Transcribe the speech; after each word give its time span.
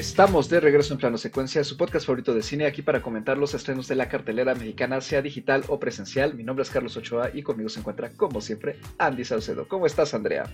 Estamos 0.00 0.48
de 0.48 0.60
regreso 0.60 0.94
en 0.94 0.98
Plano 0.98 1.18
Secuencia, 1.18 1.62
su 1.62 1.76
podcast 1.76 2.06
favorito 2.06 2.32
de 2.32 2.40
cine, 2.40 2.64
aquí 2.64 2.80
para 2.80 3.02
comentar 3.02 3.36
los 3.36 3.52
estrenos 3.52 3.86
de 3.86 3.96
la 3.96 4.08
cartelera 4.08 4.54
mexicana, 4.54 4.98
sea 5.02 5.20
digital 5.20 5.62
o 5.68 5.78
presencial. 5.78 6.32
Mi 6.32 6.42
nombre 6.42 6.62
es 6.62 6.70
Carlos 6.70 6.96
Ochoa 6.96 7.28
y 7.34 7.42
conmigo 7.42 7.68
se 7.68 7.80
encuentra, 7.80 8.08
como 8.16 8.40
siempre, 8.40 8.76
Andy 8.96 9.26
Saucedo. 9.26 9.68
¿Cómo 9.68 9.84
estás, 9.84 10.14
Andrea? 10.14 10.44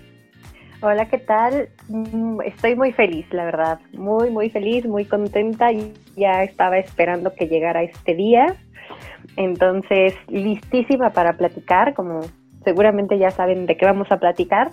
Hola, 0.80 1.08
¿qué 1.08 1.18
tal? 1.18 1.68
Mm, 1.86 2.40
estoy 2.40 2.74
muy 2.74 2.90
feliz, 2.90 3.24
la 3.30 3.44
verdad. 3.44 3.78
Muy, 3.92 4.30
muy 4.30 4.50
feliz, 4.50 4.84
muy 4.84 5.04
contenta. 5.04 5.70
Ya 6.16 6.42
estaba 6.42 6.78
esperando 6.78 7.32
que 7.32 7.46
llegara 7.46 7.84
este 7.84 8.16
día. 8.16 8.56
Entonces, 9.36 10.14
listísima 10.26 11.10
para 11.10 11.34
platicar, 11.36 11.94
como 11.94 12.22
seguramente 12.64 13.16
ya 13.16 13.30
saben 13.30 13.66
de 13.66 13.76
qué 13.76 13.86
vamos 13.86 14.10
a 14.10 14.18
platicar. 14.18 14.72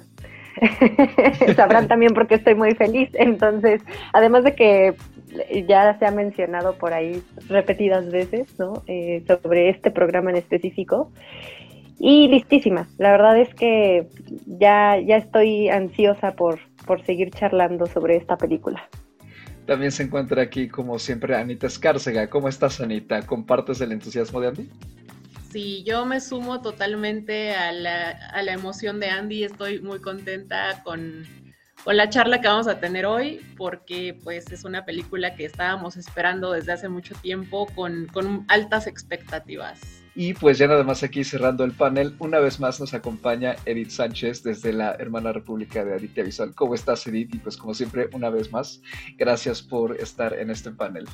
Sabrán 1.56 1.88
también 1.88 2.14
porque 2.14 2.36
estoy 2.36 2.56
muy 2.56 2.74
feliz. 2.76 3.10
Entonces, 3.14 3.82
además 4.14 4.44
de 4.44 4.56
que 4.56 4.96
ya 5.68 5.98
se 5.98 6.06
ha 6.06 6.12
mencionado 6.12 6.76
por 6.76 6.94
ahí 6.94 7.22
repetidas 7.48 8.10
veces, 8.12 8.58
¿no? 8.60 8.84
Eh, 8.88 9.24
sobre 9.28 9.70
este 9.70 9.92
programa 9.92 10.30
en 10.30 10.38
específico. 10.38 11.12
Y 12.00 12.28
listísima. 12.28 12.88
La 12.98 13.12
verdad 13.12 13.40
es 13.40 13.54
que 13.54 14.08
ya, 14.46 15.00
ya 15.00 15.18
estoy 15.18 15.70
ansiosa 15.70 16.34
por, 16.34 16.60
por 16.86 17.06
seguir 17.06 17.32
charlando 17.32 17.86
sobre 17.86 18.18
esta 18.18 18.36
película. 18.36 18.90
También 19.66 19.92
se 19.92 20.04
encuentra 20.04 20.42
aquí, 20.42 20.68
como 20.68 21.00
siempre, 21.00 21.36
Anita 21.36 21.68
Escárcega. 21.68 22.30
¿Cómo 22.30 22.50
estás, 22.50 22.82
Anita? 22.82 23.22
¿Compartes 23.26 23.80
el 23.80 23.94
entusiasmo 23.94 24.42
de 24.42 24.48
Andy? 24.50 24.70
Sí, 25.54 25.84
yo 25.86 26.04
me 26.08 26.20
sumo 26.20 26.62
totalmente 26.62 27.54
a 27.54 27.72
la, 27.72 28.10
a 28.10 28.42
la 28.42 28.54
emoción 28.54 29.00
de 29.00 29.12
Andy. 29.12 29.44
Estoy 29.44 29.80
muy 29.82 30.00
contenta 30.00 30.82
con, 30.84 31.28
con, 31.84 31.96
la 31.96 32.10
charla 32.10 32.42
que 32.42 32.48
vamos 32.48 32.66
a 32.66 32.80
tener 32.80 33.06
hoy, 33.06 33.40
porque 33.56 34.18
pues 34.24 34.52
es 34.52 34.64
una 34.64 34.84
película 34.84 35.36
que 35.36 35.46
estábamos 35.46 35.96
esperando 35.96 36.54
desde 36.54 36.72
hace 36.72 36.90
mucho 36.90 37.14
tiempo 37.14 37.68
con, 37.76 38.08
con 38.08 38.46
altas 38.48 38.88
expectativas. 38.88 39.80
Y 40.16 40.34
pues 40.34 40.58
ya 40.58 40.66
nada 40.66 40.84
más 40.84 41.04
aquí 41.04 41.24
cerrando 41.24 41.64
el 41.66 41.74
panel, 41.74 42.16
una 42.18 42.40
vez 42.40 42.60
más 42.60 42.80
nos 42.80 42.96
acompaña 42.96 43.56
Edith 43.68 43.92
Sánchez 43.92 44.42
desde 44.42 44.74
la 44.74 44.96
hermana 44.96 45.34
república 45.34 45.86
de 45.86 45.94
Aditya 45.94 46.24
Visual. 46.24 46.56
¿Cómo 46.56 46.74
estás, 46.74 47.06
Edith? 47.06 47.36
Y 47.36 47.38
pues 47.38 47.58
como 47.58 47.76
siempre, 47.76 48.10
una 48.14 48.32
vez 48.32 48.52
más, 48.52 48.82
gracias 49.18 49.62
por 49.62 50.02
estar 50.02 50.34
en 50.34 50.50
este 50.50 50.72
panel. 50.72 51.06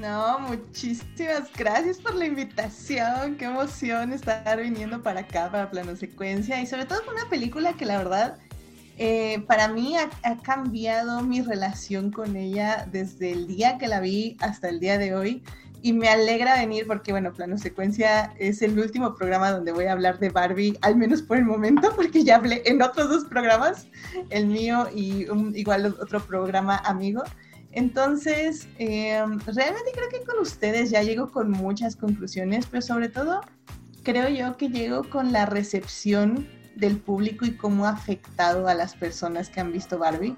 No, 0.00 0.38
muchísimas 0.40 1.50
gracias 1.56 1.98
por 1.98 2.14
la 2.14 2.26
invitación. 2.26 3.36
Qué 3.36 3.46
emoción 3.46 4.12
estar 4.12 4.60
viniendo 4.60 5.02
para 5.02 5.20
acá, 5.20 5.50
para 5.50 5.70
Plano 5.70 5.96
Secuencia. 5.96 6.60
Y 6.60 6.66
sobre 6.66 6.84
todo 6.84 7.02
con 7.06 7.14
una 7.14 7.28
película 7.30 7.72
que 7.72 7.86
la 7.86 7.96
verdad, 7.96 8.36
eh, 8.98 9.42
para 9.46 9.68
mí 9.68 9.96
ha, 9.96 10.36
cambiado 10.42 11.22
mi 11.22 11.40
relación 11.40 12.10
con 12.10 12.36
ella 12.36 12.86
desde 12.92 13.32
el 13.32 13.46
día 13.46 13.78
que 13.78 13.88
la 13.88 14.00
vi 14.00 14.36
hasta 14.40 14.68
el 14.68 14.80
día 14.80 14.98
de 14.98 15.14
hoy. 15.14 15.42
Y 15.80 15.94
me 15.94 16.08
alegra 16.08 16.56
venir 16.56 16.86
porque, 16.86 17.12
bueno, 17.12 17.32
Plano 17.32 17.56
Secuencia 17.56 18.34
es 18.38 18.60
el 18.60 18.78
último 18.78 19.14
programa 19.14 19.50
donde 19.50 19.72
voy 19.72 19.86
a 19.86 19.92
hablar 19.92 20.18
de 20.18 20.28
Barbie, 20.28 20.76
al 20.82 20.96
menos 20.96 21.22
por 21.22 21.38
el 21.38 21.46
momento, 21.46 21.90
porque 21.96 22.22
ya 22.22 22.36
hablé 22.36 22.62
en 22.66 22.82
otros 22.82 23.08
dos 23.08 23.24
programas, 23.24 23.86
el 24.28 24.46
mío 24.46 24.88
y 24.94 25.26
un, 25.30 25.56
igual 25.56 25.86
otro 25.86 26.20
programa 26.20 26.76
amigo. 26.84 27.22
Entonces, 27.76 28.68
eh, 28.78 29.22
realmente 29.44 29.92
creo 29.92 30.08
que 30.08 30.24
con 30.24 30.38
ustedes 30.38 30.88
ya 30.88 31.02
llego 31.02 31.30
con 31.30 31.50
muchas 31.50 31.94
conclusiones, 31.94 32.64
pero 32.64 32.80
sobre 32.80 33.10
todo 33.10 33.42
creo 34.02 34.30
yo 34.30 34.56
que 34.56 34.70
llego 34.70 35.04
con 35.04 35.30
la 35.30 35.44
recepción 35.44 36.48
del 36.74 36.96
público 36.96 37.44
y 37.44 37.54
cómo 37.54 37.84
ha 37.84 37.90
afectado 37.90 38.66
a 38.66 38.72
las 38.72 38.94
personas 38.94 39.50
que 39.50 39.60
han 39.60 39.72
visto 39.72 39.98
Barbie. 39.98 40.36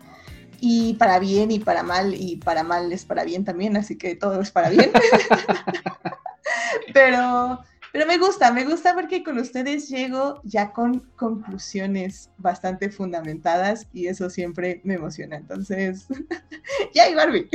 Y 0.59 0.94
para 0.94 1.20
bien 1.20 1.53
y 1.53 1.61
para 1.61 1.84
mal, 1.84 2.12
y 2.12 2.38
para 2.38 2.65
mal 2.65 2.93
es 2.93 3.04
para 3.04 3.22
bien 3.22 3.44
también, 3.44 3.77
así 3.77 3.97
que 3.97 4.16
todo 4.16 4.41
es 4.41 4.50
para 4.50 4.71
bien. 4.71 4.91
pero 6.93 7.60
pero 7.93 8.06
me 8.06 8.19
gusta, 8.19 8.53
me 8.53 8.65
gusta 8.65 8.94
porque 8.94 9.22
con 9.22 9.38
ustedes 9.38 9.88
llego 9.88 10.41
ya 10.44 10.72
con 10.72 11.00
conclusiones 11.16 12.31
bastante 12.38 12.91
fundamentadas 12.91 13.87
y 13.93 14.06
eso 14.06 14.31
siempre 14.31 14.81
me 14.84 14.94
emociona. 14.94 15.37
Entonces, 15.37 16.06
ya 16.94 17.15
Barbie. 17.15 17.48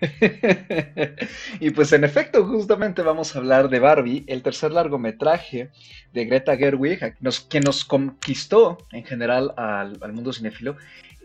y 1.60 1.70
pues 1.70 1.92
en 1.92 2.04
efecto, 2.04 2.46
justamente 2.46 3.02
vamos 3.02 3.34
a 3.34 3.38
hablar 3.38 3.68
de 3.68 3.78
Barbie, 3.78 4.24
el 4.26 4.42
tercer 4.42 4.72
largometraje 4.72 5.70
de 6.12 6.24
Greta 6.24 6.56
Gerwig, 6.56 7.16
que 7.48 7.60
nos 7.60 7.84
conquistó 7.84 8.78
en 8.92 9.04
general 9.04 9.52
al, 9.56 9.98
al 10.00 10.12
mundo 10.12 10.32
cinéfilo 10.32 10.76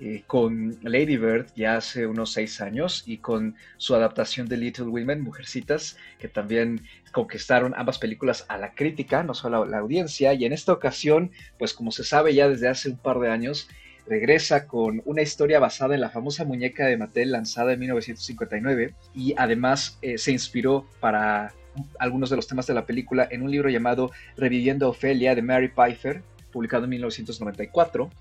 eh, 0.02 0.24
con 0.26 0.78
Lady 0.82 1.18
Bird 1.18 1.48
ya 1.56 1.78
hace 1.78 2.08
unos 2.08 2.34
seis 2.34 2.60
años 2.62 3.04
y 3.06 3.20
con 3.20 3.56
su 3.78 3.94
adaptación 3.94 4.48
de 4.48 4.58
Little 4.58 4.88
Women, 4.88 5.22
Mujercitas, 5.22 5.98
que 6.20 6.28
también 6.28 6.82
conquistaron 7.12 7.74
ambas 7.78 8.00
películas 8.00 8.46
a 8.50 8.58
la 8.58 8.74
crítica, 8.74 9.24
no 9.24 9.36
solo 9.36 9.64
a 9.64 9.66
la 9.68 9.78
audiencia, 9.78 10.34
y 10.34 10.46
en 10.46 10.52
esta 10.52 10.74
ocasión, 10.74 11.32
pues 11.60 11.74
como 11.74 11.92
se 11.92 12.04
sabe 12.04 12.34
ya 12.34 12.50
desde 12.50 12.68
hace 12.68 12.90
un 12.90 12.98
par 12.98 13.20
de 13.20 13.30
años, 13.30 13.70
regresa 14.08 14.68
con 14.68 15.02
una 15.06 15.22
historia 15.22 15.60
basada 15.60 15.96
en 15.96 16.02
la 16.02 16.10
famosa 16.10 16.46
muñeca 16.46 16.86
de 16.86 16.98
Mattel 16.98 17.32
lanzada 17.32 17.74
en 17.74 17.80
1959 17.80 18.94
y 19.16 19.34
además 19.38 19.98
eh, 20.02 20.18
se 20.18 20.32
inspiró 20.32 20.86
para 21.00 21.54
algunos 22.00 22.30
de 22.30 22.36
los 22.36 22.48
temas 22.48 22.68
de 22.68 22.74
la 22.74 22.86
película 22.86 23.28
en 23.32 23.42
un 23.42 23.52
libro 23.52 23.70
llamado 23.70 24.12
Reviviendo 24.38 24.90
Ofelia 24.90 25.36
de 25.36 25.42
Mary 25.42 25.70
Pfeiffer, 25.70 26.22
publicado 26.52 26.84
en 26.84 26.92
1994. 26.92 28.12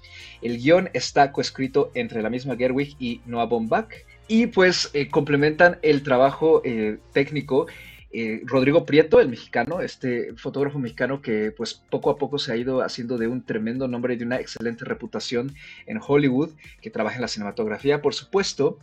El 0.40 0.58
guion 0.58 0.88
está 0.94 1.32
coescrito 1.32 1.90
entre 1.94 2.22
la 2.22 2.30
misma 2.30 2.56
Gerwig 2.56 2.96
y 2.98 3.20
Noah 3.26 3.46
Baumbach 3.46 3.92
y 4.28 4.46
pues 4.46 4.90
eh, 4.94 5.08
complementan 5.08 5.78
el 5.82 6.02
trabajo 6.02 6.62
eh, 6.64 6.98
técnico 7.12 7.66
eh, 8.14 8.42
Rodrigo 8.44 8.84
Prieto, 8.84 9.20
el 9.20 9.28
mexicano, 9.28 9.80
este 9.80 10.34
fotógrafo 10.36 10.78
mexicano 10.78 11.22
que 11.22 11.50
pues 11.50 11.82
poco 11.88 12.10
a 12.10 12.18
poco 12.18 12.38
se 12.38 12.52
ha 12.52 12.56
ido 12.56 12.82
haciendo 12.82 13.16
de 13.16 13.26
un 13.26 13.42
tremendo 13.42 13.88
nombre 13.88 14.14
y 14.14 14.16
de 14.18 14.26
una 14.26 14.38
excelente 14.38 14.84
reputación 14.84 15.54
en 15.86 15.98
Hollywood, 16.06 16.50
que 16.82 16.90
trabaja 16.90 17.16
en 17.16 17.22
la 17.22 17.28
cinematografía, 17.28 18.02
por 18.02 18.12
supuesto, 18.12 18.78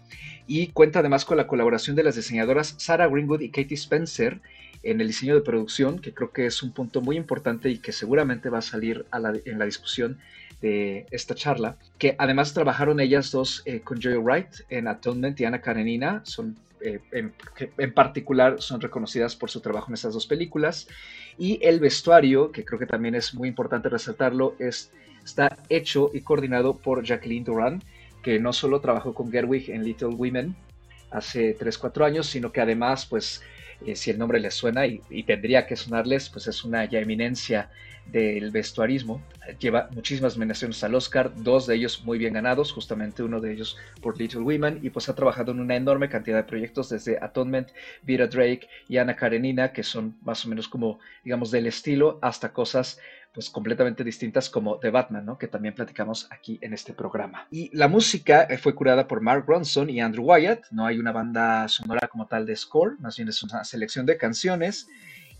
y 0.47 0.67
cuenta 0.67 0.99
además 0.99 1.25
con 1.25 1.37
la 1.37 1.45
colaboración 1.45 1.95
de 1.95 2.03
las 2.03 2.15
diseñadoras 2.15 2.73
Sarah 2.79 3.07
Greenwood 3.07 3.41
y 3.41 3.49
Katie 3.49 3.75
Spencer 3.75 4.39
en 4.81 4.99
el 4.99 5.07
diseño 5.07 5.35
de 5.35 5.41
producción, 5.41 5.99
que 5.99 6.13
creo 6.13 6.31
que 6.31 6.47
es 6.47 6.63
un 6.63 6.71
punto 6.71 7.01
muy 7.01 7.15
importante 7.15 7.69
y 7.69 7.77
que 7.77 7.91
seguramente 7.91 8.49
va 8.49 8.59
a 8.59 8.63
salir 8.63 9.05
en 9.45 9.59
la 9.59 9.65
discusión 9.65 10.17
de 10.61 11.05
esta 11.11 11.35
charla, 11.35 11.77
que 11.97 12.15
además 12.17 12.53
trabajaron 12.53 12.99
ellas 12.99 13.31
dos 13.31 13.61
eh, 13.65 13.81
con 13.81 14.01
Joy 14.01 14.17
Wright 14.17 14.47
en 14.69 14.87
Atonement 14.87 15.39
y 15.39 15.45
Ana 15.45 15.61
Karenina, 15.61 16.21
son 16.25 16.57
eh, 16.81 16.99
en, 17.11 17.93
particular 17.93 18.61
son 18.61 18.81
reconocidas 18.81 19.35
por 19.35 19.49
su 19.49 19.61
trabajo 19.61 19.87
en 19.89 19.95
estas 19.95 20.13
dos 20.13 20.27
películas. 20.27 20.87
Y 21.37 21.59
el 21.61 21.79
vestuario, 21.79 22.51
que 22.51 22.65
creo 22.65 22.79
que 22.79 22.85
también 22.85 23.15
es 23.15 23.33
muy 23.33 23.47
importante 23.47 23.89
resaltarlo, 23.89 24.55
es, 24.59 24.91
está 25.23 25.57
hecho 25.69 26.11
y 26.13 26.21
coordinado 26.21 26.77
por 26.77 27.03
Jacqueline 27.03 27.43
Duran, 27.43 27.83
que 28.23 28.39
no 28.39 28.53
solo 28.53 28.81
trabajó 28.81 29.13
con 29.13 29.31
Gerwig 29.31 29.69
en 29.69 29.83
Little 29.83 30.09
Women 30.09 30.55
hace 31.11 31.57
3-4 31.57 32.05
años, 32.05 32.27
sino 32.27 32.51
que 32.51 32.61
además, 32.61 33.05
pues, 33.05 33.41
eh, 33.85 33.95
si 33.95 34.11
el 34.11 34.17
nombre 34.17 34.39
les 34.39 34.53
suena 34.53 34.85
y, 34.85 35.23
tendría 35.23 35.65
que 35.65 35.75
sonarles, 35.75 36.29
pues 36.29 36.47
es 36.47 36.63
una 36.63 36.85
ya 36.85 36.99
eminencia 36.99 37.69
del 38.11 38.49
vestuarismo. 38.51 39.21
Lleva 39.59 39.89
muchísimas 39.93 40.35
nominaciones 40.35 40.83
al 40.83 40.95
Oscar, 40.95 41.31
dos 41.35 41.67
de 41.67 41.75
ellos 41.75 42.03
muy 42.03 42.17
bien 42.17 42.33
ganados, 42.33 42.71
justamente 42.71 43.21
uno 43.21 43.39
de 43.39 43.53
ellos 43.53 43.77
por 44.01 44.17
Little 44.19 44.41
Women, 44.41 44.79
y 44.81 44.89
pues 44.89 45.09
ha 45.09 45.15
trabajado 45.15 45.51
en 45.51 45.59
una 45.59 45.75
enorme 45.75 46.09
cantidad 46.09 46.37
de 46.37 46.43
proyectos, 46.43 46.89
desde 46.89 47.17
Atonement, 47.21 47.69
Vera 48.03 48.27
Drake 48.27 48.67
y 48.87 48.97
Ana 48.97 49.15
Karenina, 49.15 49.71
que 49.71 49.83
son 49.83 50.15
más 50.23 50.43
o 50.45 50.49
menos 50.49 50.67
como, 50.67 50.99
digamos, 51.23 51.51
del 51.51 51.67
estilo, 51.67 52.19
hasta 52.21 52.51
cosas 52.51 52.99
pues 53.33 53.49
completamente 53.49 54.03
distintas 54.03 54.49
como 54.49 54.79
The 54.79 54.89
Batman, 54.89 55.25
¿no? 55.25 55.37
que 55.37 55.47
también 55.47 55.75
platicamos 55.75 56.27
aquí 56.31 56.57
en 56.61 56.73
este 56.73 56.93
programa. 56.93 57.47
Y 57.51 57.75
la 57.75 57.87
música 57.87 58.43
eh, 58.43 58.57
fue 58.57 58.75
curada 58.75 59.07
por 59.07 59.21
Mark 59.21 59.45
Ronson 59.47 59.89
y 59.89 60.01
Andrew 60.01 60.25
Wyatt, 60.25 60.65
no 60.71 60.85
hay 60.85 60.97
una 60.97 61.11
banda 61.11 61.67
sonora 61.67 62.07
como 62.07 62.27
tal 62.27 62.45
de 62.45 62.55
score, 62.55 62.99
más 62.99 63.17
bien 63.17 63.29
es 63.29 63.43
una 63.43 63.63
selección 63.63 64.05
de 64.05 64.17
canciones, 64.17 64.87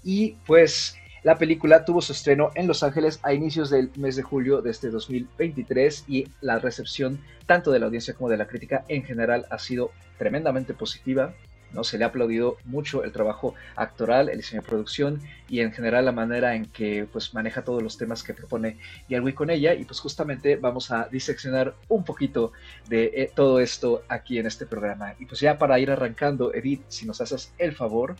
y 0.03 0.35
pues 0.45 0.95
la 1.23 1.37
película 1.37 1.83
tuvo 1.83 2.01
su 2.01 2.13
estreno 2.13 2.51
en 2.55 2.67
Los 2.67 2.81
Ángeles 2.83 3.19
a 3.23 3.33
inicios 3.33 3.69
del 3.69 3.91
mes 3.97 4.15
de 4.15 4.23
julio 4.23 4.61
de 4.61 4.71
este 4.71 4.89
2023 4.89 6.05
y 6.07 6.27
la 6.39 6.59
recepción 6.59 7.19
tanto 7.45 7.71
de 7.71 7.79
la 7.79 7.87
audiencia 7.87 8.13
como 8.13 8.29
de 8.29 8.37
la 8.37 8.47
crítica 8.47 8.85
en 8.87 9.03
general 9.03 9.45
ha 9.49 9.59
sido 9.59 9.91
tremendamente 10.17 10.73
positiva. 10.73 11.33
¿No? 11.73 11.83
Se 11.83 11.97
le 11.97 12.03
ha 12.03 12.07
aplaudido 12.07 12.57
mucho 12.65 13.03
el 13.03 13.11
trabajo 13.11 13.55
actoral, 13.75 14.29
el 14.29 14.37
diseño 14.37 14.61
de 14.61 14.67
producción 14.67 15.21
y 15.47 15.61
en 15.61 15.71
general 15.71 16.05
la 16.05 16.11
manera 16.11 16.55
en 16.55 16.65
que 16.65 17.07
pues, 17.11 17.33
maneja 17.33 17.63
todos 17.63 17.81
los 17.83 17.97
temas 17.97 18.23
que 18.23 18.33
propone 18.33 18.77
Yarwi 19.09 19.33
con 19.33 19.49
ella. 19.49 19.73
Y 19.73 19.85
pues 19.85 19.99
justamente 19.99 20.55
vamos 20.55 20.91
a 20.91 21.07
diseccionar 21.09 21.75
un 21.87 22.03
poquito 22.03 22.51
de 22.87 23.11
eh, 23.13 23.31
todo 23.33 23.59
esto 23.59 24.03
aquí 24.07 24.39
en 24.39 24.45
este 24.45 24.65
programa. 24.65 25.15
Y 25.19 25.25
pues 25.25 25.39
ya 25.39 25.57
para 25.57 25.79
ir 25.79 25.91
arrancando, 25.91 26.53
Edith, 26.53 26.83
si 26.87 27.05
nos 27.05 27.21
haces 27.21 27.53
el 27.57 27.75
favor 27.75 28.15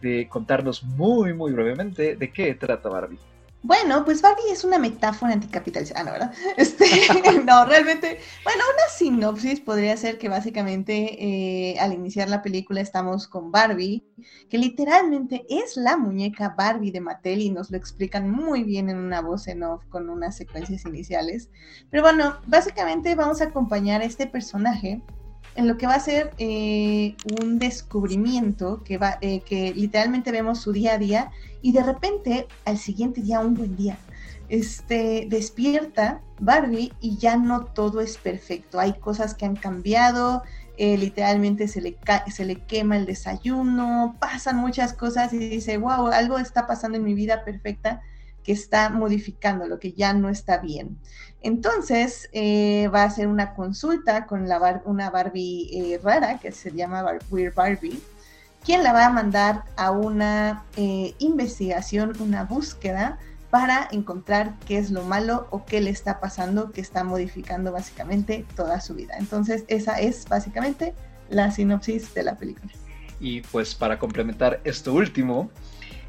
de 0.00 0.28
contarnos 0.28 0.82
muy, 0.82 1.32
muy 1.32 1.52
brevemente 1.52 2.16
de 2.16 2.30
qué 2.30 2.54
trata 2.54 2.88
Barbie. 2.88 3.18
Bueno, 3.62 4.04
pues 4.04 4.22
Barbie 4.22 4.52
es 4.52 4.62
una 4.62 4.78
metáfora 4.78 5.32
anticapitalista, 5.32 6.00
ah, 6.00 6.04
no, 6.04 6.12
¿verdad? 6.12 6.32
Este, 6.56 6.86
no, 7.44 7.64
realmente, 7.66 8.20
bueno, 8.44 8.62
una 8.72 8.88
sinopsis 8.96 9.60
podría 9.60 9.96
ser 9.96 10.18
que 10.18 10.28
básicamente 10.28 11.16
eh, 11.72 11.78
al 11.80 11.92
iniciar 11.92 12.28
la 12.28 12.42
película 12.42 12.80
estamos 12.80 13.26
con 13.26 13.50
Barbie, 13.50 14.04
que 14.48 14.58
literalmente 14.58 15.44
es 15.48 15.76
la 15.76 15.96
muñeca 15.96 16.54
Barbie 16.56 16.92
de 16.92 17.00
Mattel 17.00 17.40
y 17.40 17.50
nos 17.50 17.70
lo 17.70 17.76
explican 17.76 18.30
muy 18.30 18.62
bien 18.62 18.88
en 18.88 18.98
una 18.98 19.20
voz 19.20 19.48
en 19.48 19.64
off 19.64 19.84
con 19.88 20.10
unas 20.10 20.36
secuencias 20.36 20.84
iniciales. 20.84 21.50
Pero 21.90 22.02
bueno, 22.04 22.38
básicamente 22.46 23.16
vamos 23.16 23.40
a 23.40 23.46
acompañar 23.46 24.00
a 24.00 24.04
este 24.04 24.26
personaje 24.26 25.02
en 25.56 25.68
lo 25.68 25.78
que 25.78 25.86
va 25.86 25.94
a 25.94 26.00
ser 26.00 26.32
eh, 26.38 27.16
un 27.40 27.58
descubrimiento 27.58 28.82
que, 28.84 28.98
va, 28.98 29.18
eh, 29.20 29.40
que 29.40 29.72
literalmente 29.74 30.30
vemos 30.30 30.60
su 30.60 30.72
día 30.72 30.94
a 30.94 30.98
día 30.98 31.30
y 31.62 31.72
de 31.72 31.82
repente 31.82 32.46
al 32.64 32.78
siguiente 32.78 33.22
día, 33.22 33.40
un 33.40 33.54
buen 33.54 33.76
día, 33.76 33.98
este, 34.48 35.26
despierta 35.28 36.20
Barbie 36.38 36.92
y 37.00 37.16
ya 37.16 37.36
no 37.36 37.64
todo 37.64 38.00
es 38.00 38.16
perfecto. 38.18 38.78
Hay 38.78 38.94
cosas 38.94 39.34
que 39.34 39.46
han 39.46 39.56
cambiado, 39.56 40.42
eh, 40.76 40.96
literalmente 40.98 41.68
se 41.68 41.80
le, 41.80 41.96
se 42.30 42.44
le 42.44 42.56
quema 42.56 42.96
el 42.96 43.06
desayuno, 43.06 44.14
pasan 44.20 44.56
muchas 44.56 44.92
cosas 44.92 45.32
y 45.32 45.38
dice, 45.38 45.78
wow, 45.78 46.08
algo 46.08 46.38
está 46.38 46.66
pasando 46.66 46.98
en 46.98 47.04
mi 47.04 47.14
vida 47.14 47.44
perfecta 47.44 48.02
que 48.46 48.52
está 48.52 48.90
modificando, 48.90 49.66
lo 49.66 49.80
que 49.80 49.92
ya 49.92 50.14
no 50.14 50.28
está 50.28 50.58
bien. 50.58 50.96
Entonces 51.42 52.28
eh, 52.32 52.88
va 52.94 53.02
a 53.02 53.06
hacer 53.06 53.26
una 53.26 53.54
consulta 53.54 54.26
con 54.26 54.46
una 54.84 55.10
Barbie 55.10 55.68
eh, 55.72 56.00
rara 56.02 56.38
que 56.38 56.52
se 56.52 56.70
llama 56.70 57.04
Weird 57.28 57.54
Barbie, 57.54 58.00
quien 58.64 58.84
la 58.84 58.92
va 58.92 59.06
a 59.06 59.10
mandar 59.10 59.64
a 59.76 59.90
una 59.90 60.64
eh, 60.76 61.14
investigación, 61.18 62.12
una 62.20 62.44
búsqueda 62.44 63.18
para 63.50 63.88
encontrar 63.90 64.54
qué 64.66 64.78
es 64.78 64.90
lo 64.90 65.02
malo 65.02 65.48
o 65.50 65.64
qué 65.64 65.80
le 65.80 65.90
está 65.90 66.20
pasando 66.20 66.70
que 66.70 66.80
está 66.80 67.02
modificando 67.02 67.72
básicamente 67.72 68.44
toda 68.54 68.80
su 68.80 68.94
vida. 68.94 69.14
Entonces 69.18 69.64
esa 69.66 69.98
es 69.98 70.24
básicamente 70.28 70.94
la 71.30 71.50
sinopsis 71.50 72.14
de 72.14 72.22
la 72.22 72.36
película. 72.36 72.72
Y 73.18 73.40
pues 73.40 73.74
para 73.74 73.98
complementar 73.98 74.60
esto 74.64 74.92
último, 74.92 75.50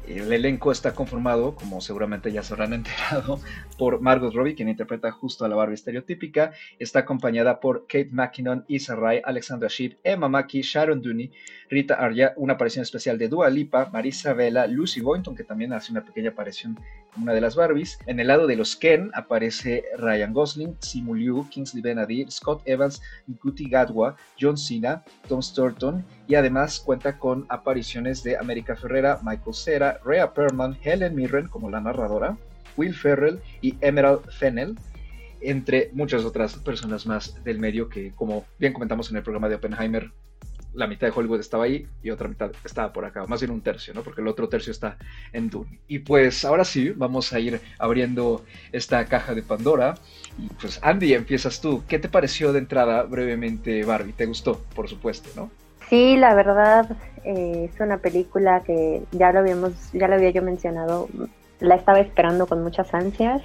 el 0.08 0.32
elenco 0.32 0.72
está 0.72 0.94
conformado, 0.94 1.54
como 1.54 1.80
seguramente 1.80 2.32
ya 2.32 2.42
se 2.42 2.54
habrán 2.54 2.72
enterado, 2.72 3.40
por 3.76 4.00
Margot 4.00 4.32
Robbie, 4.32 4.54
quien 4.54 4.68
interpreta 4.68 5.10
justo 5.10 5.44
a 5.44 5.48
la 5.48 5.56
Barbie 5.56 5.74
estereotípica. 5.74 6.52
Está 6.78 7.00
acompañada 7.00 7.60
por 7.60 7.82
Kate 7.86 8.08
McKinnon, 8.10 8.64
Issa 8.68 8.96
Rae, 8.96 9.22
Alexandra 9.24 9.68
Shipp, 9.68 9.98
Emma 10.02 10.28
Mackey, 10.28 10.62
Sharon 10.62 11.02
Dooney, 11.02 11.30
Rita 11.70 11.94
Arya, 11.94 12.32
una 12.36 12.54
aparición 12.54 12.82
especial 12.82 13.18
de 13.18 13.28
Dua 13.28 13.50
Lipa, 13.50 13.90
Marisa 13.92 14.32
Vela, 14.32 14.66
Lucy 14.66 15.00
Boynton, 15.00 15.36
que 15.36 15.44
también 15.44 15.72
hace 15.72 15.92
una 15.92 16.04
pequeña 16.04 16.30
aparición 16.30 16.78
una 17.16 17.32
de 17.32 17.40
las 17.40 17.56
Barbies. 17.56 17.98
En 18.06 18.20
el 18.20 18.28
lado 18.28 18.46
de 18.46 18.56
los 18.56 18.76
Ken 18.76 19.10
aparece 19.14 19.84
Ryan 19.96 20.32
Gosling, 20.32 20.76
Simu 20.80 21.14
Liu, 21.14 21.48
Kingsley 21.48 21.82
Benadir, 21.82 22.30
Scott 22.30 22.62
Evans, 22.64 23.00
Nkuti 23.26 23.68
Gadwa, 23.68 24.16
John 24.40 24.56
Cena, 24.56 25.02
Tom 25.28 25.42
Sturton 25.42 26.04
y 26.26 26.34
además 26.34 26.80
cuenta 26.80 27.18
con 27.18 27.46
apariciones 27.48 28.22
de 28.22 28.36
América 28.36 28.76
Ferrera, 28.76 29.18
Michael 29.22 29.54
Cera, 29.54 30.00
Rhea 30.04 30.32
Perlman, 30.32 30.78
Helen 30.82 31.14
Mirren 31.14 31.48
como 31.48 31.70
la 31.70 31.80
narradora, 31.80 32.36
Will 32.76 32.94
Ferrell 32.94 33.40
y 33.60 33.76
Emerald 33.80 34.30
Fennell, 34.30 34.78
entre 35.40 35.90
muchas 35.92 36.24
otras 36.24 36.54
personas 36.56 37.06
más 37.06 37.42
del 37.44 37.58
medio 37.58 37.88
que, 37.88 38.12
como 38.12 38.44
bien 38.58 38.72
comentamos 38.72 39.10
en 39.10 39.16
el 39.16 39.22
programa 39.22 39.48
de 39.48 39.56
Oppenheimer, 39.56 40.10
la 40.78 40.86
mitad 40.86 41.08
de 41.08 41.12
Hollywood 41.14 41.40
estaba 41.40 41.64
ahí 41.64 41.86
y 42.02 42.10
otra 42.10 42.28
mitad 42.28 42.52
estaba 42.64 42.92
por 42.92 43.04
acá, 43.04 43.26
más 43.26 43.40
bien 43.40 43.50
un 43.50 43.60
tercio, 43.60 43.92
¿no? 43.92 44.02
Porque 44.02 44.20
el 44.20 44.28
otro 44.28 44.48
tercio 44.48 44.70
está 44.70 44.96
en 45.32 45.50
Dune. 45.50 45.80
Y 45.88 45.98
pues 45.98 46.44
ahora 46.44 46.64
sí, 46.64 46.90
vamos 46.90 47.32
a 47.32 47.40
ir 47.40 47.60
abriendo 47.78 48.44
esta 48.70 49.04
caja 49.06 49.34
de 49.34 49.42
Pandora. 49.42 49.96
Y 50.38 50.46
pues 50.60 50.78
Andy, 50.82 51.14
empiezas 51.14 51.60
tú. 51.60 51.82
¿Qué 51.88 51.98
te 51.98 52.08
pareció 52.08 52.52
de 52.52 52.60
entrada 52.60 53.02
brevemente 53.02 53.84
Barbie? 53.84 54.12
¿Te 54.12 54.26
gustó? 54.26 54.62
Por 54.74 54.88
supuesto, 54.88 55.28
¿no? 55.34 55.50
Sí, 55.88 56.16
la 56.16 56.34
verdad 56.34 56.96
eh, 57.24 57.70
es 57.72 57.80
una 57.80 57.98
película 57.98 58.62
que 58.64 59.02
ya 59.10 59.32
lo 59.32 59.40
habíamos, 59.40 59.72
ya 59.92 60.06
lo 60.06 60.14
había 60.14 60.30
yo 60.30 60.42
mencionado, 60.42 61.08
la 61.58 61.74
estaba 61.74 61.98
esperando 61.98 62.46
con 62.46 62.62
muchas 62.62 62.94
ansias 62.94 63.42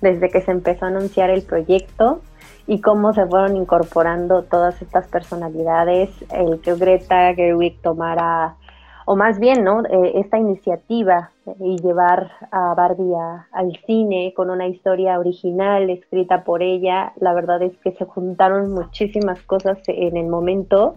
desde 0.00 0.30
que 0.30 0.42
se 0.42 0.50
empezó 0.50 0.86
a 0.86 0.88
anunciar 0.88 1.30
el 1.30 1.42
proyecto 1.42 2.22
y 2.66 2.80
cómo 2.80 3.12
se 3.12 3.26
fueron 3.26 3.56
incorporando 3.56 4.42
todas 4.42 4.80
estas 4.82 5.06
personalidades, 5.08 6.10
el 6.32 6.60
que 6.60 6.74
Greta 6.74 7.34
Gerwig 7.34 7.80
tomara, 7.80 8.56
o 9.04 9.14
más 9.14 9.38
bien, 9.38 9.62
¿no? 9.62 9.84
Eh, 9.84 10.12
esta 10.16 10.38
iniciativa 10.38 11.30
y 11.60 11.76
llevar 11.76 12.32
a 12.50 12.74
Barbie 12.74 13.14
al 13.52 13.78
cine 13.86 14.32
con 14.34 14.50
una 14.50 14.66
historia 14.66 15.18
original 15.18 15.88
escrita 15.90 16.42
por 16.42 16.62
ella, 16.62 17.12
la 17.20 17.32
verdad 17.32 17.62
es 17.62 17.76
que 17.78 17.92
se 17.92 18.04
juntaron 18.04 18.72
muchísimas 18.72 19.40
cosas 19.42 19.78
en 19.86 20.16
el 20.16 20.26
momento 20.26 20.96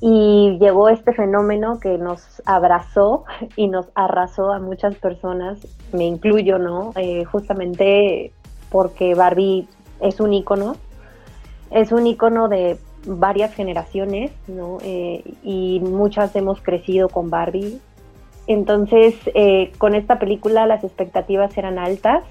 y 0.00 0.58
llegó 0.60 0.90
este 0.90 1.14
fenómeno 1.14 1.80
que 1.80 1.96
nos 1.96 2.42
abrazó 2.44 3.24
y 3.56 3.68
nos 3.68 3.88
arrasó 3.94 4.52
a 4.52 4.58
muchas 4.58 4.94
personas, 4.96 5.66
me 5.92 6.04
incluyo, 6.04 6.58
¿no? 6.58 6.92
Eh, 6.96 7.24
justamente 7.24 8.32
porque 8.70 9.14
Barbie 9.14 9.66
es 10.00 10.20
un 10.20 10.34
ícono, 10.34 10.76
es 11.70 11.92
un 11.92 12.06
ícono 12.06 12.48
de 12.48 12.78
varias 13.06 13.54
generaciones, 13.54 14.32
¿no? 14.48 14.78
Eh, 14.82 15.22
y 15.42 15.80
muchas 15.80 16.34
hemos 16.36 16.60
crecido 16.60 17.08
con 17.08 17.30
Barbie. 17.30 17.80
Entonces, 18.46 19.14
eh, 19.34 19.72
con 19.78 19.94
esta 19.94 20.18
película 20.18 20.66
las 20.66 20.84
expectativas 20.84 21.56
eran 21.56 21.78
altas, 21.78 22.24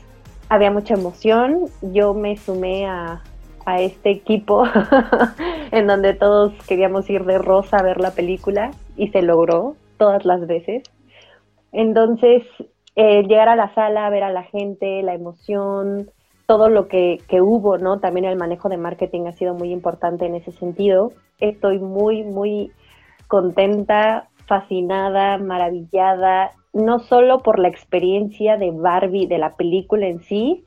había 0.49 0.71
mucha 0.71 0.93
emoción, 0.93 1.65
yo 1.81 2.13
me 2.13 2.37
sumé 2.37 2.85
a, 2.85 3.21
a 3.65 3.81
este 3.81 4.11
equipo 4.11 4.63
en 5.71 5.87
donde 5.87 6.13
todos 6.13 6.53
queríamos 6.67 7.09
ir 7.09 7.25
de 7.25 7.37
rosa 7.37 7.77
a 7.77 7.83
ver 7.83 7.99
la 7.99 8.11
película 8.11 8.71
y 8.95 9.09
se 9.09 9.21
logró 9.21 9.75
todas 9.97 10.23
las 10.25 10.45
veces. 10.47 10.83
Entonces, 11.71 12.43
eh, 12.95 13.23
llegar 13.23 13.49
a 13.49 13.55
la 13.55 13.73
sala, 13.73 14.09
ver 14.09 14.23
a 14.23 14.31
la 14.31 14.43
gente, 14.43 15.01
la 15.03 15.13
emoción, 15.13 16.09
todo 16.45 16.69
lo 16.69 16.87
que, 16.87 17.19
que, 17.27 17.41
hubo, 17.41 17.77
¿no? 17.77 17.99
También 17.99 18.25
el 18.25 18.37
manejo 18.37 18.69
de 18.69 18.77
marketing 18.77 19.27
ha 19.27 19.33
sido 19.33 19.53
muy 19.53 19.71
importante 19.71 20.25
en 20.25 20.35
ese 20.35 20.51
sentido. 20.51 21.11
Estoy 21.39 21.79
muy, 21.79 22.23
muy 22.23 22.71
contenta, 23.27 24.29
fascinada, 24.45 25.37
maravillada, 25.37 26.51
no 26.73 26.99
solo 26.99 27.39
por 27.39 27.59
la 27.59 27.69
experiencia 27.69 28.57
de 28.57 28.71
Barbie, 28.71 29.27
de 29.27 29.37
la 29.37 29.55
película 29.55 30.07
en 30.07 30.21
sí, 30.21 30.65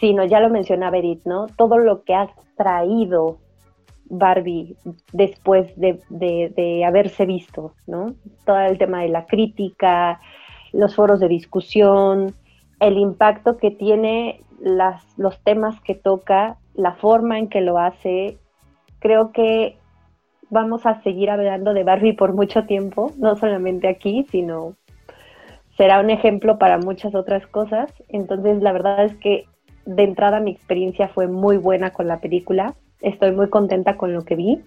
sino 0.00 0.24
ya 0.24 0.40
lo 0.40 0.48
mencionaba 0.48 0.98
Edith, 0.98 1.24
¿no? 1.24 1.46
Todo 1.56 1.78
lo 1.78 2.02
que 2.02 2.14
ha 2.14 2.30
traído 2.56 3.38
Barbie 4.06 4.76
después 5.12 5.72
de, 5.76 6.84
haberse 6.86 7.26
visto, 7.26 7.74
¿no? 7.86 8.14
Todo 8.44 8.60
el 8.60 8.78
tema 8.78 9.02
de 9.02 9.08
la 9.08 9.26
crítica, 9.26 10.20
los 10.72 10.94
foros 10.94 11.20
de 11.20 11.28
discusión, 11.28 12.34
el 12.86 12.98
impacto 12.98 13.56
que 13.56 13.70
tiene 13.70 14.42
las, 14.60 15.02
los 15.18 15.42
temas 15.42 15.80
que 15.80 15.94
toca, 15.94 16.58
la 16.74 16.92
forma 16.92 17.38
en 17.38 17.48
que 17.48 17.60
lo 17.60 17.78
hace. 17.78 18.38
Creo 18.98 19.32
que 19.32 19.78
vamos 20.50 20.84
a 20.86 21.02
seguir 21.02 21.30
hablando 21.30 21.72
de 21.72 21.84
Barbie 21.84 22.12
por 22.12 22.34
mucho 22.34 22.64
tiempo, 22.64 23.12
no 23.18 23.36
solamente 23.36 23.88
aquí, 23.88 24.26
sino 24.30 24.74
será 25.76 26.00
un 26.00 26.10
ejemplo 26.10 26.58
para 26.58 26.78
muchas 26.78 27.14
otras 27.14 27.46
cosas. 27.46 27.90
Entonces, 28.08 28.62
la 28.62 28.72
verdad 28.72 29.04
es 29.04 29.14
que 29.16 29.46
de 29.86 30.04
entrada 30.04 30.40
mi 30.40 30.50
experiencia 30.50 31.08
fue 31.08 31.26
muy 31.26 31.56
buena 31.56 31.90
con 31.90 32.06
la 32.06 32.20
película. 32.20 32.74
Estoy 33.00 33.32
muy 33.32 33.48
contenta 33.48 33.96
con 33.96 34.12
lo 34.12 34.24
que 34.24 34.36
vi. 34.36 34.62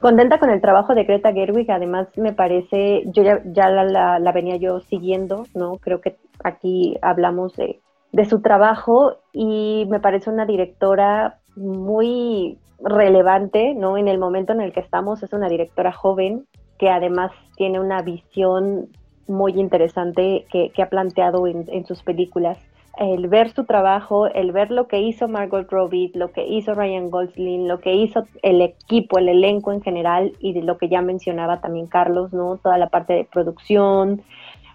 Contenta 0.00 0.38
con 0.38 0.48
el 0.48 0.62
trabajo 0.62 0.94
de 0.94 1.04
Greta 1.04 1.32
Gerwig, 1.32 1.70
además 1.70 2.08
me 2.16 2.32
parece, 2.32 3.02
yo 3.06 3.22
ya, 3.22 3.68
la, 3.68 4.32
venía 4.32 4.56
yo 4.56 4.80
siguiendo, 4.80 5.44
¿no? 5.54 5.76
Creo 5.76 6.00
que 6.00 6.16
aquí 6.42 6.96
hablamos 7.02 7.54
de, 7.56 7.80
de 8.12 8.24
su 8.24 8.40
trabajo 8.40 9.18
y 9.32 9.86
me 9.90 10.00
parece 10.00 10.30
una 10.30 10.46
directora 10.46 11.38
muy 11.54 12.58
relevante, 12.82 13.74
¿no? 13.74 13.98
En 13.98 14.08
el 14.08 14.18
momento 14.18 14.54
en 14.54 14.62
el 14.62 14.72
que 14.72 14.80
estamos 14.80 15.22
es 15.22 15.34
una 15.34 15.50
directora 15.50 15.92
joven 15.92 16.46
que 16.78 16.88
además 16.88 17.30
tiene 17.56 17.78
una 17.78 18.00
visión 18.00 18.88
muy 19.28 19.52
interesante 19.52 20.46
que, 20.50 20.72
ha 20.82 20.88
planteado 20.88 21.46
en, 21.46 21.86
sus 21.86 22.02
películas 22.02 22.58
el 22.98 23.28
ver 23.28 23.50
su 23.50 23.64
trabajo, 23.64 24.26
el 24.26 24.52
ver 24.52 24.70
lo 24.70 24.86
que 24.86 25.00
hizo 25.00 25.28
Margot 25.28 25.70
Robbie, 25.70 26.10
lo 26.14 26.32
que 26.32 26.46
hizo 26.46 26.74
Ryan 26.74 27.10
Gosling, 27.10 27.68
lo 27.68 27.80
que 27.80 27.94
hizo 27.94 28.26
el 28.42 28.60
equipo, 28.60 29.18
el 29.18 29.28
elenco 29.28 29.72
en 29.72 29.80
general 29.80 30.32
y 30.38 30.52
de 30.52 30.62
lo 30.62 30.76
que 30.76 30.88
ya 30.88 31.00
mencionaba 31.00 31.60
también 31.60 31.86
Carlos, 31.86 32.32
¿no? 32.32 32.58
Toda 32.58 32.78
la 32.78 32.88
parte 32.88 33.14
de 33.14 33.24
producción, 33.24 34.22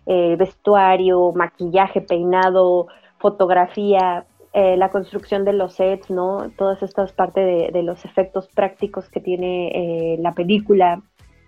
eh, 0.05 0.35
vestuario, 0.37 1.33
maquillaje, 1.33 2.01
peinado, 2.01 2.87
fotografía, 3.19 4.25
eh, 4.53 4.77
la 4.77 4.89
construcción 4.89 5.43
de 5.43 5.53
los 5.53 5.73
sets, 5.73 6.09
¿no? 6.09 6.49
Todas 6.57 6.81
estas 6.83 7.11
partes 7.11 7.73
de, 7.73 7.83
los 7.83 8.05
efectos 8.05 8.47
prácticos 8.47 9.09
que 9.09 9.19
tiene 9.19 10.13
eh, 10.13 10.17
la 10.19 10.33
película. 10.33 11.01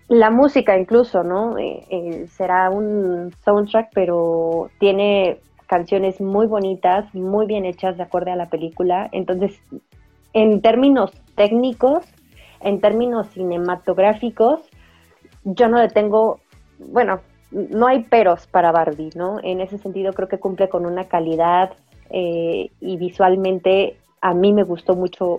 La 0.08 0.30
música 0.30 0.78
incluso, 0.78 1.22
¿no? 1.22 1.56
será 2.28 2.70
un 2.70 3.30
soundtrack, 3.44 3.90
pero 3.92 4.70
tiene 4.78 5.38
canciones 5.68 6.20
muy 6.20 6.46
bonitas, 6.46 7.14
muy 7.14 7.46
bien 7.46 7.64
hechas 7.64 7.96
de 7.96 8.02
acuerdo 8.02 8.32
a 8.32 8.36
la 8.36 8.48
película. 8.48 9.08
Entonces, 9.12 9.60
en 10.32 10.60
términos 10.62 11.12
técnicos, 11.36 12.04
en 12.60 12.80
términos 12.80 13.28
cinematográficos, 13.28 14.60
yo 15.44 15.68
no 15.68 15.78
le 15.78 15.88
tengo, 15.88 16.40
bueno, 16.78 17.20
no 17.50 17.86
hay 17.86 18.02
peros 18.02 18.46
para 18.46 18.72
Barbie, 18.72 19.10
¿no? 19.14 19.38
En 19.42 19.60
ese 19.60 19.78
sentido 19.78 20.12
creo 20.12 20.28
que 20.28 20.38
cumple 20.38 20.68
con 20.68 20.84
una 20.84 21.04
calidad 21.04 21.72
eh, 22.10 22.70
y 22.80 22.96
visualmente 22.96 23.96
a 24.20 24.34
mí 24.34 24.52
me 24.52 24.64
gustó 24.64 24.96
mucho 24.96 25.36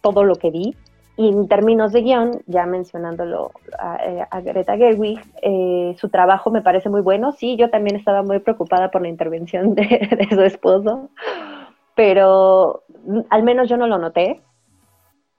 todo 0.00 0.24
lo 0.24 0.34
que 0.36 0.50
vi. 0.50 0.74
Y 1.18 1.26
en 1.30 1.48
términos 1.48 1.92
de 1.92 2.02
guion, 2.02 2.42
ya 2.46 2.64
mencionándolo 2.64 3.50
a, 3.76 3.96
eh, 4.06 4.42
Greta 4.44 4.76
Gerwig, 4.76 5.18
eh, 5.42 5.96
su 5.98 6.10
trabajo 6.10 6.52
me 6.52 6.62
parece 6.62 6.90
muy 6.90 7.00
bueno. 7.00 7.32
Sí, 7.32 7.56
yo 7.56 7.70
también 7.70 7.96
estaba 7.96 8.22
muy 8.22 8.38
preocupada 8.38 8.92
por 8.92 9.02
la 9.02 9.08
intervención 9.08 9.74
de, 9.74 10.28
su 10.30 10.40
esposo, 10.42 11.10
pero 11.96 12.84
al 13.30 13.42
menos 13.42 13.68
yo 13.68 13.76
no 13.76 13.88
lo 13.88 13.98
noté. 13.98 14.42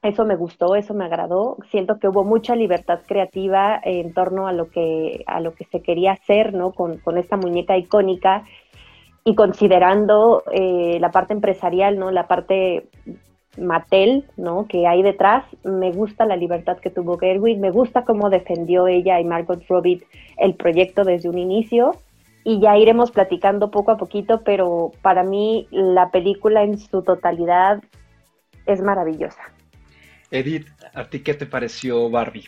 Eso 0.02 0.26
me 0.26 0.36
gustó, 0.36 0.76
eso 0.76 0.94
me 0.94 1.06
agradó. 1.06 1.56
Siento 1.70 1.98
que 1.98 2.10
hubo 2.10 2.26
mucha 2.26 2.58
libertad 2.58 3.00
creativa 3.08 3.80
en 3.82 4.14
torno 4.14 4.48
a 4.48 4.52
lo 4.52 4.70
que, 4.70 5.24
a 5.28 5.40
lo 5.40 5.54
que 5.54 5.64
se 5.64 5.82
quería 5.82 6.12
hacer, 6.12 6.54
¿no? 6.54 6.74
Con, 6.74 6.98
con 6.98 7.18
esta 7.18 7.38
muñeca 7.38 7.78
icónica 7.78 8.44
y 9.24 9.34
considerando 9.34 10.44
eh, 10.52 10.98
la 11.00 11.12
parte 11.12 11.32
empresarial, 11.32 11.98
¿no? 11.98 12.12
La 12.12 12.28
parte 12.28 12.90
Mattel, 13.58 14.26
¿no? 14.38 14.68
Que 14.68 14.88
hay 14.88 15.02
detrás. 15.02 15.44
Me 15.64 15.92
gusta 15.92 16.26
la 16.26 16.36
libertad 16.36 16.78
que 16.78 16.90
tuvo 16.90 17.18
Gerwig, 17.18 17.60
me 17.60 17.72
gusta 17.72 18.06
cómo 18.06 18.30
defendió 18.30 18.88
ella 18.88 19.20
y 19.20 19.26
Margot 19.26 19.64
Robbie 19.68 20.04
el 20.38 20.56
proyecto 20.56 21.04
desde 21.04 21.30
un 21.30 21.38
inicio. 21.38 21.96
Y 22.44 22.62
ya 22.62 22.78
iremos 22.78 23.12
platicando 23.12 23.70
poco 23.70 23.92
a 23.92 23.98
poquito, 23.98 24.42
pero 24.44 24.92
para 25.02 25.24
mí 25.24 25.68
la 25.72 26.10
película 26.10 26.64
en 26.64 26.78
su 26.78 27.02
totalidad 27.04 27.84
es 28.66 28.82
maravillosa. 28.82 29.42
Edith, 30.32 30.68
¿a 30.94 31.06
ti 31.06 31.20
qué 31.22 31.34
te 31.34 31.46
pareció 31.46 32.10
Barbie? 32.10 32.46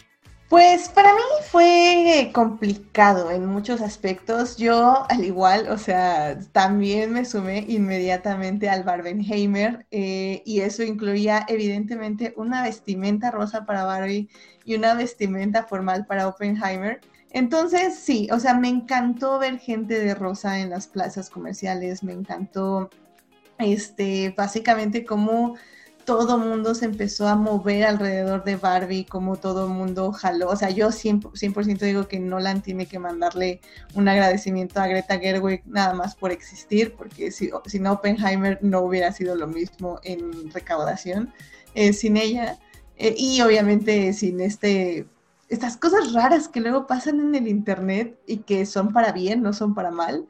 Pues 0.52 0.90
para 0.90 1.14
mí 1.14 1.22
fue 1.50 2.30
complicado 2.34 3.32
en 3.32 3.46
muchos 3.46 3.80
aspectos. 3.80 4.58
Yo, 4.58 5.06
al 5.10 5.24
igual, 5.24 5.70
o 5.70 5.78
sea, 5.78 6.38
también 6.52 7.14
me 7.14 7.24
sumé 7.24 7.64
inmediatamente 7.70 8.68
al 8.68 8.84
Barbenheimer 8.84 9.86
eh, 9.92 10.44
y 10.46 10.60
eso 10.60 10.84
incluía 10.84 11.46
evidentemente 11.48 12.34
una 12.36 12.64
vestimenta 12.64 13.32
rosa 13.32 13.66
para 13.66 13.86
Barbie 13.86 14.28
y 14.66 14.76
una 14.76 14.94
vestimenta 14.94 15.64
formal 15.64 16.06
para 16.06 16.28
Oppenheimer. 16.28 17.00
Entonces, 17.30 17.96
sí, 17.96 18.28
o 18.30 18.38
sea, 18.38 18.54
me 18.54 18.68
encantó 18.68 19.40
ver 19.40 19.58
gente 19.58 20.04
de 20.04 20.16
rosa 20.16 20.60
en 20.60 20.70
las 20.70 20.86
plazas 20.88 21.30
comerciales, 21.30 22.04
me 22.04 22.12
encantó, 22.12 22.90
este, 23.58 24.34
básicamente 24.36 25.06
cómo 25.06 25.56
todo 26.06 26.38
mundo 26.38 26.76
se 26.76 26.86
empezó 26.86 27.28
a 27.28 27.36
mover 27.36 27.86
alrededor 27.86 28.44
de 28.44 28.56
Barbie, 28.56 29.06
como 29.06 29.38
todo 29.38 29.68
mundo 29.68 30.12
jaló. 30.12 30.50
O 30.50 30.56
sea, 30.56 30.70
yo 30.70 30.90
100%, 30.90 31.80
digo 31.80 32.08
que 32.08 32.20
Nolan 32.20 32.62
tiene 32.62 32.86
que 32.86 33.00
mandarle 33.00 33.62
un 33.94 34.08
agradecimiento 34.08 34.80
a 34.80 34.88
Greta 34.88 35.20
Gerwig 35.20 35.64
nada 35.66 35.94
más 35.94 36.16
por 36.16 36.32
existir, 36.32 36.94
porque 36.96 37.32
si, 37.32 37.50
sin 37.66 37.88
Oppenheimer 37.88 38.60
no 38.62 38.82
hubiera 38.82 39.12
sido 39.12 39.36
lo 39.36 39.48
mismo 39.48 40.00
en 40.04 40.52
recaudación 40.52 41.34
eh, 41.74 41.94
sin 41.94 42.18
ella. 42.18 42.60
Eh, 42.98 43.16
y 43.18 43.42
obviamente 43.42 44.14
sin 44.14 44.42
este 44.42 45.08
estas 45.50 45.76
cosas 45.76 46.14
raras 46.14 46.48
que 46.48 46.62
luego 46.62 46.88
pasan 46.88 47.20
en 47.20 47.36
el 47.36 47.48
internet 47.48 48.18
y 48.26 48.38
que 48.38 48.66
son 48.66 48.94
para 48.94 49.12
bien, 49.12 49.42
no 49.42 49.52
son 49.52 49.76
para 49.76 49.92
mal. 49.92 50.26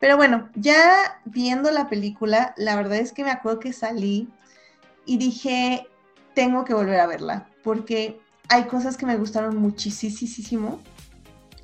Pero 0.00 0.16
bueno, 0.16 0.50
ya 0.56 1.20
viendo 1.24 1.70
la 1.70 1.88
película, 1.88 2.54
la 2.56 2.74
verdad 2.76 2.98
es 2.98 3.12
que 3.12 3.22
me 3.22 3.30
acuerdo 3.30 3.60
que 3.60 3.72
salí 3.72 4.28
y 5.06 5.18
dije, 5.18 5.86
tengo 6.34 6.64
que 6.64 6.74
volver 6.74 7.00
a 7.00 7.06
verla, 7.06 7.48
porque 7.62 8.20
hay 8.48 8.64
cosas 8.64 8.96
que 8.96 9.06
me 9.06 9.16
gustaron 9.16 9.56
muchísimo, 9.56 10.80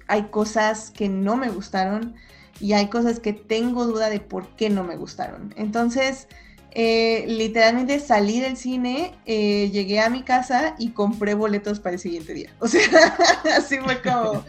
hay 0.06 0.24
cosas 0.24 0.90
que 0.90 1.08
no 1.08 1.36
me 1.36 1.50
gustaron 1.50 2.14
y 2.60 2.72
hay 2.72 2.88
cosas 2.88 3.20
que 3.20 3.32
tengo 3.32 3.86
duda 3.86 4.10
de 4.10 4.20
por 4.20 4.48
qué 4.56 4.70
no 4.70 4.84
me 4.84 4.96
gustaron. 4.96 5.54
Entonces, 5.56 6.26
eh, 6.72 7.24
literalmente 7.26 7.98
salí 7.98 8.40
del 8.40 8.56
cine, 8.56 9.12
eh, 9.26 9.70
llegué 9.70 10.00
a 10.00 10.08
mi 10.08 10.22
casa 10.22 10.76
y 10.78 10.90
compré 10.90 11.34
boletos 11.34 11.80
para 11.80 11.94
el 11.94 12.00
siguiente 12.00 12.32
día. 12.32 12.50
O 12.60 12.68
sea, 12.68 12.82
así 13.56 13.78
fue 13.78 14.00
como, 14.02 14.44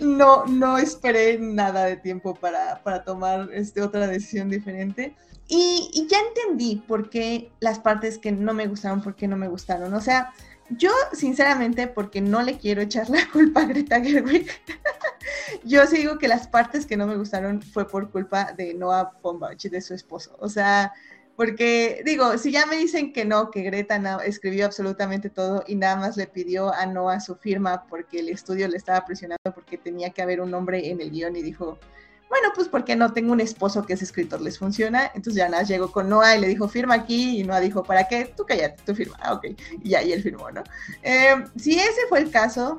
no, 0.00 0.46
no 0.46 0.78
esperé 0.78 1.38
nada 1.38 1.84
de 1.84 1.96
tiempo 1.96 2.34
para, 2.34 2.82
para 2.82 3.04
tomar 3.04 3.50
este, 3.52 3.82
otra 3.82 4.06
decisión 4.06 4.48
diferente. 4.48 5.14
Y, 5.48 6.06
ya 6.08 6.18
entendí 6.20 6.76
por 6.76 7.08
qué 7.08 7.52
las 7.60 7.78
partes 7.78 8.18
que 8.18 8.32
no 8.32 8.52
me 8.52 8.66
gustaron, 8.66 9.02
por 9.02 9.14
qué 9.14 9.28
no 9.28 9.36
me 9.36 9.48
gustaron. 9.48 9.94
O 9.94 10.00
sea, 10.00 10.32
yo 10.70 10.90
sinceramente, 11.12 11.86
porque 11.86 12.20
no 12.20 12.42
le 12.42 12.58
quiero 12.58 12.82
echar 12.82 13.08
la 13.10 13.28
culpa 13.32 13.62
a 13.62 13.66
Greta 13.66 14.00
Gerwig, 14.00 14.48
yo 15.64 15.86
sí 15.86 15.98
digo 15.98 16.18
que 16.18 16.28
las 16.28 16.48
partes 16.48 16.86
que 16.86 16.96
no 16.96 17.06
me 17.06 17.16
gustaron 17.16 17.62
fue 17.62 17.88
por 17.88 18.10
culpa 18.10 18.52
de 18.52 18.74
Noah 18.74 19.12
Baumbach, 19.22 19.62
de 19.62 19.80
su 19.80 19.94
esposo. 19.94 20.36
O 20.40 20.48
sea, 20.48 20.92
porque 21.36 22.02
digo, 22.04 22.38
si 22.38 22.50
ya 22.50 22.66
me 22.66 22.76
dicen 22.76 23.12
que 23.12 23.24
no, 23.24 23.50
que 23.50 23.62
Greta 23.62 24.00
escribió 24.24 24.64
absolutamente 24.64 25.30
todo 25.30 25.62
y 25.66 25.76
nada 25.76 25.96
más 25.96 26.16
le 26.16 26.26
pidió 26.26 26.72
a 26.72 26.86
Noah 26.86 27.20
su 27.20 27.36
firma 27.36 27.86
porque 27.86 28.20
el 28.20 28.30
estudio 28.30 28.66
le 28.68 28.78
estaba 28.78 29.04
presionando 29.04 29.54
porque 29.54 29.76
tenía 29.76 30.10
que 30.10 30.22
haber 30.22 30.40
un 30.40 30.50
nombre 30.50 30.90
en 30.90 31.00
el 31.00 31.10
guion 31.10 31.36
y 31.36 31.42
dijo, 31.42 31.78
bueno, 32.28 32.48
pues 32.54 32.68
porque 32.68 32.96
no 32.96 33.12
tengo 33.12 33.32
un 33.32 33.40
esposo 33.40 33.84
que 33.84 33.92
es 33.92 34.02
escritor, 34.02 34.40
les 34.40 34.58
funciona. 34.58 35.06
Entonces 35.14 35.34
ya 35.34 35.48
nada, 35.48 35.62
llegó 35.62 35.92
con 35.92 36.08
Noah 36.08 36.36
y 36.36 36.40
le 36.40 36.48
dijo, 36.48 36.68
firma 36.68 36.94
aquí. 36.94 37.40
Y 37.40 37.44
Noah 37.44 37.60
dijo, 37.60 37.84
¿para 37.84 38.08
qué? 38.08 38.32
Tú 38.36 38.44
cállate, 38.44 38.82
tú 38.84 38.94
firma. 38.94 39.16
Ah, 39.20 39.34
ok. 39.34 39.46
Y 39.84 39.94
ahí 39.94 40.12
él 40.12 40.22
firmó, 40.22 40.50
¿no? 40.50 40.64
Eh, 41.02 41.44
si 41.56 41.78
ese 41.78 42.00
fue 42.08 42.18
el 42.18 42.30
caso, 42.30 42.78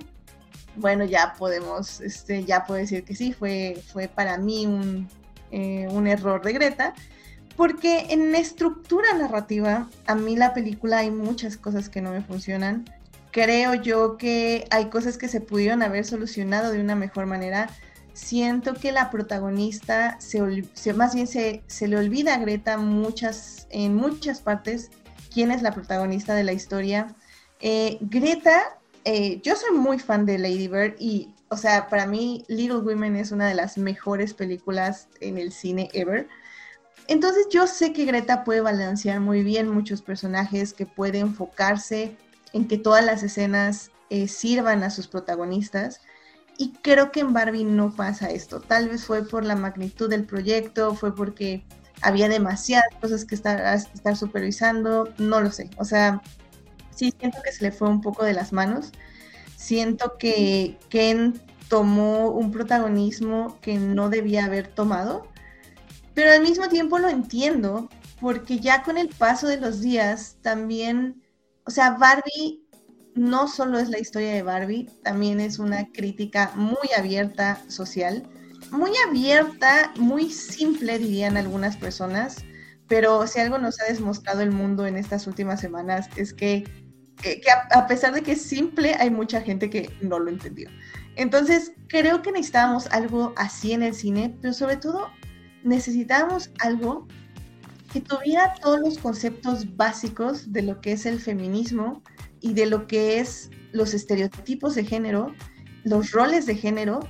bueno, 0.75 1.06
ya 1.06 1.34
podemos, 1.38 2.01
este, 2.01 2.44
ya 2.44 2.66
puedo 2.66 2.80
decir 2.80 3.04
que 3.04 3.16
sí, 3.16 3.32
fue, 3.32 3.82
fue 3.92 4.10
para 4.10 4.38
mí 4.38 4.66
un, 4.66 5.08
eh, 5.51 5.88
un 5.92 6.08
error 6.08 6.44
de 6.44 6.54
Greta. 6.54 6.94
Porque 7.56 8.08
en 8.10 8.36
estructura 8.36 9.13
narrativa, 9.13 9.88
a 10.06 10.13
mí 10.13 10.36
la 10.36 10.54
película 10.54 11.00
hay 11.00 11.10
muchas 11.10 11.58
cosas 11.58 11.89
que 11.89 12.01
no 12.01 12.12
me 12.12 12.22
funcionan. 12.22 12.86
Creo 13.32 13.74
yo 13.74 14.18
que 14.18 14.68
hay 14.70 14.89
cosas 14.89 15.18
que 15.18 15.27
se 15.27 15.42
pudieron 15.42 15.82
haber 15.82 16.06
solucionado 16.06 16.72
de 16.72 16.80
una 16.80 16.96
mejor 16.96 17.25
manera 17.25 17.70
siento 18.18 18.74
que 18.74 18.92
la 18.92 19.12
protagonista, 19.12 20.20
se, 20.20 20.42
más 20.94 21.14
bien 21.14 21.28
se, 21.28 21.64
le 21.88 21.98
olvida 21.98 22.34
a 22.34 22.40
Greta 22.40 22.74
en 22.74 23.96
muchas 23.96 24.42
partes 24.44 24.90
quién 25.32 25.52
es 25.52 25.62
la 25.62 25.72
protagonista 25.72 26.34
de 26.34 26.44
la 26.44 26.52
historia. 26.52 27.16
Eh, 27.60 28.00
Greta, 28.02 28.80
eh, 29.06 29.40
yo 29.44 29.56
soy 29.56 29.78
muy 29.78 30.00
fan 30.00 30.26
de 30.26 30.40
Lady 30.40 30.68
Bird 30.68 30.96
y, 31.00 31.32
o 31.50 31.58
sea, 31.58 31.90
para 31.90 32.08
mí 32.08 32.44
Little 32.48 32.78
Women 32.78 33.16
es 33.16 33.32
una 33.32 33.48
de 33.48 33.54
las 33.54 33.78
mejores 33.78 34.34
películas 34.34 35.10
en 35.22 35.38
el 35.38 35.52
cine 35.52 35.90
ever. 35.94 36.28
Entonces 37.08 37.48
yo 37.52 37.68
sé 37.68 37.94
que 37.94 38.06
Greta 38.06 38.44
puede 38.44 38.62
balancear 38.62 39.20
muy 39.20 39.44
bien 39.44 39.70
muchos 39.70 40.02
personajes, 40.02 40.74
que 40.74 40.88
puede 40.88 41.20
enfocarse 41.20 42.18
en 42.54 42.68
que 42.68 42.80
todas 42.80 43.06
las 43.06 43.22
escenas 43.22 43.92
eh, 44.10 44.28
sirvan 44.28 44.82
a 44.82 44.90
sus 44.90 45.08
protagonistas. 45.08 46.02
Y 46.58 46.74
creo 46.82 47.12
que 47.12 47.20
en 47.20 47.34
Barbie 47.34 47.64
no 47.64 47.94
pasa 47.96 48.30
esto. 48.30 48.60
Tal 48.60 48.90
vez 48.90 49.06
fue 49.06 49.28
por 49.28 49.46
la 49.46 49.56
magnitud 49.56 50.10
del 50.10 50.26
proyecto, 50.26 50.96
fue 50.96 51.16
porque 51.16 51.64
había 52.02 52.30
demasiadas 52.30 52.90
cosas 53.00 53.26
que 53.26 53.36
estar, 53.36 53.62
estar 53.76 54.16
supervisando, 54.16 55.14
no 55.18 55.42
lo 55.42 55.52
sé. 55.52 55.70
O 55.78 55.86
sea, 55.86 56.22
sí 56.96 57.14
siento 57.20 57.40
que 57.44 57.52
se 57.52 57.64
le 57.64 57.72
fue 57.72 57.90
un 57.90 58.02
poco 58.02 58.24
de 58.24 58.34
las 58.34 58.54
manos. 58.54 58.92
Siento 59.56 60.18
que 60.18 60.78
Ken 60.90 61.40
tomó 61.68 62.30
un 62.30 62.52
protagonismo 62.52 63.60
que 63.62 63.78
no 63.78 64.10
debía 64.10 64.46
haber 64.46 64.68
tomado, 64.68 65.28
pero 66.14 66.32
al 66.32 66.42
mismo 66.42 66.70
tiempo 66.70 66.98
lo 67.00 67.10
entiendo, 67.10 67.90
porque 68.20 68.60
ya 68.60 68.84
con 68.84 68.98
el 68.98 69.10
paso 69.10 69.48
de 69.48 69.58
los 69.58 69.82
días 69.82 70.38
también, 70.42 71.22
o 71.66 71.72
sea, 71.72 71.92
Barbie 71.92 72.67
no 73.18 73.48
solo 73.48 73.80
es 73.80 73.90
la 73.90 74.00
historia 74.00 74.34
de 74.34 74.44
Barbie, 74.44 74.90
también 75.04 75.40
es 75.40 75.60
una 75.60 75.92
crítica 75.92 76.52
muy 76.56 76.88
abierta 76.98 77.62
social, 77.68 78.24
muy 78.72 78.92
abierta, 79.08 79.92
muy 79.98 80.30
simple, 80.30 81.00
dirían 81.00 81.38
algunas 81.38 81.78
personas, 81.78 82.46
pero 82.88 83.28
si 83.28 83.40
algo 83.40 83.58
nos 83.58 83.80
ha 83.82 83.92
demostrado 83.92 84.42
el 84.42 84.52
mundo 84.52 84.86
en 84.86 84.98
estas 84.98 85.28
últimas 85.28 85.60
semanas 85.60 86.10
es 86.16 86.34
que, 86.34 86.64
a, 87.72 87.88
pesar 87.88 88.14
de 88.14 88.22
que 88.22 88.34
es 88.34 88.42
simple, 88.42 88.96
hay 89.00 89.10
mucha 89.10 89.42
gente 89.42 89.70
que 89.70 89.92
no 90.02 90.20
lo 90.20 90.30
entendió. 90.30 90.70
Entonces, 91.16 91.74
creo 91.88 92.22
que 92.22 92.32
necesitábamos 92.32 92.88
algo 92.88 93.34
así 93.36 93.74
en 93.74 93.84
el 93.84 93.94
cine, 93.94 94.38
pero 94.42 94.54
sobre 94.54 94.78
todo 94.78 95.10
necesitábamos 95.64 96.52
algo 96.60 97.08
que 97.92 98.02
tuviera 98.02 98.54
todos 98.62 98.80
los 98.80 98.98
conceptos 98.98 99.76
básicos 99.76 100.52
de 100.52 100.62
lo 100.62 100.80
que 100.82 100.92
es 100.92 101.06
el 101.06 101.20
feminismo, 101.20 102.04
y 102.48 102.54
de 102.54 102.66
lo 102.66 102.88
que 102.88 103.20
es 103.20 103.50
los 103.74 103.94
estereotipos 103.94 104.75
de 104.75 104.86
género, 104.86 105.34
los 105.84 106.12
roles 106.12 106.46
de 106.46 106.56
género 106.56 107.01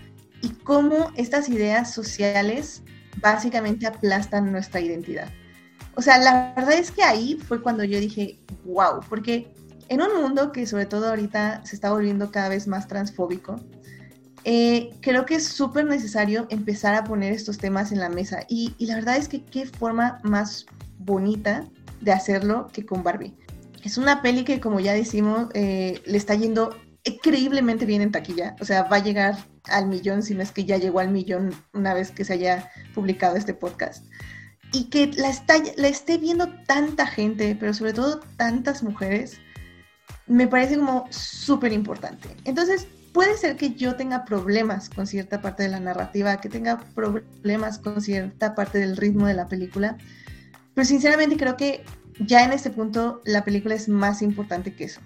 y 0.42 0.50
cómo 0.50 1.12
estas 1.16 1.48
ideas 1.50 1.94
sociales 1.94 2.82
básicamente 3.22 3.86
aplastan 3.86 4.52
nuestra 4.52 4.82
identidad. 4.82 5.30
O 5.96 6.02
sea, 6.02 6.18
la 6.18 6.54
verdad 6.56 6.74
es 6.74 6.92
que 6.92 7.04
ahí 7.04 7.38
fue 7.48 7.62
cuando 7.62 7.84
yo 7.84 8.00
dije, 8.00 8.40
wow, 8.66 9.00
porque 9.08 9.52
en 9.90 10.02
un 10.02 10.22
mundo 10.22 10.52
que 10.52 10.66
sobre 10.66 10.86
todo 10.86 11.10
ahorita 11.10 11.64
se 11.66 11.76
está 11.76 11.92
volviendo 11.92 12.32
cada 12.32 12.50
vez 12.50 12.68
más 12.68 12.88
transfóbico, 12.88 13.60
eh, 14.44 14.92
creo 15.02 15.26
que 15.26 15.36
es 15.36 15.48
súper 15.48 15.86
necesario 15.86 16.48
empezar 16.50 16.96
a 16.96 17.04
poner 17.04 17.34
estos 17.34 17.58
temas 17.58 17.92
en 17.92 18.00
la 18.00 18.10
mesa. 18.10 18.46
Y, 18.48 18.74
la 18.80 18.96
verdad 18.96 19.18
es 19.18 19.28
que 19.28 19.44
qué 19.44 19.66
forma 19.66 20.20
más 20.24 20.66
bonita 21.00 21.68
de 22.02 22.12
hacerlo 22.12 22.68
que 22.72 22.86
con 22.86 23.04
Barbie. 23.04 23.36
Es 23.88 23.98
una 23.98 24.22
peli 24.22 24.44
que, 24.44 24.60
como 24.60 24.82
ya 24.82 24.92
decimos, 24.92 25.48
eh, 25.54 26.02
le 26.06 26.18
está 26.18 26.36
yendo 26.36 26.78
increíblemente 27.06 27.86
bien 27.86 28.02
en 28.02 28.12
taquilla. 28.12 28.54
O 28.60 28.66
sea, 28.66 28.84
va 28.84 28.98
a 28.98 29.02
llegar 29.02 29.38
al 29.64 29.88
millón, 29.88 30.24
si 30.24 30.36
no 30.36 30.44
es 30.44 30.52
que 30.52 30.66
ya 30.66 30.76
llegó 30.76 31.00
al 31.00 31.10
millón 31.10 31.56
una 31.72 31.94
vez 31.94 32.12
que 32.12 32.26
se 32.26 32.34
haya 32.34 32.70
publicado 32.94 33.38
este 33.38 33.54
podcast. 33.54 34.06
Y 34.74 34.90
que 34.90 35.08
la, 35.16 35.30
está, 35.30 35.54
la 35.78 35.88
esté 35.88 36.18
viendo 36.18 36.50
tanta 36.66 37.08
gente, 37.08 37.56
pero 37.58 37.74
sobre 37.74 37.94
todo 37.94 38.20
tantas 38.36 38.84
mujeres, 38.84 39.40
me 40.26 40.50
parece 40.50 40.76
como 40.76 41.06
súper 41.10 41.72
importante. 41.72 42.28
Entonces, 42.44 42.88
puede 43.14 43.38
ser 43.38 43.56
que 43.56 43.74
yo 43.74 43.96
tenga 43.96 44.26
problemas 44.26 44.90
con 44.90 45.08
cierta 45.08 45.40
parte 45.40 45.64
de 45.64 45.70
la 45.70 45.80
narrativa, 45.80 46.42
que 46.42 46.50
tenga 46.50 46.78
problemas 46.94 47.80
con 47.80 48.02
cierta 48.02 48.54
parte 48.54 48.80
del 48.80 48.98
ritmo 48.98 49.28
de 49.28 49.34
la 49.34 49.48
película, 49.48 49.96
pero 50.74 50.86
sinceramente 50.86 51.38
creo 51.38 51.56
que 51.56 51.86
ya 52.20 52.44
en 52.44 52.54
este 52.54 52.70
punto 52.70 53.22
la 53.26 53.44
película 53.44 53.76
es 53.76 53.90
más 53.90 54.22
importante 54.22 54.74
que 54.74 54.86
eso. 54.86 55.02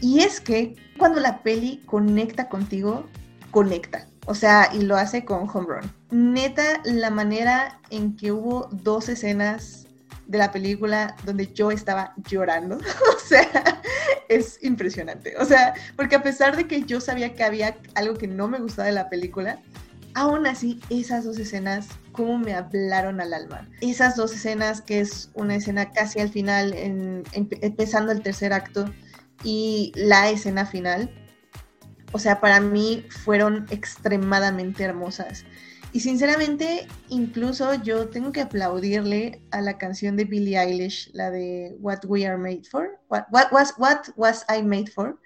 Y 0.00 0.20
es 0.20 0.40
que 0.40 0.76
cuando 0.96 1.20
la 1.20 1.42
peli 1.42 1.82
conecta 1.86 2.48
contigo, 2.48 3.06
conecta. 3.50 4.06
O 4.26 4.34
sea, 4.34 4.68
y 4.72 4.82
lo 4.82 4.96
hace 4.96 5.24
con 5.24 5.48
Home 5.48 5.66
Run. 5.66 5.92
Neta, 6.10 6.80
la 6.84 7.10
manera 7.10 7.80
en 7.90 8.16
que 8.16 8.30
hubo 8.30 8.68
dos 8.70 9.08
escenas 9.08 9.86
de 10.26 10.38
la 10.38 10.52
película 10.52 11.16
donde 11.24 11.52
yo 11.52 11.70
estaba 11.70 12.12
llorando, 12.28 12.76
o 13.16 13.18
sea, 13.26 13.80
es 14.28 14.62
impresionante. 14.62 15.34
O 15.38 15.44
sea, 15.44 15.74
porque 15.96 16.16
a 16.16 16.22
pesar 16.22 16.56
de 16.56 16.66
que 16.66 16.82
yo 16.82 17.00
sabía 17.00 17.34
que 17.34 17.42
había 17.42 17.78
algo 17.94 18.14
que 18.14 18.28
no 18.28 18.46
me 18.46 18.60
gustaba 18.60 18.86
de 18.86 18.94
la 18.94 19.08
película, 19.08 19.58
aún 20.18 20.46
así 20.46 20.80
esas 20.90 21.24
dos 21.24 21.38
escenas, 21.38 21.86
cómo 22.12 22.38
me 22.38 22.54
hablaron 22.54 23.20
al 23.20 23.32
alma. 23.32 23.68
Esas 23.80 24.16
dos 24.16 24.34
escenas, 24.34 24.80
que 24.80 25.00
es 25.00 25.30
una 25.34 25.54
escena 25.54 25.92
casi 25.92 26.18
al 26.18 26.28
final, 26.28 26.74
empezando 27.32 28.10
el 28.12 28.22
tercer 28.22 28.52
acto, 28.52 28.92
y 29.44 29.92
la 29.94 30.28
escena 30.30 30.66
final, 30.66 31.10
o 32.12 32.18
sea, 32.18 32.40
para 32.40 32.60
mí 32.60 33.06
fueron 33.08 33.66
extremadamente 33.70 34.82
hermosas. 34.82 35.44
Y 35.92 36.00
sinceramente, 36.00 36.88
incluso 37.08 37.74
yo 37.74 38.08
tengo 38.08 38.32
que 38.32 38.40
aplaudirle 38.40 39.40
a 39.52 39.60
la 39.60 39.78
canción 39.78 40.16
de 40.16 40.24
Billie 40.24 40.58
Eilish, 40.58 41.10
la 41.12 41.30
de 41.30 41.76
What 41.80 42.00
We 42.06 42.26
Are 42.26 42.36
Made 42.36 42.64
For, 42.68 42.98
What, 43.08 43.26
was, 43.30 43.74
what 43.78 44.08
was 44.16 44.44
I 44.48 44.62
Made 44.62 44.90
For, 44.90 45.18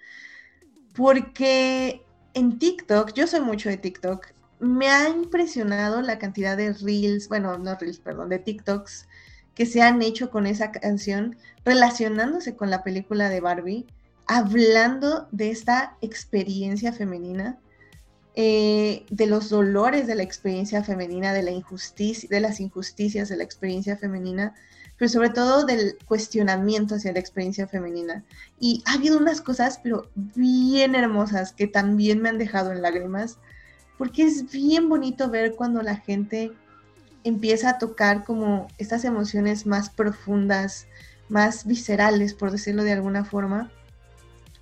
porque 0.95 2.05
en 2.35 2.59
TikTok, 2.59 3.15
yo 3.15 3.27
soy 3.27 3.41
mucho 3.41 3.71
de 3.71 3.79
TikTok, 3.79 4.27
me 4.63 4.89
ha 4.89 5.09
impresionado 5.09 6.03
la 6.03 6.19
cantidad 6.19 6.57
de 6.57 6.73
reels, 6.73 7.29
bueno, 7.29 7.59
no 7.59 7.75
reels, 7.75 7.99
perdón, 7.99 8.29
de 8.29 8.39
TikToks 8.39 9.09
que 9.55 9.67
se 9.67 9.83
han 9.83 10.01
hecho 10.03 10.31
con 10.31 10.47
esa 10.47 10.71
canción 10.71 11.37
relacionándose 11.65 12.55
con 12.57 12.71
la 12.71 12.83
película 12.83 13.29
de 13.29 13.41
Barbie 13.41 13.87
hablando 14.27 15.29
de 15.33 15.51
esta 15.51 15.97
experiencia 16.01 16.93
femenina, 16.93 17.59
eh, 18.35 19.05
de 19.11 19.27
los 19.27 19.51
dolores 19.51 20.07
de 20.07 20.15
la 20.15 20.23
experiencia 20.23 20.83
femenina, 20.85 21.33
de, 21.35 21.43
la 21.43 21.51
injusticia, 21.51 22.29
de 22.31 22.41
las 22.41 22.61
injusticias 22.61 23.29
de 23.29 23.37
la 23.37 23.45
experiencia 23.45 23.97
femenina, 23.97 24.55
pero 24.97 25.09
sobre 25.09 25.31
todo 25.31 25.67
del 25.67 25.99
cuestionamiento 26.07 26.95
hacia 26.95 27.13
la 27.13 27.19
experiencia 27.19 27.67
femenina. 27.67 28.25
Y 28.61 28.83
ha 28.87 28.95
habido 28.95 29.19
unas 29.19 29.41
cosas, 29.41 29.81
pero 29.83 30.09
bien 30.15 30.95
hermosas, 30.95 31.53
que 31.53 31.67
también 31.67 32.23
me 32.23 32.29
han 32.29 32.39
dejado 32.39 32.71
en 32.71 32.81
lágrimas, 32.81 33.39
porque 34.03 34.25
es 34.25 34.51
bien 34.51 34.89
bonito 34.89 35.31
ver 35.31 35.55
cuando 35.55 35.81
la 35.81 35.95
gente 35.95 36.51
empieza 37.23 37.71
a 37.71 37.79
tocar 37.79 38.25
como 38.25 38.67
estas 38.77 39.05
emociones 39.05 39.65
más 39.65 39.91
profundas, 39.91 40.89
más 41.29 41.67
viscerales, 41.67 42.35
por 42.35 42.51
decirlo 42.51 42.83
de 42.83 42.91
alguna 42.91 43.25
forma, 43.25 43.71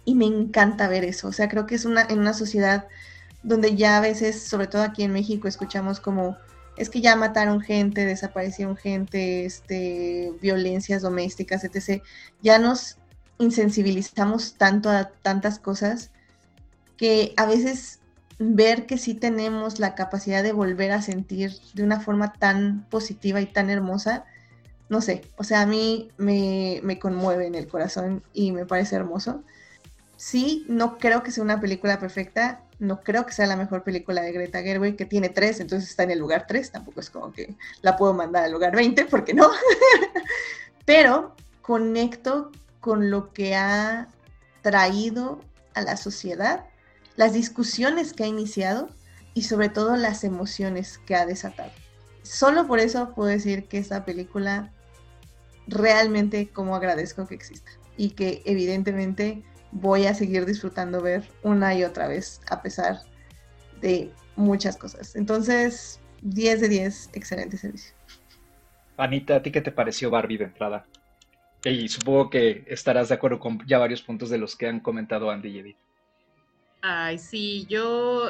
y 0.05 0.15
me 0.15 0.27
encanta 0.27 0.89
ver 0.89 1.05
eso. 1.05 1.29
O 1.29 1.33
sea, 1.33 1.49
creo 1.49 1.65
que 1.65 1.75
es 1.75 1.87
una, 1.87 2.03
en 2.03 2.19
una 2.19 2.35
sociedad 2.35 2.87
donde 3.43 3.77
ya 3.77 3.97
a 3.97 4.03
veces, 4.03 4.43
sobre 4.43 4.67
todo 4.67 4.83
aquí 4.83 5.05
en 5.05 5.15
México, 5.15 5.49
escuchamos 5.49 6.01
como, 6.01 6.37
es 6.77 6.91
que 6.91 7.01
ya 7.01 7.17
mataron 7.17 7.63
gente, 7.63 8.05
desaparecieron 8.05 8.77
gente, 8.77 9.47
este, 9.47 10.35
violencias 10.43 11.01
domésticas, 11.01 11.65
etc. 11.65 12.03
Ya 12.43 12.59
nos 12.59 12.99
insensibilizamos 13.39 14.57
tanto 14.59 14.91
a 14.91 15.09
tantas 15.23 15.59
cosas 15.59 16.11
que 16.99 17.33
a 17.39 17.47
veces 17.47 18.00
ver 18.41 18.87
que 18.87 18.97
sí 18.97 19.15
tenemos 19.15 19.79
la 19.79 19.95
capacidad 19.95 20.43
de 20.43 20.53
volver 20.53 20.93
a 20.93 21.03
sentir 21.03 21.53
de 21.75 21.85
una 21.85 22.01
forma 22.01 22.33
tan 22.33 22.87
positiva 22.89 23.41
y 23.43 23.47
tan 23.47 23.69
hermosa, 23.69 24.25
no 24.89 25.03
sé, 25.03 25.23
o 25.37 25.45
sea, 25.45 25.61
a 25.61 25.67
mí 25.67 26.11
me, 26.17 26.81
me 26.83 26.99
conmueve 26.99 27.47
en 27.47 27.55
el 27.55 27.69
corazón 27.69 28.25
y 28.33 28.53
me 28.53 28.65
parece 28.65 28.97
hermoso. 28.97 29.45
Sí, 30.17 30.65
no 30.69 30.97
creo 30.97 31.23
que 31.23 31.31
sea 31.31 31.45
una 31.45 31.61
película 31.61 32.01
perfecta, 32.01 32.63
no 32.79 33.01
creo 33.03 33.27
que 33.27 33.35
sea 33.35 33.47
la 33.47 33.57
mejor 33.57 33.83
película 33.85 34.23
de 34.23 34.33
Greta 34.33 34.63
Gerwig, 34.63 34.97
que 34.97 35.05
tiene 35.05 35.29
tres, 35.29 35.61
entonces 35.61 35.91
está 35.91 36.05
en 36.05 36.13
el 36.13 36.19
lugar 36.19 36.47
tres, 36.49 36.71
tampoco 36.71 37.01
es 37.01 37.11
como 37.11 37.33
que 37.33 37.55
la 37.83 37.97
puedo 37.99 38.15
mandar 38.15 38.45
al 38.45 38.53
lugar 38.53 38.75
20, 38.75 39.05
porque 39.05 39.35
no. 39.35 39.51
Pero 40.87 41.37
conecto 41.61 42.51
con 42.81 43.11
lo 43.11 43.33
que 43.33 43.55
ha 43.55 44.09
traído 44.63 45.41
a 45.75 45.83
la 45.83 45.99
sociedad, 45.99 46.65
las 47.21 47.35
discusiones 47.35 48.15
que 48.15 48.25
ha 48.25 48.27
iniciado 48.27 48.89
y 49.35 49.43
sobre 49.43 49.69
todo 49.69 49.95
las 49.95 50.25
emociones 50.25 50.97
que 51.05 51.15
ha 51.15 51.27
desatado. 51.27 51.71
Solo 52.23 52.67
por 52.67 52.81
eso 52.81 53.13
puedo 53.15 53.29
decir 53.29 53.69
que 53.69 53.77
esta 53.77 54.07
película 54.07 54.73
realmente 55.67 56.49
como 56.49 56.75
agradezco 56.75 57.27
que 57.27 57.35
exista 57.35 57.73
y 57.99 58.13
que 58.13 58.41
evidentemente 58.47 59.43
voy 59.71 60.07
a 60.07 60.15
seguir 60.15 60.47
disfrutando 60.47 61.03
ver 61.03 61.23
una 61.43 61.75
y 61.75 61.85
otra 61.85 62.09
vez, 62.09 62.41
a 62.49 62.63
pesar 62.63 63.01
de 63.83 64.11
muchas 64.37 64.79
cosas. 64.79 65.15
Entonces, 65.15 66.01
10 66.23 66.63
de 66.63 66.69
10, 66.71 67.11
excelente 67.13 67.59
servicio. 67.59 67.93
Anita, 68.97 69.37
¿a 69.37 69.43
ti 69.43 69.53
qué 69.53 69.61
te 69.61 69.73
pareció 69.73 70.09
Barbie 70.09 70.39
de 70.39 70.45
entrada? 70.45 70.87
Y 71.65 71.87
supongo 71.91 72.31
que 72.31 72.65
estarás 72.67 73.11
de 73.11 73.17
acuerdo 73.17 73.39
con 73.39 73.61
ya 73.67 73.77
varios 73.77 74.01
puntos 74.01 74.31
de 74.31 74.39
los 74.39 74.57
que 74.57 74.69
han 74.69 74.81
comentado 74.81 75.31
Andy 75.31 75.51
y 75.51 75.59
Edith. 75.59 75.90
Ay, 76.83 77.19
sí, 77.19 77.67
yo 77.69 78.29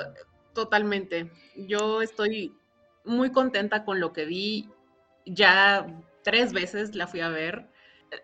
totalmente. 0.55 1.31
Yo 1.57 2.03
estoy 2.03 2.55
muy 3.05 3.31
contenta 3.33 3.85
con 3.85 4.01
lo 4.01 4.13
que 4.13 4.25
vi. 4.25 4.69
Ya 5.27 5.87
tres 6.23 6.53
veces 6.53 6.95
la 6.95 7.07
fui 7.07 7.21
a 7.21 7.29
ver 7.29 7.71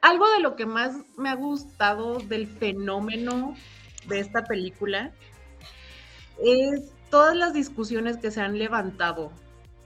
algo 0.03 0.29
de 0.31 0.41
lo 0.41 0.57
que 0.57 0.67
más 0.67 0.97
me 1.17 1.29
ha 1.29 1.35
gustado 1.35 2.19
del 2.19 2.47
fenómeno 2.47 3.55
de 4.07 4.21
esta 4.21 4.45
película 4.45 5.13
es 6.43 6.93
todas 7.11 7.37
las 7.37 7.53
discusiones 7.55 8.17
que 8.17 8.31
se 8.31 8.41
han 8.41 8.59
levantado 8.59 9.33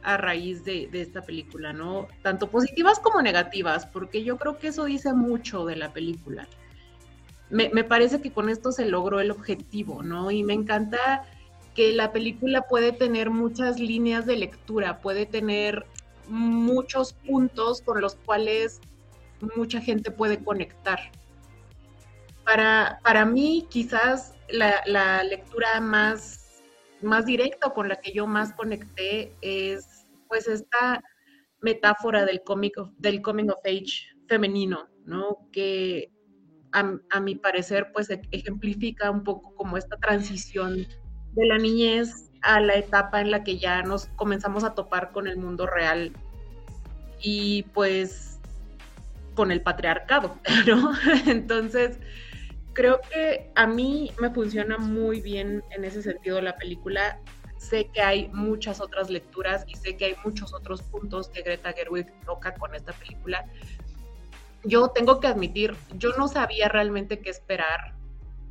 a 0.03 0.16
raíz 0.16 0.64
de, 0.64 0.88
esta 0.92 1.22
película, 1.22 1.72
¿no? 1.72 2.09
Tanto 2.22 2.50
positivas 2.50 2.98
como 2.98 3.20
negativas, 3.20 3.87
porque 3.87 4.24
yo 4.24 4.38
creo 4.38 4.59
que 4.59 4.68
eso 4.68 4.85
dice 4.87 5.12
mucho 5.12 5.66
de 5.66 5.76
la 5.76 5.92
película. 5.92 6.48
Me, 7.50 7.68
me, 7.70 7.84
parece 7.84 8.20
que 8.20 8.32
con 8.32 8.48
esto 8.48 8.72
se 8.72 8.86
logró 8.86 9.20
el 9.20 9.30
objetivo, 9.30 10.02
¿no? 10.02 10.30
Y 10.30 10.44
me 10.44 10.54
encanta 10.54 11.24
que 11.74 11.92
la 11.92 12.12
película 12.12 12.62
puede 12.62 12.92
tener 12.92 13.30
muchas 13.30 13.78
líneas 13.78 14.26
de 14.26 14.36
lectura, 14.36 15.00
puede 15.00 15.26
tener 15.26 15.86
muchos 16.28 17.12
puntos 17.12 17.82
con 17.82 18.00
los 18.00 18.14
cuales 18.14 18.80
mucha 19.56 19.80
gente 19.80 20.10
puede 20.10 20.42
conectar. 20.42 21.00
Para, 22.44 23.00
para 23.02 23.24
mí, 23.24 23.66
quizás 23.68 24.34
la, 24.48 25.22
lectura 25.24 25.80
más, 25.80 26.62
más 27.02 27.26
directa 27.26 27.70
con 27.70 27.88
la 27.88 27.96
que 27.96 28.12
yo 28.12 28.26
más 28.26 28.52
conecté 28.52 29.34
es 29.40 30.06
pues 30.28 30.46
esta 30.48 31.02
metáfora 31.60 32.24
del, 32.24 32.42
del 32.98 33.22
coming 33.22 33.48
of 33.48 33.58
age 33.64 34.08
femenino, 34.28 34.88
¿no? 35.04 35.48
Que 35.52 36.10
a, 36.72 36.98
a, 37.11 37.20
mi 37.20 37.35
parecer 37.35 37.90
pues 37.92 38.11
e-, 38.11 38.22
ejemplifica 38.30 39.11
un 39.11 39.24
poco 39.24 39.54
como 39.54 39.76
esta 39.76 39.96
transición 39.96 40.87
de 41.33 41.46
la 41.46 41.59
niñez 41.59 42.30
a 42.42 42.61
la 42.61 42.74
etapa 42.74 43.20
en 43.20 43.30
la 43.30 43.44
que 43.44 43.59
ya 43.59 43.83
nos 43.83 44.06
comenzamos 44.16 44.64
a 44.64 44.74
topar 44.74 45.12
con 45.12 45.26
el 45.26 45.37
mundo 45.37 45.66
real 45.66 46.12
y 47.20 47.64
pues 47.74 48.38
con 49.35 49.50
el 49.50 49.62
patriarcado, 49.62 50.37
¿no? 50.66 50.92
Entonces, 51.26 51.98
creo 52.72 53.00
que 53.11 53.50
a 53.54 53.66
mí 53.66 54.12
me 54.20 54.30
funciona 54.30 54.78
muy 54.78 55.20
bien 55.20 55.62
en 55.70 55.85
ese 55.85 56.02
sentido 56.02 56.40
la 56.40 56.56
película. 56.56 57.18
sé 57.59 57.90
que 57.92 58.00
hay 58.00 58.28
muchas 58.28 58.80
otras 58.80 59.11
lecturas 59.11 59.64
y 59.66 59.74
sé 59.74 59.96
que 59.96 60.06
hay 60.06 60.14
muchos 60.24 60.54
otros 60.54 60.83
puntos 60.83 61.28
que 61.28 61.42
Greta 61.42 61.72
Gerwig 61.72 62.11
toca 62.24 62.54
con 62.54 62.74
esta 62.74 62.92
película. 62.92 63.44
Yo 64.64 64.88
tengo 64.88 65.20
que 65.20 65.26
admitir, 65.26 65.74
yo 65.96 66.10
no 66.18 66.28
sabía 66.28 66.68
realmente 66.68 67.20
qué 67.20 67.30
esperar. 67.30 67.94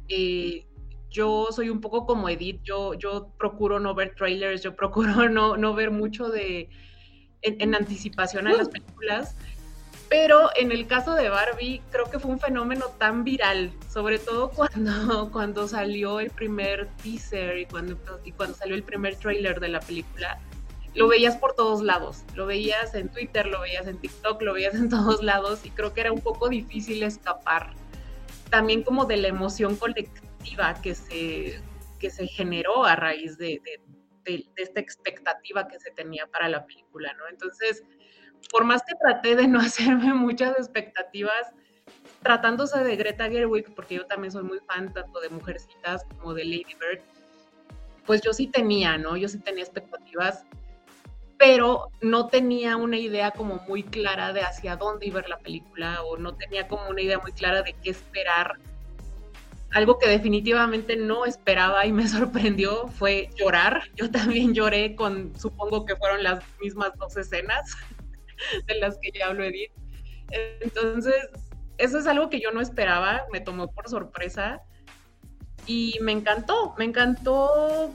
Eh, 0.08 0.66
yo 1.10 1.48
soy 1.52 1.70
un 1.70 1.82
poco 1.82 2.06
como 2.06 2.30
Edith, 2.30 2.62
yo, 2.64 2.94
yo 2.94 3.30
procuro 3.38 3.80
no 3.80 3.94
ver 3.96 4.16
trailers, 4.16 4.62
yo 4.62 4.76
procuro 4.76 5.30
no, 5.30 5.58
no 5.58 5.74
ver 5.74 5.92
mucho 5.92 6.30
de 6.30 6.70
en, 7.42 7.76
anticipación 7.76 8.48
a 8.48 8.54
las 8.54 8.70
películas. 8.70 9.36
Pero 10.10 10.50
en 10.56 10.72
el 10.72 10.88
caso 10.88 11.14
de 11.14 11.30
Barbie, 11.30 11.84
creo 11.92 12.10
que 12.10 12.18
fue 12.18 12.32
un 12.32 12.40
fenómeno 12.40 12.88
tan 12.98 13.24
viral, 13.24 13.72
sobre 13.94 14.18
todo 14.18 14.50
cuando, 14.56 15.30
cuando 15.32 15.68
salió 15.68 16.20
el 16.20 16.32
primer 16.32 16.88
teaser 17.04 17.60
y 17.60 17.66
cuando, 17.66 17.98
y 18.26 18.32
cuando 18.32 18.56
salió 18.56 18.76
el 18.76 18.84
primer 18.84 19.16
trailer 19.16 19.60
de 19.60 19.70
la 19.70 19.80
película. 19.80 20.40
Lo 20.96 21.08
veías 21.08 21.38
por 21.38 21.54
todos 21.54 21.82
lados, 21.82 22.24
lo 22.36 22.46
veías 22.46 22.96
en 22.96 23.10
Twitter, 23.10 23.46
lo 23.46 23.62
veías 23.62 23.88
en 23.88 24.00
TikTok, 24.00 24.42
lo 24.42 24.54
veías 24.54 24.76
en 24.76 24.90
todos 24.90 25.24
lados 25.24 25.66
y 25.66 25.72
creo 25.72 25.94
que 25.94 26.02
era 26.02 26.12
un 26.12 26.22
poco 26.22 26.50
difícil 26.50 27.04
escapar. 27.04 27.74
También 28.50 28.84
como 28.84 29.06
de 29.06 29.18
la 29.18 29.28
emoción 29.28 29.76
colectiva 29.76 30.74
que 30.82 30.96
se, 30.96 31.62
que 32.00 32.10
se 32.10 32.28
generó 32.28 32.86
a 32.86 32.96
raíz 32.96 33.38
de, 33.38 33.62
de, 33.64 33.80
de 34.26 34.48
esta 34.56 34.80
expectativa 34.80 35.68
que 35.68 35.80
se 35.80 35.92
tenía 35.92 36.26
para 36.28 36.50
la 36.50 36.66
película, 36.66 37.14
¿no? 37.14 37.28
Entonces, 37.28 37.84
por 38.52 38.64
más 38.64 38.82
que 38.84 38.96
traté 38.96 39.36
de 39.36 39.48
no 39.48 39.60
hacerme 39.60 40.14
muchas 40.14 40.58
expectativas, 40.58 41.54
tratándose 42.22 42.84
de 42.84 42.96
Greta 42.96 43.30
Gerwig, 43.30 43.74
porque 43.76 43.96
yo 43.96 44.06
también 44.06 44.32
soy 44.32 44.44
muy 44.44 44.60
fan 44.60 44.94
tanto 44.94 45.20
de 45.20 45.30
Mujercitas 45.30 46.04
como 46.18 46.34
de 46.34 46.46
Lady 46.46 46.76
Bird, 46.80 47.02
pues 48.06 48.22
yo 48.22 48.34
sí 48.34 48.48
tenía, 48.48 48.98
¿no? 48.98 49.18
Yo 49.18 49.28
sí 49.28 49.40
tenía 49.40 49.64
expectativas, 49.64 50.46
pero 51.40 51.90
no 52.02 52.28
tenía 52.28 52.78
una 52.78 52.98
idea 52.98 53.32
como 53.32 53.64
muy 53.68 53.82
clara 53.82 54.34
de 54.34 54.42
hacia 54.42 54.76
dónde 54.76 55.08
iba 55.08 55.24
la 55.28 55.40
película 55.40 56.04
o 56.04 56.18
no 56.18 56.36
tenía 56.36 56.68
como 56.68 56.88
una 56.90 57.02
idea 57.02 57.18
muy 57.18 57.32
clara 57.32 57.64
de 57.64 57.74
qué 57.82 57.90
esperar. 57.90 58.58
Algo 59.72 59.98
que 59.98 60.10
definitivamente 60.10 60.98
no 60.98 61.26
esperaba 61.26 61.86
y 61.86 61.92
me 61.92 62.08
sorprendió 62.10 62.88
fue 62.90 63.30
llorar. 63.38 63.84
Yo 63.96 64.12
también 64.12 64.54
lloré 64.54 64.96
con, 64.96 65.34
supongo 65.40 65.86
que 65.86 65.96
fueron 65.96 66.24
las 66.24 66.44
mismas 66.60 66.92
dos 66.98 67.18
escenas. 67.18 67.76
de 68.68 68.76
las 68.76 68.98
que 69.02 69.12
ya 69.18 69.28
hablo 69.28 69.44
Edith. 69.44 69.72
Entonces, 70.62 71.30
eso 71.78 72.00
es 72.00 72.08
algo 72.08 72.30
que 72.30 72.40
yo 72.40 72.52
no 72.52 72.62
esperaba, 72.62 73.24
me 73.32 73.42
tomó 73.42 73.72
por 73.72 73.90
sorpresa 73.90 74.62
y 75.66 75.98
me 76.02 76.12
encantó, 76.12 76.76
me 76.78 76.86
encantó 76.86 77.92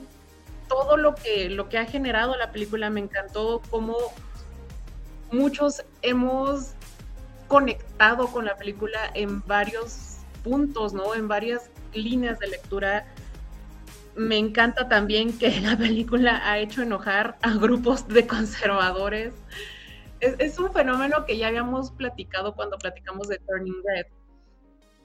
todo 0.67 0.97
lo 0.97 1.15
que, 1.15 1.49
lo 1.49 1.69
que 1.69 1.77
ha 1.77 1.85
generado 1.85 2.35
la 2.35 2.51
película, 2.51 2.89
me 2.89 2.99
encantó 2.99 3.61
cómo 3.69 3.95
muchos 5.31 5.83
hemos 6.01 6.73
conectado 7.47 8.27
con 8.27 8.45
la 8.45 8.55
película 8.55 8.99
en 9.13 9.45
varios 9.45 10.17
puntos, 10.43 10.93
¿no? 10.93 11.15
En 11.15 11.27
varias 11.27 11.69
líneas 11.93 12.39
de 12.39 12.47
lectura. 12.47 13.05
Me 14.15 14.37
encanta 14.37 14.87
también 14.87 15.37
que 15.37 15.59
la 15.61 15.77
película 15.77 16.41
ha 16.49 16.59
hecho 16.59 16.81
enojar 16.81 17.37
a 17.41 17.51
grupos 17.51 18.07
de 18.07 18.25
conservadores 18.27 19.33
es, 20.19 20.59
un 20.59 20.71
fenómeno 20.71 21.25
que 21.25 21.37
ya 21.37 21.47
habíamos 21.47 21.91
platicado 21.91 22.55
cuando 22.55 22.77
platicamos 22.77 23.27
de 23.27 23.39
Turning 23.39 23.81
Red, 23.83 24.05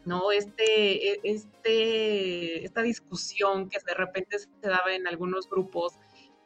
¿no? 0.05 0.33
Este, 0.33 1.13
e, 1.13 1.21
este, 1.25 2.65
esta 2.65 2.83
discusión 2.83 3.69
que 3.69 3.79
de 3.87 3.95
repente 3.95 4.39
se 4.39 4.49
daba 4.63 4.95
en 4.95 5.07
algunos 5.07 5.49
grupos 5.49 5.95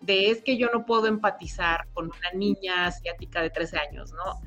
de 0.00 0.30
es 0.30 0.42
que 0.42 0.56
yo 0.56 0.68
no 0.70 0.84
puedo 0.84 1.06
empatizar 1.06 1.86
con 1.94 2.06
una 2.06 2.30
niña 2.34 2.86
asiática 2.86 3.42
de 3.42 3.50
13 3.50 3.78
años, 3.78 4.12
¿no? 4.12 4.40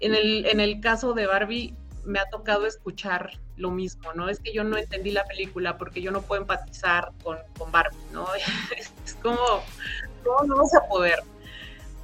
En 0.00 0.14
el, 0.14 0.46
en 0.46 0.60
el 0.60 0.80
caso 0.80 1.12
de 1.12 1.26
Barbie 1.26 1.74
me 2.04 2.18
ha 2.20 2.28
tocado 2.30 2.66
escuchar 2.66 3.32
lo 3.56 3.70
mismo, 3.70 4.12
¿no? 4.14 4.28
Es 4.28 4.40
que 4.40 4.52
yo 4.52 4.64
no 4.64 4.76
entendí 4.76 5.10
la 5.10 5.24
película 5.24 5.76
porque 5.76 6.00
yo 6.00 6.10
no 6.10 6.22
puedo 6.22 6.42
empatizar 6.42 7.12
con, 7.22 7.38
con 7.58 7.70
Barbie, 7.70 7.98
¿no? 8.12 8.26
Es 8.78 9.14
como, 9.22 9.38
¿cómo 10.24 10.44
no 10.46 10.56
vamos 10.56 10.74
a 10.74 10.88
poder? 10.88 11.18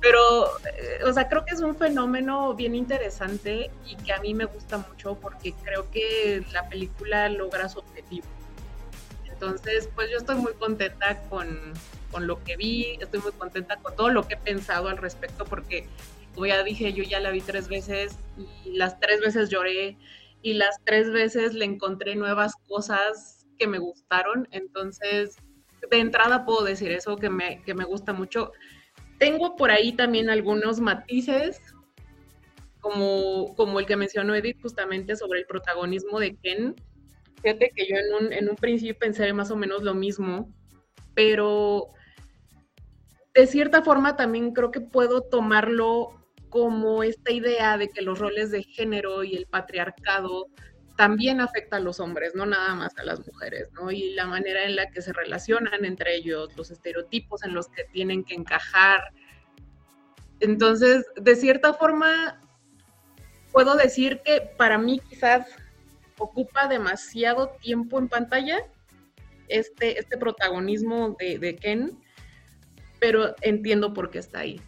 Pero, 0.05 0.59
eh, 0.67 1.03
o 1.07 1.13
sea, 1.15 1.31
creo 1.31 1.47
que 1.47 1.55
es 1.55 1.63
un 1.63 1.75
fenómeno 1.77 2.53
bien 2.53 2.75
interesante 2.75 3.71
y 3.87 3.97
que 3.97 4.13
a 4.13 4.21
mí 4.21 4.35
me 4.35 4.45
gusta 4.45 4.77
mucho 4.77 5.15
porque 5.19 5.55
creo 5.65 5.91
que 5.91 6.45
la 6.53 6.69
película 6.69 7.31
logra 7.31 7.71
su 7.71 7.79
objetivo. 7.79 8.27
Entonces, 9.33 9.89
pues 9.95 10.11
yo 10.11 10.19
estoy 10.19 10.37
muy 10.37 10.53
contenta 10.53 11.23
con, 11.31 11.73
con 12.11 12.27
lo 12.27 12.45
que 12.45 12.55
vi, 12.59 12.99
estoy 13.01 13.21
muy 13.21 13.33
contenta 13.33 13.79
con 13.79 13.97
todo 13.97 14.11
lo 14.11 14.29
que 14.29 14.35
he 14.35 14.37
pensado 14.37 14.89
al 14.89 14.99
respecto 14.99 15.47
porque, 15.47 15.89
como 16.35 16.45
ya 16.45 16.63
dije, 16.63 16.93
yo 16.93 17.03
ya 17.03 17.19
la 17.19 17.31
vi 17.31 17.41
tres 17.41 17.69
veces 17.69 18.19
y 18.37 18.73
las 18.75 19.01
tres 19.01 19.23
veces 19.23 19.49
lloré 19.49 19.97
y 20.43 20.53
las 20.53 20.85
tres 20.85 21.11
veces 21.13 21.55
le 21.55 21.65
encontré 21.65 22.15
nuevas 22.15 22.57
cosas 22.69 23.47
que 23.59 23.67
me 23.67 23.79
gustaron. 23.79 24.49
Entonces, 24.51 25.37
de 25.91 25.99
entrada 25.99 26.45
puedo 26.45 26.63
decir 26.63 26.93
eso, 26.93 27.17
que 27.17 27.31
me, 27.31 27.63
que 27.63 27.73
me 27.73 27.85
gusta 27.85 28.13
mucho. 28.13 28.53
Tengo 29.25 29.57
por 29.57 29.71
ahí 29.71 29.93
también 29.93 30.29
algunos 30.29 30.81
matices, 30.81 31.59
como, 32.81 33.55
como 33.55 33.81
el 33.81 33.87
que 33.87 33.97
mencionó 33.97 34.35
Edith 34.35 34.61
justamente 34.61 35.17
sobre 35.17 35.39
el 35.39 35.47
protagonismo 35.47 36.21
de 36.21 36.37
Ken. 36.37 36.75
Fíjate 37.41 37.71
que 37.75 37.87
yo 37.87 37.97
en 37.97 38.27
un, 38.27 38.33
en 38.35 38.51
un 38.51 38.57
principio 38.57 38.99
pensé 38.99 39.33
más 39.33 39.51
o 39.51 39.57
menos 39.57 39.83
lo 39.83 39.95
mismo, 39.95 40.55
pero 41.15 41.89
de 43.33 43.47
cierta 43.47 43.81
forma 43.81 44.15
también 44.15 44.53
creo 44.53 44.71
que 44.71 44.83
puedo 44.83 45.23
tomarlo 45.23 46.11
como 46.51 47.03
esta 47.03 47.33
idea 47.33 47.79
de 47.79 47.89
que 47.89 48.03
los 48.03 48.19
roles 48.19 48.51
de 48.51 48.63
género 48.63 49.25
y 49.25 49.37
el 49.37 49.47
patriarcado 49.47 50.49
también 50.97 51.41
afecta 51.41 51.77
a 51.77 51.81
los 51.81 51.99
hombres, 52.01 52.35
no 52.35 52.47
nada 52.47 52.75
más 52.75 52.97
a 52.99 53.05
las 53.05 53.27
mujeres, 53.27 53.69
¿no? 53.73 53.91
Y 53.91 54.15
la 54.15 54.27
manera 54.27 54.65
en 54.65 54.77
la 54.77 54.91
que 54.91 55.03
se 55.03 55.13
relacionan 55.13 55.85
entre 55.85 56.15
ellos, 56.17 56.57
los 56.57 56.71
estereotipos 56.71 57.43
en 57.43 57.55
los 57.55 57.69
que 57.69 57.85
tienen 57.85 58.25
que 58.25 58.35
encajar. 58.35 59.03
Entonces, 60.41 61.05
de 61.17 61.37
cierta 61.37 61.75
forma, 61.75 62.41
puedo 63.53 63.75
decir 63.77 64.21
que 64.25 64.41
para 64.57 64.79
mí 64.79 65.01
quizás 65.09 65.47
ocupa 66.19 66.69
demasiado 66.69 67.49
tiempo 67.61 67.99
en 67.99 68.09
pantalla 68.09 68.61
este, 69.49 69.99
este 69.99 70.17
protagonismo 70.17 71.17
de, 71.19 71.39
de 71.39 71.57
Ken, 71.57 71.99
pero 73.01 73.35
entiendo 73.41 73.93
por 73.93 74.11
qué 74.11 74.19
está 74.19 74.41
ahí. 74.41 74.61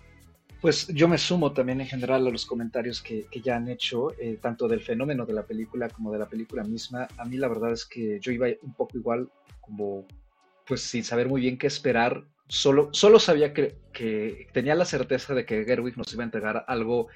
Pues 0.60 0.88
yo 0.88 1.06
me 1.06 1.18
sumo 1.18 1.52
también 1.52 1.80
en 1.80 1.86
general 1.86 2.26
a 2.26 2.30
los 2.30 2.46
comentarios 2.46 3.02
que, 3.02 3.26
ya 3.42 3.56
han 3.56 3.68
hecho, 3.68 4.12
eh, 4.18 4.38
tanto 4.40 4.66
del 4.66 4.80
fenómeno 4.80 5.26
de 5.26 5.34
la 5.34 5.42
película 5.42 5.88
como 5.90 6.12
de 6.12 6.18
la 6.18 6.28
película 6.28 6.64
misma. 6.64 7.08
A 7.18 7.24
mí 7.24 7.36
la 7.36 7.48
verdad 7.48 7.72
es 7.72 7.84
que 7.84 8.18
yo 8.20 8.32
iba 8.32 8.46
un 8.62 8.72
poco 8.72 8.96
igual, 8.96 9.28
como 9.60 10.06
pues 10.66 10.80
sin 10.80 11.04
saber 11.04 11.28
muy 11.28 11.42
bien 11.42 11.58
qué 11.58 11.66
esperar. 11.66 12.24
Solo, 12.48 12.88
solo 12.92 13.18
sabía 13.18 13.52
que, 13.52 13.76
tenía 14.52 14.74
la 14.74 14.84
certeza 14.84 15.34
de 15.34 15.44
que 15.44 15.64
Gerwig 15.64 15.96
nos 15.98 16.12
iba 16.12 16.22
a 16.22 16.26
entregar 16.26 16.64
algo 16.68 17.08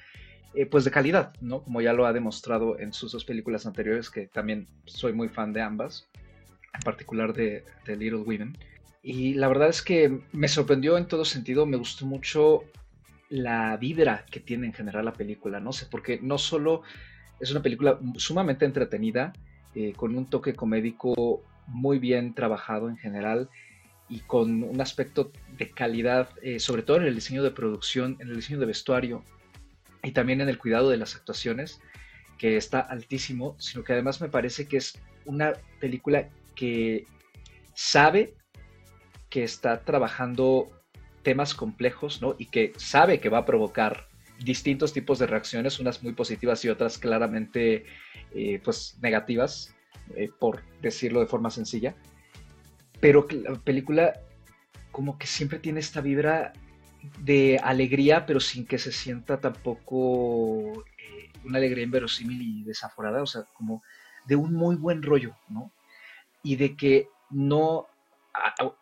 eh, 0.53 0.65
pues 0.65 0.83
de 0.83 0.91
calidad, 0.91 1.33
¿no? 1.41 1.63
Como 1.63 1.81
ya 1.81 1.93
lo 1.93 2.05
ha 2.05 2.13
demostrado 2.13 2.79
en 2.79 2.93
sus 2.93 3.11
dos 3.11 3.25
películas 3.25 3.65
anteriores, 3.65 4.09
que 4.09 4.27
también 4.27 4.67
soy 4.85 5.13
muy 5.13 5.29
fan 5.29 5.51
de 5.51 5.61
ambas, 5.61 6.07
en 6.73 6.81
particular 6.81 7.33
de, 7.33 7.63
de 7.85 7.95
Little 7.95 8.19
Women. 8.19 8.57
Y 9.03 9.33
la 9.33 9.47
verdad 9.47 9.69
es 9.69 9.81
que 9.81 10.19
me 10.31 10.47
sorprendió 10.47 10.97
en 10.97 11.07
todo 11.07 11.25
sentido, 11.25 11.65
me 11.65 11.77
gustó 11.77 12.05
mucho 12.05 12.63
la 13.31 13.77
vibra 13.77 14.25
que 14.29 14.41
tiene 14.41 14.67
en 14.67 14.73
general 14.73 15.05
la 15.05 15.13
película, 15.13 15.61
no 15.61 15.71
sé, 15.71 15.87
porque 15.89 16.19
no 16.21 16.37
solo 16.37 16.83
es 17.39 17.49
una 17.49 17.61
película 17.61 17.97
sumamente 18.17 18.65
entretenida, 18.65 19.31
eh, 19.73 19.93
con 19.95 20.15
un 20.17 20.29
toque 20.29 20.53
comédico 20.53 21.41
muy 21.65 21.97
bien 21.97 22.33
trabajado 22.33 22.89
en 22.89 22.97
general 22.97 23.49
y 24.09 24.19
con 24.19 24.63
un 24.63 24.81
aspecto 24.81 25.31
de 25.57 25.71
calidad, 25.71 26.27
eh, 26.41 26.59
sobre 26.59 26.83
todo 26.83 26.97
en 26.97 27.03
el 27.03 27.15
diseño 27.15 27.41
de 27.41 27.51
producción, 27.51 28.17
en 28.19 28.27
el 28.27 28.35
diseño 28.35 28.59
de 28.59 28.65
vestuario 28.65 29.23
y 30.03 30.11
también 30.11 30.41
en 30.41 30.49
el 30.49 30.57
cuidado 30.57 30.89
de 30.89 30.97
las 30.97 31.15
actuaciones, 31.15 31.79
que 32.37 32.57
está 32.57 32.81
altísimo, 32.81 33.55
sino 33.59 33.85
que 33.85 33.93
además 33.93 34.19
me 34.19 34.27
parece 34.27 34.67
que 34.67 34.75
es 34.75 34.99
una 35.23 35.53
película 35.79 36.27
que 36.53 37.05
sabe 37.75 38.33
que 39.29 39.45
está 39.45 39.85
trabajando 39.85 40.69
temas 41.23 41.53
complejos, 41.53 42.21
¿no? 42.21 42.35
Y 42.37 42.47
que 42.47 42.73
sabe 42.77 43.19
que 43.19 43.29
va 43.29 43.39
a 43.39 43.45
provocar 43.45 44.07
distintos 44.39 44.93
tipos 44.93 45.19
de 45.19 45.27
reacciones, 45.27 45.79
unas 45.79 46.01
muy 46.03 46.13
positivas 46.13 46.63
y 46.65 46.69
otras 46.69 46.97
claramente, 46.97 47.85
eh, 48.33 48.59
pues, 48.63 48.97
negativas, 49.01 49.75
eh, 50.15 50.29
por 50.39 50.63
decirlo 50.81 51.19
de 51.19 51.27
forma 51.27 51.49
sencilla. 51.49 51.95
Pero 52.99 53.27
la 53.29 53.55
película 53.55 54.13
como 54.91 55.17
que 55.17 55.27
siempre 55.27 55.59
tiene 55.59 55.79
esta 55.79 56.01
vibra 56.01 56.53
de 57.19 57.59
alegría, 57.63 58.25
pero 58.25 58.39
sin 58.39 58.65
que 58.65 58.77
se 58.77 58.91
sienta 58.91 59.39
tampoco 59.39 60.83
eh, 60.97 61.31
una 61.45 61.57
alegría 61.57 61.83
inverosímil 61.83 62.41
y 62.41 62.63
desaforada, 62.63 63.23
o 63.23 63.25
sea, 63.25 63.43
como 63.53 63.83
de 64.25 64.35
un 64.35 64.53
muy 64.53 64.75
buen 64.75 65.01
rollo, 65.01 65.35
¿no? 65.49 65.71
Y 66.43 66.57
de 66.57 66.75
que 66.75 67.07
no 67.29 67.87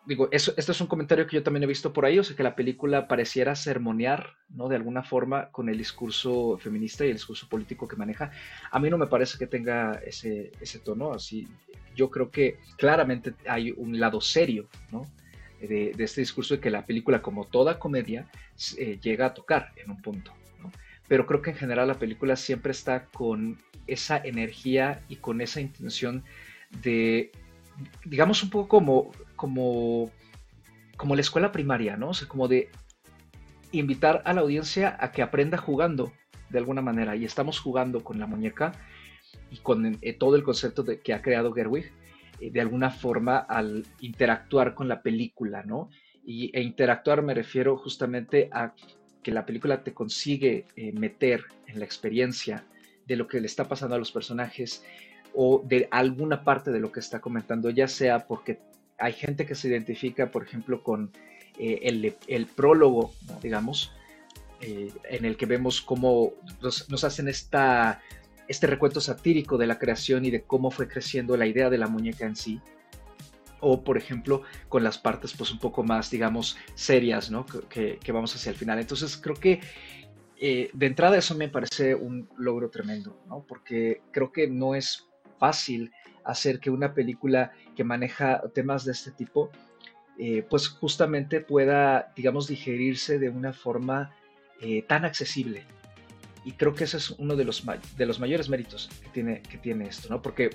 digo, 0.06 0.28
eso, 0.30 0.52
esto 0.56 0.72
es 0.72 0.80
un 0.80 0.86
comentario 0.86 1.26
que 1.26 1.36
yo 1.36 1.42
también 1.42 1.64
he 1.64 1.66
visto 1.66 1.92
por 1.92 2.04
ahí, 2.04 2.18
o 2.18 2.24
sea, 2.24 2.36
que 2.36 2.42
la 2.42 2.54
película 2.54 3.08
pareciera 3.08 3.54
sermonear, 3.56 4.34
¿no? 4.48 4.68
De 4.68 4.76
alguna 4.76 5.02
forma 5.02 5.50
con 5.50 5.68
el 5.68 5.78
discurso 5.78 6.58
feminista 6.58 7.04
y 7.04 7.08
el 7.08 7.14
discurso 7.14 7.48
político 7.48 7.88
que 7.88 7.96
maneja. 7.96 8.30
A 8.70 8.78
mí 8.78 8.90
no 8.90 8.98
me 8.98 9.06
parece 9.06 9.38
que 9.38 9.46
tenga 9.46 10.00
ese, 10.06 10.52
ese 10.60 10.78
tono, 10.78 11.12
así. 11.12 11.48
Yo 11.96 12.10
creo 12.10 12.30
que 12.30 12.58
claramente 12.76 13.34
hay 13.46 13.72
un 13.72 13.98
lado 13.98 14.20
serio, 14.20 14.68
¿no? 14.92 15.10
De, 15.60 15.94
este 15.98 16.20
discurso 16.20 16.54
de 16.54 16.60
que 16.60 16.70
la 16.70 16.86
película, 16.86 17.20
como 17.20 17.44
toda 17.44 17.78
comedia, 17.78 18.30
eh, 18.78 18.98
llega 19.02 19.26
a 19.26 19.34
tocar 19.34 19.72
en 19.76 19.90
un 19.90 20.00
punto. 20.00 20.32
Pero 21.08 21.26
creo 21.26 21.42
que 21.42 21.50
en 21.50 21.56
general 21.56 21.88
la 21.88 21.98
película 21.98 22.36
siempre 22.36 22.70
está 22.70 23.06
con 23.06 23.58
esa 23.88 24.16
energía 24.18 25.02
y 25.08 25.16
con 25.16 25.40
esa 25.40 25.60
intención 25.60 26.22
de 26.82 27.32
digamos, 28.04 28.42
un 28.42 28.50
poco 28.50 28.68
como, 28.68 29.10
como, 29.40 30.10
como 30.98 31.14
la 31.14 31.22
escuela 31.22 31.50
primaria, 31.50 31.96
¿no? 31.96 32.10
O 32.10 32.14
sea, 32.14 32.28
como 32.28 32.46
de 32.46 32.68
invitar 33.72 34.20
a 34.26 34.34
la 34.34 34.42
audiencia 34.42 34.98
a 35.00 35.12
que 35.12 35.22
aprenda 35.22 35.56
jugando 35.56 36.12
de 36.50 36.58
alguna 36.58 36.82
manera. 36.82 37.16
Y 37.16 37.24
estamos 37.24 37.58
jugando 37.58 38.04
con 38.04 38.18
la 38.18 38.26
muñeca 38.26 38.72
y 39.50 39.56
con 39.56 39.96
eh, 40.02 40.12
todo 40.12 40.36
el 40.36 40.42
concepto 40.42 40.82
de, 40.82 41.00
que 41.00 41.14
ha 41.14 41.22
creado 41.22 41.54
Gerwig, 41.54 41.90
eh, 42.38 42.50
de 42.50 42.60
alguna 42.60 42.90
forma 42.90 43.38
al 43.38 43.86
interactuar 44.00 44.74
con 44.74 44.88
la 44.88 45.00
película, 45.00 45.62
¿no? 45.62 45.88
Y, 46.22 46.54
e 46.54 46.60
interactuar 46.60 47.22
me 47.22 47.32
refiero 47.32 47.78
justamente 47.78 48.50
a 48.52 48.74
que 49.22 49.32
la 49.32 49.46
película 49.46 49.82
te 49.82 49.94
consigue 49.94 50.66
eh, 50.76 50.92
meter 50.92 51.44
en 51.66 51.78
la 51.78 51.86
experiencia 51.86 52.66
de 53.06 53.16
lo 53.16 53.26
que 53.26 53.40
le 53.40 53.46
está 53.46 53.66
pasando 53.66 53.94
a 53.94 53.98
los 53.98 54.12
personajes, 54.12 54.84
o 55.34 55.62
de 55.64 55.88
alguna 55.90 56.44
parte 56.44 56.70
de 56.70 56.80
lo 56.80 56.92
que 56.92 57.00
está 57.00 57.22
comentando, 57.22 57.70
ya 57.70 57.88
sea 57.88 58.26
porque 58.26 58.60
hay 59.00 59.12
gente 59.12 59.46
que 59.46 59.54
se 59.54 59.68
identifica, 59.68 60.30
por 60.30 60.42
ejemplo, 60.42 60.82
con 60.82 61.10
eh, 61.58 62.14
el, 62.28 62.46
prólogo, 62.46 63.12
digamos, 63.42 63.92
eh, 64.60 64.92
en 65.08 65.24
el 65.24 65.36
que 65.36 65.46
vemos 65.46 65.80
cómo 65.80 66.34
nos, 66.62 67.04
hacen 67.04 67.28
este 67.28 68.66
recuento 68.66 69.00
satírico 69.00 69.58
de 69.58 69.66
la 69.66 69.78
creación 69.78 70.24
y 70.24 70.30
de 70.30 70.42
cómo 70.42 70.70
fue 70.70 70.86
creciendo 70.86 71.36
la 71.36 71.46
idea 71.46 71.70
de 71.70 71.78
la 71.78 71.86
muñeca 71.86 72.26
en 72.26 72.36
sí. 72.36 72.60
O, 73.60 73.84
por 73.84 73.98
ejemplo, 73.98 74.42
con 74.68 74.82
las 74.82 74.96
partes 74.96 75.34
pues 75.36 75.50
un 75.50 75.58
poco 75.58 75.82
más, 75.82 76.10
digamos, 76.10 76.56
serias, 76.74 77.30
¿no? 77.30 77.44
Que, 77.44 77.98
vamos 78.12 78.34
hacia 78.34 78.50
el 78.50 78.56
final. 78.56 78.78
Entonces, 78.78 79.18
creo 79.18 79.36
que 79.36 79.60
eh, 80.38 80.70
de 80.72 80.86
entrada 80.86 81.18
eso 81.18 81.34
me 81.34 81.48
parece 81.48 81.94
un 81.94 82.28
logro 82.38 82.70
tremendo, 82.70 83.22
¿no? 83.28 83.44
Porque 83.46 84.00
creo 84.12 84.32
que 84.32 84.48
no 84.48 84.74
es 84.74 85.06
fácil 85.38 85.90
hacer 86.24 86.60
que 86.60 86.70
una 86.70 86.94
película 86.94 87.52
maneja 87.84 88.42
temas 88.54 88.84
de 88.84 88.92
este 88.92 89.10
tipo, 89.10 89.50
eh, 90.18 90.44
pues 90.48 90.68
justamente 90.68 91.40
pueda, 91.40 92.12
digamos, 92.14 92.46
digerirse 92.46 93.18
de 93.18 93.30
una 93.30 93.52
forma 93.52 94.14
eh, 94.60 94.82
tan 94.82 95.04
accesible. 95.04 95.64
Y 96.44 96.52
creo 96.52 96.74
que 96.74 96.84
ese 96.84 96.96
es 96.96 97.10
uno 97.10 97.36
de 97.36 97.44
los, 97.44 97.64
de 97.96 98.06
los 98.06 98.20
mayores 98.20 98.48
méritos 98.48 98.88
que 99.02 99.08
tiene, 99.10 99.42
que 99.42 99.58
tiene 99.58 99.86
esto, 99.86 100.08
¿no? 100.08 100.22
Porque 100.22 100.50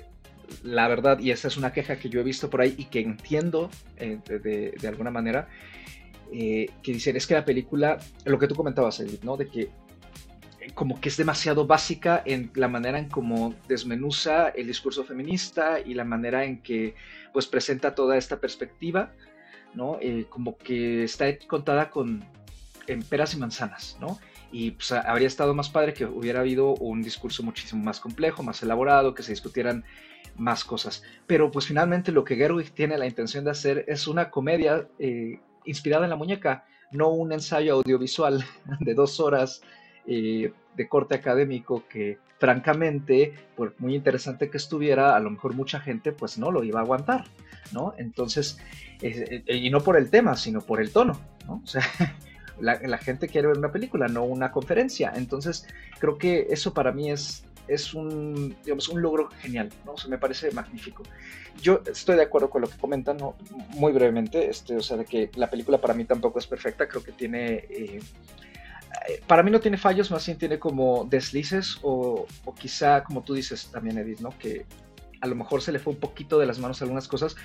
la 0.62 0.86
verdad, 0.88 1.18
y 1.18 1.30
esta 1.30 1.48
es 1.48 1.56
una 1.56 1.72
queja 1.72 1.98
que 1.98 2.08
yo 2.08 2.20
he 2.20 2.24
visto 2.24 2.50
por 2.50 2.60
ahí 2.60 2.74
y 2.76 2.84
que 2.84 3.00
entiendo 3.00 3.70
eh, 3.96 4.18
de, 4.26 4.72
de, 4.80 4.88
alguna 4.88 5.10
manera, 5.10 5.48
que 6.30 6.70
dicen, 6.84 7.16
es 7.16 7.26
que 7.26 7.34
la 7.34 7.44
película, 7.44 7.98
lo 8.24 8.38
que 8.38 8.48
tú 8.48 8.54
comentabas, 8.54 9.00
Edith, 9.00 9.22
¿no? 9.22 9.36
De 9.36 9.48
que 9.48 9.70
como 10.74 11.00
que 11.00 11.08
es 11.08 11.16
demasiado 11.16 11.66
básica 11.66 12.22
en 12.24 12.50
la 12.54 12.68
manera 12.68 12.98
en 12.98 13.08
cómo 13.08 13.54
desmenuza 13.68 14.48
el 14.48 14.66
discurso 14.66 15.04
feminista 15.04 15.80
y 15.80 15.94
la 15.94 16.04
manera 16.04 16.44
en 16.44 16.62
que 16.62 16.94
pues 17.32 17.46
presenta 17.46 17.94
toda 17.94 18.16
esta 18.16 18.40
perspectiva, 18.40 19.12
¿no? 19.74 19.98
Eh, 20.00 20.26
como 20.28 20.56
que 20.56 21.04
está 21.04 21.26
contada 21.46 21.90
con 21.90 22.24
en 22.86 23.02
peras 23.02 23.34
y 23.34 23.38
manzanas, 23.38 23.96
¿no? 24.00 24.18
Y 24.52 24.72
pues 24.72 24.92
habría 24.92 25.26
estado 25.26 25.54
más 25.54 25.68
padre 25.68 25.92
que 25.92 26.04
hubiera 26.04 26.40
habido 26.40 26.74
un 26.74 27.02
discurso 27.02 27.42
muchísimo 27.42 27.82
más 27.82 28.00
complejo, 28.00 28.42
más 28.42 28.62
elaborado, 28.62 29.14
que 29.14 29.22
se 29.22 29.32
discutieran 29.32 29.84
más 30.36 30.64
cosas. 30.64 31.02
Pero 31.26 31.50
pues 31.50 31.66
finalmente 31.66 32.12
lo 32.12 32.24
que 32.24 32.36
Gerwig 32.36 32.72
tiene 32.72 32.96
la 32.96 33.06
intención 33.06 33.44
de 33.44 33.50
hacer 33.50 33.84
es 33.88 34.06
una 34.06 34.30
comedia 34.30 34.88
eh, 34.98 35.40
inspirada 35.64 36.04
en 36.04 36.10
la 36.10 36.16
muñeca, 36.16 36.64
no 36.92 37.08
un 37.08 37.32
ensayo 37.32 37.74
audiovisual 37.74 38.44
de 38.80 38.94
dos 38.94 39.20
horas 39.20 39.62
eh, 40.06 40.52
de 40.76 40.88
corte 40.88 41.14
académico 41.14 41.84
que 41.88 42.18
francamente, 42.38 43.32
por 43.56 43.74
muy 43.78 43.94
interesante 43.94 44.50
que 44.50 44.58
estuviera, 44.58 45.16
a 45.16 45.20
lo 45.20 45.30
mejor 45.30 45.54
mucha 45.54 45.80
gente 45.80 46.12
pues 46.12 46.38
no 46.38 46.50
lo 46.50 46.62
iba 46.64 46.80
a 46.80 46.82
aguantar, 46.82 47.24
¿no? 47.72 47.94
Entonces, 47.96 48.58
eh, 49.00 49.42
y 49.46 49.70
no 49.70 49.80
por 49.80 49.96
el 49.96 50.10
tema, 50.10 50.36
sino 50.36 50.60
por 50.60 50.80
el 50.80 50.92
tono, 50.92 51.18
¿no? 51.46 51.62
O 51.64 51.66
sea, 51.66 51.82
la, 52.60 52.98
gente 52.98 53.28
quiere 53.28 53.48
ver 53.48 53.58
una 53.58 53.72
película, 53.72 54.08
no 54.08 54.24
una 54.24 54.52
conferencia. 54.52 55.12
Entonces, 55.16 55.66
creo 55.98 56.18
que 56.18 56.46
eso 56.50 56.74
para 56.74 56.92
mí 56.92 57.10
es, 57.10 57.44
es 57.68 57.94
un, 57.94 58.54
digamos, 58.64 58.88
un 58.88 59.00
logro 59.00 59.30
genial, 59.40 59.70
¿no? 59.84 59.92
O 59.92 59.98
sea, 59.98 60.10
me 60.10 60.18
parece 60.18 60.50
magnífico. 60.50 61.02
Yo 61.60 61.82
estoy 61.86 62.16
de 62.16 62.22
acuerdo 62.22 62.50
con 62.50 62.60
lo 62.62 62.68
que 62.68 62.76
comentan, 62.76 63.16
¿no? 63.16 63.34
muy 63.70 63.92
brevemente, 63.92 64.50
este, 64.50 64.76
o 64.76 64.82
sea, 64.82 64.98
de 64.98 65.06
que 65.06 65.30
la 65.36 65.48
película 65.48 65.78
para 65.78 65.94
mí 65.94 66.04
tampoco 66.04 66.38
es 66.38 66.46
perfecta, 66.46 66.86
creo 66.86 67.02
que 67.02 67.12
tiene... 67.12 67.64
Eh, 67.70 68.00
para 69.26 69.42
mí 69.42 69.50
no 69.50 69.60
tiene 69.60 69.76
fallos, 69.76 70.10
más 70.10 70.26
bien 70.26 70.38
tiene 70.38 70.58
como 70.58 71.04
deslices 71.04 71.78
o, 71.82 72.26
quizá, 72.58 73.04
como 73.04 73.22
tú 73.22 73.34
dices 73.34 73.70
también, 73.70 73.98
Edith, 73.98 74.20
¿no? 74.20 74.30
Que 74.38 74.66
a 75.20 75.26
lo 75.26 75.34
mejor 75.34 75.62
se 75.62 75.72
le 75.72 75.78
fue 75.78 75.92
un 75.92 76.00
poquito 76.00 76.38
de 76.38 76.46
las 76.46 76.58
manos 76.58 76.82
algunas 76.82 77.08
cosas. 77.08 77.36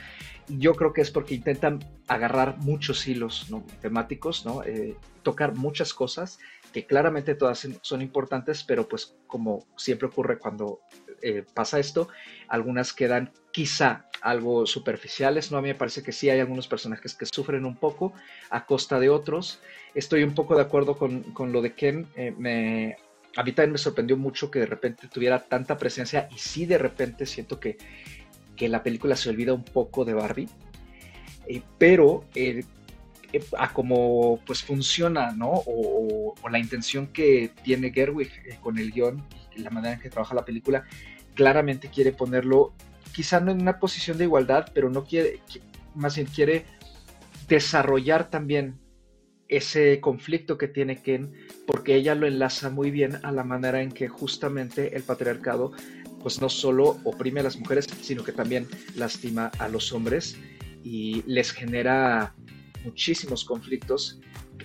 Yo 0.47 0.73
creo 0.73 0.93
que 0.93 1.01
es 1.01 1.11
porque 1.11 1.35
intentan 1.35 1.79
agarrar 2.07 2.57
muchos 2.59 3.07
hilos 3.07 3.47
temáticos, 3.81 4.45
¿no? 4.45 4.63
Eh, 4.63 4.97
tocar 5.23 5.55
muchas 5.55 5.93
cosas 5.93 6.39
que 6.73 6.85
claramente 6.85 7.35
todas 7.35 7.67
son 7.81 8.01
importantes, 8.01 8.63
pero 8.63 8.87
pues 8.87 9.17
como 9.27 9.65
siempre 9.75 10.07
ocurre 10.07 10.39
cuando 10.39 10.79
eh, 11.21 11.45
pasa 11.53 11.79
esto, 11.79 12.07
algunas 12.47 12.93
quedan 12.93 13.31
quizá 13.51 14.05
algo 14.21 14.65
superficiales, 14.65 15.51
¿no? 15.51 15.57
A 15.57 15.61
mí 15.61 15.69
me 15.69 15.75
parece 15.75 16.03
que 16.03 16.11
sí 16.11 16.29
hay 16.29 16.39
algunos 16.39 16.67
personajes 16.67 17.15
que 17.15 17.25
sufren 17.25 17.65
un 17.65 17.75
poco 17.75 18.13
a 18.49 18.65
costa 18.65 18.99
de 18.99 19.09
otros. 19.09 19.59
Estoy 19.95 20.23
un 20.23 20.33
poco 20.33 20.55
de 20.55 20.61
acuerdo 20.61 20.97
con, 20.97 21.23
con 21.33 21.51
lo 21.51 21.61
de 21.61 21.73
Ken. 21.73 22.07
Eh, 22.15 22.33
me, 22.37 22.97
a 23.35 23.43
mí 23.43 23.51
también 23.51 23.73
me 23.73 23.77
sorprendió 23.77 24.17
mucho 24.17 24.51
que 24.51 24.59
de 24.59 24.65
repente 24.65 25.07
tuviera 25.07 25.39
tanta 25.39 25.77
presencia 25.77 26.27
y 26.33 26.37
sí 26.37 26.65
de 26.65 26.77
repente 26.77 27.25
siento 27.25 27.59
que, 27.59 27.77
que 28.55 28.69
la 28.69 28.83
película 28.83 29.15
se 29.15 29.29
olvida 29.29 29.53
un 29.53 29.63
poco 29.63 30.05
de 30.05 30.13
Barbie. 30.13 30.49
Eh, 31.47 31.61
pero 31.77 32.25
a 33.57 33.73
cómo 33.73 34.39
pues 34.45 34.61
funciona, 34.61 35.31
¿no? 35.31 35.49
O, 35.51 36.35
o, 36.41 36.49
la 36.49 36.59
intención 36.59 37.07
que 37.07 37.51
tiene 37.63 37.91
Gerwig 37.91 38.59
con 38.59 38.77
el 38.77 38.91
guion 38.91 39.23
y 39.55 39.61
la 39.61 39.69
manera 39.69 39.95
en 39.95 40.01
que 40.01 40.09
trabaja 40.09 40.35
la 40.35 40.45
película, 40.45 40.85
claramente 41.33 41.89
quiere 41.89 42.11
ponerlo, 42.11 42.73
quizá 43.13 43.39
no 43.39 43.51
en 43.51 43.61
una 43.61 43.79
posición 43.79 44.17
de 44.17 44.25
igualdad, 44.25 44.67
pero 44.73 44.89
no 44.89 45.03
quiere, 45.03 45.39
más 45.95 46.15
bien 46.15 46.27
quiere 46.27 46.65
desarrollar 47.47 48.29
también 48.29 48.79
ese 49.47 49.99
conflicto 49.99 50.57
que 50.57 50.69
tiene 50.69 51.01
Ken, 51.01 51.33
porque 51.67 51.95
ella 51.95 52.15
lo 52.15 52.25
enlaza 52.25 52.69
muy 52.69 52.89
bien 52.89 53.19
a 53.23 53.31
la 53.33 53.43
manera 53.43 53.81
en 53.81 53.91
que 53.91 54.07
justamente 54.07 54.95
el 54.95 55.03
patriarcado, 55.03 55.73
pues 56.21 56.39
no 56.39 56.47
solo 56.47 56.99
oprime 57.03 57.41
a 57.41 57.43
las 57.43 57.57
mujeres, 57.57 57.87
sino 58.01 58.23
que 58.23 58.31
también 58.31 58.67
lastima 58.95 59.51
a 59.59 59.67
los 59.67 59.91
hombres 59.91 60.37
y 60.83 61.23
les 61.27 61.51
genera 61.51 62.33
muchísimos 62.83 63.45
conflictos 63.45 64.19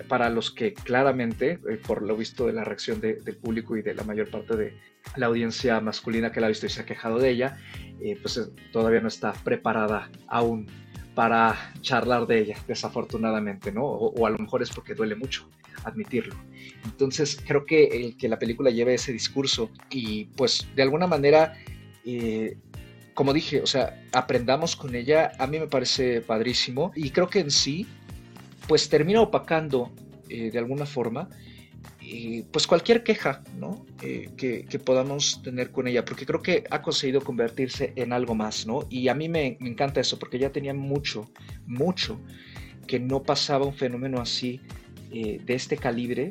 para 0.04 0.28
los 0.30 0.50
que 0.50 0.74
claramente, 0.74 1.58
eh, 1.68 1.80
por 1.84 2.02
lo 2.02 2.16
visto 2.16 2.46
de 2.46 2.52
la 2.52 2.64
reacción 2.64 3.00
del 3.00 3.36
público 3.36 3.76
y 3.76 3.82
de 3.82 3.94
la 3.94 4.04
mayor 4.04 4.30
parte 4.30 4.56
de 4.56 4.74
la 5.16 5.26
audiencia 5.26 5.80
masculina 5.80 6.32
que 6.32 6.40
la 6.40 6.46
ha 6.46 6.48
visto 6.48 6.66
y 6.66 6.68
se 6.68 6.82
ha 6.82 6.86
quejado 6.86 7.18
de 7.18 7.30
ella, 7.30 7.58
eh, 8.00 8.18
pues 8.20 8.36
eh, 8.36 8.46
todavía 8.72 9.00
no 9.00 9.08
está 9.08 9.32
preparada 9.32 10.10
aún 10.26 10.66
para 11.14 11.72
charlar 11.80 12.26
de 12.26 12.40
ella, 12.40 12.58
desafortunadamente, 12.68 13.72
¿no? 13.72 13.84
O, 13.84 14.26
a 14.26 14.30
lo 14.30 14.38
mejor 14.38 14.62
es 14.62 14.70
porque 14.70 14.94
duele 14.94 15.14
mucho 15.14 15.48
admitirlo. 15.84 16.34
Entonces, 16.84 17.42
creo 17.46 17.64
que 17.64 17.84
el 17.84 18.18
que 18.18 18.28
la 18.28 18.38
película 18.38 18.70
lleve 18.70 18.94
ese 18.94 19.12
discurso 19.12 19.70
y 19.88 20.26
pues 20.36 20.68
de 20.76 20.82
alguna 20.82 21.06
manera, 21.06 21.54
como 23.14 23.32
dije, 23.32 23.62
o 23.62 23.66
sea, 23.66 24.04
aprendamos 24.12 24.76
con 24.76 24.94
ella, 24.94 25.32
a 25.38 25.46
mí 25.46 25.58
me 25.58 25.68
parece 25.68 26.20
padrísimo 26.20 26.92
y 26.94 27.10
creo 27.10 27.28
que 27.28 27.40
en 27.40 27.50
sí 27.50 27.86
pues 28.66 28.88
termina 28.88 29.20
opacando 29.20 29.92
eh, 30.28 30.50
de 30.50 30.58
alguna 30.58 30.86
forma 30.86 31.28
pues 32.52 32.68
cualquier 32.68 33.02
queja 33.02 33.42
¿no? 33.58 33.84
Eh, 34.00 34.30
que, 34.36 34.78
podamos 34.78 35.42
tener 35.42 35.72
con 35.72 35.88
ella, 35.88 36.04
porque 36.04 36.24
creo 36.24 36.40
que 36.40 36.62
ha 36.70 36.80
conseguido 36.80 37.20
convertirse 37.20 37.92
en 37.96 38.12
algo 38.12 38.34
más, 38.34 38.64
¿no? 38.64 38.86
Y 38.88 39.08
a 39.08 39.14
mí 39.14 39.28
me, 39.28 39.58
encanta 39.60 40.00
eso, 40.00 40.16
porque 40.16 40.38
ya 40.38 40.50
tenía 40.50 40.72
mucho, 40.72 41.28
mucho 41.66 42.20
que 42.86 43.00
no 43.00 43.24
pasaba 43.24 43.66
un 43.66 43.74
fenómeno 43.74 44.20
así 44.20 44.60
eh, 45.10 45.40
de 45.44 45.54
este 45.54 45.76
calibre 45.76 46.28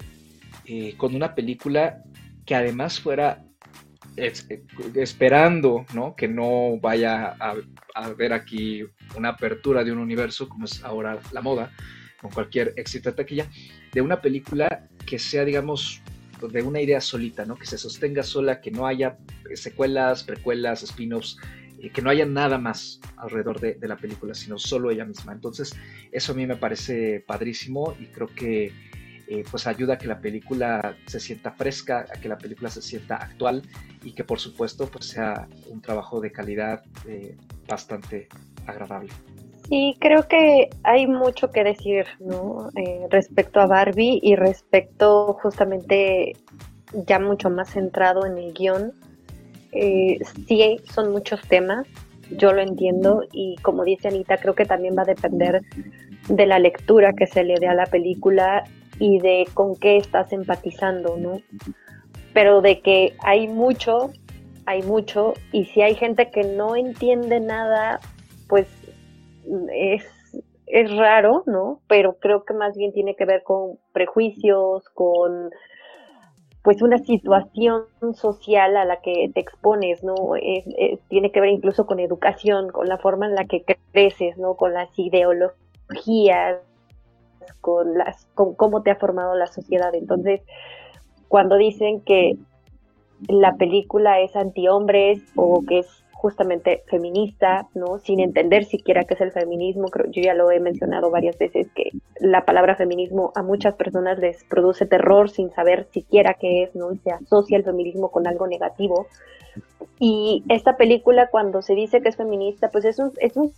con 0.97 1.13
una 1.13 1.35
película 1.35 2.01
que 2.43 2.55
además 2.55 2.99
fuera 2.99 3.45
esperando 4.15 5.85
¿no? 5.93 6.15
que 6.15 6.27
no 6.27 6.79
vaya 6.79 7.35
a, 7.39 7.55
haber 7.93 8.33
aquí 8.33 8.83
una 9.15 9.29
apertura 9.29 9.83
de 9.83 9.91
un 9.91 9.99
universo 9.99 10.49
como 10.49 10.65
es 10.65 10.83
ahora 10.83 11.19
la 11.31 11.41
moda, 11.41 11.71
con 12.25 12.33
cualquier 12.33 12.73
éxito 12.75 13.11
de 13.11 13.17
taquilla, 13.17 13.47
de 13.93 14.01
una 14.01 14.19
película 14.19 14.87
que 15.05 15.19
sea, 15.19 15.45
digamos, 15.45 16.01
de 16.41 16.63
una 16.63 16.81
idea 16.81 16.99
solita, 16.99 17.45
¿no? 17.45 17.55
que 17.55 17.67
se 17.67 17.77
sostenga 17.77 18.23
sola, 18.23 18.61
que 18.61 18.71
no 18.71 18.87
haya 18.87 19.17
secuelas, 19.53 20.23
precuelas, 20.23 20.81
spin-offs, 20.81 21.37
eh, 21.79 21.91
que 21.91 22.01
no 22.01 22.09
haya 22.09 22.25
nada 22.25 22.57
más 22.57 22.99
alrededor 23.17 23.59
de, 23.59 23.77
la 23.87 23.95
película, 23.95 24.33
sino 24.33 24.57
solo 24.57 24.89
ella 24.89 25.05
misma. 25.05 25.33
Entonces, 25.33 25.75
eso 26.11 26.31
a 26.31 26.35
mí 26.35 26.47
me 26.47 26.55
parece 26.55 27.23
padrísimo 27.25 27.95
y 27.99 28.07
creo 28.07 28.27
que 28.27 28.73
eh, 29.27 29.43
pues 29.49 29.67
ayuda 29.67 29.93
a 29.93 29.97
que 29.99 30.07
la 30.07 30.19
película 30.19 30.97
se 31.05 31.19
sienta 31.19 31.51
fresca, 31.51 32.07
a 32.11 32.19
que 32.19 32.27
la 32.27 32.39
película 32.39 32.71
se 32.71 32.81
sienta 32.81 33.17
actual 33.17 33.61
y 34.03 34.13
que 34.13 34.23
por 34.23 34.39
supuesto 34.39 34.87
pues 34.87 35.05
sea 35.05 35.47
un 35.67 35.81
trabajo 35.81 36.21
de 36.21 36.31
calidad 36.31 36.83
eh, 37.07 37.35
bastante 37.67 38.27
agradable. 38.65 39.11
Sí, 39.67 39.95
creo 39.99 40.27
que 40.27 40.69
hay 40.83 41.07
mucho 41.07 41.49
que 41.49 41.63
decir, 41.63 42.05
¿no? 42.19 42.69
Eh, 42.75 43.07
respecto 43.09 43.59
a 43.59 43.65
Barbie 43.65 44.19
y 44.21 44.35
respecto 44.35 45.37
justamente 45.41 46.33
ya 47.07 47.19
mucho 47.19 47.49
más 47.49 47.71
centrado 47.71 48.25
en 48.25 48.37
el 48.37 48.53
guion. 48.53 48.93
sí, 49.71 50.77
son 50.85 51.11
muchos 51.11 51.41
temas, 51.47 51.85
yo 52.31 52.53
lo 52.53 52.61
entiendo 52.61 53.23
y 53.31 53.55
como 53.61 53.83
dice 53.83 54.07
Anita, 54.07 54.37
creo 54.37 54.55
que 54.55 54.65
también 54.65 54.95
va 54.97 55.01
a 55.01 55.05
depender 55.05 55.61
de 56.29 56.45
la 56.45 56.59
lectura 56.59 57.13
que 57.13 57.27
se 57.27 57.43
le 57.43 57.55
dé 57.59 57.67
a 57.67 57.73
la 57.73 57.85
película 57.85 58.63
y 58.99 59.19
de 59.19 59.47
con 59.53 59.75
qué 59.75 59.97
estás 59.97 60.31
empatizando, 60.31 61.17
¿no? 61.17 61.41
Pero 62.33 62.61
de 62.61 62.81
que 62.81 63.15
hay 63.19 63.47
mucho, 63.47 64.11
hay 64.65 64.81
mucho, 64.83 65.33
y 65.51 65.65
si 65.65 65.81
hay 65.81 65.95
gente 65.95 66.31
que 66.31 66.43
no 66.43 66.75
entiende 66.75 67.39
nada, 67.39 67.99
pues 68.47 68.67
es, 69.73 70.05
es 70.67 70.95
raro, 70.95 71.43
¿no? 71.45 71.81
Pero 71.87 72.17
creo 72.19 72.43
que 72.43 72.53
más 72.53 72.75
bien 72.75 72.93
tiene 72.93 73.15
que 73.15 73.25
ver 73.25 73.43
con 73.43 73.77
prejuicios, 73.93 74.89
con 74.89 75.51
pues 76.63 76.81
una 76.81 76.97
situación 76.97 77.85
social 78.15 78.75
a 78.75 78.85
la 78.85 78.99
que 78.99 79.29
te 79.31 79.39
expones, 79.39 80.03
¿no? 80.03 80.15
tiene 81.09 81.31
que 81.31 81.39
ver 81.39 81.51
incluso 81.51 81.85
con 81.85 81.99
educación, 81.99 82.69
con 82.69 82.87
la 82.89 82.97
forma 82.97 83.27
en 83.27 83.35
la 83.35 83.45
que 83.45 83.63
creces, 83.91 84.35
¿no? 84.39 84.55
Con 84.55 84.73
las 84.73 84.89
ideologías, 84.97 86.57
con, 87.61 87.95
las, 87.99 88.25
con 88.33 88.55
cómo 88.55 88.81
te 88.81 88.89
ha 88.89 88.95
formado 88.95 89.35
la 89.35 89.45
sociedad. 89.45 89.93
Entonces, 89.93 90.41
cuando 91.27 91.55
dicen 91.55 92.01
que 92.01 92.35
la 93.27 93.55
película 93.57 94.19
es 94.19 94.35
anti-hombres 94.35 95.21
o 95.35 95.63
que 95.67 95.79
es 95.79 96.04
justamente 96.25 96.81
feminista, 96.87 97.67
¿no? 97.75 97.99
Sin 97.99 98.19
entender 98.19 98.65
siquiera 98.65 99.03
qué 99.03 99.13
es 99.13 99.21
el 99.21 99.31
feminismo, 99.31 99.89
creo, 99.89 100.09
yo 100.09 100.23
ya 100.23 100.33
lo 100.33 100.49
he 100.49 100.59
mencionado 100.59 101.11
varias 101.11 101.37
veces 101.37 101.67
que 101.75 101.91
la 102.19 102.45
palabra 102.45 102.75
feminismo 102.75 103.31
a 103.35 103.43
muchas 103.43 103.75
personas 103.75 104.17
les 104.17 104.43
produce 104.45 104.87
terror 104.87 105.29
sin 105.29 105.51
saber 105.51 105.85
siquiera 105.91 106.33
qué 106.33 106.63
es, 106.63 106.73
¿no? 106.73 106.91
Y 106.91 106.97
se 106.97 107.11
asocia 107.11 107.57
el 107.57 107.63
feminismo 107.63 108.09
con 108.09 108.25
algo 108.25 108.47
negativo. 108.47 109.05
Y 109.99 110.43
esta 110.49 110.77
película 110.77 111.27
cuando 111.27 111.61
se 111.61 111.75
dice 111.75 112.01
que 112.01 112.09
es 112.09 112.15
feminista, 112.15 112.69
pues 112.71 112.85
es 112.85 112.97
un, 112.97 113.11
es 113.19 113.37
un 113.37 113.53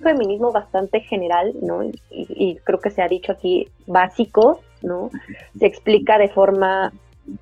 feminismo 0.00 0.50
bastante 0.50 1.02
general, 1.02 1.54
¿no? 1.62 1.84
Y, 2.10 2.56
creo 2.64 2.80
que 2.80 2.90
se 2.90 3.00
ha 3.00 3.06
dicho 3.06 3.30
aquí 3.30 3.68
básico, 3.86 4.60
¿no? 4.82 5.10
Se 5.56 5.66
explica 5.66 6.18
de 6.18 6.30
forma 6.30 6.92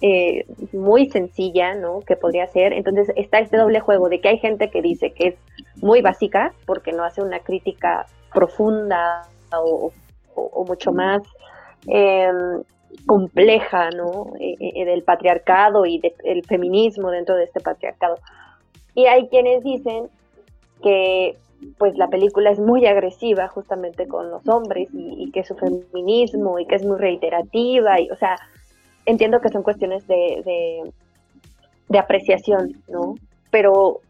eh, 0.01 0.47
muy 0.73 1.11
sencilla, 1.11 1.75
¿no? 1.75 2.01
Que 2.01 2.17
podría 2.17 2.47
ser. 2.47 2.73
Entonces 2.73 3.13
está 3.17 3.39
este 3.39 3.57
doble 3.57 3.81
juego 3.81 4.09
de 4.09 4.21
que 4.21 4.29
hay 4.29 4.39
gente 4.39 4.71
que 4.71 4.83
dice 4.83 5.13
que 5.13 5.29
es 5.29 5.35
muy 5.83 6.01
básica 6.01 6.53
porque 6.67 6.93
no 6.93 7.05
hace 7.05 7.23
una 7.23 7.41
crítica 7.41 8.07
profunda 8.33 9.23
o, 9.53 9.93
mucho 10.67 10.93
más 10.93 11.23
em, 11.87 12.63
compleja, 13.07 13.91
¿no? 13.91 14.33
Eh, 14.41 14.57
eh, 14.59 14.85
del 14.85 15.03
patriarcado 15.03 15.87
y 15.87 16.01
del 16.01 16.45
feminismo 16.47 17.11
dentro 17.11 17.37
de 17.37 17.45
este 17.45 17.61
patriarcado. 17.61 18.17
Y 18.95 19.07
hay 19.07 19.29
quienes 19.29 19.63
dicen 19.63 20.09
que 20.83 21.37
pues 21.79 21.97
la 21.97 22.09
película 22.09 22.51
es 22.51 22.59
muy 22.59 22.87
agresiva 22.87 23.49
justamente 23.49 24.07
con 24.07 24.31
los 24.31 24.47
hombres 24.49 24.89
y, 24.93 25.31
que 25.33 25.45
su 25.45 25.55
feminismo 25.55 26.59
y 26.59 26.67
que 26.67 26.75
es 26.75 26.85
muy 26.85 26.99
reiterativa 26.99 28.01
y 28.01 28.11
o 28.11 28.17
sea 28.17 28.37
entiendo 29.07 29.41
que 29.41 29.49
son 29.49 29.63
cuestiones 29.63 30.07
de, 30.07 30.93
de, 31.89 31.99
apreciación 31.99 32.83
no 32.89 33.15
pero 33.51 34.01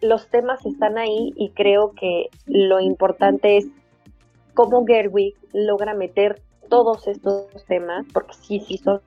los 0.00 0.28
temas 0.28 0.64
están 0.66 0.98
ahí 0.98 1.32
y 1.36 1.50
creo 1.50 1.92
que 1.92 2.28
lo 2.46 2.80
importante 2.80 3.58
es 3.58 3.66
cómo 4.54 4.84
Gerwig 4.84 5.34
logra 5.52 5.94
meter 5.94 6.42
todos 6.68 7.06
estos 7.06 7.46
temas 7.66 8.04
porque 8.12 8.34
sí 8.34 8.60
sí 8.60 8.78
son 8.78 9.00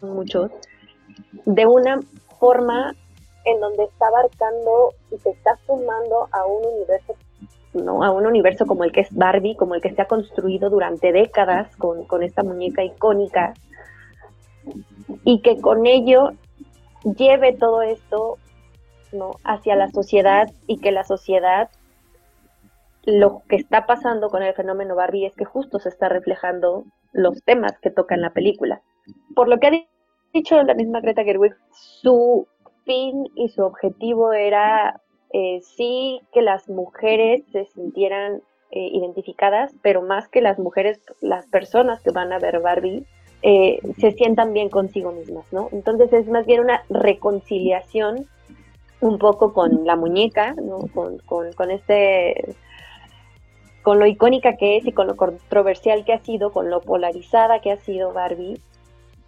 muchos 0.00 0.50
de 1.44 1.66
una 1.66 2.00
forma 2.38 2.94
en 3.44 3.60
donde 3.60 3.84
está 3.84 4.06
abarcando 4.06 4.94
y 5.10 5.18
se 5.18 5.30
está 5.30 5.58
sumando 5.66 6.28
a 6.32 6.46
un 6.46 6.64
universo, 6.64 7.14
¿no? 7.74 8.02
A 8.04 8.10
un 8.10 8.26
universo 8.26 8.66
como 8.66 8.84
el 8.84 8.92
que 8.92 9.00
es 9.00 9.14
Barbie, 9.14 9.56
como 9.56 9.74
el 9.74 9.80
que 9.80 9.92
se 9.94 10.02
ha 10.02 10.06
construido 10.06 10.70
durante 10.70 11.12
décadas 11.12 11.76
con, 11.76 12.04
con 12.04 12.22
esta 12.22 12.42
muñeca 12.42 12.84
icónica, 12.84 13.54
y 15.24 15.40
que 15.40 15.60
con 15.60 15.86
ello 15.86 16.32
lleve 17.04 17.52
todo 17.52 17.82
esto 17.82 18.38
¿no? 19.12 19.32
hacia 19.44 19.76
la 19.76 19.90
sociedad 19.90 20.50
y 20.66 20.78
que 20.78 20.92
la 20.92 21.04
sociedad 21.04 21.70
lo 23.04 23.42
que 23.48 23.56
está 23.56 23.86
pasando 23.86 24.28
con 24.28 24.42
el 24.42 24.54
fenómeno 24.54 24.94
Barbie 24.94 25.26
es 25.26 25.34
que 25.34 25.44
justo 25.44 25.78
se 25.78 25.88
está 25.88 26.08
reflejando 26.08 26.84
los 27.12 27.42
temas 27.42 27.78
que 27.80 27.90
toca 27.90 28.14
en 28.14 28.22
la 28.22 28.30
película. 28.30 28.82
Por 29.34 29.48
lo 29.48 29.58
que 29.58 29.66
ha 29.66 29.72
dicho 30.32 30.62
la 30.62 30.74
misma 30.74 31.00
Greta 31.00 31.24
Gerwig, 31.24 31.54
su 31.72 32.46
fin 32.84 33.28
y 33.34 33.48
su 33.48 33.62
objetivo 33.62 34.32
era 34.32 35.00
eh, 35.32 35.60
sí 35.62 36.20
que 36.32 36.42
las 36.42 36.68
mujeres 36.68 37.44
se 37.50 37.64
sintieran 37.66 38.42
eh, 38.70 38.88
identificadas, 38.92 39.74
pero 39.82 40.02
más 40.02 40.28
que 40.28 40.40
las 40.40 40.58
mujeres, 40.58 41.00
las 41.20 41.46
personas 41.46 42.02
que 42.02 42.12
van 42.12 42.32
a 42.32 42.38
ver 42.38 42.60
Barbie 42.60 43.04
eh, 43.42 43.80
se 43.98 44.12
sientan 44.12 44.52
bien 44.52 44.68
consigo 44.68 45.12
mismas, 45.12 45.44
¿no? 45.52 45.68
Entonces 45.72 46.12
es 46.12 46.28
más 46.28 46.46
bien 46.46 46.60
una 46.60 46.82
reconciliación 46.88 48.26
un 49.00 49.18
poco 49.18 49.52
con 49.52 49.84
la 49.84 49.96
muñeca, 49.96 50.54
¿no? 50.54 50.78
Con, 50.94 51.18
con, 51.18 51.52
con 51.52 51.70
este 51.70 52.54
con 53.82 53.98
lo 53.98 54.06
icónica 54.06 54.56
que 54.56 54.76
es 54.76 54.86
y 54.86 54.92
con 54.92 55.08
lo 55.08 55.16
controversial 55.16 56.04
que 56.04 56.12
ha 56.12 56.20
sido, 56.20 56.52
con 56.52 56.70
lo 56.70 56.80
polarizada 56.80 57.60
que 57.60 57.72
ha 57.72 57.78
sido 57.78 58.12
Barbie, 58.12 58.60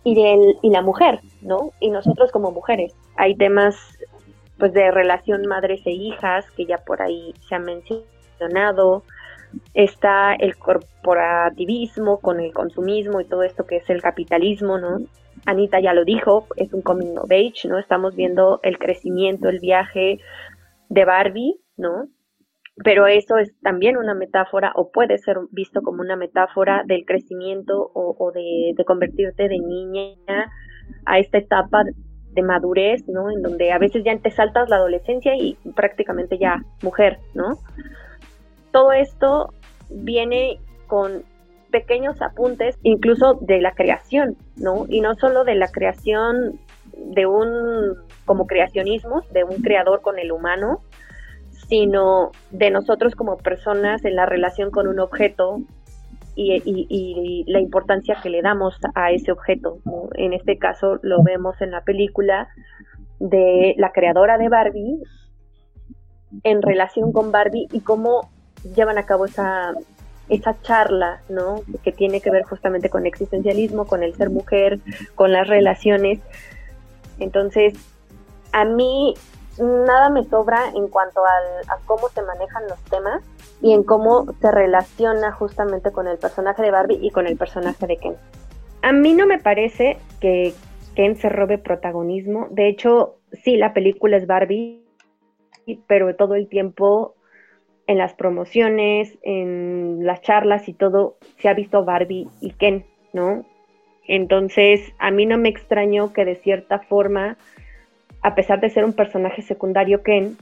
y, 0.05 0.15
del, 0.15 0.59
y 0.63 0.71
la 0.71 0.83
mujer, 0.83 1.21
¿no? 1.41 1.73
Y 1.81 1.91
nosotros 1.91 2.31
como 2.31 2.53
mujeres. 2.53 2.95
Hay 3.17 3.35
temas 3.35 3.75
pues 4.59 4.73
de 4.73 4.91
relación 4.93 5.47
madres 5.47 5.81
e 5.87 5.91
hijas 5.91 6.49
que 6.53 6.67
ya 6.67 6.79
por 6.79 7.03
ahí 7.03 7.35
se 7.49 7.57
han 7.57 7.65
mencionado. 7.65 9.03
Está 9.75 10.35
el 10.35 10.57
corporativismo 10.57 12.21
con 12.21 12.41
el 12.41 12.53
consumismo 12.53 13.21
y 13.21 13.27
todo 13.27 13.43
esto 13.43 13.67
que 13.67 13.77
es 13.77 13.91
el 13.91 14.03
capitalismo, 14.03 14.79
¿no? 14.79 14.99
Anita 15.47 15.81
ya 15.81 15.93
lo 15.93 16.05
dijo, 16.05 16.47
es 16.57 16.73
un 16.73 16.83
coming 16.83 17.17
of 17.19 17.31
age, 17.31 17.69
¿no? 17.69 17.79
Estamos 17.79 18.15
viendo 18.15 18.61
el 18.63 18.79
crecimiento, 18.79 19.49
el 19.49 19.61
viaje 19.61 20.19
de 20.89 21.05
Barbie, 21.05 21.61
¿no? 21.77 22.09
pero 22.83 23.07
eso 23.07 23.37
es 23.37 23.53
también 23.61 23.97
una 23.97 24.15
metáfora 24.15 24.73
o 24.75 24.91
puede 24.91 25.19
ser 25.19 25.37
visto 25.53 25.83
como 25.83 26.01
una 26.01 26.17
metáfora 26.17 26.83
del 26.87 27.05
crecimiento 27.05 27.91
o, 27.95 28.33
de, 28.33 28.75
convertirte 28.85 29.49
de 29.49 29.59
niña 29.59 30.51
a 31.07 31.19
esta 31.19 31.39
etapa 31.39 31.85
de 32.33 32.43
madurez, 32.43 33.07
¿no? 33.07 33.31
En 33.31 33.43
donde 33.43 33.71
a 33.71 33.79
veces 33.79 34.03
ya 34.05 34.19
te 34.19 34.31
saltas 34.31 34.69
la 34.69 34.77
adolescencia 34.77 35.37
y 35.37 35.57
prácticamente 35.77 36.37
ya 36.37 36.65
mujer, 36.83 37.19
¿no? 37.35 37.59
Todo 38.75 38.91
esto 38.91 39.55
viene 39.89 40.59
con 40.89 41.23
pequeños 41.71 42.21
apuntes, 42.21 42.77
incluso 42.83 43.35
de 43.35 43.61
la 43.61 43.71
creación, 43.71 44.37
¿no? 44.57 44.87
Y 44.89 45.01
no 45.01 45.15
solo 45.15 45.45
de 45.45 45.55
la 45.55 45.69
creación 45.69 46.59
de 46.93 47.25
un, 47.27 47.95
como 48.25 48.49
creacionismo, 48.49 49.23
de 49.31 49.45
un 49.45 49.63
creador 49.63 50.03
con 50.03 50.19
el 50.19 50.33
humano, 50.33 50.81
sino 51.69 52.33
de 52.51 52.73
nosotros 52.73 53.15
como 53.15 53.37
personas 53.37 54.05
en 54.05 54.17
la 54.17 54.27
relación 54.27 54.73
con 54.73 54.89
un 54.89 54.99
objeto 54.99 55.61
y, 56.35 57.45
la 57.47 57.61
importancia 57.61 58.17
que 58.21 58.29
le 58.29 58.43
damos 58.43 58.77
a 58.97 59.13
ese 59.13 59.31
objeto. 59.31 59.79
En 60.15 60.33
este 60.33 60.59
caso 60.59 60.99
lo 61.03 61.23
vemos 61.23 61.63
en 61.63 61.71
la 61.71 61.83
película 61.83 62.49
de 63.21 63.77
la 63.79 63.93
creadora 63.93 64.37
de 64.37 64.49
Barbie 64.49 64.99
en 66.43 66.61
relación 66.61 67.13
con 67.13 67.31
Barbie 67.31 67.69
y 67.71 67.79
cómo 67.79 68.34
llevan 68.75 68.99
a 68.99 69.05
cabo 69.05 69.27
esa, 69.27 69.75
esa 70.29 70.61
charla, 70.63 71.23
¿no? 71.29 71.63
Que 71.83 71.93
tiene 71.93 72.21
que 72.21 72.31
ver 72.31 72.45
justamente 72.45 72.89
con 72.89 73.07
existencialismo, 73.07 73.87
con 73.87 74.03
el 74.03 74.15
ser 74.15 74.31
mujer, 74.31 74.81
con 75.15 75.33
las 75.33 75.49
relaciones. 75.49 76.21
Entonces, 77.19 77.75
a 78.53 78.65
mí 78.65 79.15
nada 79.59 80.11
me 80.11 80.25
sobra 80.25 80.71
en 80.75 80.89
cuanto 80.89 81.21
a 81.25 81.79
cómo 81.87 82.09
se 82.09 82.23
manejan 82.23 82.65
los 82.69 82.79
temas 82.85 83.23
y 83.61 83.73
en 83.73 83.83
cómo 83.85 84.27
se 84.41 84.51
relaciona 84.51 85.33
justamente 85.33 85.93
con 85.93 86.09
el 86.09 86.19
personaje 86.19 86.63
de 86.63 86.71
Barbie 86.71 86.99
y 87.01 87.11
con 87.11 87.27
el 87.27 87.37
personaje 87.37 87.87
de 87.87 87.97
Ken. 87.97 88.17
A 88.83 88.93
mí 88.93 89.15
no 89.15 89.27
me 89.27 89.39
parece 89.39 89.99
que 90.21 90.53
Ken 90.95 91.17
se 91.17 91.29
robe 91.29 91.59
protagonismo. 91.59 92.49
De 92.51 92.69
hecho, 92.69 93.17
sí, 93.33 93.57
la 93.57 93.73
película 93.73 94.17
es 94.17 94.27
Barbie, 94.27 94.85
pero 95.87 96.15
todo 96.17 96.35
el 96.35 96.49
tiempo 96.49 97.15
en 97.87 97.99
las 97.99 98.15
promociones, 98.15 99.19
en 99.23 100.05
las 100.05 100.23
charlas 100.23 100.69
y 100.69 100.73
todo, 100.73 101.17
se 101.39 101.49
ha 101.49 101.55
visto 101.55 101.85
Barbie 101.85 102.29
y 102.41 102.51
Ken, 102.53 102.85
¿no? 103.13 103.45
Entonces, 104.07 104.81
a 104.99 105.11
mí 105.11 105.27
no 105.27 105.39
me 105.39 105.49
extrañó 105.49 106.13
que 106.13 106.25
de 106.25 106.37
cierta 106.37 106.79
forma, 106.81 107.37
a 108.23 108.35
pesar 108.35 108.61
de 108.61 108.71
ser 108.71 108.85
un 108.85 108.93
personaje 108.93 109.43
secundario, 109.43 110.03
Ken 110.03 110.37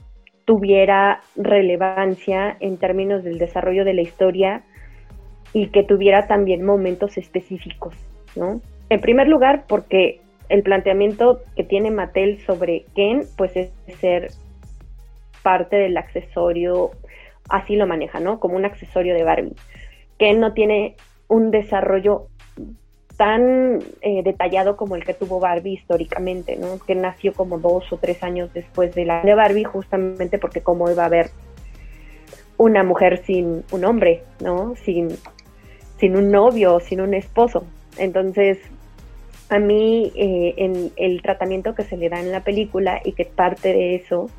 tuviera 0.45 1.21
relevancia 1.35 2.57
en 2.59 2.77
términos 2.77 3.23
del 3.23 3.37
desarrollo 3.37 3.85
de 3.85 3.93
la 3.93 4.01
historia 4.01 4.63
y 5.53 5.67
que 5.67 5.83
tuviera 5.83 6.27
también 6.27 6.65
momentos 6.65 7.17
específicos, 7.17 7.95
¿no? 8.35 8.61
En 8.89 8.99
primer 8.99 9.27
lugar, 9.27 9.65
porque 9.67 10.19
el 10.49 10.63
planteamiento 10.63 11.41
que 11.55 11.63
tiene 11.63 11.91
Mattel 11.91 12.39
sobre 12.41 12.85
Ken, 12.95 13.23
pues 13.37 13.55
es 13.55 13.71
ser 13.99 14.31
parte 15.41 15.77
del 15.77 15.97
accesorio, 15.97 16.91
así 17.49 17.75
lo 17.75 17.87
maneja, 17.87 18.19
¿no? 18.19 18.39
Como 18.39 18.55
un 18.55 18.65
accesorio 18.65 19.13
de 19.13 19.23
Barbie. 19.23 19.55
Ken 20.17 20.39
no 20.39 20.53
tiene 20.53 20.95
un 21.27 21.51
desarrollo 21.51 22.27
tan 23.17 23.79
eh, 24.01 24.23
detallado 24.23 24.75
como 24.75 24.95
el 24.95 25.03
que 25.03 25.13
tuvo 25.13 25.39
Barbie 25.39 25.73
históricamente, 25.73 26.55
¿no? 26.57 26.79
Que 26.79 26.95
nació 26.95 27.33
como 27.33 27.59
dos 27.59 27.91
o 27.91 27.97
tres 27.97 28.23
años 28.23 28.53
después 28.53 28.93
de 28.95 29.05
la 29.05 29.21
de 29.21 29.35
Barbie, 29.35 29.63
justamente 29.63 30.39
porque 30.39 30.61
cómo 30.61 30.89
iba 30.89 31.03
a 31.03 31.07
haber 31.07 31.29
una 32.57 32.83
mujer 32.83 33.23
sin 33.25 33.63
un 33.71 33.85
hombre, 33.85 34.23
¿no? 34.39 34.75
Sin, 34.75 35.09
sin 35.97 36.15
un 36.15 36.31
novio, 36.31 36.79
sin 36.79 37.01
un 37.01 37.13
esposo. 37.13 37.65
Entonces, 37.97 38.59
a 39.49 39.59
mí 39.59 40.11
eh, 40.15 40.55
en 40.57 40.91
el 40.95 41.21
tratamiento 41.21 41.75
que 41.75 41.83
se 41.83 41.97
le 41.97 42.09
da 42.09 42.19
en 42.19 42.31
la 42.31 42.43
película 42.43 43.01
y 43.03 43.11
que 43.13 43.25
parte 43.25 43.69
de 43.69 43.95
eso, 43.95 44.29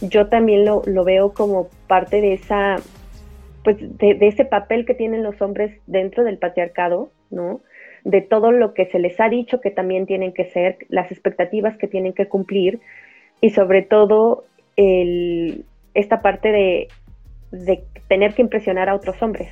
yo 0.00 0.28
también 0.28 0.64
lo, 0.64 0.82
veo 1.04 1.32
como 1.32 1.68
parte 1.90 2.20
de 2.20 2.34
esa, 2.34 2.76
pues 3.64 3.76
de, 3.80 4.16
ese 4.20 4.44
papel 4.44 4.86
que 4.86 4.94
tienen 4.94 5.24
los 5.24 5.42
hombres 5.42 5.76
dentro 5.88 6.22
del 6.22 6.38
patriarcado, 6.38 7.10
¿no? 7.30 7.62
De 8.04 8.20
todo 8.20 8.52
lo 8.52 8.74
que 8.74 8.86
se 8.86 9.00
les 9.00 9.18
ha 9.18 9.28
dicho 9.28 9.60
que 9.60 9.72
también 9.72 10.06
tienen 10.06 10.32
que 10.32 10.44
ser, 10.44 10.78
las 10.88 11.10
expectativas 11.10 11.76
que 11.78 11.88
tienen 11.88 12.12
que 12.12 12.28
cumplir 12.28 12.78
y 13.40 13.50
sobre 13.50 13.82
todo 13.82 14.44
el, 14.76 15.64
esta 15.94 16.22
parte 16.22 16.52
de, 16.52 16.88
de 17.50 17.82
tener 18.06 18.34
que 18.34 18.42
impresionar 18.42 18.88
a 18.88 18.94
otros 18.94 19.20
hombres, 19.20 19.50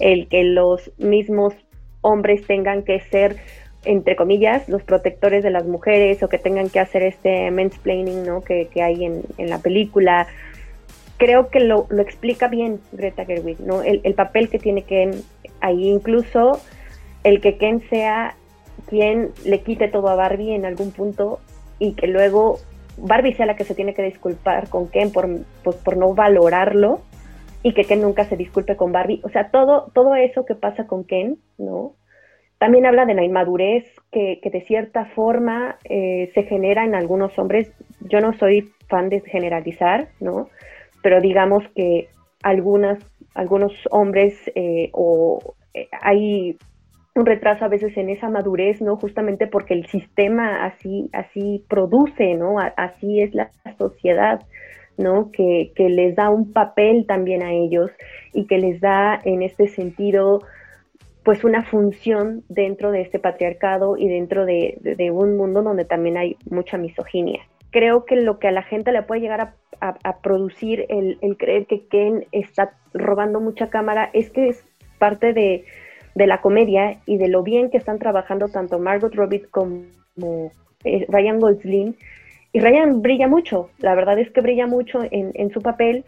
el 0.00 0.26
que 0.26 0.42
los 0.42 0.90
mismos 0.98 1.54
hombres 2.02 2.44
tengan 2.44 2.82
que 2.82 2.98
ser 3.02 3.36
entre 3.84 4.16
comillas, 4.16 4.68
los 4.68 4.82
protectores 4.82 5.42
de 5.42 5.50
las 5.50 5.64
mujeres 5.64 6.22
o 6.22 6.28
que 6.28 6.38
tengan 6.38 6.68
que 6.68 6.80
hacer 6.80 7.02
este 7.02 7.50
mansplaining 7.50 8.24
¿no? 8.24 8.42
que, 8.42 8.68
hay 8.82 9.04
en, 9.04 9.22
la 9.38 9.58
película. 9.58 10.26
Creo 11.18 11.50
que 11.50 11.60
lo, 11.60 11.86
explica 11.98 12.48
bien 12.48 12.80
Greta 12.92 13.24
Gerwig, 13.24 13.60
¿no? 13.60 13.82
El, 13.82 14.14
papel 14.14 14.48
que 14.48 14.58
tiene 14.58 14.82
Ken 14.82 15.10
ahí, 15.60 15.88
incluso 15.88 16.60
el 17.24 17.40
que 17.40 17.56
Ken 17.56 17.82
sea 17.90 18.36
quien 18.88 19.30
le 19.44 19.60
quite 19.60 19.88
todo 19.88 20.08
a 20.08 20.14
Barbie 20.14 20.54
en 20.54 20.64
algún 20.64 20.92
punto 20.92 21.40
y 21.78 21.92
que 21.94 22.06
luego 22.06 22.58
Barbie 22.96 23.34
sea 23.34 23.46
la 23.46 23.56
que 23.56 23.64
se 23.64 23.74
tiene 23.74 23.94
que 23.94 24.02
disculpar 24.02 24.68
con 24.68 24.88
Ken 24.88 25.12
por, 25.12 25.28
pues, 25.62 25.76
por 25.76 25.96
no 25.96 26.14
valorarlo 26.14 27.00
y 27.62 27.74
que 27.74 27.84
Ken 27.84 28.00
nunca 28.00 28.24
se 28.24 28.36
disculpe 28.36 28.76
con 28.76 28.92
Barbie. 28.92 29.20
O 29.24 29.28
sea, 29.28 29.50
todo, 29.50 29.90
todo 29.92 30.14
eso 30.14 30.44
que 30.44 30.54
pasa 30.54 30.86
con 30.86 31.04
Ken, 31.04 31.38
¿no? 31.58 31.94
También 32.58 32.86
habla 32.86 33.06
de 33.06 33.14
la 33.14 33.24
inmadurez 33.24 33.84
que, 34.10 34.40
de 34.42 34.60
cierta 34.62 35.06
forma 35.06 35.78
eh, 35.84 36.30
se 36.34 36.42
genera 36.44 36.84
en 36.84 36.94
algunos 36.94 37.38
hombres. 37.38 37.70
Yo 38.00 38.20
no 38.20 38.36
soy 38.38 38.72
fan 38.88 39.08
de 39.08 39.20
generalizar, 39.20 40.08
¿no? 40.18 40.48
Pero 41.08 41.22
digamos 41.22 41.64
que 41.74 42.10
algunas, 42.42 42.98
algunos 43.32 43.72
hombres 43.90 44.34
eh, 44.54 44.90
o 44.92 45.54
eh, 45.72 45.88
hay 46.02 46.58
un 47.14 47.24
retraso 47.24 47.64
a 47.64 47.68
veces 47.68 47.96
en 47.96 48.10
esa 48.10 48.28
madurez, 48.28 48.82
¿no? 48.82 48.98
Justamente 48.98 49.46
porque 49.46 49.72
el 49.72 49.86
sistema 49.86 50.66
así, 50.66 51.08
así 51.14 51.64
produce, 51.66 52.34
¿no? 52.34 52.56
así 52.58 53.22
es 53.22 53.32
la 53.32 53.50
sociedad, 53.78 54.42
¿no? 54.98 55.30
Que, 55.32 55.72
que 55.74 55.88
les 55.88 56.14
da 56.14 56.28
un 56.28 56.52
papel 56.52 57.06
también 57.06 57.42
a 57.42 57.54
ellos 57.54 57.90
y 58.34 58.44
que 58.44 58.58
les 58.58 58.78
da 58.82 59.18
en 59.24 59.40
este 59.40 59.66
sentido 59.68 60.40
pues 61.22 61.42
una 61.42 61.64
función 61.64 62.44
dentro 62.50 62.90
de 62.90 63.00
este 63.00 63.18
patriarcado 63.18 63.96
y 63.96 64.08
dentro 64.08 64.44
de, 64.44 65.10
un 65.10 65.38
mundo 65.38 65.62
donde 65.62 65.86
también 65.86 66.18
hay 66.18 66.36
mucha 66.50 66.76
misoginia. 66.76 67.40
Creo 67.70 68.04
que 68.04 68.16
lo 68.16 68.38
que 68.38 68.48
a 68.48 68.52
la 68.52 68.62
gente 68.62 68.92
le 68.92 69.02
puede 69.02 69.20
llegar 69.20 69.54
a, 69.80 70.18
producir 70.22 70.86
el, 70.88 71.18
creer 71.38 71.66
que 71.66 71.86
Ken 71.86 72.26
está 72.32 72.72
robando 72.94 73.40
mucha 73.40 73.70
cámara 73.70 74.10
es 74.12 74.30
que 74.30 74.48
es 74.48 74.64
parte 74.98 75.32
de, 75.32 75.64
la 76.14 76.40
comedia 76.40 76.98
y 77.06 77.16
de 77.16 77.28
lo 77.28 77.42
bien 77.42 77.70
que 77.70 77.76
están 77.76 77.98
trabajando 77.98 78.48
tanto 78.48 78.80
Margot 78.80 79.14
Robbie 79.14 79.44
como 79.50 79.84
eh, 80.84 81.06
Ryan 81.08 81.38
Gosling. 81.38 81.96
Y 82.52 82.60
Ryan 82.60 83.02
brilla 83.02 83.28
mucho, 83.28 83.70
la 83.78 83.94
verdad 83.94 84.18
es 84.18 84.30
que 84.30 84.40
brilla 84.40 84.66
mucho 84.66 85.00
en, 85.10 85.50
su 85.50 85.60
papel. 85.60 86.04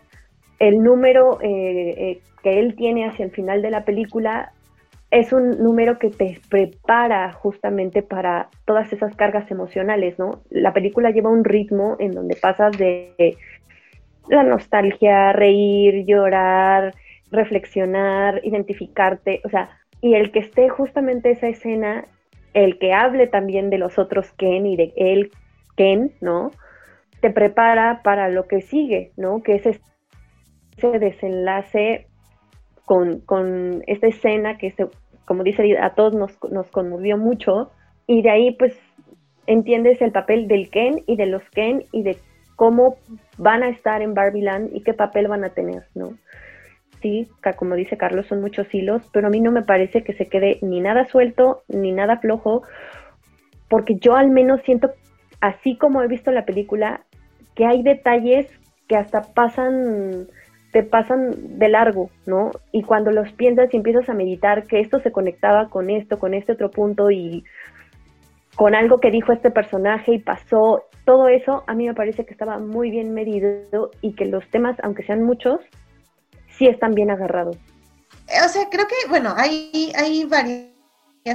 El 0.59 0.83
número 0.83 1.39
eh, 1.43 1.95
eh, 1.97 2.21
que 2.43 2.59
él 2.59 2.75
tiene 2.75 3.07
hacia 3.07 3.27
el 3.27 3.31
final 3.31 3.63
de 3.63 3.71
la 3.71 3.85
película 3.85 4.53
es 5.11 5.33
un 5.33 5.63
número 5.63 5.99
que 5.99 6.11
te 6.11 6.41
prepara 6.49 7.33
justamente 7.33 8.03
para 8.03 8.49
todas 8.65 8.93
esas 8.93 9.15
cargas 9.17 9.51
emocionales, 9.51 10.19
¿no? 10.19 10.43
La 10.51 10.73
película 10.73 11.11
lleva 11.11 11.31
un 11.31 11.45
ritmo 11.45 11.97
en 11.99 12.13
donde 12.13 12.37
pasas 12.37 12.77
de 12.79 13.37
la 14.29 14.45
nostalgia, 14.45 15.33
reír, 15.33 16.05
llorar, 16.07 16.95
reflexionar, 17.33 18.41
identificarte, 18.45 19.41
o 19.45 19.49
sea, 19.49 19.71
y 20.01 20.15
el 20.15 20.31
que 20.31 20.39
esté 20.39 20.69
justamente 20.69 21.31
esa 21.31 21.49
escena, 21.49 22.05
el 22.55 22.79
que 22.79 22.93
hable 22.93 23.27
también 23.27 23.71
de 23.71 23.79
los 23.79 23.99
otros 23.99 24.33
Ken 24.33 24.67
y 24.67 24.77
de 24.77 24.93
él 24.97 25.31
Ken, 25.77 26.13
¿no? 26.21 26.53
Te 27.21 27.31
prepara 27.31 28.03
para 28.03 28.29
lo 28.29 28.47
que 28.47 28.63
sigue, 28.63 29.13
¿no? 29.17 29.43
Que 29.43 29.57
es 29.57 29.67
ese 29.67 30.99
desenlace 30.99 32.07
con, 32.97 33.85
esta 33.87 34.09
escena 34.09 34.59
que, 34.59 34.73
se, 34.73 34.89
como 35.25 35.45
dice, 35.45 35.79
a 35.79 35.91
todos 35.91 36.13
nos, 36.13 36.37
nos 36.51 36.69
conmovió 36.71 37.17
mucho. 37.17 37.71
Y 38.09 38.23
de 38.23 38.31
ahí, 38.31 38.51
pues, 38.53 38.77
entiendes 39.47 40.03
el 40.03 40.11
papel 40.11 40.49
del 40.49 40.71
Ken 40.71 41.05
y 41.07 41.17
de 41.17 41.27
los 41.27 41.49
Ken 41.51 41.85
y 41.93 42.03
de 42.03 42.17
cómo 42.57 42.97
van 43.39 43.63
a 43.63 43.69
estar 43.69 44.03
en 44.03 44.15
Barbieland 44.15 44.75
y 44.75 44.83
qué 44.83 44.93
papel 44.93 45.29
van 45.29 45.45
a 45.45 45.51
tener, 45.51 45.85
¿no? 45.95 46.15
Sí, 47.01 47.29
como 47.57 47.77
dice 47.77 47.97
Carlos, 47.97 48.27
son 48.27 48.41
muchos 48.43 48.73
hilos, 48.75 49.03
pero 49.13 49.29
a 49.29 49.31
mí 49.31 49.41
no 49.41 49.53
me 49.53 49.63
parece 49.63 50.03
que 50.03 50.13
se 50.13 50.27
quede 50.27 50.59
ni 50.61 50.81
nada 50.81 51.07
suelto 51.07 51.63
ni 51.69 51.93
nada 51.93 52.19
flojo, 52.19 52.63
porque 53.69 53.95
yo 53.95 54.17
al 54.17 54.31
menos 54.31 54.61
siento, 54.63 54.91
así 55.41 55.77
como 55.77 56.03
he 56.03 56.09
visto 56.09 56.31
la 56.33 56.45
película, 56.45 57.03
que 57.55 57.65
hay 57.65 57.83
detalles 57.83 58.47
que 58.89 58.97
hasta 58.97 59.23
pasan 59.33 60.27
te 60.73 60.83
pasan 60.83 61.59
de 61.59 61.69
largo, 61.69 62.11
¿no? 62.27 62.53
Y 62.73 62.83
cuando 62.83 63.11
los 63.11 63.33
piensas 63.33 63.73
y 63.73 63.77
empiezas 63.77 64.09
a 64.09 64.15
meditar 64.15 64.67
que 64.67 64.81
esto 64.81 65.01
se 65.01 65.11
conectaba 65.11 65.69
con 65.69 65.91
esto, 65.91 66.19
con 66.19 66.35
este 66.35 66.53
otro 66.53 66.71
punto 66.71 67.11
y 67.11 67.45
con 68.55 68.75
algo 68.75 69.01
que 69.01 69.11
dijo 69.11 69.33
este 69.33 69.51
personaje 69.51 70.15
y 70.15 70.19
pasó, 70.19 70.85
todo 71.05 71.29
eso 71.29 71.65
a 71.67 71.75
mí 71.75 71.87
me 71.87 71.95
parece 71.95 72.25
que 72.25 72.33
estaba 72.33 72.59
muy 72.59 72.91
bien 72.91 73.15
medido 73.15 73.91
y 74.01 74.15
que 74.15 74.27
los 74.27 74.49
temas, 74.51 74.77
aunque 74.83 75.03
sean 75.05 75.23
muchos, 75.23 75.61
sí 76.49 76.67
están 76.67 76.95
bien 76.95 77.11
agarrados. 77.11 77.57
O 78.45 78.49
sea, 78.49 78.69
creo 78.71 78.87
que, 78.87 79.09
bueno, 79.09 79.35
hay, 79.37 79.93
hay 79.97 80.25
varias 80.25 80.70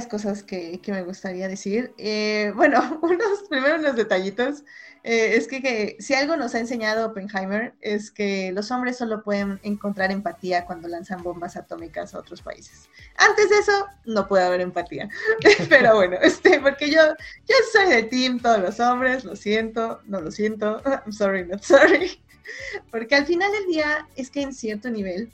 cosas 0.08 0.42
que, 0.42 0.80
me 0.88 1.02
gustaría 1.02 1.48
decir. 1.48 1.94
Eh, 1.98 2.52
bueno, 2.54 2.98
unos, 3.02 3.44
primero 3.48 3.76
unos 3.76 3.96
detallitos. 3.96 4.64
Eh, 5.04 5.36
es 5.36 5.46
que, 5.46 5.96
si 6.00 6.14
algo 6.14 6.36
nos 6.36 6.54
ha 6.54 6.58
enseñado 6.58 7.06
Oppenheimer 7.06 7.74
es 7.80 8.10
que 8.10 8.50
los 8.52 8.72
hombres 8.72 8.96
solo 8.96 9.22
pueden 9.22 9.60
encontrar 9.62 10.10
empatía 10.10 10.66
cuando 10.66 10.88
lanzan 10.88 11.22
bombas 11.22 11.56
atómicas 11.56 12.12
a 12.14 12.18
otros 12.18 12.42
países. 12.42 12.88
Antes 13.16 13.48
de 13.48 13.58
eso, 13.58 13.86
no 14.04 14.26
puede 14.26 14.44
haber 14.44 14.60
empatía. 14.60 15.08
Pero 15.68 15.94
bueno, 15.94 16.16
este, 16.22 16.60
porque 16.60 16.90
yo, 16.90 17.02
yo 17.46 17.54
soy 17.72 17.88
de 17.88 18.02
team 18.02 18.40
todos 18.40 18.58
los 18.58 18.80
hombres, 18.80 19.24
lo 19.24 19.36
siento, 19.36 20.00
no 20.06 20.20
lo 20.20 20.30
siento, 20.32 20.82
I'm 20.84 21.12
sorry, 21.12 21.46
not 21.46 21.62
sorry. 21.62 22.20
Porque 22.90 23.14
al 23.14 23.26
final 23.26 23.50
del 23.52 23.66
día 23.66 24.08
es 24.16 24.30
que 24.30 24.42
en 24.42 24.52
cierto 24.52 24.90
nivel 24.90 25.32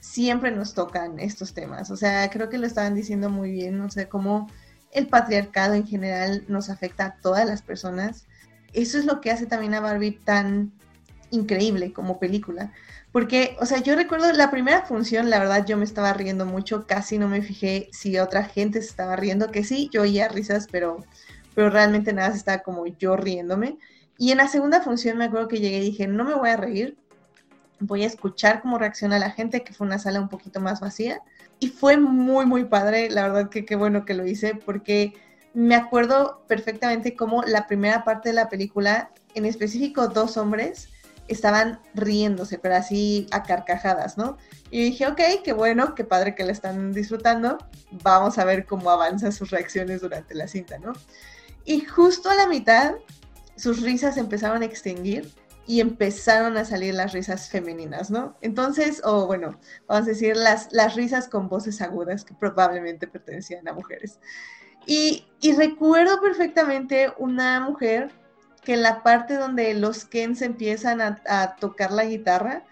siempre 0.00 0.50
nos 0.50 0.74
tocan 0.74 1.18
estos 1.18 1.54
temas. 1.54 1.90
O 1.90 1.96
sea, 1.96 2.28
creo 2.30 2.48
que 2.48 2.58
lo 2.58 2.66
estaban 2.66 2.94
diciendo 2.94 3.30
muy 3.30 3.50
bien, 3.50 3.78
no 3.78 3.90
sé, 3.90 4.08
cómo 4.08 4.48
el 4.92 5.08
patriarcado 5.08 5.74
en 5.74 5.86
general 5.86 6.44
nos 6.48 6.70
afecta 6.70 7.06
a 7.06 7.16
todas 7.16 7.46
las 7.46 7.62
personas 7.62 8.26
eso 8.76 8.98
es 8.98 9.06
lo 9.06 9.20
que 9.20 9.30
hace 9.30 9.46
también 9.46 9.74
a 9.74 9.80
Barbie 9.80 10.12
tan 10.12 10.72
increíble 11.30 11.92
como 11.92 12.18
película. 12.20 12.72
Porque, 13.10 13.56
o 13.58 13.64
sea, 13.64 13.82
yo 13.82 13.96
recuerdo 13.96 14.30
la 14.32 14.50
primera 14.50 14.82
función, 14.82 15.30
la 15.30 15.38
verdad 15.38 15.64
yo 15.66 15.78
me 15.78 15.84
estaba 15.84 16.12
riendo 16.12 16.44
mucho, 16.44 16.86
casi 16.86 17.18
no 17.18 17.26
me 17.26 17.40
fijé 17.40 17.88
si 17.92 18.18
otra 18.18 18.44
gente 18.44 18.82
se 18.82 18.88
estaba 18.88 19.16
riendo, 19.16 19.50
que 19.50 19.64
sí, 19.64 19.88
yo 19.90 20.02
oía 20.02 20.28
risas, 20.28 20.68
pero, 20.70 21.04
pero 21.54 21.70
realmente 21.70 22.12
nada, 22.12 22.32
se 22.32 22.38
estaba 22.38 22.58
como 22.58 22.86
yo 22.86 23.16
riéndome. 23.16 23.78
Y 24.18 24.32
en 24.32 24.38
la 24.38 24.48
segunda 24.48 24.82
función 24.82 25.16
me 25.16 25.24
acuerdo 25.24 25.48
que 25.48 25.60
llegué 25.60 25.78
y 25.78 25.90
dije, 25.90 26.06
no 26.06 26.24
me 26.24 26.34
voy 26.34 26.50
a 26.50 26.58
reír, 26.58 26.98
voy 27.80 28.04
a 28.04 28.06
escuchar 28.06 28.62
cómo 28.62 28.78
reacciona 28.78 29.18
la 29.18 29.30
gente, 29.30 29.62
que 29.62 29.72
fue 29.72 29.86
una 29.86 29.98
sala 29.98 30.20
un 30.20 30.28
poquito 30.28 30.60
más 30.60 30.80
vacía. 30.80 31.22
Y 31.58 31.68
fue 31.68 31.96
muy, 31.96 32.46
muy 32.46 32.64
padre, 32.64 33.10
la 33.10 33.22
verdad 33.22 33.48
que 33.48 33.64
qué 33.64 33.76
bueno 33.76 34.04
que 34.04 34.14
lo 34.14 34.26
hice, 34.26 34.54
porque 34.54 35.14
me 35.54 35.74
acuerdo 35.74 36.44
perfectamente 36.46 37.16
cómo 37.16 37.42
la 37.42 37.66
primera 37.66 38.04
parte 38.04 38.28
de 38.28 38.34
la 38.34 38.48
película, 38.48 39.10
en 39.34 39.46
específico 39.46 40.08
dos 40.08 40.36
hombres, 40.36 40.88
estaban 41.28 41.80
riéndose, 41.94 42.58
pero 42.58 42.76
así 42.76 43.26
a 43.32 43.42
carcajadas, 43.42 44.16
¿no? 44.16 44.36
Y 44.70 44.82
dije, 44.82 45.06
ok, 45.06 45.20
qué 45.42 45.52
bueno, 45.52 45.94
qué 45.94 46.04
padre 46.04 46.34
que 46.34 46.44
la 46.44 46.52
están 46.52 46.92
disfrutando, 46.92 47.58
vamos 47.90 48.38
a 48.38 48.44
ver 48.44 48.66
cómo 48.66 48.90
avanzan 48.90 49.32
sus 49.32 49.50
reacciones 49.50 50.02
durante 50.02 50.34
la 50.34 50.46
cinta, 50.46 50.78
¿no? 50.78 50.92
Y 51.64 51.80
justo 51.80 52.30
a 52.30 52.34
la 52.34 52.46
mitad, 52.46 52.94
sus 53.56 53.82
risas 53.82 54.16
empezaron 54.18 54.62
a 54.62 54.66
extinguir 54.66 55.32
y 55.66 55.80
empezaron 55.80 56.56
a 56.56 56.64
salir 56.64 56.94
las 56.94 57.12
risas 57.12 57.48
femeninas, 57.48 58.10
¿no? 58.10 58.36
Entonces, 58.40 59.02
o 59.04 59.26
bueno, 59.26 59.58
vamos 59.88 60.06
a 60.06 60.10
decir 60.10 60.36
las, 60.36 60.72
las 60.72 60.94
risas 60.94 61.28
con 61.28 61.48
voces 61.48 61.82
agudas 61.82 62.24
que 62.24 62.34
probablemente 62.34 63.06
pertenecían 63.08 63.66
a 63.68 63.72
mujeres. 63.72 64.20
Y, 64.86 65.26
y 65.40 65.52
recuerdo 65.52 66.20
perfectamente 66.20 67.12
una 67.18 67.60
mujer 67.60 68.12
que 68.66 68.74
en 68.74 68.82
la 68.82 69.04
parte 69.04 69.34
donde 69.34 69.74
los 69.74 70.04
Kens 70.04 70.42
empiezan 70.42 71.00
a, 71.00 71.56
tocar 71.60 71.92
la 71.92 72.04
guitarra, 72.04 72.64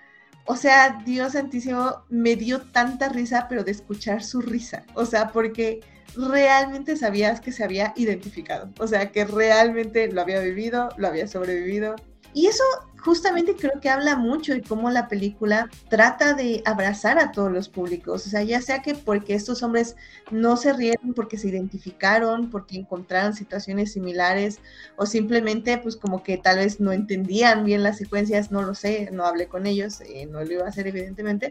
o 0.45 0.57
sea, 0.57 1.01
Dios 1.05 1.33
santísimo, 1.33 2.05
me 2.09 2.35
dio 2.35 2.61
tanta 2.63 3.09
risa, 3.09 3.47
pero 3.49 3.63
de 3.63 3.71
escuchar 3.71 4.25
su 4.25 4.41
risa, 4.41 4.85
o 4.95 5.07
sea, 5.07 5.29
porque 5.29 5.81
realmente 6.17 6.97
sabías 6.97 7.41
que 7.41 7.53
se 7.53 7.63
había 7.63 7.93
identificado, 7.97 8.71
o 8.81 8.89
sea, 8.89 9.13
que 9.13 9.25
realmente 9.25 10.11
lo 10.11 10.21
había 10.21 10.41
vivido, 10.41 10.89
lo 10.97 11.07
había 11.07 11.29
sobrevivido. 11.29 11.95
Y 12.35 12.47
eso 12.47 12.65
justamente 13.05 13.55
creo 13.55 13.81
que 13.81 13.91
habla 13.91 14.17
mucho 14.17 14.55
de 14.55 14.63
cómo 14.63 14.91
la 14.91 15.09
película 15.09 15.69
trata 15.89 16.33
de 16.33 16.63
abrazar 16.65 17.19
a 17.19 17.33
todos 17.33 17.53
los 17.53 17.69
públicos, 17.69 18.27
o 18.27 18.31
sea, 18.31 18.43
ya 18.43 18.63
sea 18.63 18.81
que 18.81 18.95
porque 18.95 19.35
estos 19.35 19.63
hombres 19.63 19.95
no 20.31 20.57
se 20.57 20.73
rieron 20.73 21.13
porque 21.13 21.37
se 21.37 21.49
identificaron, 21.49 22.49
porque 22.49 22.79
encontraron 22.79 23.35
situaciones 23.35 23.93
similares 23.93 24.59
o 24.97 25.05
simplemente 25.05 25.77
pues 25.79 25.97
como 25.97 26.23
que 26.23 26.39
tal 26.39 26.57
vez 26.57 26.81
no 26.81 26.93
entendían 26.93 27.65
bien 27.65 27.83
las 27.83 27.99
secuencias, 27.99 28.51
no 28.51 28.63
lo 28.63 28.75
sé, 28.75 29.11
no 29.13 29.27
hablé 29.27 29.49
con 29.49 29.67
ellos, 29.67 30.01
eh, 30.01 30.27
no 30.27 30.43
lo 30.43 30.51
iba 30.51 30.65
a 30.65 30.69
hacer 30.69 30.87
evidentemente, 30.87 31.51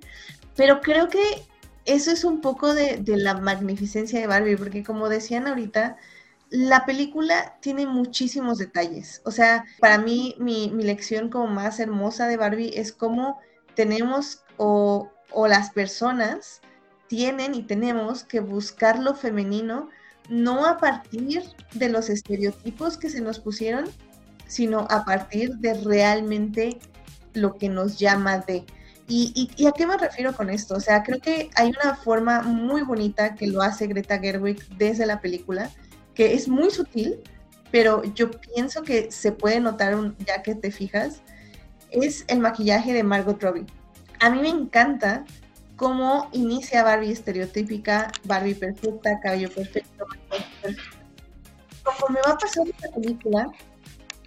pero 0.55 0.81
creo 0.81 1.07
que 1.07 1.21
eso 1.85 2.11
es 2.11 2.23
un 2.23 2.41
poco 2.41 2.73
de, 2.73 2.97
de 2.97 3.17
la 3.17 3.35
magnificencia 3.35 4.19
de 4.19 4.27
Barbie, 4.27 4.57
porque 4.57 4.83
como 4.83 5.07
decían 5.07 5.45
ahorita, 5.47 5.97
la 6.53 6.85
película 6.85 7.57
tiene 7.61 7.87
muchísimos 7.87 8.59
detalles. 8.59 9.23
O 9.25 9.31
sea, 9.31 9.65
para 9.79 9.97
mí 9.97 10.35
mi, 10.37 10.69
lección 10.69 11.29
como 11.29 11.47
más 11.47 11.79
hermosa 11.79 12.27
de 12.27 12.37
Barbie 12.37 12.73
es 12.75 12.91
cómo 12.91 13.39
tenemos 13.73 14.43
o, 14.57 15.09
las 15.47 15.71
personas 15.71 16.61
tienen 17.07 17.55
y 17.55 17.63
tenemos 17.63 18.23
que 18.23 18.39
buscar 18.39 18.99
lo 18.99 19.15
femenino 19.15 19.89
no 20.29 20.67
a 20.67 20.77
partir 20.77 21.41
de 21.73 21.89
los 21.89 22.07
estereotipos 22.11 22.97
que 22.97 23.09
se 23.09 23.19
nos 23.19 23.39
pusieron, 23.39 23.89
sino 24.45 24.85
a 24.91 25.05
partir 25.05 25.55
de 25.55 25.73
realmente 25.73 26.77
lo 27.33 27.55
que 27.55 27.67
nos 27.67 27.97
llama 27.97 28.37
de. 28.37 28.63
¿Y, 29.07 29.49
y, 29.57 29.65
a 29.65 29.71
qué 29.71 29.87
me 29.87 29.97
refiero 29.97 30.33
con 30.33 30.51
esto? 30.51 30.75
O 30.75 30.79
sea, 30.79 31.01
creo 31.01 31.19
que 31.19 31.49
hay 31.55 31.73
una 31.83 31.95
forma 31.95 32.43
muy 32.43 32.83
bonita 32.83 33.33
que 33.33 33.47
lo 33.47 33.63
hace 33.63 33.87
Greta 33.87 34.19
Gerwig 34.19 34.65
desde 34.77 35.07
la 35.07 35.19
película, 35.19 35.71
que 36.13 36.33
es 36.33 36.47
muy 36.47 36.69
sutil, 36.71 37.19
pero 37.71 38.03
yo 38.13 38.29
pienso 38.31 38.83
que 38.83 39.11
se 39.11 39.31
puede 39.31 39.59
notar 39.59 39.95
ya 40.19 40.43
que 40.43 40.55
te 40.55 40.71
fijas, 40.71 41.21
es 41.91 42.25
el 42.27 42.39
maquillaje 42.39 42.93
de 42.93 43.03
Margot 43.03 43.41
Robbie. 43.41 43.65
A 44.19 44.29
mí 44.29 44.39
me 44.41 44.49
encanta 44.49 45.25
cómo 45.75 46.29
inicia 46.31 46.83
Barbie 46.83 47.11
estereotípica, 47.11 48.11
Barbie 48.25 48.55
perfecta, 48.55 49.19
cabello 49.19 49.49
perfecto, 49.51 50.05
perfecto. 50.29 50.81
Conforme 51.83 52.19
va 52.25 52.37
pasando 52.37 52.71
la 52.81 52.89
película, 52.89 53.51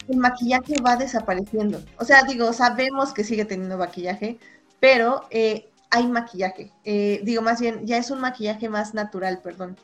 el 0.09 0.19
maquillaje 0.19 0.75
va 0.85 0.97
desapareciendo. 0.97 1.83
O 1.99 2.05
sea, 2.05 2.23
digo, 2.25 2.53
sabemos 2.53 3.13
que 3.13 3.25
sigue 3.25 3.45
teniendo 3.45 3.79
maquillaje, 3.79 4.39
pero 4.81 5.27
eh, 5.31 5.69
hay 5.91 6.07
maquillaje. 6.07 6.73
Eh, 6.85 7.21
digo, 7.25 7.43
más 7.43 7.61
bien, 7.61 7.87
ya 7.87 7.97
es 7.97 8.11
un 8.11 8.21
maquillaje 8.21 8.69
más 8.69 8.95
natural, 8.95 9.41
perdón. 9.43 9.77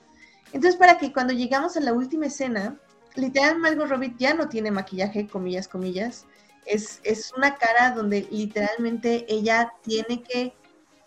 Entonces, 0.52 0.76
para 0.76 0.98
que 0.98 1.12
cuando 1.12 1.32
llegamos 1.32 1.76
a 1.76 1.80
la 1.80 1.92
última 1.92 2.26
escena, 2.26 2.78
literal 3.14 3.58
Margot 3.58 3.88
Robbie 3.88 4.14
ya 4.18 4.34
no 4.34 4.48
tiene 4.48 4.70
maquillaje, 4.70 5.26
comillas, 5.26 5.68
comillas. 5.68 6.26
Es, 6.66 7.00
es 7.02 7.32
una 7.36 7.56
cara 7.56 7.90
donde 7.90 8.28
literalmente 8.30 9.26
ella 9.28 9.72
tiene 9.82 10.22
que, 10.22 10.54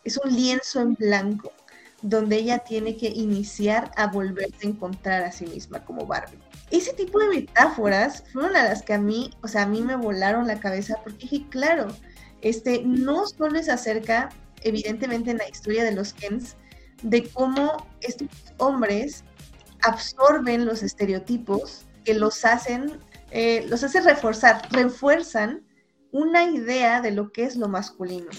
es 0.03 0.17
un 0.17 0.35
lienzo 0.35 0.81
en 0.81 0.95
blanco, 0.95 1.53
donde 2.01 2.37
ella 2.37 2.59
tiene 2.59 2.97
que 2.97 3.07
iniciar 3.07 3.91
a 3.95 4.07
volverse 4.07 4.67
a 4.67 4.69
encontrar 4.69 5.23
a 5.23 5.31
sí 5.31 5.45
misma 5.45 5.83
como 5.85 6.05
Barbie. 6.05 6.39
Ese 6.71 6.93
tipo 6.93 7.19
de 7.19 7.29
metáforas 7.29 8.23
fueron 8.33 8.55
a 8.55 8.63
las 8.63 8.81
que 8.81 8.93
a 8.93 8.97
mí, 8.97 9.31
o 9.41 9.47
sea, 9.47 9.63
a 9.63 9.67
mí 9.67 9.81
me 9.81 9.95
volaron 9.95 10.47
la 10.47 10.59
cabeza 10.59 10.95
porque 11.03 11.27
dije, 11.27 11.45
claro, 11.49 11.87
este, 12.41 12.83
no 12.83 13.25
solo 13.27 13.57
es 13.57 13.69
acerca, 13.69 14.29
evidentemente 14.61 15.31
en 15.31 15.37
la 15.37 15.47
historia 15.47 15.83
de 15.83 15.93
los 15.93 16.13
Kens, 16.13 16.55
de 17.01 17.27
cómo 17.29 17.87
estos 18.01 18.27
hombres 18.57 19.23
absorben 19.85 20.65
los 20.65 20.83
estereotipos 20.83 21.85
que 22.03 22.13
los 22.13 22.45
hacen, 22.45 22.99
eh, 23.31 23.65
los 23.69 23.83
hace 23.83 24.01
reforzar, 24.01 24.67
refuerzan 24.71 25.63
una 26.11 26.45
idea 26.45 27.01
de 27.01 27.11
lo 27.11 27.31
que 27.31 27.43
es 27.43 27.55
lo 27.55 27.67
masculino. 27.67 28.29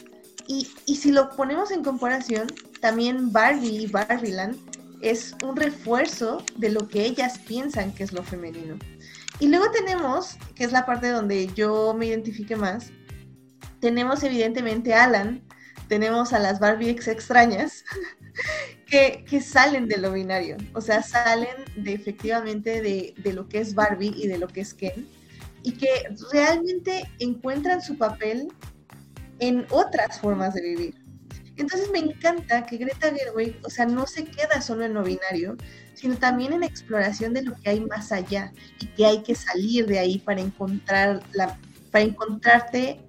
Y, 0.47 0.68
y, 0.86 0.97
si 0.97 1.11
lo 1.11 1.30
ponemos 1.30 1.72
en 1.72 1.82
comparación, 1.82 2.47
también 2.80 3.32
Barbie 3.32 3.82
y 3.82 3.86
Barbieland 3.86 4.57
es 5.01 5.34
un 5.42 5.57
refuerzo 5.57 6.44
de 6.57 6.70
lo 6.70 6.88
que 6.88 7.05
ellas 7.05 7.38
piensan 7.40 7.92
que 7.92 8.05
es 8.05 8.12
lo 8.12 8.22
femenino. 8.22 8.76
Y 9.40 9.49
luego 9.49 9.70
tenemos, 9.70 10.36
que 10.55 10.64
es 10.64 10.72
la 10.72 10.86
parte 10.86 11.11
donde 11.11 11.49
yo 11.55 11.94
me 11.94 12.07
identifique 12.07 12.57
más, 12.57 12.90
tenemos 13.80 14.22
evidentemente 14.22 14.94
Alan, 14.94 15.42
tenemos 15.88 16.32
a 16.32 16.38
las 16.38 16.59
Barbie 16.59 16.90
ex 16.90 17.09
extrañas, 17.09 17.84
que, 18.87 19.41
salen 19.41 19.89
de 19.89 19.99
lo 19.99 20.12
binario, 20.12 20.57
o 20.72 20.80
sea, 20.80 21.03
salen 21.03 21.57
de 21.76 21.93
efectivamente 21.93 22.80
de, 22.80 23.14
de, 23.18 23.32
lo 23.32 23.49
que 23.49 23.59
es 23.59 23.74
Barbie 23.74 24.14
y 24.16 24.28
de 24.28 24.39
lo 24.39 24.47
que 24.47 24.61
es 24.61 24.74
Ken, 24.74 25.09
y 25.62 25.72
que 25.72 25.89
realmente 26.32 27.11
encuentran 27.18 27.82
su 27.82 27.99
papel 27.99 28.49
en 29.41 29.66
otras 29.70 30.20
formas 30.20 30.55
de 30.55 30.62
vivir. 30.62 30.95
Entonces 31.57 31.91
me 31.91 31.99
encanta 31.99 32.64
que 32.66 32.76
Greta 32.76 33.11
Gerwig, 33.12 33.59
o 33.64 33.70
sea, 33.70 33.87
no 33.87 34.07
se 34.07 34.24
queda 34.24 34.61
solo 34.61 34.84
en 34.84 34.95
lo 34.95 35.03
binario, 35.03 35.57
sino 35.95 36.14
también 36.16 36.53
en 36.53 36.62
exploración 36.62 37.32
de 37.32 37.43
lo 37.43 37.55
que 37.57 37.70
hay 37.70 37.80
más 37.80 38.12
allá 38.12 38.53
y 38.80 38.87
que 38.89 39.07
hay 39.07 39.22
que 39.22 39.34
salir 39.34 39.87
de 39.87 39.99
ahí 39.99 40.18
para 40.18 40.41
encontrar 40.43 41.22
la, 41.32 41.59
para 41.91 42.05
encontrarte 42.05 43.01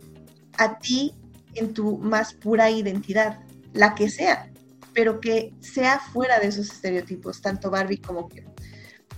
a 0.57 0.79
ti 0.79 1.13
en 1.55 1.73
tu 1.73 1.97
más 1.97 2.33
pura 2.33 2.71
identidad, 2.71 3.39
la 3.73 3.93
que 3.93 4.09
sea 4.09 4.49
pero 4.97 5.21
que 5.21 5.53
sea 5.59 5.99
fuera 5.99 6.39
de 6.39 6.47
esos 6.47 6.71
estereotipos, 6.71 7.39
tanto 7.39 7.69
Barbie 7.69 8.01
como 8.01 8.27
Ken. 8.27 8.51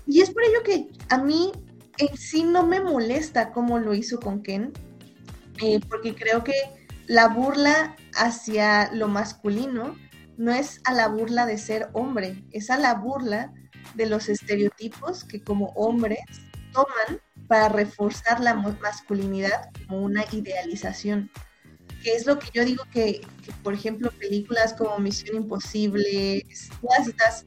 Y 0.05 0.19
es 0.19 0.29
por 0.29 0.43
ello 0.43 0.61
que 0.61 0.89
a 1.07 1.19
mí 1.19 1.53
en 1.97 2.17
sí 2.17 2.43
no 2.43 2.67
me 2.67 2.81
molesta 2.81 3.53
cómo 3.53 3.79
lo 3.79 3.93
hizo 3.93 4.19
con 4.19 4.43
Ken, 4.43 4.73
eh, 5.61 5.79
porque 5.87 6.13
creo 6.13 6.43
que 6.43 6.53
la 7.07 7.29
burla 7.29 7.95
hacia 8.13 8.91
lo 8.91 9.07
masculino 9.07 9.95
no 10.35 10.51
es 10.51 10.81
a 10.83 10.93
la 10.93 11.07
burla 11.07 11.45
de 11.45 11.57
ser 11.57 11.87
hombre, 11.93 12.43
es 12.51 12.69
a 12.69 12.77
la 12.77 12.95
burla 12.95 13.53
de 13.95 14.05
los 14.05 14.27
estereotipos 14.27 15.23
que 15.23 15.41
como 15.41 15.67
hombres 15.77 16.19
toman 16.73 17.21
para 17.47 17.69
reforzar 17.69 18.41
la 18.41 18.53
masculinidad 18.53 19.69
como 19.87 20.01
una 20.01 20.25
idealización 20.33 21.31
que 22.03 22.15
es 22.15 22.25
lo 22.25 22.39
que 22.39 22.47
yo 22.53 22.65
digo 22.65 22.83
que, 22.91 23.21
por 23.63 23.73
ejemplo, 23.73 24.11
películas 24.11 24.73
como 24.73 24.97
Misión 24.99 25.37
Imposible, 25.37 26.45
todas 26.81 27.07
estas 27.07 27.45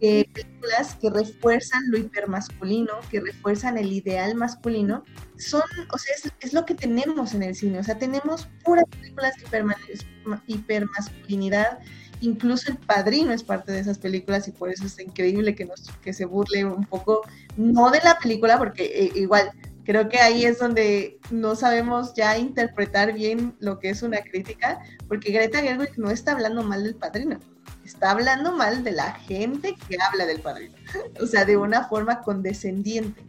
eh, 0.00 0.26
películas 0.32 0.96
que 1.00 1.10
refuerzan 1.10 1.82
lo 1.90 1.98
hipermasculino, 1.98 2.92
que 3.10 3.20
refuerzan 3.20 3.78
el 3.78 3.92
ideal 3.92 4.34
masculino, 4.34 5.04
son, 5.38 5.62
o 5.92 5.98
sea, 5.98 6.14
es, 6.40 6.52
lo 6.52 6.64
que 6.64 6.74
tenemos 6.74 7.34
en 7.34 7.44
el 7.44 7.54
cine, 7.54 7.78
o 7.78 7.84
sea, 7.84 7.98
tenemos 7.98 8.48
puras 8.64 8.84
películas 8.90 9.34
de 9.36 10.38
hipermasculinidad, 10.48 11.78
incluso 12.20 12.70
El 12.70 12.78
Padrino 12.78 13.32
es 13.32 13.44
parte 13.44 13.70
de 13.70 13.80
esas 13.80 13.98
películas 13.98 14.48
y 14.48 14.52
por 14.52 14.70
eso 14.70 14.86
es 14.86 14.98
increíble 14.98 15.54
que, 15.54 15.66
nos, 15.66 15.82
que 16.02 16.12
se 16.12 16.24
burle 16.24 16.64
un 16.64 16.84
poco, 16.84 17.22
no 17.56 17.90
de 17.90 18.00
la 18.00 18.18
película, 18.18 18.58
porque 18.58 18.84
eh, 18.84 19.12
igual 19.14 19.52
Creo 19.84 20.08
que 20.08 20.18
ahí 20.18 20.44
es 20.44 20.58
donde 20.58 21.18
no 21.30 21.56
sabemos 21.56 22.14
ya 22.14 22.38
interpretar 22.38 23.12
bien 23.12 23.56
lo 23.58 23.80
que 23.80 23.90
es 23.90 24.02
una 24.02 24.20
crítica, 24.22 24.80
porque 25.08 25.32
Greta 25.32 25.60
Gerwig 25.60 25.98
no 25.98 26.10
está 26.10 26.32
hablando 26.32 26.62
mal 26.62 26.84
del 26.84 26.94
padrino, 26.94 27.40
está 27.84 28.12
hablando 28.12 28.52
mal 28.52 28.84
de 28.84 28.92
la 28.92 29.12
gente 29.12 29.74
que 29.88 29.96
habla 30.00 30.26
del 30.26 30.40
padrino, 30.40 30.74
o 31.20 31.26
sea, 31.26 31.44
de 31.44 31.56
una 31.56 31.88
forma 31.88 32.20
condescendiente. 32.20 33.24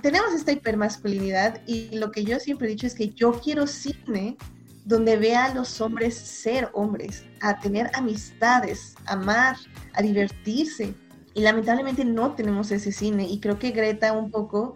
Tenemos 0.00 0.32
esta 0.32 0.52
hipermasculinidad 0.52 1.60
y 1.66 1.96
lo 1.96 2.10
que 2.10 2.24
yo 2.24 2.40
siempre 2.40 2.66
he 2.66 2.70
dicho 2.70 2.86
es 2.86 2.94
que 2.94 3.10
yo 3.10 3.40
quiero 3.40 3.66
cine 3.66 4.36
donde 4.84 5.16
vea 5.16 5.46
a 5.46 5.54
los 5.54 5.80
hombres 5.80 6.14
ser 6.14 6.68
hombres, 6.74 7.24
a 7.40 7.58
tener 7.58 7.90
amistades, 7.94 8.94
amar, 9.06 9.56
a 9.94 10.02
divertirse. 10.02 10.94
Y 11.32 11.40
lamentablemente 11.40 12.04
no 12.04 12.34
tenemos 12.34 12.70
ese 12.70 12.92
cine 12.92 13.26
y 13.26 13.40
creo 13.40 13.58
que 13.58 13.70
Greta 13.70 14.12
un 14.12 14.30
poco 14.30 14.74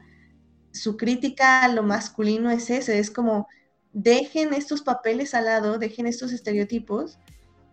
su 0.73 0.97
crítica 0.97 1.65
a 1.65 1.69
lo 1.69 1.83
masculino 1.83 2.51
es 2.51 2.71
ese, 2.71 2.99
es 2.99 3.11
como 3.11 3.49
dejen 3.93 4.53
estos 4.53 4.83
papeles 4.83 5.35
al 5.35 5.47
lado, 5.47 5.79
dejen 5.79 6.07
estos 6.07 6.33
estereotipos 6.33 7.19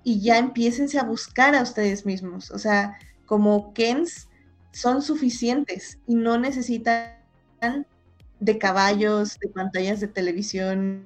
y 0.03 0.21
ya 0.21 0.37
empiecense 0.37 0.99
a 0.99 1.03
buscar 1.03 1.55
a 1.55 1.61
ustedes 1.61 2.05
mismos. 2.05 2.51
O 2.51 2.59
sea, 2.59 2.97
como 3.25 3.73
Kens 3.73 4.27
son 4.71 5.01
suficientes 5.01 5.99
y 6.07 6.15
no 6.15 6.37
necesitan 6.37 7.15
de 8.39 8.57
caballos, 8.57 9.37
de 9.39 9.49
pantallas 9.49 9.99
de 9.99 10.07
televisión 10.07 11.05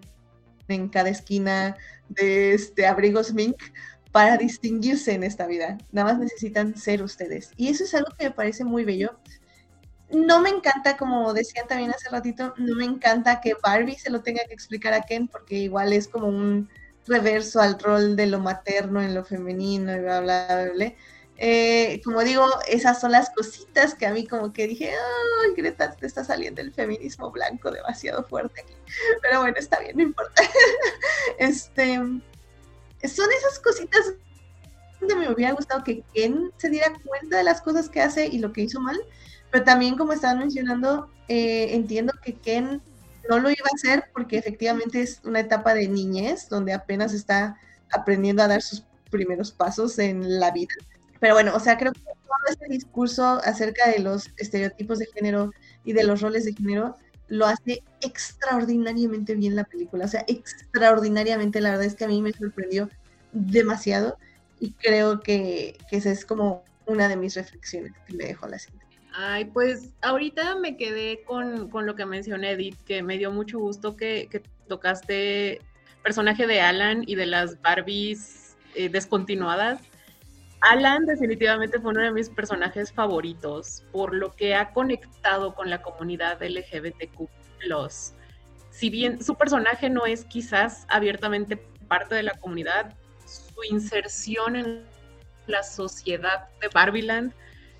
en 0.67 0.89
cada 0.89 1.09
esquina, 1.09 1.75
de 2.09 2.53
este, 2.53 2.85
abrigos 2.85 3.33
mink 3.33 3.57
para 4.11 4.37
distinguirse 4.37 5.13
en 5.13 5.23
esta 5.23 5.47
vida. 5.47 5.77
Nada 5.91 6.13
más 6.13 6.19
necesitan 6.19 6.75
ser 6.75 7.03
ustedes. 7.03 7.51
Y 7.57 7.69
eso 7.69 7.83
es 7.83 7.93
algo 7.93 8.11
que 8.17 8.25
me 8.25 8.31
parece 8.31 8.63
muy 8.63 8.83
bello 8.83 9.19
no 10.11 10.41
me 10.41 10.49
encanta, 10.49 10.97
como 10.97 11.33
decían 11.33 11.67
también 11.67 11.91
hace 11.91 12.09
ratito, 12.09 12.53
no 12.57 12.75
me 12.75 12.85
encanta 12.85 13.41
que 13.41 13.55
Barbie 13.61 13.97
se 13.97 14.09
lo 14.09 14.21
tenga 14.21 14.43
que 14.45 14.53
explicar 14.53 14.93
a 14.93 15.01
Ken, 15.01 15.27
porque 15.27 15.55
igual 15.55 15.93
es 15.93 16.07
como 16.07 16.27
un 16.27 16.69
reverso 17.07 17.59
al 17.61 17.79
rol 17.79 18.15
de 18.15 18.27
lo 18.27 18.39
materno 18.39 19.01
en 19.01 19.13
lo 19.13 19.23
femenino 19.23 19.95
y 19.95 19.99
bla, 19.99 20.21
bla, 20.21 20.69
bla. 20.73 20.93
Eh, 21.41 22.01
como 22.03 22.21
digo, 22.23 22.45
esas 22.67 22.99
son 22.99 23.13
las 23.13 23.29
cositas 23.29 23.95
que 23.95 24.05
a 24.05 24.11
mí 24.11 24.27
como 24.27 24.51
que 24.51 24.67
dije, 24.67 24.91
ay, 24.91 25.53
Greta, 25.55 25.95
te 25.95 26.05
está 26.05 26.23
saliendo 26.23 26.59
el 26.61 26.73
feminismo 26.73 27.31
blanco 27.31 27.71
demasiado 27.71 28.25
fuerte 28.25 28.61
aquí. 28.61 28.73
Pero 29.21 29.39
bueno, 29.41 29.55
está 29.57 29.79
bien, 29.79 29.95
no 29.95 30.03
importa. 30.03 30.43
este, 31.39 31.95
son 31.95 32.21
esas 33.31 33.59
cositas 33.63 34.13
donde 34.99 35.15
me 35.15 35.31
hubiera 35.31 35.53
gustado 35.53 35.81
que 35.83 36.03
Ken 36.13 36.51
se 36.57 36.69
diera 36.69 36.93
cuenta 37.05 37.37
de 37.37 37.43
las 37.43 37.61
cosas 37.61 37.89
que 37.89 38.01
hace 38.01 38.27
y 38.27 38.39
lo 38.39 38.51
que 38.51 38.61
hizo 38.61 38.81
mal, 38.81 38.99
pero 39.51 39.63
también, 39.63 39.95
como 39.95 40.13
estaban 40.13 40.39
mencionando, 40.39 41.09
eh, 41.27 41.75
entiendo 41.75 42.13
que 42.23 42.33
Ken 42.33 42.81
no 43.29 43.39
lo 43.39 43.49
iba 43.49 43.65
a 43.71 43.75
hacer 43.75 44.05
porque 44.13 44.37
efectivamente 44.37 45.01
es 45.01 45.21
una 45.23 45.39
etapa 45.39 45.73
de 45.73 45.87
niñez 45.87 46.49
donde 46.49 46.73
apenas 46.73 47.13
está 47.13 47.57
aprendiendo 47.91 48.43
a 48.43 48.47
dar 48.47 48.61
sus 48.61 48.83
primeros 49.09 49.51
pasos 49.51 49.97
en 49.99 50.39
la 50.39 50.51
vida. 50.51 50.73
Pero 51.19 51.33
bueno, 51.33 51.55
o 51.55 51.59
sea, 51.59 51.77
creo 51.77 51.91
que 51.91 52.01
todo 52.01 52.47
este 52.49 52.67
discurso 52.67 53.41
acerca 53.43 53.89
de 53.89 53.99
los 53.99 54.31
estereotipos 54.37 54.99
de 54.99 55.07
género 55.07 55.51
y 55.83 55.93
de 55.93 56.03
los 56.03 56.21
roles 56.21 56.45
de 56.45 56.53
género 56.53 56.97
lo 57.27 57.45
hace 57.45 57.83
extraordinariamente 58.01 59.35
bien 59.35 59.55
la 59.55 59.63
película. 59.63 60.05
O 60.05 60.07
sea, 60.07 60.23
extraordinariamente, 60.27 61.61
la 61.61 61.71
verdad 61.71 61.85
es 61.85 61.95
que 61.95 62.05
a 62.05 62.07
mí 62.07 62.21
me 62.21 62.33
sorprendió 62.33 62.89
demasiado 63.31 64.17
y 64.59 64.71
creo 64.71 65.19
que, 65.19 65.77
que 65.89 65.97
esa 65.97 66.11
es 66.11 66.25
como 66.25 66.63
una 66.85 67.07
de 67.07 67.17
mis 67.17 67.35
reflexiones 67.35 67.93
que 68.07 68.13
me 68.15 68.25
dejó 68.25 68.47
la 68.47 68.57
cinta. 68.57 68.88
Ay, 69.13 69.45
pues 69.45 69.89
ahorita 70.01 70.55
me 70.55 70.77
quedé 70.77 71.23
con, 71.23 71.69
lo 71.71 71.95
que 71.95 72.05
mencioné, 72.05 72.51
Edith, 72.51 72.77
que 72.85 73.01
me 73.01 73.17
dio 73.17 73.31
mucho 73.31 73.59
gusto 73.59 73.95
que, 73.95 74.29
tocaste 74.67 75.61
personaje 76.03 76.45
de 76.45 76.61
Alan 76.61 77.03
y 77.07 77.15
de 77.15 77.25
las 77.25 77.59
Barbies 77.61 78.55
eh, 78.75 78.87
descontinuadas. 78.87 79.81
Alan 80.61 81.05
definitivamente 81.05 81.79
fue 81.79 81.91
uno 81.91 82.01
de 82.01 82.11
mis 82.11 82.29
personajes 82.29 82.91
favoritos 82.91 83.83
por 83.91 84.13
lo 84.13 84.35
que 84.35 84.53
ha 84.53 84.71
conectado 84.71 85.55
con 85.55 85.69
la 85.69 85.81
comunidad 85.81 86.41
LGBTQ. 86.43 87.27
Si 88.69 88.89
bien 88.89 89.23
su 89.23 89.35
personaje 89.35 89.89
no 89.89 90.05
es 90.05 90.23
quizás 90.25 90.85
abiertamente 90.87 91.57
parte 91.87 92.15
de 92.15 92.23
la 92.23 92.33
comunidad, 92.35 92.93
su 93.25 93.63
inserción 93.69 94.55
en 94.55 94.85
la 95.47 95.63
sociedad 95.63 96.47
de 96.61 96.69
Barbieland 96.73 97.33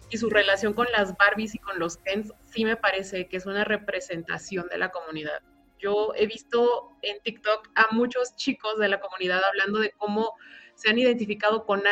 y 0.10 0.18
su 0.18 0.30
relación 0.30 0.74
con 0.74 0.88
las 0.92 1.16
Barbies 1.18 1.56
y 1.56 1.60
con 1.60 1.80
los 1.80 1.98
Kens 1.98 2.34
sí 2.46 2.66
me 2.66 2.76
parece 2.76 3.28
que 3.28 3.38
es 3.38 3.46
una 3.46 3.64
representación 3.64 4.68
de 4.68 4.78
la 4.78 4.90
comunidad. 4.90 5.42
Yo 5.78 6.14
he 6.16 6.28
visto 6.28 6.92
en 7.02 7.22
TikTok 7.22 7.70
a 7.76 7.88
muchos 7.92 8.36
chicos 8.36 8.78
de 8.80 8.90
la 8.90 9.00
comunidad 9.00 9.42
hablando 9.44 9.80
de 9.80 9.92
cómo 9.92 10.34
se 10.76 10.90
han 10.90 10.98
identificado 10.98 11.66
con 11.66 11.84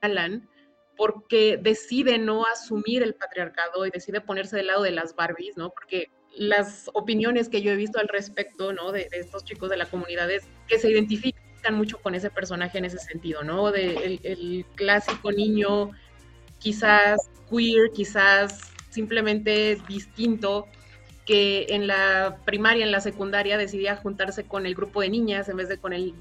Alan 0.00 0.48
porque 0.96 1.58
decide 1.60 2.18
no 2.18 2.46
asumir 2.46 3.02
el 3.02 3.14
patriarcado 3.14 3.86
y 3.86 3.90
decide 3.90 4.20
ponerse 4.20 4.56
del 4.56 4.68
lado 4.68 4.82
de 4.82 4.92
las 4.92 5.14
Barbies, 5.14 5.56
¿no? 5.56 5.70
Porque 5.70 6.10
las 6.34 6.90
opiniones 6.94 7.48
que 7.48 7.60
yo 7.60 7.72
he 7.72 7.76
visto 7.76 7.98
al 7.98 8.08
respecto, 8.08 8.72
¿no? 8.72 8.92
De, 8.92 9.08
estos 9.12 9.44
chicos 9.44 9.68
de 9.68 9.76
la 9.76 9.86
comunidad 9.86 10.30
es 10.30 10.46
que 10.68 10.78
se 10.78 10.90
identifican 10.90 11.74
mucho 11.74 11.98
con 12.00 12.14
ese 12.14 12.30
personaje 12.30 12.78
en 12.78 12.84
ese 12.84 12.98
sentido, 12.98 13.42
¿no? 13.42 13.70
De 13.72 14.20
el 14.22 14.66
clásico 14.74 15.32
niño 15.32 15.90
quizás 16.62 17.20
queer, 17.50 17.90
quizás 17.92 18.72
simplemente 18.90 19.78
distinto, 19.88 20.66
que 21.26 21.66
en 21.70 21.86
la 21.86 22.38
primaria, 22.44 22.84
en 22.84 22.92
la 22.92 23.00
secundaria 23.00 23.56
decidía 23.56 23.96
juntarse 23.96 24.44
con 24.44 24.66
el 24.66 24.74
grupo 24.74 25.00
de 25.00 25.08
niñas 25.08 25.48
en 25.48 25.56
vez 25.56 25.68
de 25.68 25.78
con 25.78 25.92
el 25.92 26.14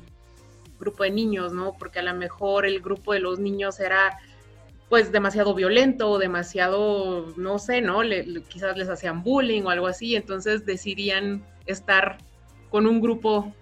grupo 0.79 1.03
de 1.03 1.11
niños, 1.11 1.53
¿no? 1.53 1.73
Porque 1.77 1.99
a 1.99 2.03
lo 2.03 2.13
mejor 2.13 2.65
el 2.65 2.81
grupo 2.81 3.13
de 3.13 3.19
los 3.19 3.39
niños 3.39 3.79
era 3.79 4.17
pues 4.89 5.11
demasiado 5.11 5.55
violento 5.55 6.09
o 6.09 6.19
demasiado, 6.19 7.33
no 7.37 7.59
sé, 7.59 7.81
¿no? 7.81 8.01
quizás 8.49 8.75
les 8.75 8.89
hacían 8.89 9.23
bullying 9.23 9.63
o 9.63 9.69
algo 9.69 9.87
así, 9.87 10.15
entonces 10.15 10.65
decidían 10.65 11.45
estar 11.65 12.17
con 12.69 12.85
un 12.85 12.99
grupo 12.99 13.53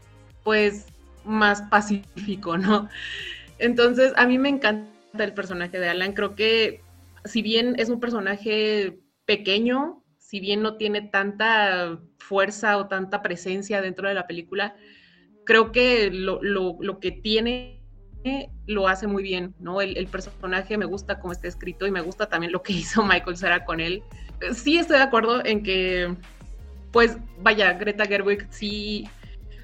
pues 0.43 0.87
más 1.23 1.61
pacífico, 1.63 2.57
¿no? 2.57 2.89
Entonces 3.59 4.11
a 4.15 4.25
mí 4.25 4.39
me 4.39 4.49
encanta 4.49 4.98
del 5.23 5.33
personaje 5.33 5.79
de 5.79 5.89
Alan. 5.89 6.13
Creo 6.13 6.35
que 6.35 6.81
si 7.25 7.41
bien 7.41 7.75
es 7.77 7.89
un 7.89 7.99
personaje 7.99 8.99
pequeño, 9.25 10.03
si 10.17 10.39
bien 10.39 10.61
no 10.61 10.77
tiene 10.77 11.01
tanta 11.01 11.99
fuerza 12.17 12.77
o 12.77 12.87
tanta 12.87 13.21
presencia 13.21 13.81
dentro 13.81 14.07
de 14.07 14.13
la 14.13 14.27
película, 14.27 14.75
creo 15.45 15.71
que 15.71 16.11
lo, 16.11 16.39
que 16.99 17.11
tiene 17.11 17.81
lo 18.67 18.87
hace 18.87 19.07
muy 19.07 19.23
bien, 19.23 19.55
¿no? 19.59 19.81
El, 19.81 20.05
personaje 20.07 20.77
me 20.77 20.85
gusta 20.85 21.19
cómo 21.19 21.33
está 21.33 21.47
escrito 21.47 21.87
y 21.87 21.91
me 21.91 22.01
gusta 22.01 22.27
también 22.27 22.51
lo 22.51 22.61
que 22.61 22.73
hizo 22.81 23.03
Michael 23.03 23.37
Cera 23.37 23.65
con 23.65 23.79
él. 23.79 24.03
Sí 24.53 24.77
estoy 24.77 24.97
de 24.97 25.03
acuerdo 25.03 25.43
en 25.45 25.63
que, 25.63 26.15
pues, 26.91 27.17
vaya, 27.39 27.73
Greta 27.73 28.05
Gerwig 28.05 28.47
sí 28.51 29.07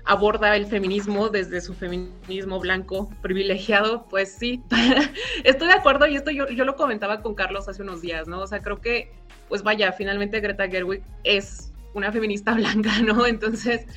aborda 0.06 0.56
el 0.56 0.68
feminismo 0.68 1.30
desde 1.30 1.62
su 1.62 1.74
feminismo 1.74 2.60
blanco 2.60 3.10
privilegiado, 3.22 4.06
pues 4.08 4.36
sí, 4.38 4.62
estoy 5.44 5.68
de 5.68 5.74
acuerdo 5.74 6.08
y 6.08 6.16
esto 6.16 6.32
yo, 6.32 6.48
yo 6.50 6.64
lo 6.64 6.76
comentaba 6.76 7.22
con 7.22 7.34
Carlos 7.34 7.68
hace 7.68 7.82
unos 7.82 8.02
días, 8.02 8.28
¿no? 8.28 8.42
O 8.42 8.48
sea, 8.48 8.62
creo 8.62 8.82
que, 8.82 9.12
pues 9.50 9.64
vaya, 9.64 9.92
finalmente 9.92 10.40
Greta 10.40 10.68
Gerwig 10.68 11.02
es 11.24 11.74
una 11.94 12.12
feminista 12.12 12.54
blanca, 12.56 13.02
¿no? 13.02 13.26
Entonces, 13.26 13.88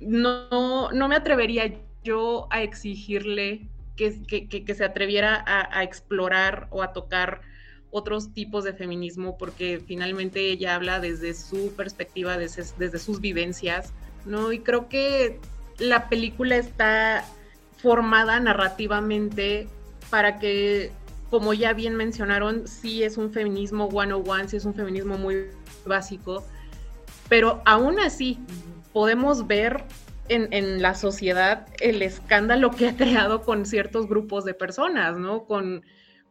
no, 0.00 0.90
no 0.90 1.08
me 1.08 1.16
atrevería 1.16 1.74
yo 2.02 2.46
a 2.50 2.62
exigirle 2.62 3.68
que, 3.96 4.46
que, 4.48 4.74
se 4.74 4.84
atreviera 4.84 5.42
a, 5.46 5.82
explorar 5.82 6.68
o 6.70 6.82
a 6.82 6.92
tocar 6.92 7.40
otros 7.90 8.34
tipos 8.34 8.62
de 8.64 8.74
feminismo, 8.74 9.38
porque 9.38 9.82
finalmente 9.84 10.50
ella 10.50 10.74
habla 10.74 11.00
desde 11.00 11.32
su 11.34 11.74
perspectiva, 11.74 12.36
desde, 12.36 12.64
desde 12.78 12.98
sus 12.98 13.20
vivencias, 13.20 13.94
¿no? 14.26 14.52
Y 14.52 14.60
creo 14.60 14.88
que 14.88 15.40
la 15.78 16.08
película 16.08 16.56
está 16.56 17.24
formada 17.76 18.40
narrativamente 18.40 19.68
para 20.10 20.38
que, 20.38 20.92
como 21.30 21.54
ya 21.54 21.72
bien 21.72 21.96
mencionaron, 21.96 22.66
sí 22.66 23.02
es 23.02 23.16
un 23.16 23.32
feminismo 23.32 23.86
one-on-one, 23.86 24.48
sí 24.48 24.56
es 24.56 24.64
un 24.64 24.74
feminismo 24.74 25.18
muy 25.18 25.46
básico, 25.84 26.44
pero 27.28 27.62
aún 27.64 28.00
así 28.00 28.38
podemos 28.92 29.46
ver 29.46 29.84
en, 30.28 30.82
la 30.82 30.94
sociedad 30.94 31.66
el 31.80 32.02
escándalo 32.02 32.70
que 32.70 32.88
ha 32.88 32.96
creado 32.96 33.42
con 33.42 33.66
ciertos 33.66 34.08
grupos 34.08 34.44
de 34.44 34.54
personas, 34.54 35.16
¿no? 35.18 35.44
Con, 35.44 35.82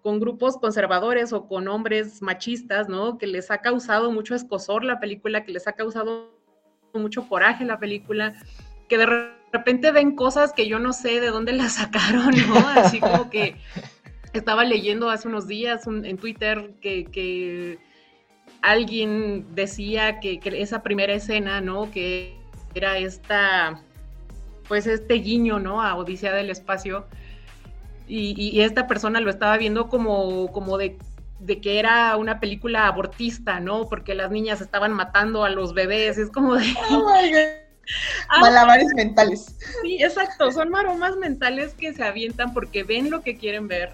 con 0.02 0.20
grupos 0.20 0.58
conservadores 0.58 1.32
o 1.34 1.48
con 1.48 1.68
hombres 1.68 2.22
machistas, 2.22 2.90
¿no? 2.90 3.18
Que 3.18 3.28
les 3.28 3.52
ha 3.52 3.60
causado 3.60 4.12
mucho 4.12 4.36
escosor 4.36 4.84
la 4.84 5.00
película, 5.00 5.46
que 5.46 5.54
les 5.54 5.68
ha 5.68 5.74
causado 5.74 6.35
mucho 7.00 7.28
coraje 7.28 7.66
la 7.66 7.80
película, 7.80 8.34
que 8.88 8.98
de 8.98 9.06
repente 9.52 9.92
ven 9.92 10.16
cosas 10.16 10.54
que 10.54 10.68
yo 10.68 10.80
no 10.80 10.94
sé 10.94 11.20
de 11.20 11.28
dónde 11.28 11.54
las 11.54 11.76
sacaron, 11.76 12.32
¿no? 12.48 12.68
Así 12.76 13.00
como 13.00 13.30
que 13.30 13.56
estaba 14.34 14.64
leyendo 14.66 15.10
hace 15.10 15.28
unos 15.28 15.48
días 15.48 15.88
en 15.88 16.18
Twitter 16.18 16.74
que, 16.82 17.80
alguien 18.62 19.46
decía 19.54 20.20
que, 20.20 20.40
esa 20.44 20.82
primera 20.84 21.14
escena, 21.14 21.62
¿no? 21.62 21.92
Que 21.92 22.36
era 22.74 22.98
esta, 22.98 23.82
pues 24.68 24.88
este 24.88 25.16
guiño, 25.16 25.60
¿no? 25.60 25.82
A 25.82 25.96
Odisea 25.96 26.34
del 26.34 26.50
Espacio. 26.50 27.06
Y, 28.08 28.62
esta 28.62 28.88
persona 28.88 29.20
lo 29.20 29.30
estaba 29.30 29.58
viendo 29.58 29.88
como, 29.88 30.52
como 30.52 30.78
de, 30.78 30.98
de, 31.46 31.62
que 31.62 31.80
era 31.80 32.16
una 32.18 32.40
película 32.40 32.88
abortista, 32.88 33.60
¿no? 33.60 33.88
Porque 33.88 34.16
las 34.16 34.32
niñas 34.32 34.62
estaban 34.62 34.94
matando 34.94 35.44
a 35.44 35.50
los 35.50 35.74
bebés. 35.74 36.18
Es 36.18 36.30
como 36.30 36.56
de... 36.56 36.66
Oh 36.90 37.08
ah, 38.30 38.40
Malabares 38.40 38.88
mentales. 38.96 39.56
Sí, 39.84 40.02
exacto. 40.02 40.52
Son 40.52 40.70
maromas 40.70 41.16
mentales 41.18 41.74
que 41.74 41.94
se 41.94 42.04
avientan 42.04 42.54
porque 42.54 42.84
ven 42.84 43.10
lo 43.10 43.22
que 43.22 43.38
quieren 43.38 43.68
ver 43.68 43.94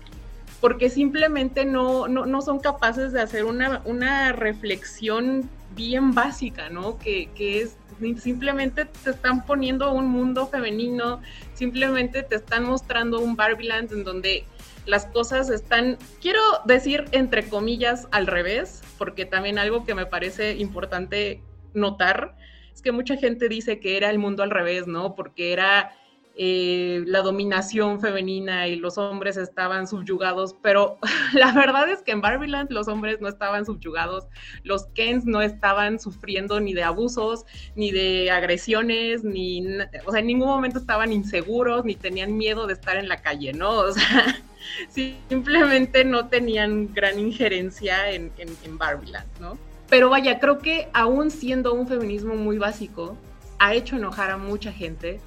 porque 0.62 0.91
simplemente 0.91 1.66
no, 1.66 2.08
no, 2.08 2.41
son 2.43 2.60
capaces 2.60 3.12
de 3.12 3.20
hacer 3.20 3.45
una, 3.45 3.82
una 3.84 4.32
reflexión 4.32 5.49
bien 5.76 6.14
básica, 6.14 6.70
¿no? 6.70 6.99
Que, 6.99 7.30
es 7.36 7.76
simplemente 8.20 8.86
te 8.86 9.12
están 9.12 9.45
poniendo 9.45 9.91
un 9.91 10.08
mundo 10.08 10.47
femenino, 10.47 11.22
simplemente 11.54 12.24
te 12.24 12.36
están 12.36 12.64
mostrando 12.64 13.20
un 13.20 13.36
Barbieland 13.36 13.91
en 13.91 14.04
donde 14.04 14.45
las 14.86 15.06
cosas 15.06 15.50
están, 15.50 15.98
quiero 16.22 16.42
decir 16.66 17.06
entre 17.12 17.48
comillas 17.48 18.08
al 18.12 18.28
revés, 18.28 18.82
porque 18.98 19.26
también 19.26 19.60
algo 19.60 19.86
que 19.86 19.96
me 19.96 20.06
parece 20.06 20.56
importante 20.58 21.42
notar 21.74 22.36
es 22.74 22.82
que 22.82 22.92
mucha 22.92 23.18
gente 23.18 23.50
dice 23.50 23.80
que 23.80 23.98
era 23.98 24.10
el 24.10 24.18
mundo 24.18 24.44
al 24.44 24.50
revés, 24.50 24.88
¿no? 24.88 25.16
Porque 25.16 25.54
era 25.54 25.92
eh, 26.36 27.04
la 27.08 27.22
dominación 27.22 28.00
femenina 28.00 28.68
y 28.68 28.78
los 28.78 28.98
hombres 28.98 29.36
estaban 29.36 29.86
subyugados, 29.86 30.56
pero 30.62 30.98
la 31.34 31.52
verdad 31.52 31.90
es 31.90 32.02
que 32.02 32.12
en 32.12 32.22
Barbieland 32.22 32.72
los 32.72 32.88
hombres 32.88 33.20
no 33.20 33.28
estaban 33.28 33.66
subyugados, 33.66 34.28
los 34.64 34.86
Kens 34.88 35.26
no 35.26 35.42
estaban 35.42 36.00
sufriendo 36.00 36.60
ni 36.62 36.74
de 36.74 36.84
abusos, 36.84 37.46
ni 37.76 37.92
de 37.92 38.32
agresiones, 38.32 39.26
ni, 39.26 39.66
o 40.06 40.12
sea, 40.12 40.22
en 40.22 40.28
ningún 40.28 40.48
momento 40.48 40.80
estaban 40.80 41.12
inseguros, 41.12 41.84
ni 41.84 41.96
tenían 41.96 42.38
miedo 42.38 42.66
de 42.66 42.74
estar 42.74 42.96
en 42.96 43.10
la 43.10 43.22
calle, 43.22 43.54
¿no? 43.54 43.72
O 43.92 43.94
sea, 43.94 44.42
simplemente 44.90 46.06
no 46.06 46.30
tenían 46.30 46.94
gran 46.94 47.20
injerencia 47.20 48.12
en, 48.12 48.32
en, 48.38 48.50
en 48.64 48.78
Barbieland, 48.78 49.28
¿no? 49.40 49.58
Pero 49.90 50.10
vaya, 50.10 50.40
creo 50.40 50.60
que 50.60 50.88
aún 50.94 51.30
siendo 51.30 51.74
un 51.74 51.88
feminismo 51.88 52.36
muy 52.36 52.58
básico, 52.58 53.18
ha 53.60 53.74
hecho 53.74 53.98
enojar 53.98 54.32
a 54.32 54.38
mucha 54.38 54.72
gente 54.72 55.20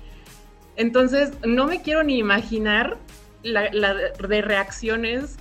entonces, 0.76 1.32
no 1.44 1.66
me 1.66 1.82
quiero 1.82 2.02
ni 2.02 2.18
imaginar 2.18 2.98
la, 3.42 3.70
de 3.70 4.42
reacciones 4.42 5.36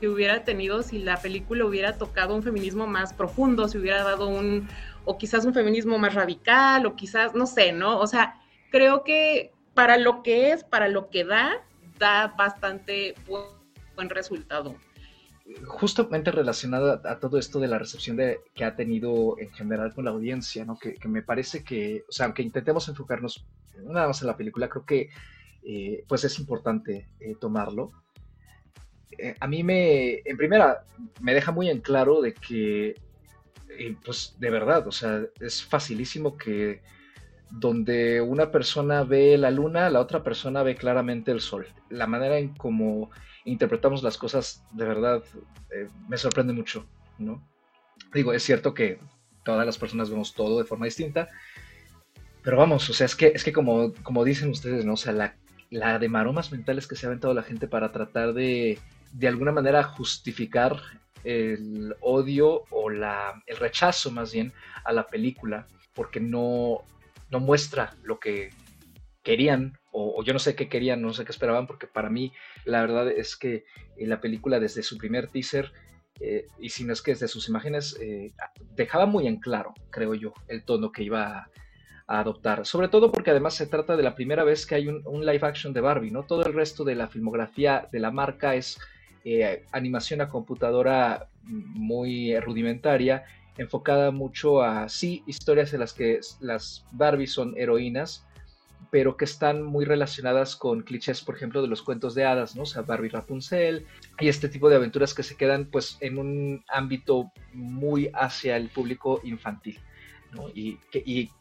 que 0.00 0.08
hubiera 0.08 0.44
tenido 0.44 0.82
si 0.82 0.98
la 0.98 1.20
película 1.20 1.64
hubiera 1.64 1.98
tocado 1.98 2.34
un 2.34 2.42
feminismo 2.42 2.86
más 2.86 3.12
profundo, 3.12 3.68
si 3.68 3.78
hubiera 3.78 4.02
dado 4.02 4.28
un, 4.28 4.68
o 5.04 5.18
quizás 5.18 5.44
un 5.44 5.54
feminismo 5.54 5.98
más 5.98 6.14
radical, 6.14 6.86
o 6.86 6.96
quizás, 6.96 7.34
no 7.34 7.46
sé, 7.46 7.72
¿no? 7.72 7.98
O 7.98 8.06
sea, 8.06 8.40
creo 8.70 9.04
que 9.04 9.52
para 9.74 9.96
lo 9.96 10.22
que 10.22 10.52
es, 10.52 10.64
para 10.64 10.88
lo 10.88 11.10
que 11.10 11.24
da, 11.24 11.62
da 11.98 12.34
bastante 12.36 13.14
buen 13.26 14.10
resultado. 14.10 14.74
Justamente 15.66 16.30
relacionada 16.30 17.00
a 17.04 17.18
todo 17.18 17.38
esto 17.38 17.58
de 17.58 17.68
la 17.68 17.78
recepción 17.78 18.18
que 18.54 18.64
ha 18.64 18.76
tenido 18.76 19.38
en 19.38 19.50
general 19.52 19.94
con 19.94 20.04
la 20.04 20.10
audiencia, 20.10 20.64
¿no? 20.64 20.78
Que, 20.78 20.94
que 20.94 21.08
me 21.08 21.22
parece 21.22 21.64
que, 21.64 22.04
o 22.08 22.12
sea, 22.12 22.26
aunque 22.26 22.42
intentemos 22.42 22.88
enfocarnos 22.88 23.46
nada 23.84 24.08
más 24.08 24.20
en 24.20 24.26
la 24.26 24.36
película, 24.36 24.68
creo 24.68 24.84
que 24.84 25.10
eh, 25.62 26.04
pues 26.08 26.24
es 26.24 26.38
importante 26.38 27.08
eh, 27.20 27.34
tomarlo. 27.38 27.92
Eh, 29.18 29.34
a 29.38 29.46
mí 29.46 29.62
me, 29.62 30.20
en 30.24 30.36
primera, 30.36 30.84
me 31.20 31.34
deja 31.34 31.52
muy 31.52 31.68
en 31.68 31.80
claro 31.80 32.20
de 32.20 32.34
que, 32.34 32.94
pues 34.04 34.36
de 34.38 34.50
verdad, 34.50 34.86
o 34.86 34.92
sea, 34.92 35.22
es 35.40 35.62
facilísimo 35.62 36.36
que 36.36 36.80
donde 37.50 38.20
una 38.20 38.50
persona 38.50 39.04
ve 39.04 39.36
la 39.38 39.50
luna, 39.50 39.90
la 39.90 40.00
otra 40.00 40.22
persona 40.22 40.62
ve 40.62 40.76
claramente 40.76 41.30
el 41.32 41.40
sol. 41.40 41.66
La 41.88 42.06
manera 42.06 42.38
en 42.38 42.54
cómo 42.54 43.10
interpretamos 43.48 44.02
las 44.02 44.16
cosas, 44.16 44.64
de 44.72 44.84
verdad, 44.84 45.22
me 46.08 46.16
sorprende 46.16 46.52
mucho, 46.52 46.86
¿no? 47.18 47.42
Digo, 48.12 48.32
es 48.32 48.42
cierto 48.42 48.74
que 48.74 48.98
todas 49.44 49.66
las 49.66 49.78
personas 49.78 50.10
vemos 50.10 50.34
todo 50.34 50.58
de 50.58 50.64
forma 50.64 50.86
distinta, 50.86 51.28
pero 52.42 52.56
vamos, 52.56 52.88
o 52.88 52.92
sea, 52.92 53.06
es 53.06 53.14
que, 53.14 53.28
es 53.28 53.44
que 53.44 53.52
como, 53.52 53.92
como 54.02 54.24
dicen 54.24 54.50
ustedes, 54.50 54.84
¿no? 54.84 54.94
O 54.94 54.96
sea, 54.96 55.12
la, 55.12 55.36
la 55.70 55.98
de 55.98 56.08
maromas 56.08 56.52
mentales 56.52 56.86
que 56.86 56.96
se 56.96 57.06
ha 57.06 57.08
aventado 57.08 57.34
la 57.34 57.42
gente 57.42 57.68
para 57.68 57.92
tratar 57.92 58.32
de, 58.32 58.78
de 59.12 59.28
alguna 59.28 59.52
manera, 59.52 59.82
justificar 59.82 60.80
el 61.24 61.94
odio 62.00 62.64
o 62.70 62.90
la, 62.90 63.42
el 63.46 63.56
rechazo 63.56 64.10
más 64.10 64.32
bien 64.32 64.52
a 64.84 64.92
la 64.92 65.08
película, 65.08 65.66
porque 65.94 66.20
no, 66.20 66.84
no 67.30 67.40
muestra 67.40 67.96
lo 68.02 68.18
que 68.18 68.50
querían, 69.28 69.78
o, 69.92 70.24
yo 70.24 70.32
no 70.32 70.38
sé 70.38 70.54
qué 70.54 70.70
querían, 70.70 71.02
no 71.02 71.12
sé 71.12 71.26
qué 71.26 71.32
esperaban, 71.32 71.66
porque 71.66 71.86
para 71.86 72.08
mí 72.08 72.32
la 72.64 72.80
verdad 72.80 73.10
es 73.10 73.36
que 73.36 73.66
la 73.98 74.22
película 74.22 74.58
desde 74.58 74.82
su 74.82 74.96
primer 74.96 75.28
teaser, 75.28 75.70
eh, 76.18 76.46
y 76.58 76.70
si 76.70 76.82
no 76.84 76.94
es 76.94 77.02
que 77.02 77.10
desde 77.10 77.28
sus 77.28 77.46
imágenes, 77.46 77.98
eh, 78.00 78.32
dejaba 78.74 79.04
muy 79.04 79.26
en 79.26 79.36
claro, 79.36 79.74
creo 79.90 80.14
yo, 80.14 80.32
el 80.48 80.64
tono 80.64 80.92
que 80.92 81.02
iba 81.02 81.50
a 82.06 82.20
adoptar. 82.20 82.64
Sobre 82.64 82.88
todo 82.88 83.12
porque 83.12 83.30
además 83.30 83.52
se 83.52 83.66
trata 83.66 83.98
de 83.98 84.02
la 84.02 84.14
primera 84.14 84.44
vez 84.44 84.64
que 84.64 84.76
hay 84.76 84.88
un, 84.88 85.26
live 85.26 85.46
action 85.46 85.74
de 85.74 85.82
Barbie, 85.82 86.10
¿no? 86.10 86.22
Todo 86.22 86.46
el 86.46 86.54
resto 86.54 86.82
de 86.82 86.94
la 86.94 87.08
filmografía 87.08 87.86
de 87.92 88.00
la 88.00 88.10
marca 88.10 88.54
es 88.54 88.80
eh, 89.26 89.66
animación 89.72 90.22
a 90.22 90.30
computadora 90.30 91.28
muy 91.42 92.40
rudimentaria, 92.40 93.24
enfocada 93.58 94.10
mucho 94.10 94.62
a, 94.62 94.88
sí, 94.88 95.22
historias 95.26 95.74
en 95.74 95.80
las 95.80 95.92
que 95.92 96.20
las 96.40 96.86
Barbie 96.92 97.26
son 97.26 97.52
heroínas, 97.58 98.26
pero 98.90 99.16
que 99.16 99.24
están 99.24 99.62
muy 99.62 99.84
relacionadas 99.84 100.56
con 100.56 100.82
clichés, 100.82 101.22
por 101.22 101.36
ejemplo, 101.36 101.60
de 101.62 101.68
los 101.68 101.82
cuentos 101.82 102.14
de 102.14 102.24
hadas, 102.24 102.56
¿no? 102.56 102.62
O 102.62 102.66
sea, 102.66 102.82
Barbie 102.82 103.10
Rapunzel 103.10 103.86
y 104.18 104.28
este 104.28 104.48
tipo 104.48 104.68
de 104.68 104.76
aventuras 104.76 105.14
que 105.14 105.22
se 105.22 105.36
quedan 105.36 105.66
pues 105.66 105.98
en 106.00 106.18
un 106.18 106.64
ámbito 106.68 107.30
muy 107.52 108.10
hacia 108.14 108.56
el 108.56 108.68
público 108.68 109.20
infantil, 109.24 109.78
¿no? 110.32 110.48
Y, 110.54 110.78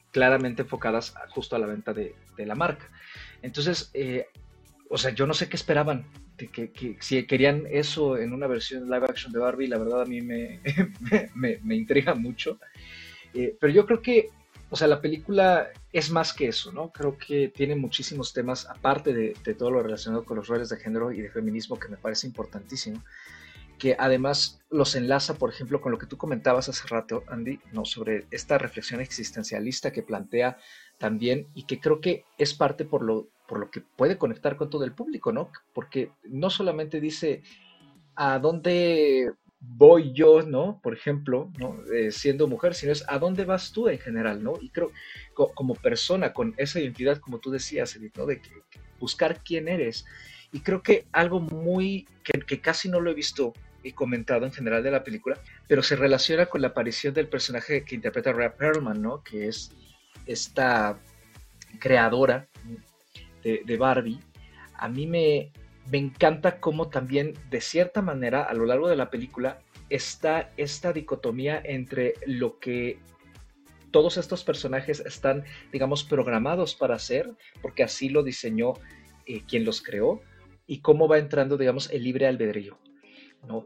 claramente 0.10 0.64
enfocadas 0.64 1.14
justo 1.30 1.56
a 1.56 1.60
la 1.60 1.68
venta 1.68 1.94
de, 1.94 2.16
la 2.38 2.56
marca. 2.56 2.90
Entonces, 3.44 3.92
eh, 3.94 4.26
o 4.90 4.98
sea, 4.98 5.12
yo 5.12 5.28
no 5.28 5.34
sé 5.36 5.48
qué 5.48 5.58
esperaban, 5.58 6.06
que, 6.38 6.98
si 7.02 7.24
querían 7.26 7.66
eso 7.70 8.18
en 8.18 8.34
una 8.34 8.48
versión 8.48 8.90
live 8.90 9.06
action 9.06 9.32
de 9.32 9.40
Barbie, 9.40 9.68
la 9.68 9.78
verdad 9.78 10.02
a 10.02 10.06
mí 10.06 10.22
me, 10.22 10.62
me, 11.36 11.76
intriga 11.76 12.16
mucho. 12.16 12.60
Eh, 13.34 13.56
pero 13.60 13.74
yo 13.74 13.86
creo 13.86 14.02
que, 14.02 14.30
o 14.70 14.76
sea, 14.76 14.88
la 14.88 15.02
película 15.02 15.70
es 15.94 16.12
más 16.12 16.34
que 16.34 16.48
eso, 16.50 16.72
¿no? 16.72 16.92
Creo 16.92 17.18
que 17.18 17.48
tiene 17.48 17.76
muchísimos 17.76 18.34
temas, 18.34 18.68
aparte 18.70 19.14
de, 19.14 19.34
todo 19.54 19.72
lo 19.72 19.82
relacionado 19.82 20.26
con 20.26 20.38
los 20.38 20.48
roles 20.48 20.70
de 20.70 20.78
género 20.78 21.12
y 21.12 21.22
de 21.22 21.30
feminismo, 21.30 21.80
que 21.80 21.88
me 21.88 21.98
parece 21.98 22.28
importantísimo 22.28 23.02
que 23.78 23.96
además 23.98 24.60
los 24.72 24.96
enlaza, 24.96 25.36
por 25.36 25.52
ejemplo, 25.52 25.82
con 25.82 25.92
lo 25.92 26.00
que 26.00 26.08
tú 26.08 26.18
comentabas 26.18 26.68
hace 26.68 26.88
rato, 26.88 27.24
Andy, 27.28 27.60
¿no? 27.74 27.86
sobre 27.86 28.26
esta 28.32 28.58
reflexión 28.58 29.02
existencialista 29.02 29.92
que 29.92 30.02
plantea 30.02 30.58
también 30.98 31.48
y 31.54 31.68
que 31.68 31.80
creo 31.80 32.02
que 32.02 32.26
es 32.40 32.56
parte 32.56 32.86
por 32.86 33.04
lo, 33.04 33.28
por 33.48 33.60
lo 33.60 33.70
que 33.70 33.82
puede 33.82 34.18
conectar 34.18 34.58
con 34.58 34.72
todo 34.72 34.84
el 34.84 34.94
público, 34.94 35.32
¿no? 35.32 35.52
Porque 35.74 36.12
no 36.24 36.50
solamente 36.50 37.00
dice 37.00 37.44
a 38.16 38.40
dónde 38.40 39.32
voy 39.70 40.14
yo, 40.14 40.42
¿no? 40.42 40.80
Por 40.82 40.94
ejemplo, 40.94 41.52
¿no? 41.60 41.78
Eh, 41.94 42.12
siendo 42.12 42.48
mujer, 42.48 42.74
sino 42.74 42.92
es 42.92 43.04
a 43.08 43.20
dónde 43.20 43.46
vas 43.46 43.72
tú 43.72 43.90
en 43.90 44.00
general, 44.00 44.44
¿no? 44.44 44.54
Y 44.62 44.70
creo, 44.70 44.92
como 45.34 45.76
persona, 45.76 46.34
con 46.34 46.54
esa 46.58 46.80
identidad, 46.80 47.20
como 47.20 47.40
tú 47.40 47.52
decías, 47.52 47.96
Edith, 47.96 48.18
¿no? 48.18 48.26
De 48.26 48.42
buscar 49.00 49.44
quién 49.44 49.68
eres. 49.68 50.06
Y 50.52 50.62
creo 50.62 50.82
que 50.82 51.06
algo 51.12 51.40
muy, 51.40 52.08
que, 52.24 52.40
que 52.40 52.62
casi 52.62 52.90
no 52.90 53.00
lo 53.00 53.12
he 53.12 53.14
visto 53.14 53.54
comentado 53.94 54.46
en 54.46 54.52
general 54.52 54.84
de 54.84 54.92
la 54.92 55.04
película, 55.04 55.40
pero 55.68 55.84
se 55.84 55.96
relaciona 55.96 56.48
con 56.48 56.62
la 56.62 56.70
aparición 56.70 57.14
del 57.14 57.28
personaje 57.28 57.84
que 57.84 57.96
interpreta 57.96 58.34
Rhea 58.34 58.56
Perlman, 58.56 59.02
¿no? 59.02 59.24
Que 59.24 59.48
es 59.48 59.72
esta 60.26 61.00
creadora 61.80 62.48
de, 63.44 63.78
Barbie. 63.78 64.20
A 64.74 64.90
mí 64.90 65.08
me, 65.08 65.52
me 65.92 65.98
encanta 65.98 66.60
cómo 66.60 66.90
también, 66.90 67.34
de 67.50 67.62
cierta 67.62 68.02
manera, 68.02 68.44
a 68.44 68.54
lo 68.54 68.66
largo 68.66 68.88
de 68.90 68.96
la 68.96 69.10
película, 69.10 69.60
está 69.90 70.52
esta 70.58 70.92
dicotomía 70.94 71.62
entre 71.64 72.16
lo 72.26 72.60
que 72.60 73.00
todos 73.92 74.18
estos 74.18 74.44
personajes 74.44 75.00
están, 75.00 75.44
digamos, 75.72 76.04
programados 76.04 76.76
para 76.76 76.96
hacer, 76.96 77.32
porque 77.62 77.84
así 77.84 78.10
lo 78.10 78.24
diseñó 78.24 78.74
eh, 79.26 79.42
quien 79.48 79.64
los 79.64 79.82
creó, 79.82 80.22
y 80.68 80.80
cómo 80.80 81.08
va 81.08 81.18
entrando, 81.18 81.58
digamos, 81.58 81.90
el 81.92 82.04
libre 82.04 82.28
albedrío 82.28 82.78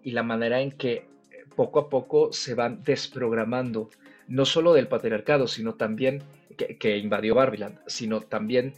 y 0.04 0.12
la 0.12 0.22
manera 0.22 0.62
en 0.62 0.72
que 0.72 1.08
poco 1.56 1.80
a 1.80 1.90
poco 1.90 2.32
se 2.32 2.54
van 2.54 2.84
desprogramando, 2.84 3.90
no 4.28 4.46
solo 4.46 4.74
del 4.74 4.88
patriarcado, 4.88 5.48
sino 5.48 5.74
también 5.76 6.24
que, 6.56 6.98
invadió 6.98 7.36
Barbiland, 7.36 7.80
sino 7.88 8.22
también 8.22 8.74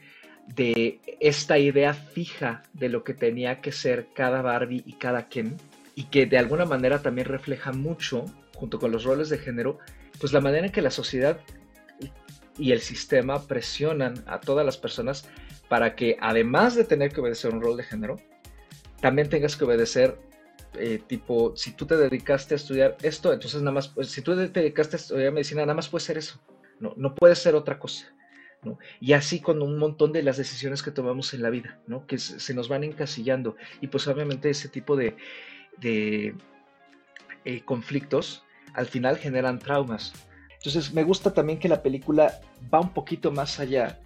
de 0.47 0.99
esta 1.19 1.57
idea 1.57 1.93
fija 1.93 2.63
de 2.73 2.89
lo 2.89 3.03
que 3.03 3.13
tenía 3.13 3.61
que 3.61 3.71
ser 3.71 4.07
cada 4.13 4.41
Barbie 4.41 4.83
y 4.85 4.93
cada 4.93 5.29
Ken, 5.29 5.57
y 5.95 6.05
que 6.05 6.25
de 6.25 6.37
alguna 6.37 6.65
manera 6.65 7.01
también 7.01 7.27
refleja 7.27 7.71
mucho 7.71 8.25
junto 8.55 8.79
con 8.79 8.91
los 8.91 9.03
roles 9.03 9.29
de 9.29 9.37
género, 9.37 9.79
pues 10.19 10.33
la 10.33 10.41
manera 10.41 10.67
en 10.67 10.71
que 10.71 10.81
la 10.81 10.91
sociedad 10.91 11.39
y 12.57 12.71
el 12.71 12.81
sistema 12.81 13.47
presionan 13.47 14.23
a 14.27 14.39
todas 14.39 14.65
las 14.65 14.77
personas 14.77 15.27
para 15.69 15.95
que 15.95 16.17
además 16.21 16.75
de 16.75 16.83
tener 16.83 17.11
que 17.11 17.21
obedecer 17.21 17.51
un 17.53 17.61
rol 17.61 17.77
de 17.77 17.83
género, 17.83 18.17
también 19.01 19.29
tengas 19.29 19.55
que 19.55 19.65
obedecer 19.65 20.17
eh, 20.75 21.01
tipo, 21.05 21.55
si 21.55 21.71
tú 21.71 21.85
te 21.85 21.97
dedicaste 21.97 22.55
a 22.55 22.57
estudiar 22.57 22.97
esto, 23.01 23.31
entonces 23.31 23.61
nada 23.61 23.73
más, 23.73 23.87
pues, 23.87 24.09
si 24.09 24.21
tú 24.21 24.35
te 24.35 24.47
dedicaste 24.47 24.95
a 24.95 24.99
estudiar 24.99 25.31
medicina, 25.31 25.61
nada 25.61 25.75
más 25.75 25.89
puede 25.89 26.03
ser 26.03 26.17
eso, 26.17 26.41
no, 26.79 26.93
no 26.97 27.13
puede 27.13 27.35
ser 27.35 27.55
otra 27.55 27.77
cosa. 27.77 28.07
Y 28.99 29.13
así 29.13 29.39
con 29.39 29.61
un 29.61 29.77
montón 29.77 30.11
de 30.11 30.23
las 30.23 30.37
decisiones 30.37 30.83
que 30.83 30.91
tomamos 30.91 31.33
en 31.33 31.41
la 31.41 31.49
vida, 31.49 31.79
¿no? 31.87 32.05
que 32.07 32.17
se 32.17 32.53
nos 32.53 32.69
van 32.69 32.83
encasillando. 32.83 33.55
Y 33.81 33.87
pues 33.87 34.07
obviamente 34.07 34.49
ese 34.49 34.69
tipo 34.69 34.95
de, 34.95 35.15
de 35.79 36.35
eh, 37.45 37.61
conflictos 37.61 38.43
al 38.73 38.87
final 38.87 39.17
generan 39.17 39.59
traumas. 39.59 40.13
Entonces 40.55 40.93
me 40.93 41.03
gusta 41.03 41.33
también 41.33 41.59
que 41.59 41.67
la 41.67 41.83
película 41.83 42.39
va 42.73 42.79
un 42.79 42.93
poquito 42.93 43.31
más 43.31 43.59
allá 43.59 43.99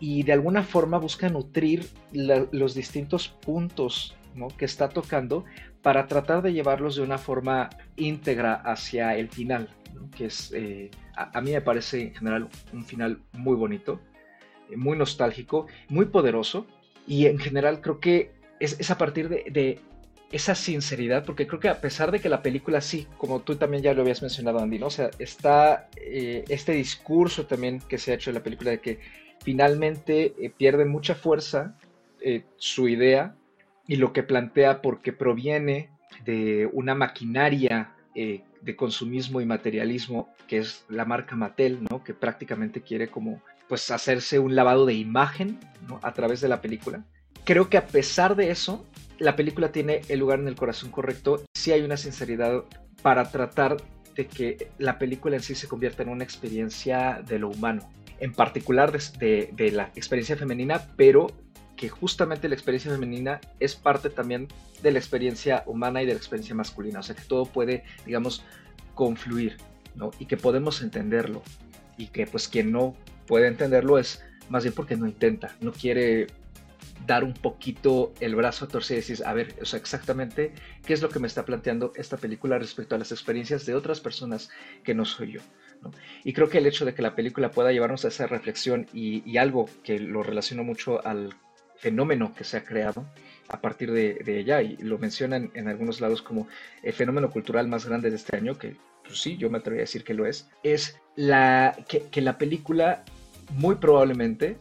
y 0.00 0.22
de 0.22 0.32
alguna 0.32 0.62
forma 0.62 0.98
busca 0.98 1.28
nutrir 1.28 1.88
los 2.12 2.74
distintos 2.74 3.28
puntos 3.28 4.14
que 4.56 4.64
está 4.64 4.88
tocando 4.88 5.44
para 5.82 6.06
tratar 6.06 6.42
de 6.42 6.52
llevarlos 6.52 6.96
de 6.96 7.02
una 7.02 7.18
forma 7.18 7.70
íntegra 7.96 8.54
hacia 8.54 9.16
el 9.16 9.28
final, 9.28 9.68
que 10.16 10.26
es, 10.26 10.52
eh, 10.52 10.90
a, 11.16 11.40
mí 11.40 11.52
me 11.52 11.60
parece 11.60 12.02
en 12.02 12.14
general 12.14 12.48
un 12.72 12.84
final 12.84 13.20
muy 13.32 13.56
bonito, 13.56 14.00
eh, 14.70 14.76
muy 14.76 14.96
nostálgico, 14.96 15.66
muy 15.88 16.06
poderoso 16.06 16.66
y 17.06 17.26
en 17.26 17.38
general 17.38 17.80
creo 17.80 18.00
que 18.00 18.32
es, 18.60 18.90
a 18.90 18.98
partir 18.98 19.28
de, 19.28 19.80
esa 20.30 20.54
sinceridad, 20.54 21.24
porque 21.24 21.46
creo 21.46 21.58
que 21.58 21.70
a 21.70 21.80
pesar 21.80 22.10
de 22.10 22.20
que 22.20 22.28
la 22.28 22.42
película 22.42 22.82
sí, 22.82 23.06
como 23.16 23.40
tú 23.40 23.56
también 23.56 23.82
ya 23.82 23.94
lo 23.94 24.02
habías 24.02 24.20
mencionado 24.20 24.58
Andy, 24.58 24.78
¿no? 24.78 24.88
o 24.88 24.90
sea, 24.90 25.08
está 25.18 25.88
eh, 25.96 26.44
este 26.50 26.72
discurso 26.72 27.46
también 27.46 27.80
que 27.80 27.96
se 27.96 28.12
ha 28.12 28.16
hecho 28.16 28.28
en 28.28 28.34
la 28.34 28.42
película 28.42 28.72
de 28.72 28.80
que 28.82 29.00
finalmente 29.42 30.34
pierde 30.58 30.84
mucha 30.84 31.14
fuerza 31.14 31.78
su 32.58 32.88
idea 32.88 33.34
y 33.88 33.96
lo 33.96 34.12
que 34.12 34.22
plantea 34.22 34.80
porque 34.80 35.12
proviene 35.12 35.90
de 36.24 36.68
una 36.72 36.94
maquinaria 36.94 37.94
eh, 38.14 38.42
de 38.62 38.76
consumismo 38.76 39.40
y 39.40 39.46
materialismo 39.46 40.32
que 40.46 40.58
es 40.58 40.84
la 40.88 41.04
marca 41.04 41.34
Mattel, 41.34 41.80
¿no? 41.90 42.04
que 42.04 42.14
prácticamente 42.14 42.82
quiere 42.82 43.08
como 43.08 43.42
pues 43.66 43.90
hacerse 43.90 44.38
un 44.38 44.54
lavado 44.54 44.86
de 44.86 44.94
imagen 44.94 45.58
a 46.02 46.12
través 46.12 46.40
de 46.40 46.48
la 46.48 46.60
película. 46.60 47.04
Creo 47.44 47.68
que 47.68 47.76
a 47.76 47.86
pesar 47.86 48.36
de 48.36 48.50
eso, 48.50 48.86
la 49.18 49.36
película 49.36 49.72
tiene 49.72 50.02
el 50.08 50.20
lugar 50.20 50.38
en 50.38 50.48
el 50.48 50.54
corazón 50.54 50.90
correcto, 50.90 51.42
sí 51.54 51.72
hay 51.72 51.82
una 51.82 51.96
sinceridad 51.96 52.64
para 53.02 53.30
tratar 53.30 53.76
de 54.14 54.26
que 54.26 54.70
la 54.78 54.98
película 54.98 55.36
en 55.36 55.42
sí 55.42 55.54
se 55.54 55.68
convierta 55.68 56.02
en 56.02 56.08
una 56.08 56.24
experiencia 56.24 57.22
de 57.26 57.38
lo 57.38 57.48
humano, 57.48 57.88
en 58.20 58.32
particular 58.32 58.90
de, 58.92 59.50
de 59.52 59.70
la 59.70 59.92
experiencia 59.94 60.36
femenina, 60.36 60.88
pero 60.96 61.28
que 61.78 61.88
justamente 61.88 62.48
la 62.48 62.56
experiencia 62.56 62.90
femenina 62.90 63.40
es 63.60 63.76
parte 63.76 64.10
también 64.10 64.48
de 64.82 64.90
la 64.90 64.98
experiencia 64.98 65.62
humana 65.64 66.02
y 66.02 66.06
de 66.06 66.12
la 66.12 66.18
experiencia 66.18 66.54
masculina, 66.54 66.98
o 66.98 67.02
sea 67.02 67.14
que 67.14 67.22
todo 67.22 67.46
puede, 67.46 67.84
digamos, 68.04 68.44
confluir, 68.94 69.56
¿no? 69.94 70.10
Y 70.18 70.26
que 70.26 70.36
podemos 70.36 70.82
entenderlo, 70.82 71.42
y 71.96 72.08
que 72.08 72.26
pues 72.26 72.48
quien 72.48 72.72
no 72.72 72.96
puede 73.26 73.46
entenderlo 73.46 73.98
es 73.98 74.24
más 74.50 74.64
bien 74.64 74.74
porque 74.74 74.96
no 74.96 75.06
intenta, 75.06 75.54
no 75.60 75.72
quiere 75.72 76.26
dar 77.06 77.22
un 77.22 77.34
poquito 77.34 78.12
el 78.18 78.34
brazo 78.34 78.64
a 78.64 78.68
torcer 78.68 78.96
y 78.96 79.00
decir, 79.00 79.24
a 79.24 79.32
ver, 79.32 79.54
o 79.62 79.64
sea, 79.64 79.78
exactamente 79.78 80.52
qué 80.84 80.94
es 80.94 81.00
lo 81.00 81.08
que 81.08 81.20
me 81.20 81.28
está 81.28 81.44
planteando 81.44 81.92
esta 81.94 82.16
película 82.16 82.58
respecto 82.58 82.96
a 82.96 82.98
las 82.98 83.12
experiencias 83.12 83.66
de 83.66 83.76
otras 83.76 84.00
personas 84.00 84.50
que 84.82 84.94
no 84.94 85.04
soy 85.04 85.32
yo. 85.32 85.40
¿no? 85.80 85.92
Y 86.24 86.32
creo 86.32 86.48
que 86.48 86.58
el 86.58 86.66
hecho 86.66 86.84
de 86.84 86.94
que 86.94 87.02
la 87.02 87.14
película 87.14 87.52
pueda 87.52 87.70
llevarnos 87.70 88.04
a 88.04 88.08
esa 88.08 88.26
reflexión 88.26 88.88
y, 88.92 89.22
y 89.30 89.36
algo 89.36 89.70
que 89.84 90.00
lo 90.00 90.24
relaciono 90.24 90.64
mucho 90.64 91.06
al 91.06 91.34
fenómeno 91.78 92.34
que 92.34 92.44
se 92.44 92.56
ha 92.56 92.64
creado 92.64 93.06
a 93.48 93.60
partir 93.60 93.92
de, 93.92 94.18
ella 94.26 94.60
y 94.62 94.76
lo 94.76 94.98
mencionan 94.98 95.50
en 95.54 95.68
algunos 95.68 96.00
lados 96.00 96.22
como 96.22 96.46
el 96.82 96.92
fenómeno 96.92 97.30
cultural 97.30 97.66
más 97.68 97.86
grande 97.86 98.10
de 98.10 98.16
este 98.16 98.36
año, 98.36 98.58
que 98.58 98.76
pues 99.04 99.20
sí, 99.20 99.36
yo 99.38 99.48
me 99.48 99.58
atrevería 99.58 99.82
a 99.82 99.86
decir 99.86 100.04
que 100.04 100.12
lo 100.12 100.26
es, 100.26 100.50
es 100.62 101.00
la, 101.16 101.76
que, 101.88 102.02
que 102.08 102.20
la 102.20 102.36
película 102.36 103.04
muy 103.54 103.76
probablemente 103.76 104.58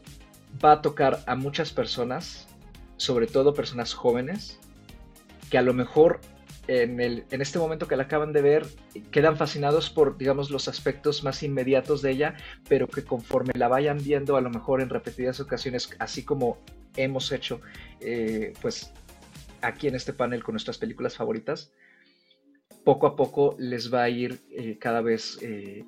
va 0.64 0.74
a 0.74 0.82
tocar 0.82 1.20
a 1.26 1.36
muchas 1.36 1.74
personas, 1.74 2.48
sobre 2.96 3.28
todo 3.28 3.54
personas 3.54 3.94
jóvenes, 3.94 4.60
que 5.50 5.58
a 5.58 5.62
lo 5.62 5.74
mejor 5.74 6.22
en, 6.68 7.00
el, 7.00 7.26
en, 7.32 7.42
este 7.42 7.60
momento 7.60 7.88
que 7.88 7.96
la 7.96 8.04
acaban 8.04 8.34
de 8.34 8.42
ver, 8.42 8.68
quedan 9.12 9.38
fascinados 9.38 9.90
por, 9.90 10.18
digamos, 10.18 10.50
los 10.50 10.68
aspectos 10.68 11.24
más 11.24 11.44
inmediatos 11.44 12.02
de 12.02 12.12
ella, 12.12 12.36
pero 12.68 12.88
que 12.88 13.04
conforme 13.04 13.54
la 13.56 13.68
vayan 13.68 13.98
viendo, 14.04 14.36
a 14.38 14.42
lo 14.42 14.50
mejor 14.50 14.82
en 14.82 14.90
repetidas 14.90 15.40
ocasiones, 15.40 15.90
así 16.00 16.24
como 16.24 16.58
hemos 16.96 17.32
hecho, 17.32 17.62
eh, 18.00 18.54
pues, 18.62 18.92
aquí 19.62 19.88
en 19.88 19.96
este 19.96 20.14
panel 20.14 20.44
con 20.44 20.54
nuestras 20.54 20.78
películas 20.78 21.16
favoritas, 21.16 21.72
poco 22.84 23.08
a 23.08 23.16
poco 23.16 23.56
les 23.60 23.94
va 23.94 24.04
a 24.04 24.10
ir 24.10 24.40
eh, 24.52 24.78
cada 24.80 25.02
vez 25.02 25.40
eh, 25.42 25.86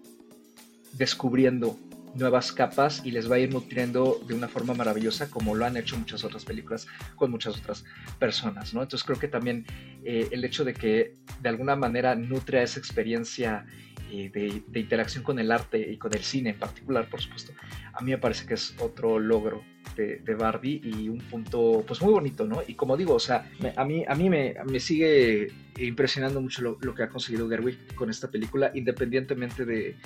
descubriendo 0.94 1.78
nuevas 2.16 2.52
capas 2.52 3.02
y 3.06 3.12
les 3.12 3.30
va 3.30 3.36
a 3.36 3.40
ir 3.40 3.54
nutriendo 3.54 4.20
de 4.28 4.34
una 4.34 4.48
forma 4.48 4.74
maravillosa 4.74 5.30
como 5.30 5.56
lo 5.56 5.66
han 5.66 5.78
hecho 5.78 5.98
muchas 5.98 6.24
otras 6.24 6.46
películas 6.46 6.88
con 7.16 7.32
muchas 7.32 7.58
otras 7.58 7.86
personas, 8.18 8.74
¿no? 8.74 8.82
Entonces 8.82 9.06
creo 9.06 9.20
que 9.20 9.28
también 9.28 9.66
eh, 10.04 10.28
el 10.32 10.44
hecho 10.44 10.64
de 10.64 10.74
que 10.74 11.16
de 11.42 11.50
alguna 11.50 11.76
manera 11.76 12.16
nutre 12.16 12.60
a 12.60 12.64
esa 12.64 12.80
experiencia 12.80 13.66
eh, 14.12 14.32
de, 14.34 14.80
interacción 14.80 15.24
con 15.24 15.38
el 15.38 15.52
arte 15.52 15.80
y 15.92 15.98
con 15.98 16.14
el 16.14 16.22
cine 16.22 16.52
en 16.52 16.58
particular, 16.58 17.08
por 17.10 17.22
supuesto, 17.22 17.54
a 17.94 18.02
mí 18.02 18.12
me 18.12 18.18
parece 18.18 18.48
que 18.48 18.56
es 18.56 18.76
otro 18.80 19.20
logro 19.20 19.64
de, 19.96 20.20
Barbie 20.34 20.82
y 20.84 21.10
un 21.10 21.20
punto 21.20 21.84
pues 21.86 22.02
muy 22.02 22.14
bonito, 22.14 22.46
¿no? 22.46 22.64
Y 22.66 22.74
como 22.74 22.96
digo, 22.96 23.14
o 23.14 23.20
sea, 23.20 23.52
a 23.76 23.86
mí, 23.86 24.06
a 24.08 24.16
mí 24.16 24.30
me, 24.30 24.56
me 24.66 24.80
sigue 24.80 25.52
impresionando 25.78 26.42
mucho 26.42 26.62
lo, 26.62 26.78
lo 26.82 26.96
que 26.96 27.04
ha 27.04 27.10
conseguido 27.10 27.50
Gerwig 27.50 27.94
con 27.96 28.10
esta 28.10 28.32
película, 28.32 28.72
independientemente 28.74 29.66
de 29.66 29.98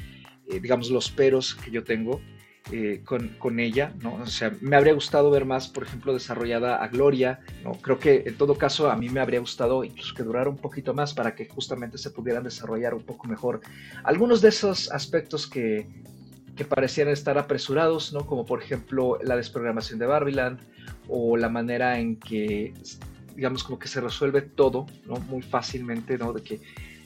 eh, 0.49 0.59
digamos, 0.59 0.89
los 0.89 1.09
peros 1.09 1.55
que 1.55 1.71
yo 1.71 1.83
tengo 1.83 2.21
eh, 2.71 3.01
con, 3.03 3.27
con, 3.39 3.59
ella, 3.59 3.93
¿no? 4.01 4.15
O 4.15 4.25
sea, 4.25 4.55
me 4.61 4.77
habría 4.77 4.93
gustado 4.93 5.29
ver 5.29 5.43
más, 5.43 5.67
por 5.67 5.83
ejemplo, 5.83 6.13
desarrollada 6.13 6.81
a 6.81 6.87
Gloria, 6.87 7.41
¿no? 7.61 7.73
Creo 7.73 7.99
que 7.99 8.23
en 8.25 8.37
todo 8.37 8.55
caso 8.55 8.89
a 8.89 8.95
mí 8.95 9.09
me 9.09 9.19
habría 9.19 9.41
gustado 9.41 9.83
incluso 9.83 10.15
que 10.15 10.23
durara 10.23 10.49
un 10.49 10.57
poquito 10.57 10.93
más 10.93 11.13
para 11.13 11.35
que 11.35 11.45
justamente 11.49 11.97
se 11.97 12.09
pudieran 12.09 12.43
desarrollar 12.43 12.93
un 12.93 13.03
poco 13.03 13.27
mejor 13.27 13.59
algunos 14.05 14.41
de 14.41 14.47
esos 14.49 14.89
aspectos 14.91 15.45
que, 15.45 15.87
que 16.55 16.63
parecían 16.63 17.09
estar 17.09 17.37
apresurados, 17.37 18.13
¿no? 18.13 18.25
Como 18.25 18.45
por 18.45 18.61
ejemplo 18.61 19.17
la 19.23 19.35
desprogramación 19.35 19.99
de 19.99 20.05
Barbiland 20.05 20.59
o 21.09 21.35
la 21.35 21.49
manera 21.49 21.99
en 21.99 22.15
que, 22.15 22.73
digamos, 23.35 23.65
como 23.65 23.77
que 23.77 23.89
se 23.89 23.99
resuelve 23.99 24.41
todo, 24.41 24.85
¿no? 25.05 25.15
Muy 25.15 25.41
fácilmente, 25.41 26.17
¿no? 26.17 26.31
De 26.31 26.41
que 26.41 26.61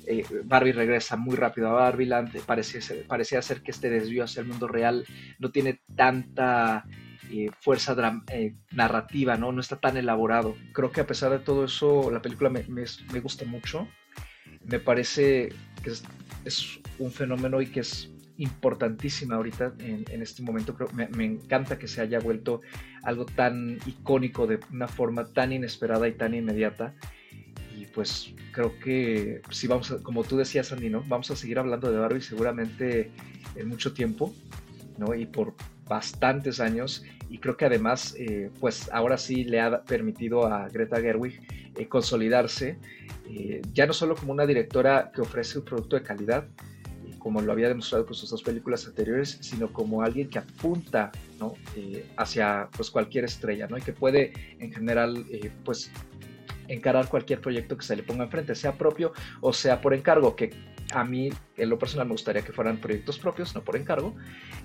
eh, 0.10 0.24
Barbie 0.46 0.72
regresa 0.72 1.18
muy 1.18 1.36
rápido 1.36 1.68
a 1.68 1.74
Barbieland, 1.74 2.40
parecía 2.46 2.80
ser, 2.80 3.06
parecía 3.08 3.42
ser 3.42 3.62
que 3.62 3.72
este 3.72 3.90
desvío 3.90 4.24
hacia 4.24 4.40
el 4.40 4.48
mundo 4.48 4.70
real 4.70 5.06
no 5.38 5.52
tiene 5.52 5.82
tanta 5.98 6.86
eh, 7.30 7.50
fuerza 7.60 7.94
eh, 8.32 8.56
narrativa, 8.72 9.36
¿no? 9.36 9.52
no 9.52 9.60
está 9.60 9.82
tan 9.82 9.98
elaborado. 9.98 10.56
Creo 10.72 10.94
que 10.94 11.02
a 11.02 11.08
pesar 11.08 11.32
de 11.32 11.40
todo 11.40 11.66
eso, 11.66 12.10
la 12.10 12.22
película 12.22 12.50
me, 12.50 12.64
me, 12.70 13.20
gusta 13.20 13.44
mucho. 13.44 13.86
Me 14.64 14.80
parece 14.80 15.50
que 15.84 15.92
es, 16.46 16.80
un 17.00 17.12
fenómeno 17.12 17.62
y 17.62 17.68
que 17.68 17.82
es 17.82 18.10
importantísima 18.38 19.36
ahorita 19.36 19.74
en, 19.80 20.06
en 20.10 20.22
este 20.22 20.42
momento. 20.42 20.74
Me, 20.94 21.10
me, 21.10 21.26
encanta 21.26 21.78
que 21.78 21.90
se 21.90 22.00
haya 22.00 22.20
vuelto 22.20 22.62
algo 23.04 23.26
tan 23.26 23.78
icónico 23.86 24.48
de 24.48 24.62
una 24.72 24.88
forma 24.88 25.26
tan 25.34 25.52
inesperada 25.52 26.08
y 26.08 26.14
tan 26.14 26.34
inmediata 26.34 26.96
pues 27.98 28.32
creo 28.52 28.78
que 28.78 29.42
si 29.50 29.66
vamos 29.66 29.90
a, 29.90 29.98
como 30.04 30.24
tú 30.24 30.38
decías 30.38 30.72
Andy. 30.72 30.88
Vamos 31.08 31.32
a 31.32 31.36
seguir 31.36 31.58
hablando 31.58 31.92
de 31.92 31.98
Barbie 31.98 32.22
seguramente 32.22 33.10
en 33.56 33.68
mucho 33.68 33.92
tiempo, 33.94 34.36
¿no? 35.00 35.16
Y 35.16 35.26
por 35.26 35.56
bastantes 35.88 36.60
años 36.60 37.04
y 37.28 37.40
creo 37.40 37.58
que 37.58 37.66
además 37.66 38.14
eh, 38.20 38.52
pues 38.60 38.88
ahora 38.94 39.18
sí 39.18 39.46
le 39.46 39.62
ha 39.62 39.84
permitido 39.84 40.46
a 40.46 40.70
Greta 40.70 41.02
Gerwig 41.02 41.42
eh, 41.76 41.88
consolidarse 41.88 42.78
eh, 43.32 43.64
ya 43.74 43.88
no 43.88 43.94
solo 43.94 44.16
como 44.16 44.32
una 44.32 44.46
directora 44.46 45.12
que 45.12 45.22
ofrece 45.22 45.58
un 45.58 45.66
producto 45.66 45.96
de 45.96 46.04
calidad 46.04 46.46
como 47.20 47.42
lo 47.42 47.52
había 47.52 47.70
demostrado 47.70 48.06
con 48.06 48.16
sus 48.16 48.30
dos 48.30 48.44
películas 48.44 48.86
anteriores 48.86 49.38
sino 49.42 49.72
como 49.74 50.04
alguien 50.04 50.30
que 50.30 50.40
apunta 50.40 51.12
¿no? 51.40 51.56
hacia 52.18 52.70
pues 52.76 52.92
cualquier 52.92 53.24
estrella 53.24 53.68
¿no? 53.68 53.78
y 53.78 53.82
que 53.82 53.94
puede 53.94 54.34
en 54.60 54.72
general 54.74 55.26
pues 55.64 55.90
encarar 56.68 57.10
cualquier 57.10 57.42
proyecto 57.42 57.78
que 57.78 57.86
se 57.86 57.96
le 57.96 58.04
ponga 58.04 58.26
enfrente, 58.26 58.56
sea 58.56 58.74
propio 58.78 59.14
o 59.42 59.54
sea 59.54 59.82
por 59.82 59.94
encargo, 59.94 60.36
que 60.36 60.52
a 60.94 61.04
mí, 61.04 61.30
en 61.58 61.70
lo 61.70 61.78
personal, 61.78 62.08
me 62.08 62.14
gustaría 62.14 62.44
que 62.44 62.54
fueran 62.54 62.78
proyectos 62.78 63.20
propios, 63.20 63.54
no 63.54 63.62
por 63.62 63.76
encargo, 63.76 64.16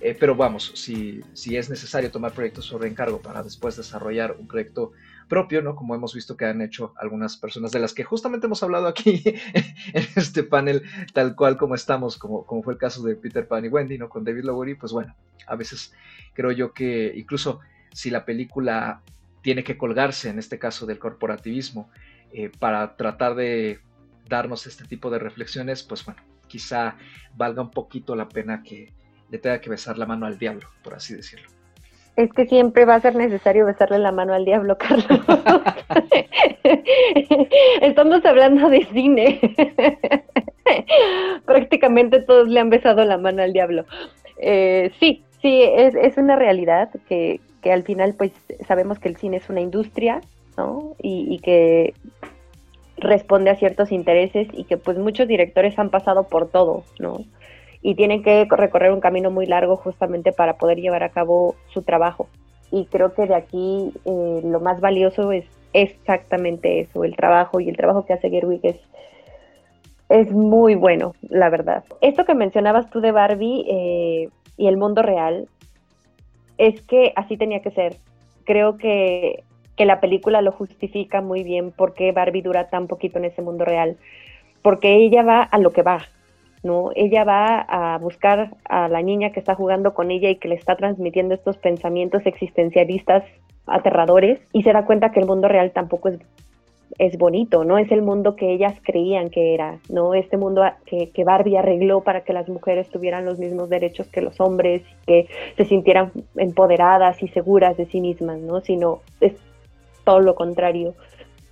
eh, 0.00 0.16
pero 0.18 0.36
vamos, 0.36 0.72
si, 0.76 1.20
si 1.32 1.56
es 1.56 1.68
necesario 1.68 2.10
tomar 2.10 2.32
proyectos 2.32 2.66
sobre 2.66 2.88
encargo 2.88 3.20
para 3.20 3.42
después 3.42 3.76
desarrollar 3.76 4.36
un 4.38 4.46
proyecto 4.46 4.92
propio, 5.28 5.62
¿no? 5.62 5.74
Como 5.74 5.94
hemos 5.94 6.14
visto 6.14 6.36
que 6.36 6.44
han 6.44 6.62
hecho 6.62 6.94
algunas 6.96 7.36
personas 7.36 7.72
de 7.72 7.80
las 7.80 7.92
que 7.92 8.04
justamente 8.04 8.46
hemos 8.46 8.62
hablado 8.62 8.86
aquí 8.86 9.22
en 9.24 10.06
este 10.14 10.44
panel, 10.44 10.82
tal 11.12 11.34
cual 11.34 11.56
como 11.56 11.74
estamos, 11.74 12.16
como, 12.18 12.46
como 12.46 12.62
fue 12.62 12.74
el 12.74 12.78
caso 12.78 13.02
de 13.02 13.16
Peter 13.16 13.48
Pan 13.48 13.64
y 13.64 13.68
Wendy, 13.68 13.98
¿no? 13.98 14.08
Con 14.08 14.24
David 14.24 14.44
Lowery, 14.44 14.76
pues 14.76 14.92
bueno, 14.92 15.16
a 15.46 15.56
veces 15.56 15.92
creo 16.34 16.52
yo 16.52 16.72
que 16.72 17.12
incluso 17.16 17.60
si 17.92 18.10
la 18.10 18.24
película 18.24 19.02
tiene 19.42 19.64
que 19.64 19.76
colgarse, 19.76 20.30
en 20.30 20.38
este 20.38 20.58
caso 20.58 20.86
del 20.86 20.98
corporativismo, 20.98 21.90
eh, 22.32 22.50
para 22.58 22.96
tratar 22.96 23.34
de 23.34 23.80
darnos 24.28 24.66
este 24.66 24.84
tipo 24.84 25.10
de 25.10 25.18
reflexiones, 25.18 25.82
pues 25.82 26.04
bueno, 26.04 26.22
quizá 26.46 26.96
valga 27.34 27.62
un 27.62 27.70
poquito 27.70 28.16
la 28.16 28.28
pena 28.28 28.62
que 28.62 28.92
le 29.30 29.38
tenga 29.38 29.60
que 29.60 29.70
besar 29.70 29.98
la 29.98 30.06
mano 30.06 30.26
al 30.26 30.38
diablo, 30.38 30.68
por 30.82 30.94
así 30.94 31.14
decirlo. 31.14 31.48
Es 32.16 32.30
que 32.34 32.46
siempre 32.46 32.84
va 32.84 32.96
a 32.96 33.00
ser 33.00 33.16
necesario 33.16 33.64
besarle 33.64 33.98
la 33.98 34.12
mano 34.12 34.34
al 34.34 34.44
diablo, 34.44 34.76
Carlos. 34.76 35.06
Estamos 37.80 38.22
hablando 38.26 38.68
de 38.68 38.84
cine. 38.92 39.40
Prácticamente 41.46 42.20
todos 42.20 42.48
le 42.48 42.60
han 42.60 42.68
besado 42.68 43.02
la 43.06 43.16
mano 43.16 43.42
al 43.42 43.54
diablo. 43.54 43.86
Eh, 44.36 44.92
sí, 45.00 45.24
sí, 45.40 45.62
es, 45.62 45.94
es 45.94 46.18
una 46.18 46.36
realidad 46.36 46.90
que, 47.08 47.40
que, 47.62 47.72
al 47.72 47.82
final 47.84 48.14
pues 48.14 48.32
sabemos 48.66 48.98
que 48.98 49.08
el 49.08 49.16
cine 49.16 49.38
es 49.38 49.48
una 49.48 49.60
industria, 49.60 50.20
¿no? 50.56 50.94
Y, 51.02 51.38
que 51.38 51.94
responde 52.98 53.50
a 53.50 53.56
ciertos 53.56 53.90
intereses 53.90 54.48
y 54.52 54.64
que 54.64 54.76
pues 54.76 54.98
muchos 54.98 55.26
directores 55.26 55.78
han 55.78 55.90
pasado 55.90 56.24
por 56.24 56.48
todo, 56.48 56.84
¿no? 56.98 57.24
Y 57.80 57.94
tienen 57.94 58.22
que 58.22 58.46
recorrer 58.48 58.92
un 58.92 59.00
camino 59.00 59.30
muy 59.30 59.46
largo 59.46 59.76
justamente 59.76 60.32
para 60.32 60.56
poder 60.56 60.78
llevar 60.78 61.02
a 61.02 61.08
cabo 61.08 61.56
su 61.72 61.82
trabajo. 61.82 62.28
Y 62.70 62.86
creo 62.86 63.12
que 63.12 63.26
de 63.26 63.34
aquí 63.34 63.92
eh, 64.04 64.40
lo 64.44 64.60
más 64.60 64.80
valioso 64.80 65.32
es 65.32 65.44
exactamente 65.72 66.80
eso, 66.80 67.04
el 67.04 67.16
trabajo 67.16 67.60
y 67.60 67.68
el 67.68 67.76
trabajo 67.76 68.04
que 68.04 68.12
hace 68.12 68.30
Gerwig 68.30 68.60
es, 68.62 68.76
es 70.08 70.30
muy 70.30 70.74
bueno, 70.74 71.14
la 71.22 71.48
verdad. 71.50 71.84
Esto 72.00 72.24
que 72.24 72.34
mencionabas 72.34 72.90
tú 72.90 73.00
de 73.00 73.12
Barbie 73.12 73.64
eh, 73.68 74.28
y 74.56 74.66
el 74.66 74.76
mundo 74.76 75.02
real, 75.02 75.48
es 76.68 76.82
que 76.82 77.12
así 77.16 77.36
tenía 77.36 77.60
que 77.60 77.70
ser. 77.70 77.96
Creo 78.44 78.76
que 78.76 79.44
que 79.76 79.86
la 79.86 80.00
película 80.00 80.42
lo 80.42 80.52
justifica 80.52 81.20
muy 81.20 81.42
bien 81.42 81.72
porque 81.72 82.12
Barbie 82.12 82.42
dura 82.42 82.68
tan 82.68 82.86
poquito 82.86 83.18
en 83.18 83.26
ese 83.26 83.42
mundo 83.42 83.64
real, 83.64 83.96
porque 84.62 84.96
ella 84.96 85.22
va 85.22 85.42
a 85.42 85.58
lo 85.58 85.72
que 85.72 85.82
va, 85.82 86.02
¿no? 86.62 86.90
Ella 86.94 87.24
va 87.24 87.60
a 87.60 87.98
buscar 87.98 88.50
a 88.64 88.88
la 88.88 89.02
niña 89.02 89.32
que 89.32 89.40
está 89.40 89.54
jugando 89.54 89.94
con 89.94 90.10
ella 90.10 90.28
y 90.30 90.36
que 90.36 90.48
le 90.48 90.54
está 90.56 90.76
transmitiendo 90.76 91.34
estos 91.34 91.56
pensamientos 91.56 92.26
existencialistas 92.26 93.24
aterradores 93.66 94.40
y 94.52 94.62
se 94.62 94.72
da 94.72 94.84
cuenta 94.84 95.10
que 95.10 95.20
el 95.20 95.26
mundo 95.26 95.48
real 95.48 95.70
tampoco 95.72 96.10
es, 96.10 96.18
es 96.98 97.16
bonito, 97.16 97.64
no 97.64 97.78
es 97.78 97.90
el 97.90 98.02
mundo 98.02 98.36
que 98.36 98.52
ellas 98.52 98.74
creían 98.82 99.30
que 99.30 99.54
era, 99.54 99.78
no 99.88 100.14
este 100.14 100.36
mundo 100.36 100.62
que, 100.84 101.10
que, 101.10 101.24
Barbie 101.24 101.56
arregló 101.56 102.02
para 102.02 102.22
que 102.22 102.32
las 102.32 102.48
mujeres 102.48 102.88
tuvieran 102.90 103.24
los 103.24 103.38
mismos 103.38 103.68
derechos 103.68 104.08
que 104.08 104.20
los 104.20 104.40
hombres, 104.40 104.82
que 105.06 105.28
se 105.56 105.64
sintieran 105.64 106.12
empoderadas 106.36 107.22
y 107.22 107.28
seguras 107.28 107.76
de 107.76 107.86
sí 107.86 108.00
mismas, 108.00 108.38
¿no? 108.40 108.60
Sino 108.60 109.00
es 109.20 109.34
todo 110.04 110.20
lo 110.20 110.34
contrario. 110.34 110.94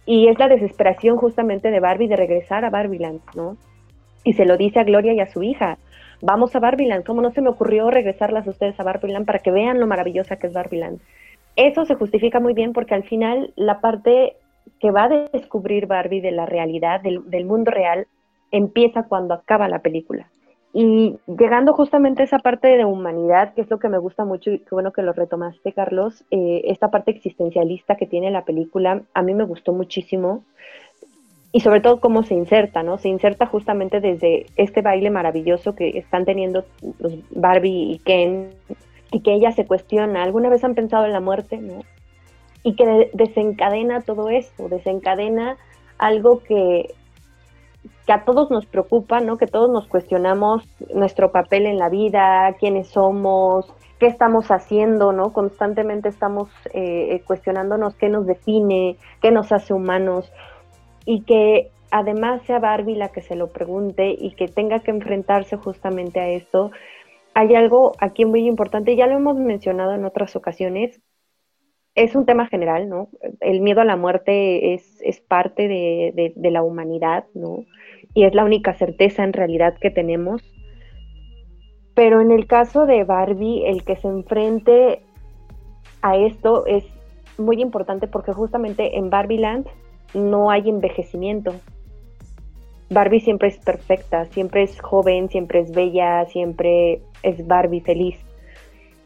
Y 0.06 0.28
es 0.28 0.38
la 0.38 0.48
desesperación 0.48 1.16
justamente 1.16 1.70
de 1.70 1.80
Barbie 1.80 2.08
de 2.08 2.16
regresar 2.16 2.64
a 2.64 2.70
Barbiland, 2.70 3.20
¿no? 3.34 3.56
Y 4.24 4.34
se 4.34 4.44
lo 4.44 4.56
dice 4.56 4.80
a 4.80 4.84
Gloria 4.84 5.14
y 5.14 5.20
a 5.20 5.30
su 5.30 5.42
hija. 5.42 5.78
Vamos 6.22 6.54
a 6.54 6.60
Barbiland, 6.60 7.04
¿cómo 7.04 7.22
no 7.22 7.30
se 7.30 7.40
me 7.40 7.48
ocurrió 7.48 7.90
regresarlas 7.90 8.46
a 8.46 8.50
ustedes 8.50 8.78
a 8.78 8.84
Barbiland 8.84 9.24
para 9.24 9.38
que 9.38 9.50
vean 9.50 9.80
lo 9.80 9.86
maravillosa 9.86 10.36
que 10.36 10.48
es 10.48 10.52
Barbiland? 10.52 11.00
Eso 11.56 11.84
se 11.86 11.94
justifica 11.94 12.40
muy 12.40 12.52
bien 12.52 12.72
porque 12.72 12.94
al 12.94 13.04
final 13.04 13.52
la 13.56 13.80
parte 13.80 14.36
que 14.78 14.90
va 14.90 15.04
a 15.04 15.08
descubrir 15.32 15.86
Barbie 15.86 16.20
de 16.20 16.30
la 16.30 16.46
realidad, 16.46 17.00
del, 17.00 17.44
mundo 17.44 17.70
real, 17.70 18.06
empieza 18.50 19.04
cuando 19.04 19.34
acaba 19.34 19.68
la 19.68 19.80
película. 19.80 20.28
Y 20.72 21.16
llegando 21.26 21.72
justamente 21.72 22.22
a 22.22 22.24
esa 22.26 22.38
parte 22.38 22.68
de 22.68 22.84
humanidad, 22.84 23.54
que 23.54 23.62
es 23.62 23.70
lo 23.70 23.78
que 23.78 23.88
me 23.88 23.98
gusta 23.98 24.24
mucho 24.24 24.52
y 24.52 24.60
qué 24.60 24.68
bueno 24.70 24.92
que 24.92 25.02
lo 25.02 25.12
retomaste, 25.12 25.72
Carlos, 25.72 26.24
eh, 26.30 26.62
esta 26.66 26.90
parte 26.90 27.10
existencialista 27.10 27.96
que 27.96 28.06
tiene 28.06 28.30
la 28.30 28.44
película, 28.44 29.02
a 29.12 29.22
mí 29.22 29.34
me 29.34 29.44
gustó 29.44 29.72
muchísimo. 29.72 30.44
Y 31.52 31.60
sobre 31.60 31.80
todo 31.80 32.00
cómo 32.00 32.22
se 32.22 32.34
inserta, 32.34 32.84
¿no? 32.84 32.98
Se 32.98 33.08
inserta 33.08 33.46
justamente 33.46 34.00
desde 34.00 34.46
este 34.54 34.82
baile 34.82 35.10
maravilloso 35.10 35.74
que 35.74 35.98
están 35.98 36.24
teniendo 36.24 36.64
Barbie 37.30 37.94
y 37.94 37.98
Ken, 37.98 38.50
y 39.12 39.20
que 39.20 39.34
ella 39.34 39.52
se 39.52 39.66
cuestiona, 39.66 40.22
¿alguna 40.22 40.48
vez 40.48 40.62
han 40.64 40.74
pensado 40.74 41.06
en 41.06 41.12
la 41.12 41.20
muerte? 41.20 41.58
¿no? 41.58 41.82
Y 42.62 42.76
que 42.76 43.10
desencadena 43.14 44.02
todo 44.02 44.28
esto, 44.28 44.68
desencadena 44.68 45.56
algo 45.98 46.42
que 46.42 46.94
que 48.06 48.12
a 48.12 48.24
todos 48.24 48.50
nos 48.50 48.66
preocupa, 48.66 49.20
¿no? 49.20 49.38
Que 49.38 49.46
todos 49.46 49.70
nos 49.70 49.86
cuestionamos 49.86 50.64
nuestro 50.94 51.32
papel 51.32 51.66
en 51.66 51.78
la 51.78 51.88
vida, 51.88 52.54
quiénes 52.58 52.88
somos, 52.88 53.72
qué 53.98 54.06
estamos 54.06 54.50
haciendo, 54.50 55.12
¿no? 55.12 55.32
Constantemente 55.32 56.08
estamos 56.08 56.48
eh, 56.72 57.14
eh, 57.14 57.22
cuestionándonos 57.26 57.94
qué 57.94 58.08
nos 58.08 58.26
define, 58.26 58.96
qué 59.22 59.30
nos 59.30 59.52
hace 59.52 59.74
humanos 59.74 60.32
y 61.04 61.22
que 61.22 61.70
además 61.90 62.42
sea 62.46 62.58
Barbie 62.58 62.96
la 62.96 63.08
que 63.08 63.20
se 63.20 63.36
lo 63.36 63.48
pregunte 63.48 64.14
y 64.18 64.32
que 64.32 64.48
tenga 64.48 64.80
que 64.80 64.90
enfrentarse 64.90 65.56
justamente 65.56 66.20
a 66.20 66.28
esto. 66.28 66.70
Hay 67.34 67.54
algo 67.54 67.92
aquí 68.00 68.24
muy 68.24 68.46
importante, 68.46 68.96
ya 68.96 69.06
lo 69.06 69.16
hemos 69.16 69.36
mencionado 69.36 69.94
en 69.94 70.04
otras 70.04 70.34
ocasiones, 70.34 71.00
es 71.94 72.14
un 72.14 72.24
tema 72.24 72.46
general, 72.46 72.88
¿no? 72.88 73.08
El 73.40 73.60
miedo 73.60 73.80
a 73.80 73.84
la 73.84 73.96
muerte 73.96 74.74
es, 74.74 75.00
es 75.02 75.20
parte 75.20 75.68
de, 75.68 76.32
de, 76.34 76.50
la 76.50 76.62
humanidad, 76.62 77.24
¿no? 77.34 77.64
Y 78.14 78.24
es 78.24 78.34
la 78.34 78.44
única 78.44 78.74
certeza 78.74 79.24
en 79.24 79.32
realidad 79.32 79.74
que 79.80 79.90
tenemos. 79.90 80.42
Pero 81.94 82.20
en 82.20 82.30
el 82.30 82.46
caso 82.46 82.86
de 82.86 83.04
Barbie, 83.04 83.66
el 83.66 83.84
que 83.84 83.96
se 83.96 84.08
enfrente 84.08 85.02
a 86.02 86.16
esto 86.16 86.64
es 86.66 86.84
muy 87.38 87.60
importante 87.60 88.06
porque 88.06 88.32
justamente 88.32 88.96
en 88.96 89.10
Barbieland 89.10 89.66
no 90.14 90.50
hay 90.50 90.68
envejecimiento. 90.68 91.54
Barbie 92.90 93.20
siempre 93.20 93.48
es 93.48 93.58
perfecta, 93.58 94.24
siempre 94.26 94.62
es 94.62 94.80
joven, 94.80 95.28
siempre 95.28 95.60
es 95.60 95.72
bella, 95.72 96.24
siempre 96.26 97.00
es 97.22 97.46
Barbie 97.46 97.80
feliz. 97.80 98.16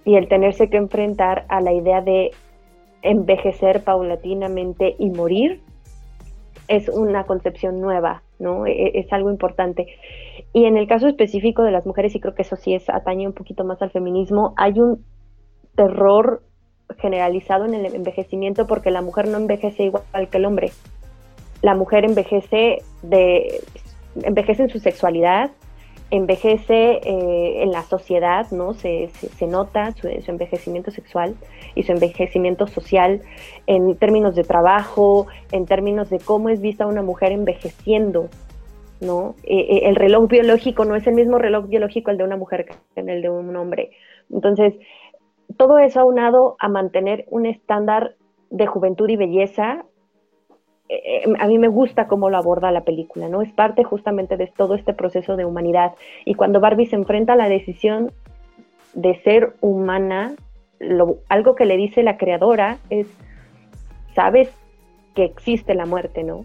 Y 0.06 0.16
el 0.16 0.28
tenerse 0.28 0.68
que 0.70 0.76
enfrentar 0.76 1.44
a 1.48 1.60
la 1.60 1.72
idea 1.72 2.00
de 2.00 2.30
envejecer 3.04 3.84
paulatinamente 3.84 4.96
y 4.98 5.10
morir 5.10 5.60
es 6.66 6.88
una 6.88 7.24
concepción 7.24 7.80
nueva, 7.80 8.22
¿no? 8.38 8.66
E, 8.66 8.72
e, 8.72 8.98
es, 9.00 9.12
algo 9.12 9.30
importante. 9.30 9.86
Y 10.52 10.64
en 10.64 10.76
el 10.76 10.88
caso 10.88 11.06
específico 11.06 11.62
de 11.62 11.70
las 11.70 11.86
mujeres, 11.86 12.14
y 12.14 12.20
creo 12.20 12.34
que 12.34 12.42
eso 12.42 12.56
sí 12.56 12.74
es 12.74 12.88
atañe 12.88 13.26
un 13.26 13.34
poquito 13.34 13.64
más 13.64 13.80
al 13.82 13.90
feminismo, 13.90 14.54
hay 14.56 14.80
un 14.80 15.04
terror 15.76 16.42
generalizado 16.98 17.66
en 17.66 17.74
el 17.74 17.94
envejecimiento 17.94 18.66
porque 18.66 18.90
la 18.90 19.02
mujer 19.02 19.28
no 19.28 19.38
envejece 19.38 19.84
igual 19.84 20.28
que 20.30 20.38
el 20.38 20.46
hombre. 20.46 20.70
La 21.62 21.74
mujer 21.74 22.04
envejece 22.04 22.78
de 23.02 23.60
envejece 24.22 24.64
en 24.64 24.68
su 24.70 24.78
sexualidad, 24.78 25.50
envejece 26.16 27.00
eh, 27.04 27.62
en 27.62 27.72
la 27.72 27.82
sociedad, 27.82 28.50
¿no? 28.50 28.74
Se, 28.74 29.08
se, 29.08 29.46
nota 29.46 29.92
su, 29.92 30.08
envejecimiento 30.08 30.90
sexual 30.90 31.34
y 31.74 31.82
su 31.82 31.92
envejecimiento 31.92 32.66
social 32.66 33.22
en 33.66 33.96
términos 33.96 34.34
de 34.34 34.44
trabajo, 34.44 35.26
en 35.50 35.66
términos 35.66 36.10
de 36.10 36.18
cómo 36.18 36.50
es 36.50 36.60
vista 36.60 36.86
una 36.86 37.02
mujer 37.02 37.32
envejeciendo, 37.32 38.28
¿no? 39.00 39.34
Eh, 39.42 39.58
eh, 39.58 39.80
el 39.88 39.96
reloj 39.96 40.28
biológico 40.28 40.84
no 40.84 40.94
es 40.94 41.06
el 41.06 41.14
mismo 41.14 41.38
reloj 41.38 41.66
biológico 41.68 42.10
el 42.10 42.18
de 42.18 42.24
una 42.24 42.36
mujer 42.36 42.64
que 42.64 43.00
el 43.00 43.22
de 43.22 43.30
un 43.30 43.56
hombre. 43.56 43.90
Entonces, 44.30 44.74
todo 45.56 45.78
eso 45.78 46.00
aunado 46.00 46.56
a 46.58 46.68
mantener 46.68 47.24
un 47.28 47.46
estándar 47.46 48.14
de 48.50 48.66
juventud 48.66 49.08
y 49.08 49.16
belleza 49.16 49.84
eh, 50.88 51.24
a 51.38 51.46
mí 51.46 51.58
me 51.58 51.68
gusta 51.68 52.06
cómo 52.06 52.28
lo 52.28 52.36
aborda 52.36 52.70
la 52.70 52.84
película, 52.84 53.28
¿no? 53.28 53.42
Es 53.42 53.52
parte 53.52 53.84
justamente 53.84 54.36
de 54.36 54.46
todo 54.46 54.74
este 54.74 54.92
proceso 54.92 55.36
de 55.36 55.44
humanidad. 55.44 55.94
Y 56.24 56.34
cuando 56.34 56.60
Barbie 56.60 56.86
se 56.86 56.96
enfrenta 56.96 57.32
a 57.32 57.36
la 57.36 57.48
decisión 57.48 58.12
de 58.92 59.20
ser 59.22 59.54
humana, 59.60 60.34
algo 61.28 61.54
que 61.54 61.64
le 61.64 61.76
dice 61.76 62.02
la 62.02 62.16
creadora 62.16 62.78
es, 62.90 63.06
sabes 64.14 64.52
que 65.14 65.24
existe 65.24 65.74
la 65.74 65.86
muerte, 65.86 66.22
¿no? 66.22 66.44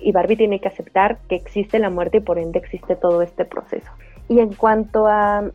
Y 0.00 0.12
Barbie 0.12 0.36
tiene 0.36 0.60
que 0.60 0.68
aceptar 0.68 1.18
que 1.28 1.36
existe 1.36 1.78
la 1.78 1.90
muerte 1.90 2.18
y 2.18 2.20
por 2.20 2.38
ende 2.38 2.58
existe 2.58 2.96
todo 2.96 3.22
este 3.22 3.44
proceso. 3.44 3.90
Y 4.28 4.40
en 4.40 4.52
cuanto 4.52 5.06
a 5.06 5.50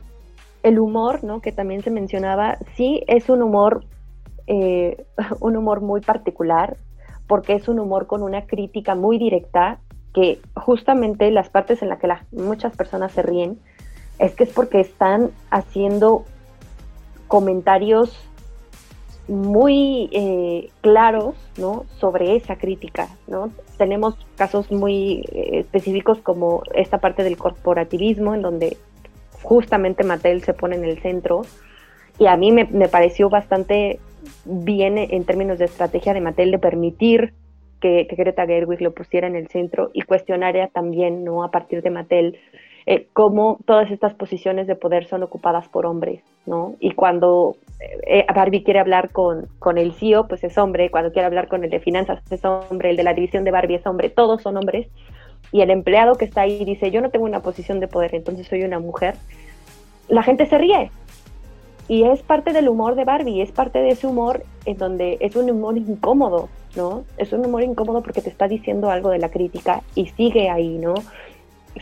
el 0.63 0.79
humor, 0.79 1.23
¿no? 1.23 1.41
Que 1.41 1.51
también 1.51 1.81
se 1.81 1.91
mencionaba, 1.91 2.57
sí 2.75 3.03
es 3.07 3.29
un 3.29 3.41
humor, 3.41 3.83
eh, 4.47 5.03
un 5.41 5.57
humor 5.57 5.81
muy 5.81 6.01
particular, 6.01 6.77
porque 7.31 7.53
es 7.53 7.69
un 7.69 7.79
humor 7.79 8.07
con 8.07 8.23
una 8.23 8.45
crítica 8.45 8.93
muy 8.93 9.17
directa 9.17 9.79
que 10.13 10.41
justamente 10.53 11.31
las 11.31 11.47
partes 11.47 11.81
en 11.81 11.87
las 11.87 11.97
que 11.97 12.09
muchas 12.33 12.75
personas 12.75 13.13
se 13.13 13.21
ríen 13.21 13.57
es 14.19 14.35
que 14.35 14.43
es 14.43 14.49
porque 14.49 14.81
están 14.81 15.31
haciendo 15.49 16.25
comentarios 17.29 18.13
muy 19.29 20.09
eh, 20.11 20.71
claros 20.81 21.35
¿no? 21.55 21.85
sobre 22.01 22.35
esa 22.35 22.57
crítica. 22.57 23.07
¿no? 23.27 23.49
Tenemos 23.77 24.17
casos 24.35 24.69
muy 24.69 25.23
eh, 25.31 25.59
específicos 25.59 26.17
como 26.17 26.63
esta 26.75 26.97
parte 26.97 27.23
del 27.23 27.37
corporativismo, 27.37 28.35
en 28.35 28.41
donde 28.41 28.75
justamente 29.41 30.03
Mattel 30.03 30.43
se 30.43 30.53
pone 30.53 30.75
en 30.75 30.83
el 30.83 31.01
centro, 31.01 31.43
y 32.19 32.25
a 32.25 32.35
mí 32.35 32.51
me, 32.51 32.65
me 32.65 32.89
pareció 32.89 33.29
bastante 33.29 34.01
bien 34.45 34.97
en 34.97 35.23
términos 35.25 35.59
de 35.59 35.65
estrategia 35.65 36.13
de 36.13 36.21
Mattel 36.21 36.51
de 36.51 36.59
permitir 36.59 37.33
que, 37.81 38.07
Greta 38.09 38.45
Gerwig 38.45 38.81
lo 38.81 38.93
pusiera 38.93 39.27
en 39.27 39.35
el 39.35 39.47
centro 39.47 39.89
y 39.93 40.03
cuestionaría 40.03 40.67
también, 40.67 41.23
¿no? 41.23 41.43
A 41.43 41.51
partir 41.51 41.81
de 41.81 41.89
Mattel, 41.89 42.39
eh, 42.85 43.07
cómo 43.13 43.59
todas 43.65 43.91
estas 43.91 44.13
posiciones 44.13 44.67
de 44.67 44.75
poder 44.75 45.05
son 45.07 45.23
ocupadas 45.23 45.67
por 45.67 45.85
hombres, 45.85 46.23
¿no? 46.45 46.75
Y 46.79 46.91
cuando 46.91 47.57
eh, 48.07 48.25
Barbie 48.33 48.63
quiere 48.63 48.79
hablar 48.79 49.11
con, 49.11 49.47
con 49.59 49.77
el 49.77 49.93
CEO, 49.93 50.27
pues 50.27 50.43
es 50.43 50.57
hombre, 50.57 50.89
cuando 50.89 51.11
quiere 51.11 51.25
hablar 51.25 51.47
con 51.47 51.63
el 51.63 51.69
de 51.69 51.79
finanzas 51.79 52.21
es 52.31 52.45
hombre, 52.45 52.91
el 52.91 52.97
de 52.97 53.03
la 53.03 53.13
división 53.13 53.43
de 53.43 53.51
Barbie 53.51 53.75
es 53.75 53.85
hombre, 53.85 54.09
todos 54.09 54.41
son 54.41 54.57
hombres. 54.57 54.87
Y 55.51 55.61
el 55.61 55.69
empleado 55.69 56.15
que 56.15 56.25
está 56.25 56.41
ahí 56.41 56.63
dice, 56.63 56.91
yo 56.91 57.01
no 57.01 57.09
tengo 57.09 57.25
una 57.25 57.41
posición 57.41 57.79
de 57.79 57.87
poder, 57.87 58.15
entonces 58.15 58.47
soy 58.47 58.63
una 58.63 58.79
mujer. 58.79 59.15
La 60.07 60.23
gente 60.23 60.45
se 60.45 60.57
ríe, 60.57 60.91
y 61.87 62.03
es 62.03 62.21
parte 62.21 62.53
del 62.53 62.69
humor 62.69 62.95
de 62.95 63.05
Barbie, 63.05 63.41
es 63.41 63.51
parte 63.51 63.79
de 63.79 63.89
ese 63.89 64.07
humor 64.07 64.43
en 64.65 64.77
donde 64.77 65.17
es 65.19 65.35
un 65.35 65.49
humor 65.49 65.77
incómodo, 65.77 66.49
¿no? 66.75 67.03
Es 67.17 67.33
un 67.33 67.45
humor 67.45 67.63
incómodo 67.63 68.01
porque 68.01 68.21
te 68.21 68.29
está 68.29 68.47
diciendo 68.47 68.89
algo 68.89 69.09
de 69.09 69.19
la 69.19 69.29
crítica 69.29 69.81
y 69.95 70.07
sigue 70.07 70.49
ahí, 70.49 70.77
¿no? 70.77 70.93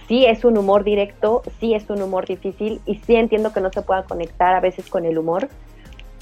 Sí 0.07 0.25
es 0.25 0.45
un 0.45 0.57
humor 0.57 0.83
directo, 0.83 1.41
sí 1.59 1.73
es 1.73 1.89
un 1.89 2.01
humor 2.01 2.25
difícil 2.25 2.81
y 2.85 2.95
sí 2.95 3.15
entiendo 3.15 3.53
que 3.53 3.61
no 3.61 3.71
se 3.71 3.81
pueda 3.81 4.03
conectar 4.03 4.53
a 4.55 4.59
veces 4.59 4.89
con 4.89 5.05
el 5.05 5.17
humor, 5.17 5.49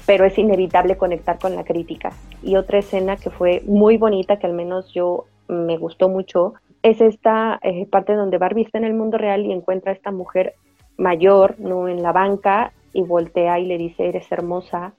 pero 0.06 0.24
es 0.24 0.38
inevitable 0.38 0.96
conectar 0.96 1.38
con 1.38 1.54
la 1.54 1.64
crítica. 1.64 2.12
Y 2.42 2.56
otra 2.56 2.78
escena 2.78 3.16
que 3.16 3.30
fue 3.30 3.62
muy 3.66 3.98
bonita, 3.98 4.38
que 4.38 4.46
al 4.46 4.54
menos 4.54 4.92
yo 4.92 5.26
me 5.48 5.76
gustó 5.76 6.08
mucho, 6.08 6.54
es 6.82 7.00
esta 7.00 7.58
eh, 7.62 7.86
parte 7.86 8.14
donde 8.14 8.38
Barbie 8.38 8.62
está 8.62 8.78
en 8.78 8.84
el 8.84 8.94
mundo 8.94 9.18
real 9.18 9.44
y 9.44 9.52
encuentra 9.52 9.92
a 9.92 9.94
esta 9.94 10.10
mujer 10.10 10.54
mayor, 10.96 11.58
¿no? 11.58 11.88
En 11.88 12.02
la 12.02 12.12
banca 12.12 12.72
y 12.98 13.02
voltea 13.02 13.60
y 13.60 13.66
le 13.66 13.78
dice, 13.78 14.08
eres 14.08 14.30
hermosa. 14.32 14.92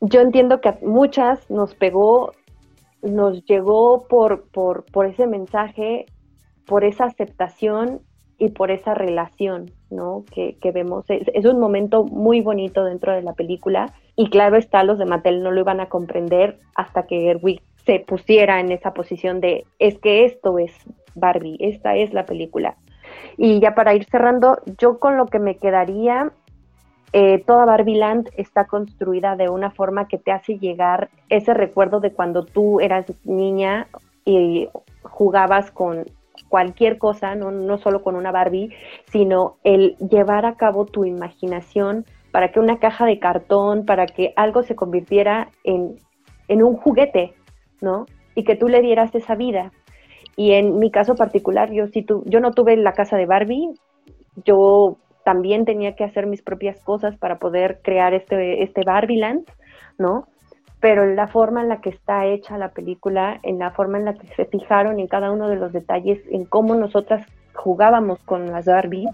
Yo 0.00 0.20
entiendo 0.20 0.60
que 0.60 0.68
a 0.68 0.78
muchas 0.82 1.50
nos 1.50 1.74
pegó, 1.74 2.30
nos 3.02 3.44
llegó 3.44 4.06
por, 4.06 4.44
por, 4.50 4.84
por 4.84 5.06
ese 5.06 5.26
mensaje, 5.26 6.06
por 6.64 6.84
esa 6.84 7.06
aceptación 7.06 8.02
y 8.38 8.50
por 8.50 8.70
esa 8.70 8.94
relación, 8.94 9.72
¿no? 9.90 10.24
Que, 10.32 10.58
que 10.60 10.70
vemos. 10.70 11.04
Es, 11.08 11.26
es, 11.34 11.44
un 11.44 11.58
momento 11.58 12.04
muy 12.04 12.40
bonito 12.40 12.84
dentro 12.84 13.12
de 13.12 13.22
la 13.22 13.32
película 13.32 13.92
y 14.14 14.30
claro 14.30 14.56
está, 14.56 14.84
los 14.84 14.98
de 14.98 15.06
Mattel 15.06 15.42
no 15.42 15.50
lo 15.50 15.62
iban 15.62 15.80
a 15.80 15.88
comprender 15.88 16.60
hasta 16.76 17.06
que 17.08 17.20
Gerwig 17.20 17.62
se 17.84 17.98
pusiera 17.98 18.60
en 18.60 18.70
esa 18.70 18.94
posición 18.94 19.40
de, 19.40 19.64
es 19.80 19.98
que 19.98 20.24
esto 20.24 20.60
es 20.60 20.72
Barbie, 21.16 21.56
esta 21.58 21.96
es 21.96 22.12
la 22.12 22.26
película. 22.26 22.76
Y 23.36 23.58
ya 23.58 23.74
para 23.74 23.94
ir 23.94 24.04
cerrando, 24.04 24.58
yo 24.78 25.00
con 25.00 25.16
lo 25.16 25.26
que 25.26 25.40
me 25.40 25.56
quedaría 25.56 26.32
eh, 27.18 27.42
toda 27.46 27.64
Barbieland 27.64 28.28
está 28.36 28.66
construida 28.66 29.36
de 29.36 29.48
una 29.48 29.70
forma 29.70 30.06
que 30.06 30.18
te 30.18 30.32
hace 30.32 30.58
llegar 30.58 31.08
ese 31.30 31.54
recuerdo 31.54 31.98
de 31.98 32.12
cuando 32.12 32.44
tú 32.44 32.78
eras 32.78 33.06
niña 33.24 33.88
y 34.26 34.68
jugabas 35.00 35.70
con 35.70 36.04
cualquier 36.50 36.98
cosa, 36.98 37.34
no, 37.34 37.50
no 37.50 37.78
solo 37.78 38.02
con 38.02 38.16
una 38.16 38.32
Barbie, 38.32 38.68
sino 39.06 39.56
el 39.64 39.96
llevar 39.96 40.44
a 40.44 40.56
cabo 40.56 40.84
tu 40.84 41.06
imaginación 41.06 42.04
para 42.32 42.52
que 42.52 42.60
una 42.60 42.80
caja 42.80 43.06
de 43.06 43.18
cartón, 43.18 43.86
para 43.86 44.04
que 44.04 44.34
algo 44.36 44.62
se 44.62 44.76
convirtiera 44.76 45.48
en, 45.64 45.96
en 46.48 46.62
un 46.62 46.76
juguete, 46.76 47.32
¿no? 47.80 48.04
Y 48.34 48.44
que 48.44 48.56
tú 48.56 48.68
le 48.68 48.82
dieras 48.82 49.14
esa 49.14 49.36
vida. 49.36 49.72
Y 50.36 50.52
en 50.52 50.78
mi 50.78 50.90
caso 50.90 51.14
particular, 51.14 51.72
yo, 51.72 51.86
si 51.86 52.02
tu, 52.02 52.24
yo 52.26 52.40
no 52.40 52.50
tuve 52.50 52.76
la 52.76 52.92
casa 52.92 53.16
de 53.16 53.24
Barbie, 53.24 53.70
yo 54.44 54.98
también 55.26 55.64
tenía 55.64 55.96
que 55.96 56.04
hacer 56.04 56.24
mis 56.28 56.40
propias 56.40 56.80
cosas 56.82 57.16
para 57.16 57.40
poder 57.40 57.80
crear 57.82 58.14
este, 58.14 58.62
este 58.62 58.82
Barbieland, 58.86 59.44
¿no? 59.98 60.28
Pero 60.78 61.04
la 61.04 61.26
forma 61.26 61.62
en 61.62 61.68
la 61.68 61.80
que 61.80 61.88
está 61.88 62.26
hecha 62.26 62.56
la 62.58 62.68
película, 62.68 63.40
en 63.42 63.58
la 63.58 63.72
forma 63.72 63.98
en 63.98 64.04
la 64.04 64.14
que 64.14 64.28
se 64.28 64.44
fijaron 64.44 65.00
en 65.00 65.08
cada 65.08 65.32
uno 65.32 65.48
de 65.48 65.56
los 65.56 65.72
detalles, 65.72 66.20
en 66.30 66.44
cómo 66.44 66.76
nosotras 66.76 67.26
jugábamos 67.54 68.22
con 68.22 68.52
las 68.52 68.66
Barbie 68.66 69.08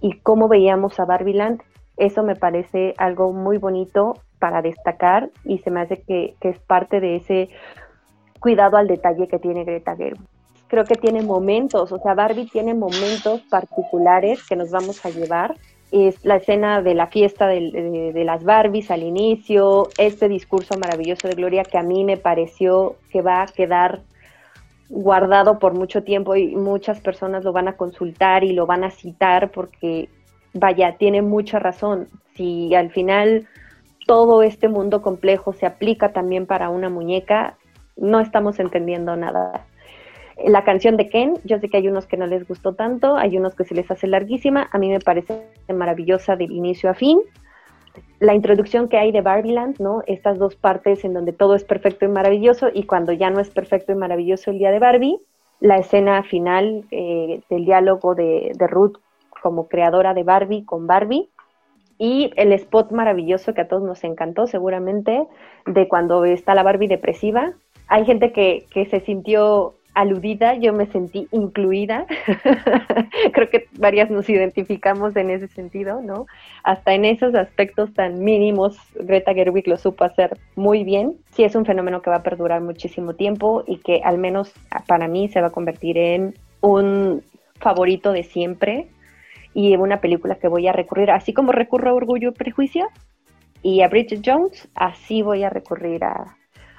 y 0.00 0.18
cómo 0.18 0.48
veíamos 0.48 0.98
a 0.98 1.04
Barbieland, 1.04 1.62
eso 1.98 2.24
me 2.24 2.34
parece 2.34 2.94
algo 2.98 3.32
muy 3.32 3.58
bonito 3.58 4.14
para 4.40 4.60
destacar 4.60 5.30
y 5.44 5.58
se 5.58 5.70
me 5.70 5.82
hace 5.82 6.02
que, 6.02 6.34
que 6.40 6.48
es 6.48 6.58
parte 6.58 6.98
de 6.98 7.14
ese 7.14 7.48
cuidado 8.40 8.76
al 8.76 8.88
detalle 8.88 9.28
que 9.28 9.38
tiene 9.38 9.62
Greta 9.62 9.94
Gerwig 9.94 10.33
creo 10.68 10.84
que 10.84 10.96
tiene 10.96 11.22
momentos, 11.22 11.92
o 11.92 11.98
sea, 11.98 12.14
Barbie 12.14 12.46
tiene 12.46 12.74
momentos 12.74 13.40
particulares 13.42 14.42
que 14.46 14.56
nos 14.56 14.70
vamos 14.70 15.04
a 15.04 15.10
llevar. 15.10 15.56
Es 15.92 16.24
la 16.24 16.36
escena 16.36 16.82
de 16.82 16.94
la 16.94 17.06
fiesta 17.06 17.46
de, 17.46 18.12
las 18.24 18.42
Barbies 18.42 18.90
al 18.90 19.02
inicio, 19.02 19.88
este 19.96 20.28
discurso 20.28 20.76
maravilloso 20.78 21.28
de 21.28 21.34
Gloria 21.34 21.62
que 21.62 21.78
a 21.78 21.82
mí 21.82 22.04
me 22.04 22.16
pareció 22.16 22.96
que 23.10 23.22
va 23.22 23.42
a 23.42 23.46
quedar 23.46 24.00
guardado 24.88 25.58
por 25.58 25.74
mucho 25.74 26.02
tiempo 26.02 26.34
y 26.34 26.56
muchas 26.56 27.00
personas 27.00 27.44
lo 27.44 27.52
van 27.52 27.68
a 27.68 27.76
consultar 27.76 28.44
y 28.44 28.52
lo 28.52 28.66
van 28.66 28.84
a 28.84 28.90
citar 28.90 29.50
porque, 29.50 30.08
vaya, 30.52 30.96
tiene 30.98 31.22
mucha 31.22 31.58
razón. 31.58 32.08
Si 32.34 32.74
al 32.74 32.90
final 32.90 33.46
todo 34.06 34.42
este 34.42 34.68
mundo 34.68 35.00
complejo 35.00 35.52
se 35.52 35.66
aplica 35.66 36.12
también 36.12 36.46
para 36.46 36.70
una 36.70 36.88
muñeca, 36.88 37.56
no 37.96 38.20
estamos 38.20 38.58
entendiendo 38.58 39.16
nada. 39.16 39.66
La 40.42 40.64
canción 40.64 40.96
de 40.96 41.08
Ken, 41.08 41.34
yo 41.44 41.58
sé 41.60 41.68
que 41.68 41.76
hay 41.76 41.88
unos 41.88 42.06
que 42.06 42.16
no 42.16 42.26
les 42.26 42.46
gustó 42.46 42.74
tanto, 42.74 43.16
hay 43.16 43.36
unos 43.36 43.54
que 43.54 43.64
se 43.64 43.74
les 43.74 43.88
hace 43.90 44.08
larguísima, 44.08 44.68
a 44.72 44.78
mí 44.78 44.88
me 44.88 44.98
parece 44.98 45.46
maravillosa 45.72 46.34
del 46.34 46.50
inicio 46.50 46.90
a 46.90 46.94
fin. 46.94 47.20
La 48.18 48.34
introducción 48.34 48.88
que 48.88 48.98
hay 48.98 49.12
de 49.12 49.20
Barbieland, 49.20 49.78
¿no? 49.78 50.02
Estas 50.06 50.38
dos 50.38 50.56
partes 50.56 51.04
en 51.04 51.14
donde 51.14 51.32
todo 51.32 51.54
es 51.54 51.62
perfecto 51.62 52.04
y 52.04 52.08
maravilloso 52.08 52.68
y 52.72 52.84
cuando 52.84 53.12
ya 53.12 53.30
no 53.30 53.38
es 53.38 53.50
perfecto 53.50 53.92
y 53.92 53.94
maravilloso 53.94 54.50
el 54.50 54.58
día 54.58 54.72
de 54.72 54.80
Barbie, 54.80 55.20
la 55.60 55.78
escena 55.78 56.24
final 56.24 56.84
eh, 56.90 57.40
del 57.48 57.64
diálogo 57.64 58.16
de, 58.16 58.52
Ruth 58.58 58.96
como 59.40 59.68
creadora 59.68 60.14
de 60.14 60.24
Barbie 60.24 60.64
con 60.64 60.88
Barbie, 60.88 61.28
y 61.96 62.32
el 62.34 62.52
spot 62.52 62.90
maravilloso 62.90 63.54
que 63.54 63.60
a 63.60 63.68
todos 63.68 63.84
nos 63.84 64.02
encantó 64.02 64.48
seguramente 64.48 65.28
de 65.64 65.86
cuando 65.86 66.24
está 66.24 66.56
la 66.56 66.64
Barbie 66.64 66.88
depresiva. 66.88 67.52
Hay 67.86 68.04
gente 68.04 68.32
que 68.32 68.66
se 68.90 68.98
sintió 69.00 69.76
aludida, 69.94 70.54
yo 70.54 70.72
me 70.72 70.86
sentí 70.86 71.28
incluida. 71.30 72.06
Creo 73.32 73.48
que 73.48 73.68
varias 73.78 74.10
nos 74.10 74.28
identificamos 74.28 75.16
en 75.16 75.30
ese 75.30 75.48
sentido, 75.48 76.02
¿no? 76.02 76.26
Hasta 76.62 76.94
en 76.94 77.04
esos 77.04 77.34
aspectos 77.34 77.94
tan 77.94 78.22
mínimos, 78.22 78.76
Greta 78.94 79.32
Gerwig 79.32 79.68
lo 79.68 79.76
supo 79.76 80.04
hacer 80.04 80.38
muy 80.56 80.84
bien. 80.84 81.16
Sí 81.30 81.44
es 81.44 81.54
un 81.54 81.64
fenómeno 81.64 82.02
que 82.02 82.10
va 82.10 82.16
a 82.16 82.22
perdurar 82.22 82.60
muchísimo 82.60 83.14
tiempo 83.14 83.64
y 83.66 83.78
que 83.78 84.02
al 84.04 84.18
menos 84.18 84.52
para 84.86 85.08
mí 85.08 85.28
se 85.28 85.40
va 85.40 85.48
a 85.48 85.52
convertir 85.52 85.96
en 85.96 86.34
un 86.60 87.22
favorito 87.60 88.12
de 88.12 88.24
siempre 88.24 88.88
y 89.54 89.76
una 89.76 90.00
película 90.00 90.34
que 90.34 90.48
voy 90.48 90.66
a 90.66 90.72
recurrir, 90.72 91.10
así 91.12 91.32
como 91.32 91.52
recurro 91.52 91.90
a 91.90 91.94
Orgullo 91.94 92.30
y 92.30 92.32
Prejuicio 92.32 92.88
y 93.62 93.82
a 93.82 93.88
Bridget 93.88 94.22
Jones, 94.24 94.68
así 94.74 95.22
voy 95.22 95.44
a 95.44 95.50
recurrir 95.50 96.04
a, 96.04 96.36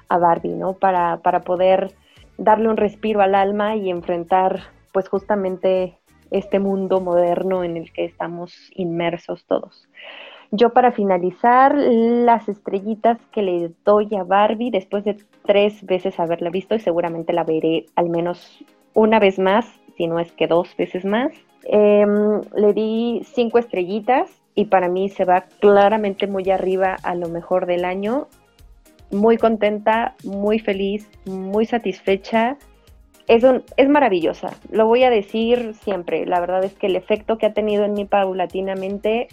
a 0.09 0.17
Barbie, 0.17 0.55
¿no? 0.55 0.73
Para, 0.73 1.17
para 1.17 1.39
poder 1.39 1.95
darle 2.37 2.69
un 2.69 2.77
respiro 2.77 3.21
al 3.21 3.35
alma 3.35 3.75
y 3.75 3.89
enfrentar 3.89 4.61
pues 4.91 5.09
justamente 5.09 5.97
este 6.31 6.59
mundo 6.59 7.01
moderno 7.01 7.63
en 7.63 7.77
el 7.77 7.91
que 7.91 8.05
estamos 8.05 8.53
inmersos 8.75 9.45
todos. 9.45 9.87
Yo 10.51 10.71
para 10.71 10.91
finalizar, 10.91 11.75
las 11.75 12.47
estrellitas 12.47 13.17
que 13.31 13.41
le 13.41 13.71
doy 13.83 14.15
a 14.15 14.23
Barbie 14.23 14.71
después 14.71 15.03
de 15.03 15.17
tres 15.45 15.85
veces 15.85 16.19
haberla 16.19 16.49
visto 16.49 16.75
y 16.75 16.79
seguramente 16.79 17.33
la 17.33 17.43
veré 17.43 17.87
al 17.95 18.09
menos 18.09 18.63
una 18.93 19.19
vez 19.19 19.39
más, 19.39 19.65
si 19.97 20.07
no 20.07 20.19
es 20.19 20.31
que 20.31 20.47
dos 20.47 20.75
veces 20.77 21.03
más, 21.03 21.33
em, 21.65 22.41
le 22.55 22.73
di 22.73 23.21
cinco 23.25 23.59
estrellitas 23.59 24.29
y 24.53 24.65
para 24.65 24.87
mí 24.87 25.09
se 25.09 25.25
va 25.25 25.45
claramente 25.59 26.27
muy 26.27 26.49
arriba 26.49 26.95
a 27.03 27.15
lo 27.15 27.27
mejor 27.27 27.65
del 27.65 27.83
año 27.83 28.27
muy 29.11 29.37
contenta, 29.37 30.15
muy 30.23 30.59
feliz, 30.59 31.09
muy 31.25 31.65
satisfecha. 31.65 32.57
Es, 33.27 33.43
es 33.77 33.89
maravillosa, 33.89 34.51
lo 34.71 34.85
voy 34.85 35.03
a 35.03 35.09
decir 35.09 35.73
siempre. 35.83 36.25
La 36.25 36.39
verdad 36.39 36.63
es 36.63 36.73
que 36.73 36.87
el 36.87 36.95
efecto 36.95 37.37
que 37.37 37.47
ha 37.47 37.53
tenido 37.53 37.83
en 37.83 37.93
mí 37.93 38.05
paulatinamente, 38.05 39.27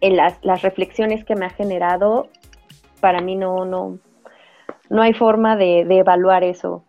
en 0.00 0.16
las, 0.16 0.38
las 0.42 0.62
reflexiones 0.62 1.24
que 1.24 1.36
me 1.36 1.46
ha 1.46 1.50
generado, 1.50 2.28
para 3.00 3.20
mí 3.20 3.36
no, 3.36 3.64
no, 3.64 3.98
no 4.88 5.02
hay 5.02 5.14
forma 5.14 5.56
de, 5.56 5.84
de 5.84 5.98
evaluar 5.98 6.42
eso. 6.42 6.84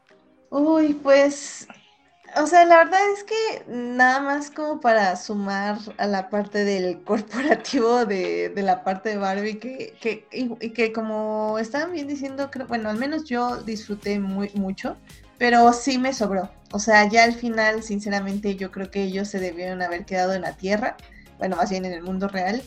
Uy, 0.49 0.93
pues 0.93 1.67
O 2.37 2.47
sea, 2.47 2.65
la 2.65 2.77
verdad 2.77 2.99
es 3.13 3.23
que 3.25 3.65
nada 3.67 4.21
más 4.21 4.51
como 4.51 4.79
para 4.79 5.15
sumar 5.17 5.77
a 5.97 6.07
la 6.07 6.29
parte 6.29 6.63
del 6.63 7.03
corporativo 7.03 8.05
de, 8.05 8.53
la 8.55 8.83
parte 8.83 9.09
de 9.09 9.17
Barbie, 9.17 9.59
que, 9.59 9.95
que, 9.99 10.27
y, 10.31 10.69
que 10.69 10.93
como 10.93 11.57
estaban 11.59 11.91
bien 11.91 12.07
diciendo, 12.07 12.49
creo, 12.49 12.67
bueno, 12.67 12.89
al 12.89 12.97
menos 12.97 13.25
yo 13.25 13.57
disfruté 13.57 14.19
muy 14.19 14.49
mucho, 14.53 14.97
pero 15.37 15.73
sí 15.73 15.97
me 15.97 16.13
sobró. 16.13 16.49
O 16.71 16.79
sea, 16.79 17.07
ya 17.09 17.23
al 17.25 17.33
final, 17.33 17.83
sinceramente, 17.83 18.55
yo 18.55 18.71
creo 18.71 18.89
que 18.91 19.03
ellos 19.03 19.27
se 19.27 19.39
debieron 19.39 19.81
haber 19.81 20.05
quedado 20.05 20.33
en 20.33 20.43
la 20.43 20.53
Tierra, 20.55 20.95
bueno, 21.37 21.57
más 21.57 21.69
bien 21.69 21.85
en 21.85 21.93
el 21.93 22.03
mundo 22.03 22.27
real, 22.29 22.61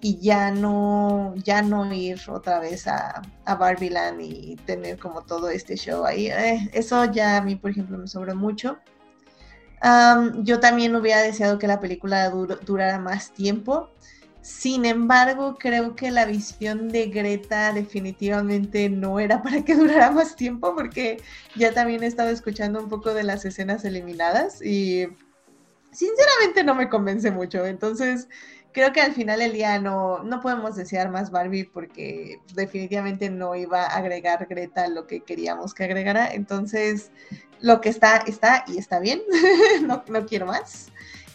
y 0.00 0.18
ya 0.20 0.50
no, 0.50 1.34
ya 1.36 1.60
no 1.60 1.92
ir 1.92 2.18
otra 2.28 2.58
vez 2.58 2.86
a, 2.86 3.20
a 3.44 3.54
Barbieland 3.54 4.20
y 4.22 4.56
tener 4.64 4.98
como 4.98 5.22
todo 5.22 5.50
este 5.50 5.76
show 5.76 6.06
ahí. 6.06 6.28
Eh, 6.28 6.70
eso 6.72 7.04
ya 7.12 7.36
a 7.36 7.42
mí, 7.42 7.56
por 7.56 7.72
ejemplo, 7.72 7.98
me 7.98 8.06
sobró 8.06 8.34
mucho 8.34 8.78
yo 10.42 10.60
también 10.60 10.94
hubiera 10.94 11.22
deseado 11.22 11.58
que 11.58 11.66
la 11.66 11.80
película 11.80 12.28
durara 12.30 12.98
más 12.98 13.32
tiempo. 13.32 13.90
Sin 14.42 14.86
embargo, 14.86 15.56
creo 15.58 15.94
que 15.94 16.10
la 16.10 16.24
visión 16.24 16.88
de 16.88 17.06
Greta 17.08 17.72
definitivamente 17.72 18.88
no 18.88 19.20
era 19.20 19.42
para 19.42 19.64
que 19.64 19.74
durara 19.76 20.10
más 20.10 20.36
tiempo, 20.36 20.74
porque 20.74 21.18
ya 21.56 21.72
también 21.72 22.02
he 22.02 22.06
estado 22.06 22.30
escuchando 22.30 22.80
un 22.80 22.88
poco 22.88 23.12
de 23.12 23.22
las 23.22 23.44
escenas 23.44 23.84
eliminadas 23.84 24.62
y 24.62 25.08
sinceramente 25.92 26.64
no 26.64 26.74
me 26.74 26.88
convence 26.88 27.30
mucho. 27.30 27.66
Entonces, 27.66 28.28
creo 28.72 28.92
que 28.92 29.00
al 29.00 29.12
final 29.12 29.40
del 29.40 29.52
día 29.52 29.78
no, 29.78 30.22
no 30.22 30.40
podemos 30.40 30.76
desear 30.76 31.10
más 31.10 31.30
Barbie 31.30 31.64
porque 31.64 32.38
definitivamente 32.54 33.30
no 33.30 33.54
iba 33.54 33.82
a 33.82 33.96
agregar 33.96 34.46
Greta 34.48 34.88
lo 34.88 35.06
que 35.06 35.20
queríamos 35.20 35.74
que 35.74 35.84
agregara. 35.84 36.32
Entonces, 36.32 37.10
lo 37.60 37.80
que 37.80 37.88
está, 37.88 38.18
está 38.18 38.64
y 38.66 38.78
está 38.78 38.98
bien, 39.00 39.20
no, 39.86 40.04
quiero 40.26 40.46
más. 40.46 40.88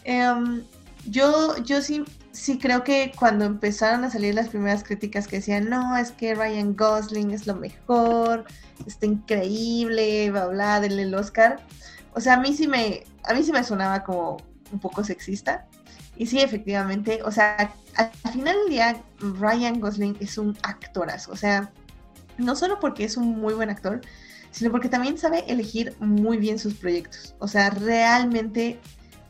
Em, 0.03 0.63
yo, 1.07 1.57
yo 1.63 1.81
sí, 1.81 2.03
sí 2.31 2.57
creo 2.57 2.83
que 2.83 3.11
cuando 3.17 3.45
empezaron 3.45 4.03
a 4.03 4.09
salir 4.09 4.35
las 4.35 4.49
primeras 4.49 4.83
críticas 4.83 5.27
que 5.27 5.37
decían, 5.37 5.69
no, 5.69 5.95
es 5.97 6.11
que 6.11 6.35
Ryan 6.35 6.75
Gosling 6.75 7.31
es 7.31 7.47
lo 7.47 7.55
mejor, 7.55 8.45
está 8.85 9.05
increíble, 9.05 10.29
bla, 10.31 10.47
bla, 10.47 10.79
denle 10.79 11.03
el 11.03 11.15
Oscar. 11.15 11.61
O 12.13 12.21
sea, 12.21 12.33
a 12.35 12.39
mí 12.39 12.55
sí 12.55 12.67
me, 12.67 13.03
a 13.23 13.33
mí 13.33 13.43
sí 13.43 13.51
me 13.51 13.63
sonaba 13.63 14.03
como 14.03 14.37
un 14.71 14.79
poco 14.79 15.03
sexista. 15.03 15.67
Y 16.17 16.27
sí, 16.27 16.39
efectivamente, 16.39 17.21
o 17.23 17.31
sea, 17.31 17.73
al, 17.95 18.11
final 18.31 18.55
del 18.55 18.69
día, 18.69 19.03
Ryan 19.19 19.79
Gosling 19.79 20.17
es 20.19 20.37
un 20.37 20.57
actorazo. 20.63 21.31
O 21.31 21.35
sea, 21.35 21.71
no 22.37 22.55
solo 22.55 22.79
porque 22.79 23.03
es 23.03 23.17
un 23.17 23.39
muy 23.39 23.53
buen 23.53 23.69
actor, 23.69 24.01
sino 24.55 24.71
porque 24.71 24.87
también 24.87 25.17
sabe 25.17 25.43
elegir 25.47 25.93
muy 25.99 26.37
bien 26.37 26.57
sus 26.59 26.75
proyectos. 26.75 27.35
O 27.39 27.47
sea, 27.49 27.71
realmente 27.71 28.79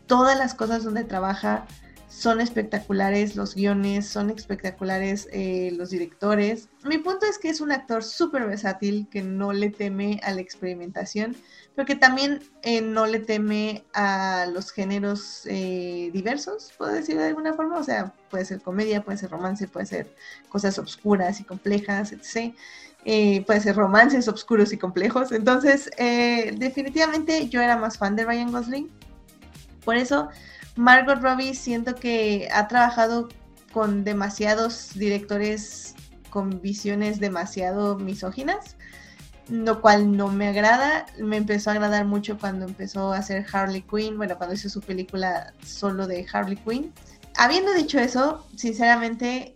todas 0.05 0.37
las 0.37 0.53
cosas 0.53 0.83
donde 0.83 1.03
trabaja 1.03 1.65
son 2.07 2.39
espectaculares, 2.39 3.35
los 3.35 3.55
guiones 3.55 4.07
son 4.07 4.29
espectaculares, 4.29 5.27
eh, 5.33 5.71
los 5.75 5.89
directores. 5.89 6.69
Mi 6.83 6.99
punto 6.99 7.25
es 7.25 7.39
que 7.39 7.49
es 7.49 7.59
un 7.59 7.71
actor 7.71 8.03
súper 8.03 8.45
versátil 8.45 9.07
que 9.09 9.23
no 9.23 9.51
le 9.51 9.71
teme 9.71 10.21
a 10.23 10.31
la 10.31 10.41
experimentación, 10.41 11.35
pero 11.75 11.87
que 11.87 11.95
también 11.95 12.41
eh, 12.61 12.81
no 12.81 13.07
le 13.07 13.19
teme 13.19 13.83
a 13.93 14.45
los 14.53 14.71
géneros 14.71 15.41
eh, 15.45 16.11
diversos, 16.13 16.71
puedo 16.77 16.93
decir 16.93 17.17
de 17.17 17.25
alguna 17.25 17.53
forma. 17.53 17.79
O 17.79 17.83
sea, 17.83 18.13
puede 18.29 18.45
ser 18.45 18.61
comedia, 18.61 19.03
puede 19.03 19.17
ser 19.17 19.31
romance, 19.31 19.67
puede 19.67 19.87
ser 19.87 20.15
cosas 20.49 20.77
oscuras 20.77 21.41
y 21.41 21.43
complejas, 21.43 22.13
etc. 22.13 22.55
Eh, 23.07 23.43
puede 23.45 23.61
ser 23.61 23.75
romances 23.75 24.27
oscuros 24.27 24.73
y 24.73 24.77
complejos. 24.77 25.31
Entonces, 25.31 25.91
eh, 25.97 26.55
definitivamente 26.57 27.47
yo 27.49 27.61
era 27.61 27.77
más 27.77 27.99
fan 27.99 28.15
de 28.15 28.25
Ryan 28.25 28.51
Gosling. 28.51 28.89
Por 29.83 29.95
eso, 29.95 30.29
Margot 30.75 31.21
Robbie 31.21 31.53
siento 31.53 31.93
que 31.95 32.49
ha 32.51 32.67
trabajado 32.67 33.29
con 33.71 34.03
demasiados 34.03 34.89
directores 34.95 35.95
con 36.31 36.61
visiones 36.61 37.19
demasiado 37.19 37.97
misóginas, 37.97 38.75
lo 39.49 39.79
cual 39.81 40.17
no 40.17 40.27
me 40.29 40.47
agrada. 40.47 41.05
Me 41.19 41.37
empezó 41.37 41.69
a 41.69 41.73
agradar 41.73 42.05
mucho 42.05 42.37
cuando 42.39 42.65
empezó 42.65 43.13
a 43.13 43.19
hacer 43.19 43.45
Harley 43.53 43.83
Quinn, 43.83 44.17
bueno, 44.17 44.35
cuando 44.37 44.55
hizo 44.55 44.67
su 44.67 44.81
película 44.81 45.53
solo 45.63 46.07
de 46.07 46.25
Harley 46.33 46.57
Quinn. 46.57 46.91
Habiendo 47.37 47.73
dicho 47.73 47.99
eso, 47.99 48.45
sinceramente 48.55 49.54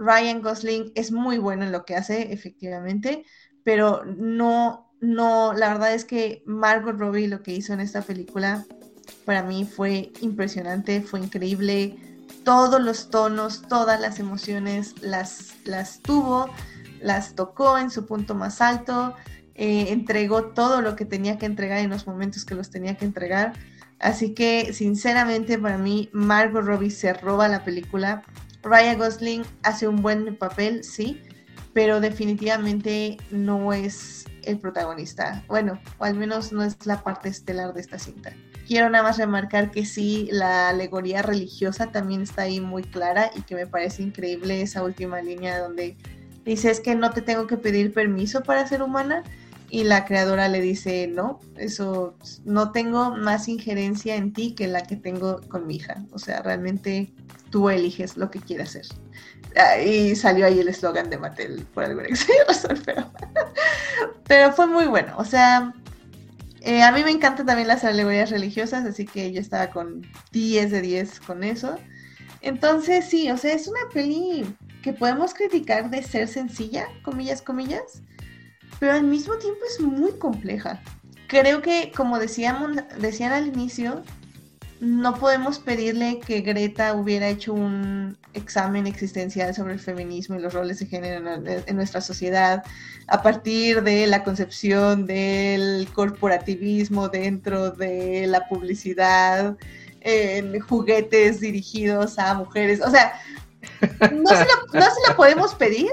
Ryan 0.00 0.40
Gosling 0.40 0.92
es 0.94 1.12
muy 1.12 1.36
bueno 1.36 1.64
en 1.64 1.72
lo 1.72 1.84
que 1.84 1.94
hace, 1.94 2.32
efectivamente, 2.32 3.24
pero 3.62 4.02
no, 4.06 4.90
no, 5.00 5.52
la 5.52 5.68
verdad 5.68 5.94
es 5.94 6.06
que 6.06 6.42
Margot 6.46 6.98
Robbie 6.98 7.28
lo 7.28 7.42
que 7.42 7.52
hizo 7.52 7.74
en 7.74 7.80
esta 7.80 8.00
película 8.00 8.64
para 9.26 9.42
mí 9.42 9.66
fue 9.66 10.10
impresionante, 10.22 11.02
fue 11.02 11.20
increíble. 11.20 11.98
Todos 12.44 12.80
los 12.80 13.10
tonos, 13.10 13.62
todas 13.68 14.00
las 14.00 14.18
emociones 14.18 14.94
las, 15.02 15.56
las 15.64 16.00
tuvo, 16.00 16.48
las 17.02 17.34
tocó 17.34 17.76
en 17.76 17.90
su 17.90 18.06
punto 18.06 18.34
más 18.34 18.62
alto, 18.62 19.14
eh, 19.54 19.88
entregó 19.90 20.44
todo 20.46 20.80
lo 20.80 20.96
que 20.96 21.04
tenía 21.04 21.36
que 21.36 21.44
entregar 21.44 21.78
en 21.78 21.90
los 21.90 22.06
momentos 22.06 22.46
que 22.46 22.54
los 22.54 22.70
tenía 22.70 22.96
que 22.96 23.04
entregar. 23.04 23.52
Así 23.98 24.32
que, 24.32 24.72
sinceramente, 24.72 25.58
para 25.58 25.76
mí, 25.76 26.08
Margot 26.14 26.64
Robbie 26.64 26.90
se 26.90 27.12
roba 27.12 27.48
la 27.48 27.64
película 27.64 28.22
Ryan 28.62 28.98
Gosling 28.98 29.42
hace 29.62 29.88
un 29.88 30.02
buen 30.02 30.36
papel, 30.36 30.84
sí, 30.84 31.22
pero 31.72 32.00
definitivamente 32.00 33.16
no 33.30 33.72
es 33.72 34.24
el 34.44 34.58
protagonista. 34.58 35.44
Bueno, 35.48 35.80
o 35.98 36.04
al 36.04 36.14
menos 36.14 36.52
no 36.52 36.62
es 36.62 36.86
la 36.86 37.02
parte 37.02 37.28
estelar 37.28 37.72
de 37.72 37.80
esta 37.80 37.98
cinta. 37.98 38.32
Quiero 38.66 38.88
nada 38.88 39.04
más 39.04 39.18
remarcar 39.18 39.70
que 39.70 39.84
sí, 39.84 40.28
la 40.30 40.68
alegoría 40.68 41.22
religiosa 41.22 41.90
también 41.90 42.22
está 42.22 42.42
ahí 42.42 42.60
muy 42.60 42.82
clara 42.82 43.30
y 43.34 43.42
que 43.42 43.54
me 43.54 43.66
parece 43.66 44.02
increíble 44.02 44.62
esa 44.62 44.82
última 44.82 45.20
línea 45.20 45.58
donde 45.58 45.96
dice 46.44 46.70
es 46.70 46.80
que 46.80 46.94
no 46.94 47.10
te 47.10 47.22
tengo 47.22 47.46
que 47.46 47.56
pedir 47.56 47.92
permiso 47.92 48.42
para 48.42 48.66
ser 48.66 48.82
humana 48.82 49.24
y 49.70 49.84
la 49.84 50.04
creadora 50.04 50.48
le 50.48 50.60
dice 50.60 51.06
no, 51.06 51.40
eso 51.56 52.16
no 52.44 52.72
tengo 52.72 53.16
más 53.16 53.48
injerencia 53.48 54.16
en 54.16 54.32
ti 54.32 54.54
que 54.54 54.66
la 54.66 54.82
que 54.82 54.96
tengo 54.96 55.40
con 55.48 55.66
mi 55.66 55.76
hija. 55.76 56.04
O 56.12 56.18
sea, 56.18 56.42
realmente 56.42 57.12
tú 57.50 57.70
eliges 57.70 58.16
lo 58.16 58.30
que 58.30 58.40
quieras 58.40 58.70
hacer. 58.70 58.86
Ah, 59.56 59.80
y 59.80 60.14
salió 60.14 60.46
ahí 60.46 60.60
el 60.60 60.68
eslogan 60.68 61.10
de 61.10 61.18
Mattel 61.18 61.66
por 61.74 61.84
alguna 61.84 62.08
extraña 62.08 62.44
razón, 62.48 62.82
pero, 62.84 63.10
pero 64.26 64.52
fue 64.52 64.66
muy 64.66 64.86
bueno. 64.86 65.14
O 65.16 65.24
sea, 65.24 65.72
eh, 66.60 66.82
a 66.82 66.92
mí 66.92 67.02
me 67.02 67.10
encantan 67.10 67.46
también 67.46 67.68
las 67.68 67.84
alegorías 67.84 68.30
religiosas, 68.30 68.84
así 68.84 69.06
que 69.06 69.32
yo 69.32 69.40
estaba 69.40 69.70
con 69.70 70.06
10 70.32 70.70
de 70.70 70.80
10 70.80 71.20
con 71.20 71.42
eso. 71.42 71.76
Entonces, 72.42 73.06
sí, 73.06 73.30
o 73.30 73.36
sea, 73.36 73.54
es 73.54 73.66
una 73.66 73.80
peli 73.92 74.44
que 74.82 74.92
podemos 74.92 75.34
criticar 75.34 75.90
de 75.90 76.02
ser 76.02 76.28
sencilla, 76.28 76.86
comillas, 77.02 77.42
comillas, 77.42 78.02
pero 78.80 78.94
al 78.94 79.04
mismo 79.04 79.34
tiempo 79.36 79.60
es 79.68 79.78
muy 79.78 80.12
compleja. 80.12 80.82
Creo 81.28 81.62
que, 81.62 81.92
como 81.94 82.18
decíamos, 82.18 82.72
decían 82.98 83.30
al 83.30 83.46
inicio, 83.46 84.02
no 84.80 85.14
podemos 85.14 85.58
pedirle 85.58 86.18
que 86.18 86.40
Greta 86.40 86.94
hubiera 86.94 87.28
hecho 87.28 87.52
un 87.52 88.16
examen 88.32 88.86
existencial 88.86 89.54
sobre 89.54 89.74
el 89.74 89.78
feminismo 89.78 90.36
y 90.36 90.40
los 90.40 90.54
roles 90.54 90.78
de 90.78 90.86
género 90.86 91.34
en, 91.44 91.76
nuestra 91.76 92.00
sociedad 92.00 92.64
a 93.06 93.22
partir 93.22 93.82
de 93.82 94.06
la 94.06 94.24
concepción 94.24 95.06
del 95.06 95.86
corporativismo 95.92 97.10
dentro 97.10 97.70
de 97.70 98.26
la 98.26 98.48
publicidad, 98.48 99.56
en 100.00 100.58
juguetes 100.60 101.40
dirigidos 101.40 102.18
a 102.18 102.32
mujeres. 102.32 102.80
O 102.80 102.90
sea, 102.90 103.20
no 103.82 104.30
se, 104.30 104.44
lo, 104.44 104.80
no 104.80 104.86
se 104.86 105.08
lo 105.10 105.16
podemos 105.16 105.54
pedir, 105.54 105.90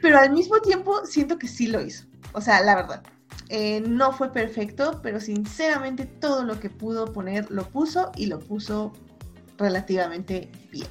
pero 0.00 0.18
al 0.18 0.32
mismo 0.32 0.58
tiempo 0.60 1.04
siento 1.04 1.38
que 1.38 1.46
sí 1.46 1.66
lo 1.66 1.82
hizo. 1.82 2.06
O 2.32 2.40
sea, 2.40 2.62
la 2.62 2.74
verdad. 2.74 3.02
Eh, 3.48 3.82
no 3.86 4.12
fue 4.12 4.32
perfecto, 4.32 5.00
pero 5.02 5.20
sinceramente 5.20 6.06
todo 6.06 6.44
lo 6.44 6.58
que 6.58 6.70
pudo 6.70 7.12
poner 7.12 7.50
lo 7.50 7.68
puso 7.68 8.10
y 8.16 8.26
lo 8.26 8.38
puso 8.38 8.92
relativamente 9.58 10.50
bien. 10.70 10.88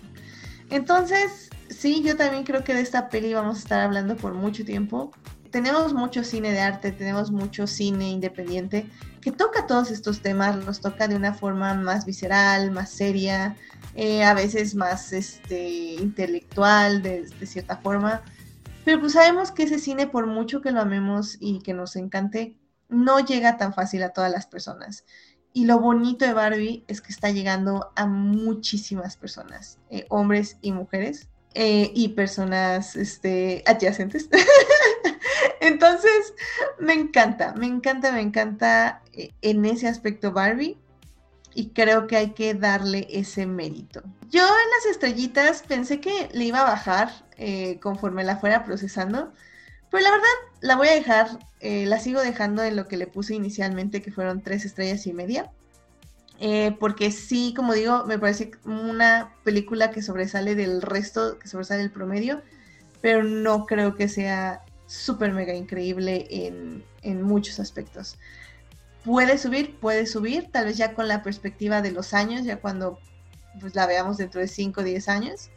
Entonces, 0.69 1.49
sí, 1.69 2.03
yo 2.03 2.15
también 2.15 2.43
creo 2.43 2.63
que 2.63 2.73
de 2.73 2.81
esta 2.81 3.09
peli 3.09 3.33
vamos 3.33 3.57
a 3.57 3.59
estar 3.59 3.79
hablando 3.81 4.15
por 4.15 4.33
mucho 4.33 4.63
tiempo. 4.63 5.11
Tenemos 5.49 5.93
mucho 5.93 6.23
cine 6.23 6.51
de 6.51 6.59
arte, 6.59 6.91
tenemos 6.91 7.31
mucho 7.31 7.67
cine 7.67 8.09
independiente 8.09 8.85
que 9.21 9.31
toca 9.31 9.67
todos 9.67 9.91
estos 9.91 10.21
temas, 10.21 10.55
los 10.65 10.81
toca 10.81 11.07
de 11.07 11.15
una 11.15 11.33
forma 11.33 11.73
más 11.73 12.05
visceral, 12.05 12.71
más 12.71 12.89
seria, 12.89 13.55
eh, 13.95 14.23
a 14.23 14.33
veces 14.33 14.73
más 14.75 15.13
este, 15.13 15.93
intelectual 15.95 17.01
de 17.01 17.27
cierta 17.45 17.77
forma. 17.77 18.21
Pero 18.83 18.99
pues 18.99 19.13
sabemos 19.13 19.51
que 19.51 19.63
ese 19.63 19.79
cine, 19.79 20.07
por 20.07 20.27
mucho 20.27 20.61
que 20.61 20.71
lo 20.71 20.81
amemos 20.81 21.37
y 21.39 21.59
que 21.59 21.73
nos 21.73 21.95
encante, 21.95 22.57
no 22.89 23.19
llega 23.19 23.57
tan 23.57 23.73
fácil 23.73 24.03
a 24.03 24.09
todas 24.09 24.31
las 24.31 24.47
personas. 24.47 25.05
Y 25.53 25.65
lo 25.65 25.79
bonito 25.79 26.25
de 26.25 26.33
Barbie 26.33 26.85
es 26.87 27.01
que 27.01 27.11
está 27.11 27.29
llegando 27.29 27.91
a 27.95 28.05
muchísimas 28.05 29.17
personas, 29.17 29.79
eh, 29.89 30.05
hombres 30.09 30.57
y 30.61 30.71
mujeres, 30.71 31.29
eh, 31.53 31.91
y 31.93 32.09
personas 32.09 32.95
este, 32.95 33.63
adyacentes. 33.67 34.29
Entonces, 35.59 36.33
me 36.79 36.93
encanta, 36.93 37.53
me 37.53 37.67
encanta, 37.67 38.11
me 38.13 38.21
encanta 38.21 39.03
eh, 39.11 39.31
en 39.41 39.65
ese 39.65 39.87
aspecto 39.87 40.31
Barbie. 40.31 40.77
Y 41.53 41.69
creo 41.69 42.07
que 42.07 42.17
hay 42.17 42.31
que 42.31 42.53
darle 42.53 43.07
ese 43.09 43.45
mérito. 43.45 44.01
Yo 44.29 44.41
en 44.41 44.69
las 44.77 44.85
estrellitas 44.89 45.63
pensé 45.63 45.99
que 45.99 46.29
le 46.33 46.45
iba 46.45 46.61
a 46.61 46.63
bajar 46.63 47.11
eh, 47.37 47.79
conforme 47.81 48.23
la 48.23 48.37
fuera 48.37 48.63
procesando, 48.63 49.31
pero 49.89 50.03
la 50.03 50.11
verdad 50.11 50.27
la 50.61 50.75
voy 50.75 50.87
a 50.87 50.93
dejar, 50.93 51.39
eh, 51.59 51.85
la 51.85 51.99
sigo 51.99 52.21
dejando 52.21 52.63
en 52.63 52.75
lo 52.75 52.87
que 52.87 52.97
le 52.97 53.07
puse 53.07 53.35
inicialmente, 53.35 54.01
que 54.01 54.11
fueron 54.11 54.41
tres 54.41 54.65
estrellas 54.65 55.05
y 55.07 55.13
media. 55.13 55.51
Eh, 56.39 56.75
porque 56.79 57.11
sí, 57.11 57.53
como 57.55 57.73
digo, 57.73 58.05
me 58.05 58.17
parece 58.17 58.51
una 58.65 59.35
película 59.43 59.91
que 59.91 60.01
sobresale 60.01 60.55
del 60.55 60.81
resto, 60.81 61.37
que 61.37 61.47
sobresale 61.47 61.81
del 61.81 61.91
promedio, 61.91 62.41
pero 62.99 63.23
no 63.23 63.65
creo 63.65 63.95
que 63.95 64.07
sea 64.07 64.63
súper 64.87 65.33
mega 65.33 65.53
increíble 65.53 66.27
en, 66.29 66.83
en 67.03 67.21
muchos 67.21 67.59
aspectos 67.59 68.17
puede 69.03 69.37
subir, 69.37 69.75
puede 69.75 70.05
subir, 70.05 70.49
tal 70.51 70.65
vez 70.65 70.77
ya 70.77 70.93
con 70.93 71.07
la 71.07 71.23
perspectiva 71.23 71.81
de 71.81 71.91
los 71.91 72.13
años, 72.13 72.43
ya 72.43 72.57
cuando 72.57 72.99
pues 73.59 73.75
la 73.75 73.85
veamos 73.85 74.17
dentro 74.17 74.41
de 74.41 74.47
5 74.47 74.81
o 74.81 74.83
10 74.83 75.09
años. 75.09 75.49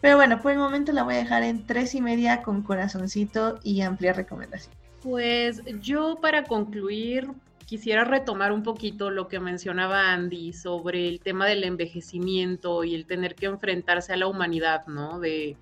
Pero 0.00 0.16
bueno, 0.16 0.40
por 0.40 0.52
el 0.52 0.58
momento 0.58 0.92
la 0.92 1.02
voy 1.02 1.14
a 1.14 1.18
dejar 1.18 1.42
en 1.42 1.66
tres 1.66 1.94
y 1.94 2.00
media 2.00 2.42
con 2.42 2.62
corazoncito 2.62 3.60
y 3.62 3.82
amplia 3.82 4.12
recomendación. 4.12 4.74
Pues 5.02 5.62
yo 5.80 6.18
para 6.20 6.44
concluir 6.44 7.28
quisiera 7.66 8.04
retomar 8.04 8.50
un 8.50 8.62
poquito 8.62 9.10
lo 9.10 9.28
que 9.28 9.38
mencionaba 9.38 10.12
Andy 10.12 10.52
sobre 10.52 11.08
el 11.08 11.20
tema 11.20 11.46
del 11.46 11.62
envejecimiento 11.64 12.82
y 12.82 12.94
el 12.94 13.06
tener 13.06 13.34
que 13.34 13.46
enfrentarse 13.46 14.12
a 14.12 14.16
la 14.16 14.26
humanidad, 14.26 14.86
¿no? 14.86 15.20
De 15.20 15.56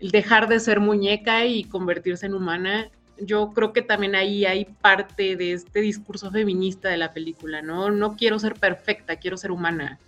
dejar 0.00 0.48
de 0.48 0.60
ser 0.60 0.80
muñeca 0.80 1.44
y 1.44 1.64
convertirse 1.64 2.26
en 2.26 2.34
humana 2.34 2.90
yo 3.18 3.52
creo 3.52 3.72
que 3.72 3.82
también 3.82 4.14
ahí 4.14 4.44
hay 4.44 4.64
parte 4.64 5.36
de 5.36 5.52
este 5.52 5.80
discurso 5.80 6.30
feminista 6.30 6.88
de 6.88 6.96
la 6.96 7.12
película, 7.12 7.62
¿no? 7.62 7.90
No 7.90 8.16
quiero 8.16 8.38
ser 8.38 8.54
perfecta, 8.54 9.16
quiero 9.16 9.36
ser 9.36 9.50
humana. 9.50 9.98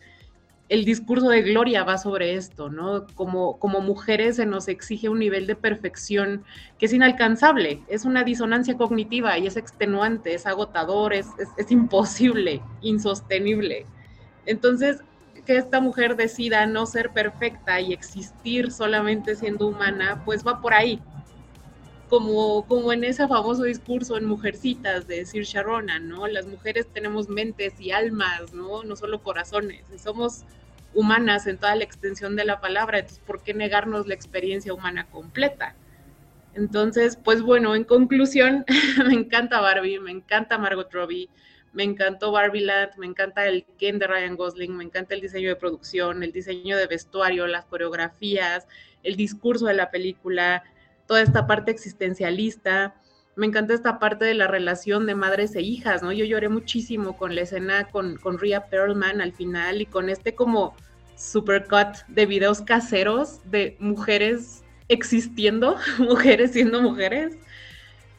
El 0.69 0.85
discurso 0.85 1.29
de 1.29 1.43
Gloria 1.43 1.85
va 1.85 1.97
sobre 1.97 2.35
esto, 2.35 2.69
¿no? 2.69 3.07
Como, 3.15 3.59
como 3.59 3.81
mujeres 3.81 4.37
se 4.37 4.47
nos 4.47 4.67
exige 4.67 5.09
un 5.09 5.21
nivel 5.21 5.47
de 5.47 5.55
perfección 5.55 6.45
que 6.79 6.87
es 6.87 6.93
inalcanzable, 6.93 7.83
es 7.89 8.05
una 8.05 8.25
disonancia 8.25 8.77
cognitiva 8.77 9.39
y 9.39 9.47
es 9.47 9.57
extenuante, 9.57 10.35
es 10.35 10.45
agotador, 10.45 11.13
es, 11.15 11.29
es 11.57 11.71
imposible, 11.71 12.61
insostenible. 12.83 13.87
Entonces, 14.45 15.03
que 15.45 15.57
esta 15.57 15.81
mujer 15.81 16.17
decida 16.17 16.67
no 16.67 16.87
ser 16.87 17.11
perfecta 17.11 17.81
y 17.81 17.93
existir 17.93 18.73
solamente 18.73 19.37
siendo 19.37 19.69
humana, 19.69 20.23
pues 20.25 20.45
va 20.45 20.61
por 20.61 20.75
ahí, 20.75 21.01
como, 22.09 22.67
como 22.67 22.93
en 22.93 23.05
ese 23.05 23.27
famoso 23.27 23.65
discurso 23.65 24.17
en 24.17 24.27
Mujercitas 24.27 25.07
de 25.07 25.25
Sir 25.27 25.45
Sharona, 25.45 25.99
¿no? 25.99 26.27
Las 26.29 26.47
mujeres 26.47 26.87
tenemos 26.93 27.29
mentes 27.29 27.81
y 27.81 27.91
almas, 27.91 28.53
¿no? 28.53 28.85
No 28.85 28.97
solo 28.97 29.23
corazones, 29.23 29.85
somos 30.03 30.45
humanas 30.95 31.47
en 31.47 31.59
toda 31.59 31.77
la 31.77 31.85
extensión 31.85 32.37
de 32.37 32.45
la 32.45 32.61
palabra, 32.61 32.99
entonces, 32.99 33.23
¿por 33.27 33.43
qué 33.43 33.55
negarnos 33.55 34.07
la 34.07 34.15
experiencia 34.15 34.73
humana 34.73 35.07
completa? 35.11 35.75
Entonces, 36.55 37.19
pues 37.23 37.43
bueno, 37.43 37.75
en 37.75 37.85
conclusión, 37.85 38.65
me 39.07 39.13
encanta 39.13 39.61
Barbie, 39.61 40.01
me 40.01 40.11
encanta 40.11 40.57
Margot 40.57 40.91
Robbie, 40.91 41.29
me 41.75 41.83
encantó 41.83 42.33
Barbie 42.33 42.63
Land, 42.63 42.93
me 42.97 43.05
encanta 43.05 43.47
el 43.47 43.67
Ken 43.79 43.99
de 43.99 44.07
Ryan 44.07 44.37
Gosling, 44.37 44.75
me 44.75 44.85
encanta 44.85 45.15
el 45.15 45.21
diseño 45.21 45.51
de 45.51 45.57
producción, 45.57 46.23
el 46.23 46.33
diseño 46.33 46.79
de 46.79 46.87
vestuario, 46.87 47.47
las 47.47 47.67
coreografías, 47.67 48.67
el 49.03 49.17
discurso 49.17 49.67
de 49.67 49.75
la 49.75 49.91
película, 49.91 50.65
toda 51.07 51.23
esta 51.23 51.47
parte 51.47 51.71
existencialista. 51.71 52.95
Me 53.37 53.47
encanta 53.47 53.75
esta 53.75 53.99
parte 53.99 54.25
de 54.25 54.35
la 54.35 54.47
relación 54.47 55.07
de 55.07 55.15
madres 55.15 55.55
e 55.55 55.61
hijas, 55.61 56.03
¿no? 56.03 56.13
Yo 56.13 56.25
lloré 56.25 56.49
muchísimo 56.49 57.17
con 57.17 57.35
la 57.35 57.43
escena 57.43 57.89
con, 57.89 58.17
con 58.17 58.39
Rhea 58.39 58.67
Perlman 58.67 59.21
al 59.21 59.33
final 59.33 59.83
y 59.83 59.87
con 59.87 60.09
este 60.09 60.35
como 60.35 60.75
supercut 61.17 62.07
de 62.09 62.27
videos 62.27 62.61
caseros 62.61 63.41
de 63.51 63.77
mujeres 63.79 64.65
existiendo, 64.89 65.77
mujeres 65.99 66.53
siendo 66.53 66.81
mujeres. 66.81 67.37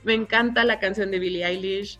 Me 0.04 0.14
encanta 0.14 0.64
la 0.64 0.80
canción 0.80 1.12
de 1.12 1.20
Billie 1.20 1.46
Eilish. 1.46 2.00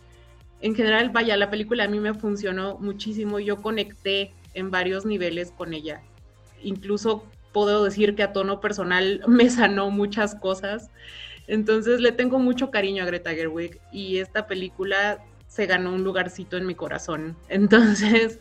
En 0.60 0.74
general, 0.74 1.10
vaya, 1.10 1.36
la 1.36 1.50
película 1.50 1.84
a 1.84 1.88
mí 1.88 2.00
me 2.00 2.14
funcionó 2.14 2.78
muchísimo. 2.78 3.38
Yo 3.38 3.60
conecté 3.60 4.32
en 4.54 4.70
varios 4.70 5.04
niveles 5.04 5.52
con 5.52 5.72
ella. 5.72 6.02
Incluso 6.62 7.26
puedo 7.64 7.82
decir 7.82 8.14
que 8.14 8.22
a 8.22 8.32
tono 8.32 8.60
personal 8.60 9.20
me 9.26 9.50
sanó 9.50 9.90
muchas 9.90 10.36
cosas. 10.36 10.90
Entonces 11.48 12.00
le 12.00 12.12
tengo 12.12 12.38
mucho 12.38 12.70
cariño 12.70 13.02
a 13.02 13.06
Greta 13.06 13.34
Gerwig 13.34 13.80
y 13.90 14.18
esta 14.18 14.46
película 14.46 15.24
se 15.48 15.66
ganó 15.66 15.92
un 15.92 16.04
lugarcito 16.04 16.56
en 16.56 16.66
mi 16.66 16.76
corazón. 16.76 17.36
Entonces, 17.48 18.38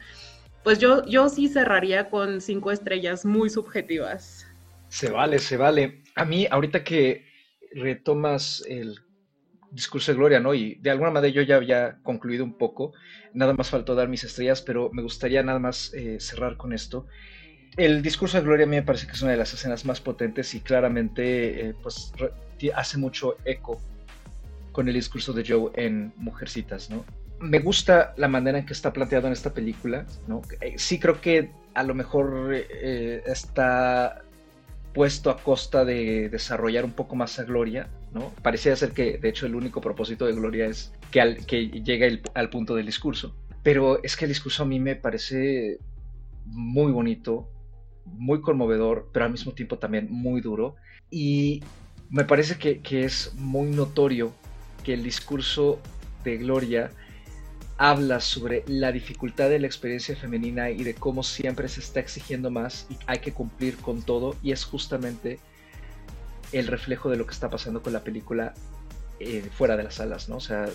pues 0.63 0.77
yo, 0.77 1.03
yo 1.05 1.29
sí 1.29 1.47
cerraría 1.47 2.11
con 2.11 2.41
cinco 2.41 2.71
estrellas 2.71 3.25
muy 3.25 3.49
subjetivas. 3.49 4.45
Se 4.89 5.09
vale, 5.09 5.39
se 5.39 5.57
vale. 5.57 6.03
A 6.15 6.23
mí, 6.23 6.47
ahorita 6.49 6.83
que 6.83 7.25
retomas 7.73 8.63
el 8.67 8.99
discurso 9.71 10.11
de 10.11 10.17
Gloria, 10.17 10.39
¿no? 10.39 10.53
Y 10.53 10.75
de 10.75 10.91
alguna 10.91 11.09
manera 11.09 11.33
yo 11.33 11.41
ya 11.41 11.55
había 11.55 11.97
concluido 12.03 12.43
un 12.43 12.57
poco, 12.57 12.93
nada 13.33 13.53
más 13.53 13.69
faltó 13.71 13.95
dar 13.95 14.09
mis 14.09 14.23
estrellas, 14.23 14.61
pero 14.61 14.91
me 14.93 15.01
gustaría 15.01 15.41
nada 15.41 15.59
más 15.59 15.91
eh, 15.95 16.19
cerrar 16.19 16.55
con 16.55 16.71
esto 16.71 17.07
el 17.77 18.01
discurso 18.01 18.37
de 18.37 18.43
Gloria 18.43 18.65
a 18.65 18.69
mí 18.69 18.75
me 18.75 18.83
parece 18.83 19.05
que 19.05 19.13
es 19.13 19.21
una 19.21 19.31
de 19.31 19.37
las 19.37 19.53
escenas 19.53 19.85
más 19.85 20.01
potentes 20.01 20.53
y 20.55 20.61
claramente 20.61 21.69
eh, 21.69 21.75
pues, 21.81 22.11
hace 22.75 22.97
mucho 22.97 23.37
eco 23.45 23.79
con 24.71 24.87
el 24.87 24.95
discurso 24.95 25.31
de 25.31 25.45
Joe 25.47 25.71
en 25.75 26.11
Mujercitas, 26.17 26.89
¿no? 26.89 27.05
Me 27.39 27.59
gusta 27.59 28.13
la 28.17 28.27
manera 28.27 28.57
en 28.57 28.65
que 28.65 28.73
está 28.73 28.91
planteado 28.91 29.27
en 29.27 29.33
esta 29.33 29.53
película, 29.53 30.07
¿no? 30.27 30.41
Eh, 30.59 30.73
sí 30.77 30.99
creo 30.99 31.21
que 31.21 31.51
a 31.75 31.83
lo 31.83 31.93
mejor 31.93 32.51
eh, 32.53 33.21
está 33.27 34.23
puesto 34.93 35.29
a 35.29 35.37
costa 35.37 35.85
de 35.85 36.29
desarrollar 36.29 36.83
un 36.83 36.91
poco 36.91 37.15
más 37.15 37.37
a 37.37 37.43
Gloria, 37.43 37.87
¿no? 38.11 38.31
Parecía 38.41 38.75
ser 38.75 38.93
que, 38.93 39.19
de 39.19 39.29
hecho, 39.29 39.45
el 39.45 39.53
único 39.53 39.79
propósito 39.81 40.25
de 40.25 40.33
Gloria 40.33 40.65
es 40.65 40.91
que, 41.11 41.21
al, 41.21 41.45
que 41.45 41.67
llegue 41.67 42.23
al 42.33 42.49
punto 42.49 42.73
del 42.73 42.87
discurso. 42.87 43.35
Pero 43.61 44.01
es 44.03 44.15
que 44.15 44.25
el 44.25 44.29
discurso 44.29 44.63
a 44.63 44.65
mí 44.65 44.79
me 44.79 44.95
parece 44.95 45.77
muy 46.45 46.91
bonito, 46.91 47.47
muy 48.13 48.41
conmovedor, 48.41 49.09
pero 49.11 49.25
al 49.25 49.31
mismo 49.31 49.53
tiempo 49.53 49.77
también 49.77 50.07
muy 50.09 50.41
duro. 50.41 50.75
Y 51.09 51.63
me 52.09 52.23
parece 52.23 52.57
que, 52.57 53.05
es 53.05 53.33
muy 53.35 53.69
notorio 53.69 54.31
que 54.83 54.93
el 54.93 55.03
discurso 55.03 55.79
de 56.23 56.37
Gloria 56.37 56.91
habla 57.77 58.19
sobre 58.19 58.63
la 58.67 58.91
dificultad 58.91 59.49
de 59.49 59.59
la 59.59 59.67
experiencia 59.67 60.15
femenina 60.15 60.71
y 60.71 60.83
de 60.83 60.95
cómo 60.95 61.21
siempre 61.21 61.67
se 61.67 61.79
está 61.79 61.99
exigiendo 61.99 62.49
más 62.49 62.87
y 62.89 62.97
hay 63.05 63.19
que 63.19 63.33
cumplir 63.33 63.77
con 63.77 64.01
todo 64.01 64.35
y 64.41 64.51
es 64.51 64.65
justamente 64.65 65.39
el 66.51 66.65
reflejo 66.65 67.09
de 67.09 67.17
lo 67.17 67.27
que 67.27 67.33
está 67.33 67.51
pasando 67.51 67.83
con 67.83 67.93
la 67.93 68.03
película 68.03 68.55
eh, 69.19 69.47
fuera 69.51 69.77
de 69.77 69.83
las 69.83 69.95
salas, 69.95 70.27
¿no? 70.27 70.37
O 70.37 70.39
sea, 70.39 70.65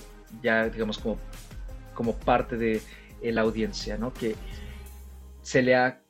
ya 0.43 0.69
digamos 0.69 0.99
como, 0.99 1.19
como 1.95 2.15
parte 2.15 2.57
de 2.57 2.83
la 3.23 3.41
audiencia, 3.41 3.97
¿no? 3.97 4.13
Que 4.13 4.37
se 5.43 5.63
le 5.63 5.75
ha 5.75 6.02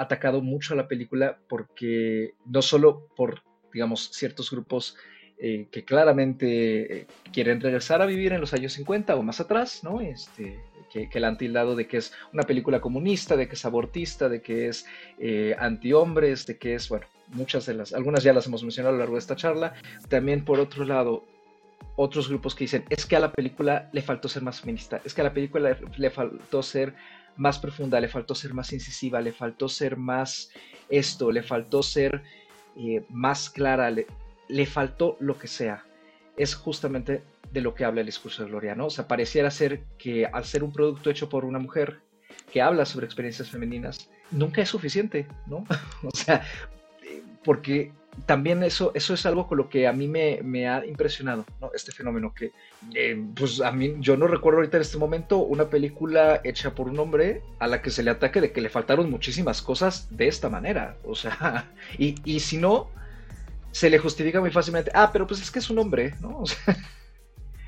atacado 0.00 0.40
mucho 0.40 0.74
a 0.74 0.76
la 0.76 0.88
película 0.88 1.38
porque 1.48 2.34
no 2.46 2.62
solo 2.62 3.08
por, 3.16 3.42
digamos, 3.72 4.10
ciertos 4.12 4.50
grupos 4.50 4.96
eh, 5.38 5.68
que 5.70 5.84
claramente 5.84 7.00
eh, 7.00 7.06
quieren 7.32 7.60
regresar 7.60 8.02
a 8.02 8.06
vivir 8.06 8.32
en 8.32 8.40
los 8.40 8.52
años 8.52 8.74
50 8.74 9.16
o 9.16 9.22
más 9.22 9.40
atrás, 9.40 9.82
¿no? 9.82 10.00
Este, 10.00 10.60
que, 10.92 11.08
que 11.08 11.20
la 11.20 11.28
han 11.28 11.38
tildado 11.38 11.76
de 11.76 11.86
que 11.86 11.96
es 11.96 12.12
una 12.32 12.42
película 12.42 12.80
comunista, 12.80 13.36
de 13.36 13.48
que 13.48 13.54
es 13.54 13.64
abortista, 13.64 14.28
de 14.28 14.42
que 14.42 14.68
es 14.68 14.86
eh, 15.18 15.56
anti-hombres, 15.58 16.46
de 16.46 16.58
que 16.58 16.74
es, 16.74 16.88
bueno, 16.88 17.06
muchas 17.28 17.64
de 17.66 17.74
las, 17.74 17.94
algunas 17.94 18.22
ya 18.22 18.32
las 18.32 18.46
hemos 18.46 18.62
mencionado 18.62 18.94
a 18.94 18.96
lo 18.96 18.98
largo 18.98 19.14
de 19.14 19.20
esta 19.20 19.36
charla. 19.36 19.74
También, 20.08 20.44
por 20.44 20.60
otro 20.60 20.84
lado, 20.84 21.24
otros 21.96 22.28
grupos 22.28 22.54
que 22.54 22.64
dicen, 22.64 22.84
es 22.90 23.06
que 23.06 23.16
a 23.16 23.20
la 23.20 23.32
película 23.32 23.88
le 23.92 24.02
faltó 24.02 24.28
ser 24.28 24.42
más 24.42 24.60
feminista, 24.60 25.00
es 25.04 25.14
que 25.14 25.20
a 25.20 25.24
la 25.24 25.32
película 25.32 25.76
le 25.96 26.10
faltó 26.10 26.62
ser 26.62 26.94
más 27.36 27.58
profunda, 27.58 28.00
le 28.00 28.08
faltó 28.08 28.34
ser 28.34 28.54
más 28.54 28.72
incisiva, 28.72 29.20
le 29.20 29.32
faltó 29.32 29.68
ser 29.68 29.96
más 29.96 30.50
esto, 30.88 31.30
le 31.30 31.42
faltó 31.42 31.82
ser 31.82 32.22
eh, 32.76 33.04
más 33.08 33.50
clara, 33.50 33.90
le, 33.90 34.06
le, 34.48 34.66
faltó 34.66 35.16
lo 35.20 35.38
que 35.38 35.48
sea. 35.48 35.84
Es 36.36 36.54
justamente 36.54 37.22
de 37.52 37.60
lo 37.60 37.74
que 37.74 37.84
habla 37.84 38.00
el 38.00 38.06
discurso 38.06 38.42
de 38.42 38.50
Gloria, 38.50 38.74
¿no? 38.74 38.86
O 38.86 38.90
sea, 38.90 39.08
pareciera 39.08 39.50
ser 39.50 39.84
que 39.98 40.26
al 40.26 40.44
ser 40.44 40.62
un 40.62 40.72
producto 40.72 41.10
hecho 41.10 41.28
por 41.28 41.44
una 41.44 41.58
mujer 41.58 42.00
que 42.52 42.62
habla 42.62 42.84
sobre 42.84 43.06
experiencias 43.06 43.50
femeninas, 43.50 44.10
nunca 44.30 44.62
es 44.62 44.68
suficiente, 44.68 45.26
¿no? 45.46 45.64
o 46.02 46.10
sea, 46.14 46.44
eh, 47.02 47.22
porque 47.44 47.92
también 48.26 48.62
eso, 48.62 48.92
eso 48.94 49.14
es 49.14 49.24
algo 49.26 49.46
con 49.46 49.58
lo 49.58 49.68
que 49.68 49.86
a 49.86 49.92
mí 49.92 50.08
me, 50.08 50.68
ha 50.68 50.84
impresionado, 50.84 51.44
¿no? 51.60 51.70
Este 51.74 51.92
fenómeno 51.92 52.34
que, 52.34 52.52
eh, 52.94 53.22
pues 53.34 53.60
a 53.60 53.72
mí, 53.72 53.94
yo 53.98 54.16
no 54.16 54.26
recuerdo 54.26 54.58
ahorita 54.58 54.76
en 54.76 54.82
este 54.82 54.98
momento 54.98 55.38
una 55.38 55.68
película 55.68 56.40
hecha 56.44 56.74
por 56.74 56.88
un 56.88 56.98
hombre 56.98 57.42
a 57.58 57.66
la 57.66 57.82
que 57.82 57.90
se 57.90 58.02
le 58.02 58.10
ataque 58.10 58.40
de 58.40 58.52
que 58.52 58.60
le 58.60 58.68
faltaron 58.68 59.10
muchísimas 59.10 59.62
cosas 59.62 60.08
de 60.16 60.28
esta 60.28 60.48
manera, 60.48 60.96
o 61.04 61.14
sea, 61.14 61.70
y, 61.98 62.40
si 62.40 62.58
no, 62.58 62.90
se 63.70 63.90
le 63.90 63.98
justifica 63.98 64.40
muy 64.40 64.50
fácilmente, 64.50 64.90
ah, 64.94 65.10
pero 65.12 65.26
pues 65.26 65.40
es 65.40 65.50
que 65.50 65.60
es 65.60 65.70
un 65.70 65.78
hombre, 65.78 66.14
¿no? 66.20 66.40
O 66.42 66.46
sea, 66.46 66.76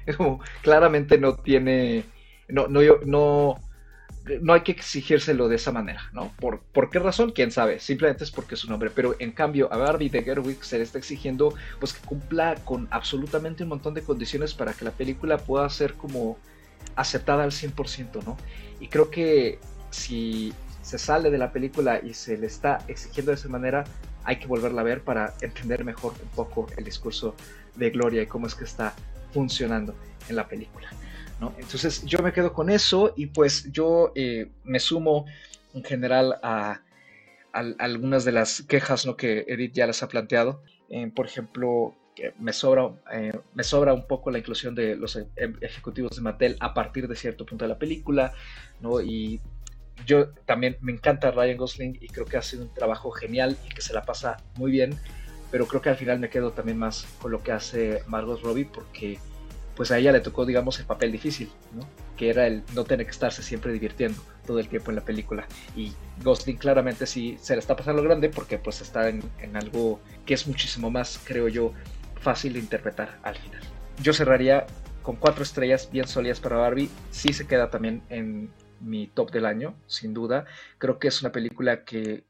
es 0.07 0.17
como, 0.17 0.41
claramente 0.63 1.19
no 1.19 1.37
tiene, 1.37 2.05
no, 2.49 2.67
no, 2.67 2.81
no, 3.05 3.61
no 4.41 4.53
hay 4.53 4.61
que 4.61 4.73
exigírselo 4.73 5.49
de 5.49 5.57
esa 5.57 5.73
manera, 5.73 6.11
¿no? 6.13 6.33
¿Por, 6.39 6.61
¿Por 6.61 6.91
qué 6.91 6.99
razón? 6.99 7.33
¿Quién 7.33 7.51
sabe? 7.51 7.81
Simplemente 7.81 8.25
es 8.25 8.31
porque 8.31 8.55
es 8.55 8.61
su 8.61 8.69
nombre. 8.69 8.91
Pero 8.91 9.17
en 9.19 9.33
cambio, 9.33 9.73
a 9.73 9.77
Barbie 9.77 10.11
de 10.11 10.23
Gerwig 10.23 10.63
se 10.65 10.79
le 10.79 10.85
está 10.85 10.99
exigiendo 10.99 11.55
pues 11.81 11.93
que 11.93 12.07
cumpla 12.07 12.55
con 12.65 12.87
absolutamente 12.91 13.65
un 13.65 13.71
montón 13.71 13.95
de 13.95 14.03
condiciones 14.03 14.55
para 14.55 14.75
que 14.75 14.85
la 14.85 14.93
película 14.93 15.39
pueda 15.39 15.69
ser 15.71 15.95
como 15.95 16.39
aceptada 16.95 17.43
al 17.43 17.51
100%, 17.51 18.25
¿no? 18.25 18.37
Y 18.81 18.89
creo 18.89 19.11
que 19.11 19.59
si 19.91 20.53
se 20.83 20.99
sale 20.99 21.31
de 21.31 21.39
la 21.39 21.53
película 21.53 22.01
y 22.03 22.15
se 22.15 22.37
le 22.37 22.47
está 22.47 22.79
exigiendo 22.89 23.31
de 23.31 23.37
esa 23.37 23.49
manera, 23.49 23.85
hay 24.25 24.39
que 24.39 24.47
volverla 24.47 24.83
a 24.83 24.85
ver 24.85 25.03
para 25.03 25.35
entender 25.41 25.85
mejor 25.85 26.15
un 26.23 26.29
poco 26.31 26.67
el 26.77 26.85
discurso 26.85 27.35
de 27.75 27.91
Gloria 27.91 28.23
y 28.23 28.27
cómo 28.27 28.47
es 28.47 28.55
que 28.55 28.65
está 28.65 28.95
funcionando 29.33 29.95
en 30.29 30.37
la 30.37 30.47
película. 30.47 30.89
Entonces 31.59 32.05
yo 32.05 32.21
me 32.21 32.33
quedo 32.33 32.53
con 32.53 32.71
eso 32.71 33.13
y 33.17 33.27
pues 33.27 33.71
yo 33.73 34.13
eh, 34.15 34.51
me 34.65 34.79
sumo 34.79 35.27
en 35.75 35.83
general 35.83 36.39
a, 36.43 36.83
algunas 37.53 38.25
de 38.25 38.33
las 38.33 38.63
quejas 38.63 39.05
¿no? 39.07 39.17
que 39.17 39.45
Edith 39.49 39.75
ya 39.75 39.87
les 39.87 40.03
ha 40.03 40.09
planteado. 40.09 40.63
Eh, 40.89 41.11
por 41.15 41.27
ejemplo, 41.27 41.95
me 42.39 42.53
sobra, 42.53 42.91
eh, 43.13 43.33
me 43.55 43.65
sobra 43.65 43.95
un 43.95 44.07
poco 44.07 44.31
la 44.31 44.39
inclusión 44.39 44.75
de 44.75 44.97
los 44.97 45.19
ejecutivos 45.61 46.17
de 46.17 46.23
Mattel 46.23 46.57
a 46.61 46.75
partir 46.75 47.09
de 47.09 47.17
cierto 47.17 47.47
punto 47.47 47.65
de 47.65 47.71
la 47.71 47.79
película, 47.79 48.33
¿no? 48.81 49.01
Y 49.01 49.41
yo 50.07 50.29
también 50.47 50.77
me 50.81 50.93
encanta 50.93 51.31
Ryan 51.31 51.57
Gosling 51.57 51.99
y 52.01 52.09
creo 52.09 52.27
que 52.27 52.37
ha 52.37 52.43
sido 52.43 52.65
un 52.65 52.75
trabajo 52.75 53.11
genial 53.11 53.57
y 53.69 53.75
que 53.75 53.81
se 53.81 53.93
la 53.93 54.03
pasa 54.03 54.39
muy 54.57 54.71
bien, 54.71 54.99
pero 55.51 55.67
creo 55.67 55.81
que 55.81 55.91
al 55.91 55.97
final 55.97 56.19
me 56.19 56.31
quedo 56.31 56.53
también 56.53 56.79
más 56.79 57.07
con 57.21 57.33
lo 57.33 57.43
que 57.43 57.53
hace 57.53 58.03
Margot 58.07 58.43
Robbie 58.43 58.65
porque 58.65 59.19
pues 59.77 59.91
a 59.91 59.99
ella 59.99 60.13
le 60.13 60.21
tocó, 60.21 60.45
digamos, 60.45 60.79
el 60.79 60.87
papel 60.87 61.13
difícil. 61.13 61.51
Que 62.17 62.31
era 62.31 62.47
el 62.47 62.63
no 62.75 62.85
tener 62.85 63.07
que 63.07 63.13
estarse 63.13 63.43
siempre 63.43 63.73
divirtiendo 63.73 64.21
todo 64.47 64.59
el 64.59 64.69
tiempo 64.69 64.91
en 64.91 64.97
la 64.97 65.05
película. 65.05 65.47
Y 65.75 65.93
Gosling 66.23 66.57
claramente 66.57 67.07
sí 67.07 67.37
se 67.41 67.55
le 67.55 67.61
está 67.61 67.77
pasando 67.77 68.03
grande 68.03 68.29
porque 68.29 68.59
pues 68.59 68.81
está 68.81 69.09
en, 69.09 69.23
algo 69.55 70.01
que 70.27 70.35
es 70.35 70.47
muchísimo 70.47 70.91
más, 70.91 71.21
creo 71.25 71.49
yo, 71.49 71.73
fácil 72.21 72.53
de 72.55 72.59
interpretar 72.59 73.19
al 73.23 73.37
final. 73.37 73.63
Yo 74.03 74.13
cerraría 74.13 74.67
con 75.03 75.17
cuatro 75.17 75.43
estrellas 75.43 75.89
bien 75.91 76.07
sólidas 76.07 76.41
para 76.41 76.57
Barbie. 76.57 76.91
Sí 77.11 77.33
se 77.33 77.47
queda 77.47 77.71
también 77.71 78.03
en 78.09 78.51
mi 78.81 79.07
top 79.07 79.31
del 79.31 79.47
año, 79.47 79.75
sin 79.87 80.13
duda. 80.15 80.45
Creo 80.79 80.99
que 80.99 81.09
es 81.09 81.21
una 81.23 81.33
película 81.33 81.85
que 81.85 82.25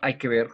hay 0.00 0.18
que 0.18 0.28
ver 0.28 0.48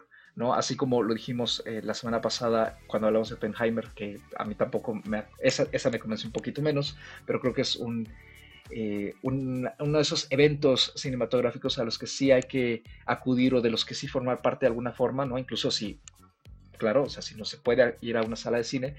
Así 0.55 0.77
como 0.77 1.03
lo 1.03 1.13
dijimos 1.13 1.63
eh, 1.67 1.81
la 1.83 1.93
semana 1.93 2.21
pasada 2.21 2.79
cuando 2.87 3.09
hablamos 3.09 3.29
de 3.29 3.35
Oppenheimer, 3.35 3.89
que 3.95 4.21
a 4.39 4.45
mí 4.45 4.55
tampoco 4.55 4.95
me, 4.95 5.25
esa, 5.39 5.67
esa 5.73 5.91
me 5.91 5.99
convenció 5.99 6.29
un 6.29 6.33
poquito 6.33 6.63
menos, 6.63 6.97
pero 7.27 7.41
creo 7.41 7.53
que 7.53 7.61
es 7.61 7.77
un, 7.77 8.09
eh, 8.71 9.15
uno 9.23 9.71
de 9.79 10.01
esos 10.01 10.29
eventos 10.31 10.93
cinematográficos 10.97 11.79
a 11.79 11.85
los 11.85 11.99
que 11.99 12.07
sí 12.07 12.31
hay 12.31 12.43
que 12.43 12.83
acudir 13.05 13.55
o 13.55 13.61
de 13.61 13.71
los 13.71 13.85
que 13.85 13.95
sí 13.95 14.09
formar 14.09 14.41
parte 14.41 14.65
de 14.65 14.69
alguna 14.69 14.93
forma, 14.93 15.27
¿no? 15.27 15.37
Incluso 15.37 15.71
si, 15.71 16.01
claro, 16.79 17.05
o 17.05 17.09
sea, 17.09 17.23
si 17.23 17.35
no 17.35 17.45
se 17.45 17.59
puede 17.59 17.97
ir 18.01 18.17
a 18.17 18.23
una 18.23 18.37
sala 18.37 18.59
de 18.59 18.65
cine 18.65 18.97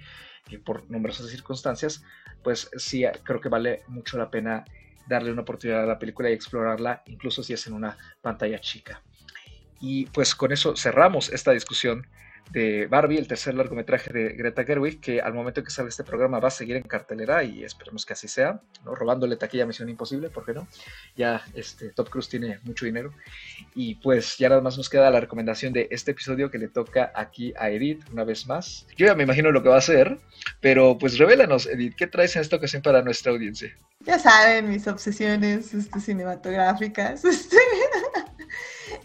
y 0.50 0.58
por 0.58 0.90
numerosas 0.92 1.28
circunstancias, 1.28 2.04
pues 2.44 2.70
sí 2.78 3.04
creo 3.24 3.42
que 3.42 3.50
vale 3.50 3.82
mucho 3.88 4.18
la 4.18 4.30
pena 4.30 4.66
darle 5.08 5.32
una 5.32 5.42
oportunidad 5.42 5.84
a 5.84 5.88
la 5.88 6.00
película 6.00 6.30
y 6.30 6.34
explorarla, 6.34 7.04
incluso 7.08 7.42
si 7.42 7.54
es 7.54 7.66
en 7.68 7.74
una 7.74 7.98
pantalla 8.22 8.60
chica. 8.60 9.02
Y 9.82 10.06
pues 10.08 10.36
con 10.36 10.52
eso 10.52 10.76
cerramos 10.76 11.30
esta 11.30 11.52
discusión 11.52 12.06
de 12.52 12.88
Barbie, 12.88 13.18
el 13.18 13.28
tercer 13.28 13.56
largometraje 13.56 14.12
de 14.12 14.30
Greta 14.34 14.64
Gerwig, 14.64 15.00
que 15.00 15.22
al 15.22 15.34
momento 15.34 15.64
que 15.64 15.70
sale 15.70 15.90
este 15.90 16.04
programa 16.04 16.40
va 16.40 16.50
a 16.50 16.52
seguir 16.52 16.76
en 16.76 16.84
cartelera 16.84 17.44
y 17.44 17.64
esperemos 17.64 18.06
que 18.06 18.14
así 18.14 18.28
sea, 18.28 18.60
¿no? 18.84 18.94
robándole 18.94 19.38
taquilla 19.38 19.64
a 19.64 19.68
Misión 19.68 19.88
Imposible, 19.90 20.30
¿por 20.30 20.46
qué 20.46 20.54
no? 20.54 20.68
Ya 21.16 21.44
este, 21.54 21.90
Top 21.90 22.10
Cruise 22.10 22.28
tiene 22.28 22.60
mucho 22.64 22.86
dinero. 22.86 23.14
Y 23.74 23.96
pues 23.96 24.38
ya 24.38 24.50
nada 24.50 24.62
más 24.62 24.78
nos 24.78 24.90
queda 24.90 25.10
la 25.10 25.22
recomendación 25.22 25.72
de 25.72 25.88
este 25.92 26.12
episodio 26.12 26.52
que 26.52 26.58
le 26.58 26.68
toca 26.68 27.12
aquí 27.16 27.54
a 27.58 27.70
Edith 27.70 28.04
una 28.12 28.26
vez 28.26 28.46
más. 28.48 28.86
Yo 28.98 29.06
ya 29.08 29.16
me 29.16 29.24
imagino 29.24 29.52
lo 29.52 29.64
que 29.64 29.70
va 29.70 29.76
a 29.76 29.80
hacer, 29.80 30.18
pero 30.60 30.98
pues 30.98 31.18
revélanos, 31.18 31.68
Edith, 31.68 31.96
¿qué 31.96 32.08
traes 32.08 32.36
en 32.36 32.42
esta 32.42 32.58
ocasión 32.58 32.82
para 32.82 33.02
nuestra 33.02 33.32
audiencia? 33.32 33.74
Ya 34.02 34.20
saben, 34.20 34.70
mis 34.70 34.88
obsesiones 34.88 35.74
este, 35.74 36.00
cinematográficas. 36.00 37.24
Este, 37.32 37.58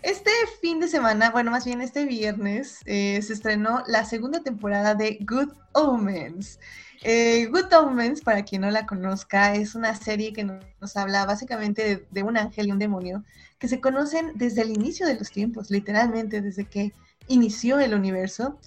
este 0.07 0.31
fin 0.61 0.79
de 0.79 0.87
semana, 0.87 1.33
bueno, 1.33 1.51
más 1.51 1.65
bien 1.65 1.81
este 1.81 2.05
viernes, 2.05 2.79
eh, 2.85 3.21
se 3.23 3.33
estrenó 3.33 3.83
la 3.89 4.05
segunda 4.05 4.41
temporada 4.41 4.95
de 4.95 5.19
Good 5.21 5.53
Omens. 5.73 6.61
Eh, 7.03 7.47
Good 7.47 7.73
Omens, 7.73 8.21
para 8.21 8.45
quien 8.45 8.63
no 8.63 8.71
la 8.71 8.87
conozca, 8.87 9.57
es 9.57 9.75
una 9.75 9.97
serie 9.97 10.33
que 10.33 10.45
nos, 10.45 10.97
habla 10.97 11.27
básicamente 11.27 12.07
de, 12.09 12.23
un 12.23 12.37
ángel 12.37 12.69
y 12.69 12.71
un 12.71 12.79
demonio 12.79 13.25
que 13.59 13.67
se 13.67 13.81
conocen 13.81 14.31
desde 14.37 14.63
el 14.63 14.71
inicio 14.71 15.09
de 15.09 15.17
los 15.17 15.33
tiempos, 15.33 15.73
literalmente 15.73 16.41
desde 16.41 16.67
que 16.67 16.93
inició 17.27 17.81
el 17.81 17.93
universo, 17.93 18.61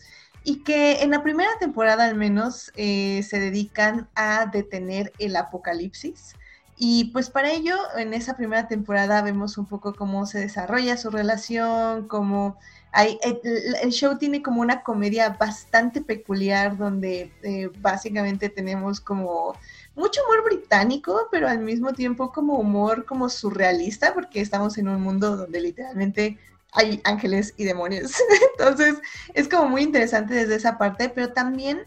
y 0.43 0.61
que 0.63 1.03
en 1.03 1.11
la 1.11 1.23
primera 1.23 1.51
temporada 1.57 2.03
al 2.03 2.15
menos 2.15 2.69
eh, 2.75 3.23
se 3.23 3.39
dedican 3.39 4.09
a 4.13 4.45
detener 4.45 5.13
el 5.19 5.37
apocalipsis 5.37 6.35
y 6.81 7.11
pues 7.11 7.29
para 7.29 7.51
ello, 7.51 7.75
en 7.97 8.13
esa 8.13 8.37
primera 8.37 8.69
temporada 8.69 9.21
vemos 9.21 9.57
un 9.57 9.65
poco 9.65 9.93
cómo 9.93 10.25
se 10.25 10.39
desarrolla 10.39 10.95
su 10.95 11.09
relación, 11.09 12.07
cómo 12.07 12.57
hay, 12.93 13.19
el, 13.21 13.89
show 13.91 14.17
tiene 14.17 14.41
como 14.41 14.61
una 14.61 14.81
comedia 14.81 15.31
bastante 15.31 15.99
peculiar 15.99 16.77
donde 16.77 17.33
eh, 17.43 17.69
básicamente 17.79 18.47
tenemos 18.47 19.01
como 19.01 19.57
mucho 19.93 20.21
humor 20.23 20.45
británico, 20.45 21.27
pero 21.29 21.49
al 21.49 21.59
mismo 21.59 21.91
tiempo 21.91 22.31
como 22.31 22.57
humor 22.57 23.05
como 23.05 23.27
surrealista, 23.27 24.13
porque 24.13 24.39
estamos 24.39 24.77
en 24.77 24.87
un 24.87 25.01
mundo 25.01 25.35
donde 25.35 25.59
literalmente 25.59 26.37
hay 26.71 27.01
ángeles 27.03 27.53
y 27.57 27.65
demonios. 27.65 28.13
Entonces 28.57 28.95
es 29.33 29.49
como 29.49 29.67
muy 29.67 29.81
interesante 29.81 30.33
desde 30.33 30.55
esa 30.55 30.77
parte, 30.77 31.09
pero 31.09 31.33
también 31.33 31.85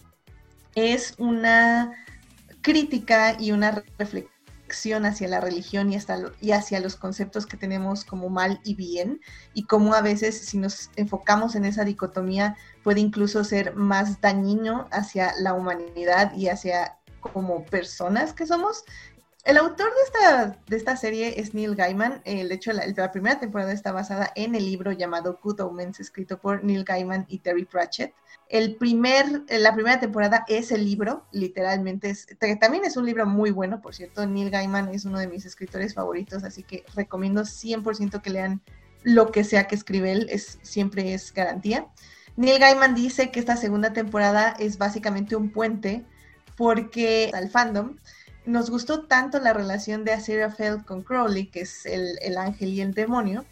es 0.74 1.14
una 1.16 1.92
crítica 2.60 3.36
y 3.40 3.52
una 3.52 3.82
reflexión 3.98 4.31
hacia 5.04 5.28
la 5.28 5.40
religión 5.40 5.92
y, 5.92 5.96
hasta 5.96 6.18
y 6.40 6.52
hacia 6.52 6.80
los 6.80 6.96
conceptos 6.96 7.46
que 7.46 7.56
tenemos 7.56 8.04
como 8.04 8.28
mal 8.28 8.60
y 8.64 8.74
bien, 8.74 9.20
y 9.54 9.64
cómo 9.64 9.94
a 9.94 10.02
veces 10.02 10.38
si 10.38 10.58
nos 10.58 10.90
enfocamos 10.96 11.54
en 11.54 11.64
esa 11.64 11.84
dicotomía 11.84 12.56
puede 12.82 13.00
incluso 13.00 13.44
ser 13.44 13.74
más 13.74 14.20
dañino 14.20 14.88
hacia 14.90 15.34
la 15.38 15.54
humanidad 15.54 16.32
y 16.34 16.48
hacia 16.48 16.98
como 17.20 17.64
personas 17.64 18.32
que 18.32 18.46
somos. 18.46 18.84
El 19.44 19.56
autor 19.56 19.90
de 19.92 20.02
esta, 20.04 20.58
de 20.68 20.76
esta 20.76 20.96
serie 20.96 21.40
es 21.40 21.52
Neil 21.52 21.74
Gaiman. 21.74 22.22
El 22.24 22.52
hecho, 22.52 22.72
la, 22.72 22.86
la 22.86 23.10
primera 23.10 23.40
temporada 23.40 23.72
está 23.72 23.90
basada 23.90 24.30
en 24.36 24.54
el 24.54 24.64
libro 24.64 24.92
llamado 24.92 25.40
Good 25.42 25.60
Omens, 25.60 25.98
escrito 25.98 26.38
por 26.38 26.62
Neil 26.62 26.84
Gaiman 26.84 27.26
y 27.28 27.38
Terry 27.40 27.64
Pratchett. 27.64 28.14
El 28.52 28.76
primer, 28.76 29.44
la 29.48 29.72
primera 29.72 29.98
temporada 29.98 30.44
es 30.46 30.72
el 30.72 30.84
libro, 30.84 31.26
literalmente, 31.32 32.10
es, 32.10 32.26
también 32.60 32.84
es 32.84 32.98
un 32.98 33.06
libro 33.06 33.24
muy 33.24 33.50
bueno, 33.50 33.80
por 33.80 33.94
cierto, 33.94 34.26
Neil 34.26 34.50
Gaiman 34.50 34.90
es 34.90 35.06
uno 35.06 35.18
de 35.18 35.26
mis 35.26 35.46
escritores 35.46 35.94
favoritos, 35.94 36.44
así 36.44 36.62
que 36.62 36.84
recomiendo 36.94 37.44
100% 37.44 38.20
que 38.20 38.28
lean 38.28 38.60
lo 39.04 39.32
que 39.32 39.44
sea 39.44 39.66
que 39.66 39.74
escribe 39.74 40.12
él, 40.12 40.26
es, 40.28 40.58
siempre 40.60 41.14
es 41.14 41.32
garantía. 41.32 41.86
Neil 42.36 42.58
Gaiman 42.58 42.94
dice 42.94 43.30
que 43.30 43.40
esta 43.40 43.56
segunda 43.56 43.94
temporada 43.94 44.54
es 44.58 44.76
básicamente 44.76 45.34
un 45.34 45.48
puente 45.50 46.04
porque 46.54 47.30
al 47.32 47.48
fandom 47.48 47.96
nos 48.44 48.68
gustó 48.68 49.06
tanto 49.06 49.40
la 49.40 49.54
relación 49.54 50.04
de 50.04 50.12
Aziraphale 50.12 50.84
con 50.84 51.00
Crowley, 51.00 51.46
que 51.46 51.62
es 51.62 51.86
el, 51.86 52.18
el 52.20 52.36
ángel 52.36 52.74
y 52.74 52.82
el 52.82 52.92
demonio, 52.92 53.46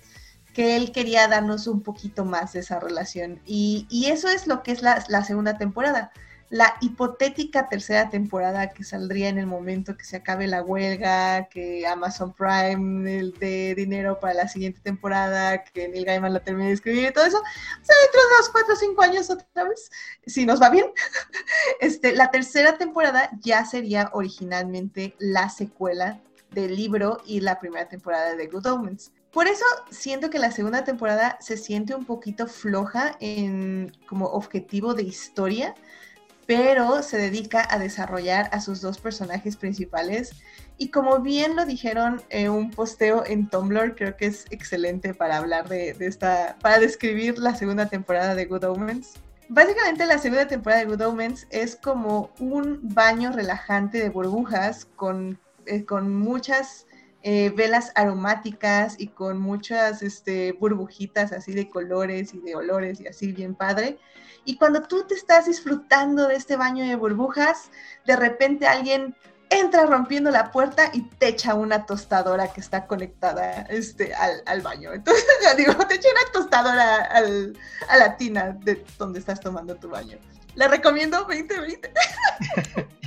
que 0.54 0.76
él 0.76 0.92
quería 0.92 1.28
darnos 1.28 1.66
un 1.66 1.82
poquito 1.82 2.24
más 2.24 2.52
de 2.52 2.60
esa 2.60 2.80
relación. 2.80 3.40
Y, 3.46 3.86
eso 4.10 4.28
es 4.28 4.46
lo 4.46 4.62
que 4.62 4.72
es 4.72 4.82
la, 4.82 5.24
segunda 5.24 5.56
temporada. 5.56 6.12
La 6.48 6.74
hipotética 6.80 7.68
tercera 7.68 8.10
temporada 8.10 8.70
que 8.70 8.82
saldría 8.82 9.28
en 9.28 9.38
el 9.38 9.46
momento 9.46 9.96
que 9.96 10.04
se 10.04 10.16
acabe 10.16 10.48
la 10.48 10.62
huelga, 10.62 11.48
que 11.48 11.86
Amazon 11.86 12.34
Prime 12.34 13.30
dé 13.38 13.76
dinero 13.76 14.18
para 14.18 14.34
la 14.34 14.48
siguiente 14.48 14.80
temporada, 14.80 15.62
que 15.62 15.88
Neil 15.88 16.04
Gaiman 16.04 16.32
la 16.32 16.40
termine 16.40 16.68
de 16.68 16.74
escribir 16.74 17.08
y 17.08 17.12
todo 17.12 17.24
eso, 17.24 17.38
o 17.38 17.84
sea, 17.84 17.94
dentro 18.02 18.20
de 18.20 18.34
unos 18.34 18.48
cuatro 18.48 18.74
cinco 18.74 19.02
años 19.02 19.30
otra 19.30 19.62
vez, 19.62 19.92
si 20.26 20.44
nos 20.44 20.60
va 20.60 20.70
bien. 20.70 20.86
Este, 21.80 22.14
la 22.14 22.30
tercera 22.30 22.76
temporada 22.78 23.30
ya 23.40 23.64
sería 23.64 24.10
originalmente 24.12 25.14
la 25.18 25.48
secuela 25.50 26.20
del 26.50 26.74
libro 26.74 27.18
y 27.24 27.40
la 27.40 27.60
primera 27.60 27.88
temporada 27.88 28.34
de 28.34 28.46
Good 28.48 28.66
Omens. 28.66 29.12
Por 29.32 29.46
eso 29.46 29.64
siento 29.90 30.28
que 30.28 30.38
la 30.38 30.50
segunda 30.50 30.84
temporada 30.84 31.38
se 31.40 31.56
siente 31.56 31.94
un 31.94 32.04
poquito 32.04 32.46
floja 32.46 33.16
en 33.20 33.92
como 34.08 34.26
objetivo 34.26 34.94
de 34.94 35.04
historia, 35.04 35.74
pero 36.46 37.02
se 37.04 37.16
dedica 37.16 37.64
a 37.70 37.78
desarrollar 37.78 38.48
a 38.52 38.60
sus 38.60 38.80
dos 38.80 38.98
personajes 38.98 39.56
principales. 39.56 40.32
Y 40.78 40.90
como 40.90 41.20
bien 41.20 41.54
lo 41.54 41.64
dijeron 41.64 42.20
en 42.28 42.50
un 42.50 42.70
posteo 42.70 43.24
en 43.24 43.48
Tumblr, 43.48 43.94
creo 43.94 44.16
que 44.16 44.26
es 44.26 44.46
excelente 44.50 45.14
para 45.14 45.36
hablar 45.36 45.68
de, 45.68 45.92
de 45.92 46.06
esta, 46.06 46.56
para 46.60 46.80
describir 46.80 47.38
la 47.38 47.54
segunda 47.54 47.86
temporada 47.86 48.34
de 48.34 48.46
Good 48.46 48.64
Omens. 48.64 49.12
Básicamente 49.48 50.06
la 50.06 50.18
segunda 50.18 50.48
temporada 50.48 50.80
de 50.80 50.86
Good 50.86 51.02
Omens 51.02 51.46
es 51.50 51.76
como 51.76 52.30
un 52.40 52.80
baño 52.82 53.30
relajante 53.30 53.98
de 53.98 54.08
burbujas 54.08 54.86
con, 54.96 55.38
eh, 55.66 55.84
con 55.84 56.12
muchas 56.16 56.86
eh, 57.22 57.50
velas 57.54 57.92
aromáticas 57.94 58.94
y 58.98 59.08
con 59.08 59.38
muchas 59.38 60.02
este, 60.02 60.52
burbujitas 60.52 61.32
así 61.32 61.52
de 61.52 61.68
colores 61.68 62.32
y 62.32 62.38
de 62.38 62.56
olores 62.56 63.00
y 63.00 63.06
así 63.06 63.32
bien 63.32 63.54
padre. 63.54 63.98
Y 64.44 64.56
cuando 64.56 64.82
tú 64.82 65.06
te 65.06 65.14
estás 65.14 65.46
disfrutando 65.46 66.28
de 66.28 66.36
este 66.36 66.56
baño 66.56 66.86
de 66.86 66.96
burbujas, 66.96 67.70
de 68.06 68.16
repente 68.16 68.66
alguien 68.66 69.14
entra 69.50 69.84
rompiendo 69.84 70.30
la 70.30 70.50
puerta 70.50 70.90
y 70.94 71.02
te 71.02 71.28
echa 71.28 71.54
una 71.54 71.84
tostadora 71.84 72.52
que 72.52 72.60
está 72.60 72.86
conectada 72.86 73.62
este, 73.68 74.14
al, 74.14 74.62
baño. 74.62 74.94
Entonces, 74.94 75.26
ya 75.42 75.54
digo, 75.54 75.74
te 75.86 75.96
echa 75.96 76.08
una 76.08 76.32
tostadora 76.32 77.08
a 77.88 77.96
la 77.98 78.16
tina 78.16 78.56
de 78.60 78.82
donde 78.96 79.18
estás 79.18 79.40
tomando 79.40 79.76
tu 79.76 79.90
baño. 79.90 80.18
La 80.54 80.68
recomiendo 80.68 81.18
2020. 81.18 81.92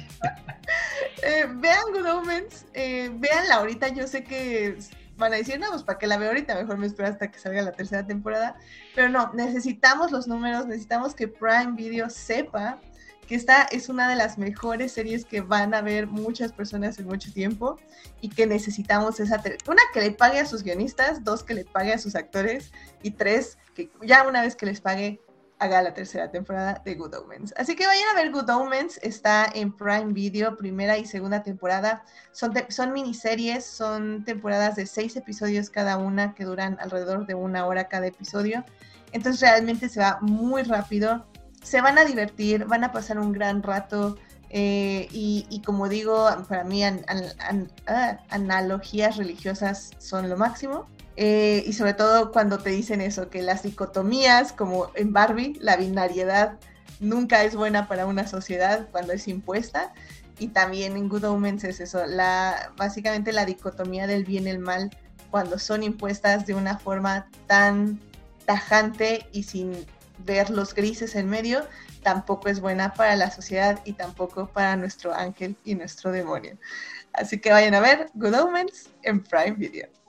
eh, 1.25 1.47
vean 1.55 1.91
Good 1.91 2.05
Omens, 2.05 2.65
eh, 2.73 3.11
veanla 3.13 3.55
ahorita, 3.55 3.89
yo 3.89 4.07
sé 4.07 4.23
que 4.23 4.77
van 5.17 5.33
a 5.33 5.37
decir, 5.37 5.59
no, 5.59 5.69
pues 5.69 5.83
para 5.83 5.99
que 5.99 6.07
la 6.07 6.17
vea 6.17 6.29
ahorita, 6.29 6.55
mejor 6.55 6.77
me 6.77 6.87
espero 6.87 7.09
hasta 7.09 7.31
que 7.31 7.39
salga 7.39 7.61
la 7.61 7.71
tercera 7.71 8.05
temporada. 8.05 8.55
Pero 8.95 9.09
no, 9.09 9.31
necesitamos 9.33 10.11
los 10.11 10.27
números, 10.27 10.65
necesitamos 10.65 11.13
que 11.15 11.27
Prime 11.27 11.73
Video 11.75 12.09
sepa 12.09 12.79
que 13.27 13.35
esta 13.35 13.63
es 13.63 13.89
una 13.89 14.09
de 14.09 14.15
las 14.15 14.37
mejores 14.37 14.91
series 14.91 15.23
que 15.23 15.41
van 15.41 15.73
a 15.73 15.81
ver 15.81 16.07
muchas 16.07 16.51
personas 16.51 16.99
en 16.99 17.07
mucho 17.07 17.31
tiempo 17.31 17.79
y 18.21 18.29
que 18.29 18.45
necesitamos 18.45 19.19
esa, 19.19 19.41
una 19.67 19.81
que 19.93 20.01
le 20.01 20.11
pague 20.11 20.39
a 20.39 20.45
sus 20.45 20.63
guionistas, 20.63 21.23
dos 21.23 21.43
que 21.43 21.53
le 21.53 21.65
pague 21.65 21.93
a 21.93 21.97
sus 21.97 22.15
actores 22.15 22.71
y 23.01 23.11
tres 23.11 23.57
que 23.75 23.89
ya 24.01 24.27
una 24.27 24.41
vez 24.41 24.55
que 24.55 24.65
les 24.65 24.81
pague 24.81 25.21
haga 25.59 25.81
la 25.81 25.93
tercera 25.93 26.29
temporada 26.29 26.81
de 26.83 26.95
Good 26.95 27.15
Omens. 27.15 27.53
Así 27.57 27.75
que 27.75 27.85
vayan 27.87 28.09
a 28.11 28.21
ver 28.21 28.31
Good 28.31 28.49
Omens, 28.49 28.99
está 29.01 29.45
en 29.53 29.71
Prime 29.71 30.13
Video, 30.13 30.57
primera 30.57 30.97
y 30.97 31.05
segunda 31.05 31.43
temporada. 31.43 32.03
Son, 32.31 32.53
son 32.69 32.91
miniseries, 32.91 33.65
son 33.65 34.23
temporadas 34.25 34.75
de 34.75 34.85
seis 34.85 35.15
episodios 35.15 35.69
cada 35.69 35.97
una 35.97 36.33
que 36.35 36.43
duran 36.43 36.77
alrededor 36.79 37.25
de 37.25 37.35
una 37.35 37.65
hora 37.65 37.87
cada 37.87 38.07
episodio. 38.07 38.63
Entonces 39.11 39.41
realmente 39.41 39.87
se 39.89 39.99
va 39.99 40.17
muy 40.21 40.63
rápido. 40.63 41.25
Se 41.63 41.81
van 41.81 41.97
a 41.97 42.03
divertir, 42.03 42.65
van 42.65 42.83
a 42.83 42.91
pasar 42.91 43.19
un 43.19 43.31
gran 43.31 43.63
rato. 43.63 44.17
Eh, 44.55 45.07
y, 45.11 45.63
como 45.65 45.89
digo, 45.89 46.27
para 46.47 46.63
mí 46.63 46.83
ah, 46.83 48.19
analogías 48.29 49.17
religiosas 49.17 49.91
son 49.97 50.29
lo 50.29 50.37
máximo. 50.37 50.87
Eh, 51.15 51.63
y 51.65 51.73
sobre 51.73 51.93
todo 51.93 52.31
cuando 52.31 52.59
te 52.59 52.71
dicen 52.71 53.01
eso, 53.01 53.29
que 53.29 53.41
las 53.41 53.63
dicotomías, 53.63 54.53
como 54.53 54.91
en 54.95 55.13
Barbie, 55.13 55.57
la 55.59 55.77
binariedad 55.77 56.57
nunca 56.99 57.43
es 57.43 57.55
buena 57.55 57.87
para 57.87 58.05
una 58.05 58.27
sociedad 58.27 58.87
cuando 58.91 59.13
es 59.13 59.27
impuesta. 59.27 59.93
Y 60.39 60.47
también 60.47 60.97
en 60.97 61.09
Good 61.09 61.25
Omens 61.25 61.63
es 61.63 61.79
eso, 61.79 62.05
la, 62.07 62.71
básicamente 62.75 63.31
la 63.31 63.45
dicotomía 63.45 64.07
del 64.07 64.25
bien 64.25 64.47
y 64.47 64.49
el 64.49 64.59
mal 64.59 64.89
cuando 65.29 65.59
son 65.59 65.83
impuestas 65.83 66.45
de 66.45 66.55
una 66.55 66.77
forma 66.79 67.27
tan 67.47 67.99
tajante 68.45 69.27
y 69.31 69.43
sin 69.43 69.85
ver 70.19 70.49
los 70.49 70.73
grises 70.73 71.15
en 71.15 71.29
medio, 71.29 71.65
tampoco 72.03 72.49
es 72.49 72.59
buena 72.59 72.93
para 72.93 73.15
la 73.15 73.31
sociedad 73.31 73.79
y 73.85 73.93
tampoco 73.93 74.47
para 74.47 74.75
nuestro 74.75 75.13
ángel 75.13 75.55
y 75.63 75.75
nuestro 75.75 76.11
demonio. 76.11 76.57
Así 77.13 77.39
que 77.39 77.51
vayan 77.51 77.73
a 77.73 77.79
ver 77.79 78.09
Good 78.13 78.33
Omens 78.35 78.89
en 79.03 79.23
Prime 79.23 79.51
Video. 79.51 80.02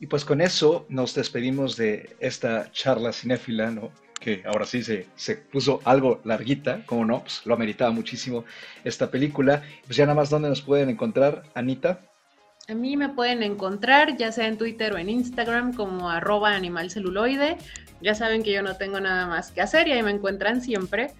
Y 0.00 0.06
pues 0.06 0.24
con 0.24 0.40
eso 0.40 0.86
nos 0.88 1.14
despedimos 1.14 1.76
de 1.76 2.16
esta 2.20 2.70
charla 2.72 3.12
cinéfila, 3.12 3.70
¿no? 3.70 3.90
que 4.20 4.42
ahora 4.46 4.64
sí 4.64 4.82
se, 4.82 5.06
se 5.14 5.36
puso 5.36 5.80
algo 5.84 6.20
larguita, 6.24 6.82
como 6.86 7.04
no, 7.04 7.20
pues 7.20 7.42
lo 7.44 7.54
ameritaba 7.54 7.90
muchísimo 7.90 8.44
esta 8.84 9.10
película. 9.10 9.62
Pues 9.84 9.96
ya 9.96 10.04
nada 10.04 10.16
más, 10.16 10.30
¿dónde 10.30 10.48
nos 10.48 10.62
pueden 10.62 10.88
encontrar, 10.88 11.42
Anita? 11.54 12.00
A 12.68 12.74
mí 12.74 12.96
me 12.96 13.08
pueden 13.08 13.42
encontrar 13.42 14.16
ya 14.16 14.32
sea 14.32 14.48
en 14.48 14.58
Twitter 14.58 14.92
o 14.92 14.98
en 14.98 15.08
Instagram 15.08 15.74
como 15.74 16.10
arroba 16.10 16.54
animalceluloide. 16.54 17.58
Ya 18.00 18.14
saben 18.14 18.42
que 18.42 18.52
yo 18.52 18.62
no 18.62 18.76
tengo 18.76 18.98
nada 19.00 19.26
más 19.26 19.52
que 19.52 19.60
hacer 19.60 19.86
y 19.86 19.92
ahí 19.92 20.02
me 20.02 20.10
encuentran 20.10 20.60
siempre. 20.60 21.12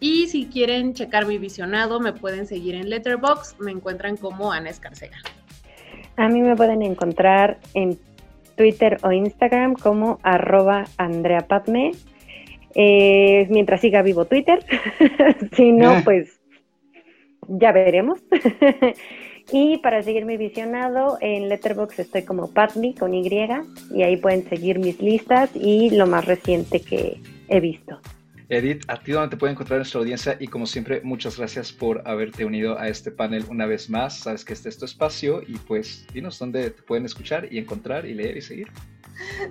Y 0.00 0.26
si 0.26 0.46
quieren 0.46 0.94
checar 0.94 1.26
mi 1.26 1.38
visionado, 1.38 2.00
me 2.00 2.12
pueden 2.12 2.46
seguir 2.46 2.74
en 2.74 2.90
Letterboxd, 2.90 3.60
me 3.60 3.70
encuentran 3.70 4.16
como 4.16 4.52
Ana 4.52 4.68
Escarcega. 4.68 5.16
A 6.16 6.28
mí 6.28 6.42
me 6.42 6.54
pueden 6.56 6.82
encontrar 6.82 7.58
en 7.72 7.98
Twitter 8.54 8.98
o 9.02 9.12
Instagram 9.12 9.74
como 9.74 10.18
arroba 10.22 10.84
Andrea 10.96 11.46
eh, 12.74 13.46
mientras 13.50 13.80
siga 13.80 14.02
vivo 14.02 14.24
Twitter. 14.24 14.64
si 15.56 15.72
no, 15.72 15.90
ah. 15.90 16.00
pues 16.04 16.40
ya 17.48 17.72
veremos. 17.72 18.20
y 19.52 19.78
para 19.78 20.02
seguir 20.02 20.24
mi 20.24 20.36
visionado, 20.36 21.18
en 21.20 21.48
Letterboxd 21.48 22.00
estoy 22.00 22.22
como 22.22 22.52
Patme 22.52 22.94
con 22.94 23.14
Y 23.14 23.28
y 23.94 24.02
ahí 24.02 24.16
pueden 24.16 24.48
seguir 24.48 24.78
mis 24.78 25.00
listas 25.00 25.50
y 25.54 25.90
lo 25.90 26.06
más 26.06 26.24
reciente 26.24 26.80
que 26.80 27.20
he 27.48 27.60
visto. 27.60 28.00
Edith, 28.52 28.84
a 28.88 29.00
ti 29.00 29.12
donde 29.12 29.30
te 29.30 29.38
puede 29.38 29.54
encontrar 29.54 29.78
nuestra 29.78 30.00
audiencia 30.00 30.36
y 30.38 30.46
como 30.46 30.66
siempre, 30.66 31.00
muchas 31.02 31.38
gracias 31.38 31.72
por 31.72 32.06
haberte 32.06 32.44
unido 32.44 32.78
a 32.78 32.86
este 32.88 33.10
panel 33.10 33.46
una 33.48 33.64
vez 33.64 33.88
más. 33.88 34.18
Sabes 34.18 34.44
que 34.44 34.52
este 34.52 34.68
es 34.68 34.76
tu 34.76 34.84
espacio 34.84 35.40
y 35.40 35.56
pues 35.56 36.06
dinos 36.12 36.38
dónde 36.38 36.68
te 36.68 36.82
pueden 36.82 37.06
escuchar 37.06 37.50
y 37.50 37.56
encontrar 37.56 38.04
y 38.04 38.12
leer 38.12 38.36
y 38.36 38.42
seguir. 38.42 38.68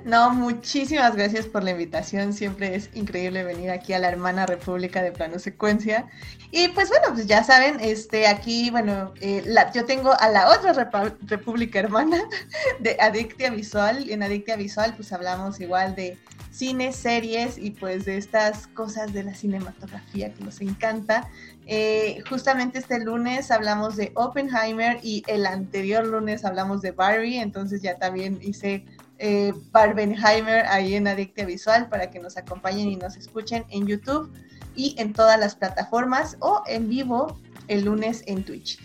No, 0.06 0.30
muchísimas 0.30 1.16
gracias 1.16 1.48
por 1.48 1.64
la 1.64 1.72
invitación. 1.72 2.32
Siempre 2.32 2.76
es 2.76 2.92
increíble 2.94 3.44
venir 3.44 3.72
aquí 3.72 3.94
a 3.94 4.00
la 4.00 4.08
hermana 4.08 4.46
República 4.46 5.02
de 5.02 5.12
Plano 5.12 5.40
Secuencia. 5.40 6.06
Y 6.52 6.68
pues 6.68 6.90
bueno, 6.90 7.08
pues 7.16 7.26
ya 7.26 7.44
saben, 7.44 7.80
este 7.80 8.28
aquí, 8.28 8.70
bueno, 8.70 9.16
eh, 9.20 9.44
yo 9.74 9.86
tengo 9.86 10.14
a 10.20 10.30
la 10.30 10.48
otra 10.50 10.92
República 11.22 11.80
hermana 11.80 12.22
de 12.80 12.98
Adictia 13.00 13.50
Visual. 13.50 14.08
En 14.12 14.22
Adictia 14.22 14.58
Visual, 14.58 14.94
pues 14.96 15.12
hablamos 15.12 15.60
igual 15.60 15.96
de 15.96 16.20
cine, 16.62 16.94
series 16.94 17.58
y 17.58 17.72
pues 17.72 18.06
de 18.06 18.18
estas 18.18 18.68
cosas 18.68 19.14
de 19.14 19.24
la 19.24 19.34
cinematografía 19.34 20.32
que 20.32 20.44
nos 20.44 20.62
encanta. 20.62 21.28
Eh, 21.66 22.22
justamente 22.30 22.78
este 22.78 23.00
lunes 23.00 23.50
hablamos 23.50 23.96
de 23.96 24.12
Oppenheimer 24.14 25.00
y 25.02 25.24
el 25.26 25.48
anterior 25.48 26.06
lunes 26.06 26.46
hablamos 26.46 26.84
de 26.84 26.92
Barbie, 26.92 27.40
entonces 27.40 27.82
ya 27.82 27.98
también 27.98 28.38
hice 28.44 28.86
eh, 29.18 29.54
Barbenheimer 29.72 30.68
ahí 30.68 30.94
en 30.94 31.08
Adictia 31.08 31.48
Visual 31.48 31.90
para 31.90 32.12
que 32.12 32.20
nos 32.20 32.38
acompañen 32.38 32.90
y 32.90 32.96
nos 32.96 33.18
escuchen 33.18 33.66
en 33.70 33.88
YouTube 33.88 34.32
y 34.76 34.94
en 35.00 35.14
todas 35.14 35.40
las 35.40 35.56
plataformas 35.56 36.38
o 36.42 36.62
en 36.68 36.88
vivo 36.88 37.40
el 37.70 37.86
lunes 37.86 38.24
en 38.28 38.44
Twitch. 38.44 38.78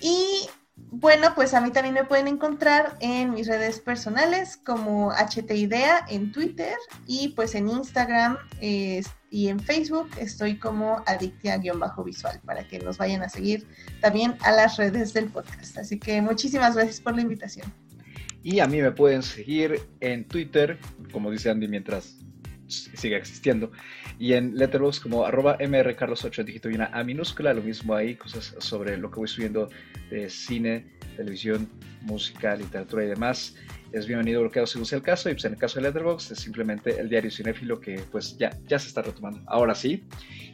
Y 0.00 0.48
bueno, 0.94 1.34
pues 1.34 1.54
a 1.54 1.60
mí 1.62 1.70
también 1.70 1.94
me 1.94 2.04
pueden 2.04 2.28
encontrar 2.28 2.98
en 3.00 3.32
mis 3.32 3.46
redes 3.46 3.80
personales 3.80 4.58
como 4.58 5.10
HTIDEA 5.10 6.04
en 6.10 6.32
Twitter 6.32 6.76
y 7.06 7.28
pues 7.28 7.54
en 7.54 7.70
Instagram 7.70 8.36
y 8.60 9.48
en 9.48 9.58
Facebook 9.58 10.10
estoy 10.20 10.58
como 10.58 11.02
adictia-visual 11.06 12.40
para 12.44 12.68
que 12.68 12.78
nos 12.78 12.98
vayan 12.98 13.22
a 13.22 13.30
seguir 13.30 13.66
también 14.02 14.36
a 14.42 14.52
las 14.52 14.76
redes 14.76 15.14
del 15.14 15.30
podcast. 15.30 15.78
Así 15.78 15.98
que 15.98 16.20
muchísimas 16.20 16.74
gracias 16.74 17.00
por 17.00 17.16
la 17.16 17.22
invitación. 17.22 17.72
Y 18.42 18.60
a 18.60 18.66
mí 18.66 18.82
me 18.82 18.92
pueden 18.92 19.22
seguir 19.22 19.80
en 20.00 20.28
Twitter, 20.28 20.78
como 21.10 21.30
dice 21.30 21.48
Andy, 21.48 21.68
mientras 21.68 22.18
siga 22.66 23.16
existiendo. 23.16 23.72
Y 24.22 24.34
en 24.34 24.56
Letterboxd 24.56 25.02
como 25.02 25.24
arroba 25.24 25.58
mrcarlos8 25.58 26.44
dígito 26.44 26.70
y 26.70 26.76
una 26.76 26.90
A 26.92 27.02
minúscula, 27.02 27.52
lo 27.52 27.60
mismo 27.60 27.92
ahí, 27.92 28.14
cosas 28.14 28.54
sobre 28.58 28.96
lo 28.96 29.10
que 29.10 29.16
voy 29.16 29.26
subiendo 29.26 29.68
de 30.10 30.30
cine, 30.30 30.86
televisión, 31.16 31.68
música, 32.02 32.54
literatura 32.54 33.02
y 33.04 33.08
demás 33.08 33.56
es 33.92 34.06
bienvenido 34.06 34.40
bloqueado 34.40 34.66
según 34.66 34.86
sea 34.86 34.96
el 34.96 35.02
caso. 35.02 35.28
Y 35.30 35.34
pues 35.34 35.44
en 35.44 35.52
el 35.52 35.58
caso 35.58 35.76
de 35.78 35.82
Letterboxd 35.82 36.32
es 36.32 36.38
simplemente 36.38 36.98
el 36.98 37.08
diario 37.08 37.30
cinéfilo 37.30 37.80
que 37.80 38.00
pues 38.10 38.36
ya, 38.38 38.56
ya 38.66 38.78
se 38.78 38.88
está 38.88 39.02
retomando. 39.02 39.40
Ahora 39.46 39.74
sí. 39.74 40.04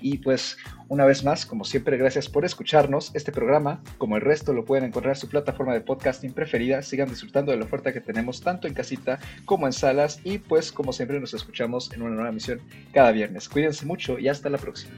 Y 0.00 0.18
pues 0.18 0.56
una 0.88 1.04
vez 1.04 1.24
más, 1.24 1.46
como 1.46 1.64
siempre, 1.64 1.96
gracias 1.96 2.28
por 2.28 2.44
escucharnos. 2.44 3.10
Este 3.14 3.32
programa, 3.32 3.82
como 3.98 4.16
el 4.16 4.22
resto, 4.22 4.52
lo 4.52 4.64
pueden 4.64 4.84
encontrar 4.84 5.14
en 5.14 5.20
su 5.20 5.28
plataforma 5.28 5.72
de 5.72 5.80
podcasting 5.80 6.32
preferida. 6.32 6.82
Sigan 6.82 7.08
disfrutando 7.08 7.52
de 7.52 7.58
la 7.58 7.64
oferta 7.64 7.92
que 7.92 8.00
tenemos 8.00 8.40
tanto 8.40 8.66
en 8.66 8.74
casita 8.74 9.18
como 9.44 9.66
en 9.66 9.72
salas. 9.72 10.20
Y 10.24 10.38
pues 10.38 10.72
como 10.72 10.92
siempre 10.92 11.20
nos 11.20 11.34
escuchamos 11.34 11.92
en 11.92 12.02
una 12.02 12.14
nueva 12.14 12.30
emisión 12.30 12.60
cada 12.92 13.12
viernes. 13.12 13.48
Cuídense 13.48 13.86
mucho 13.86 14.18
y 14.18 14.28
hasta 14.28 14.50
la 14.50 14.58
próxima. 14.58 14.92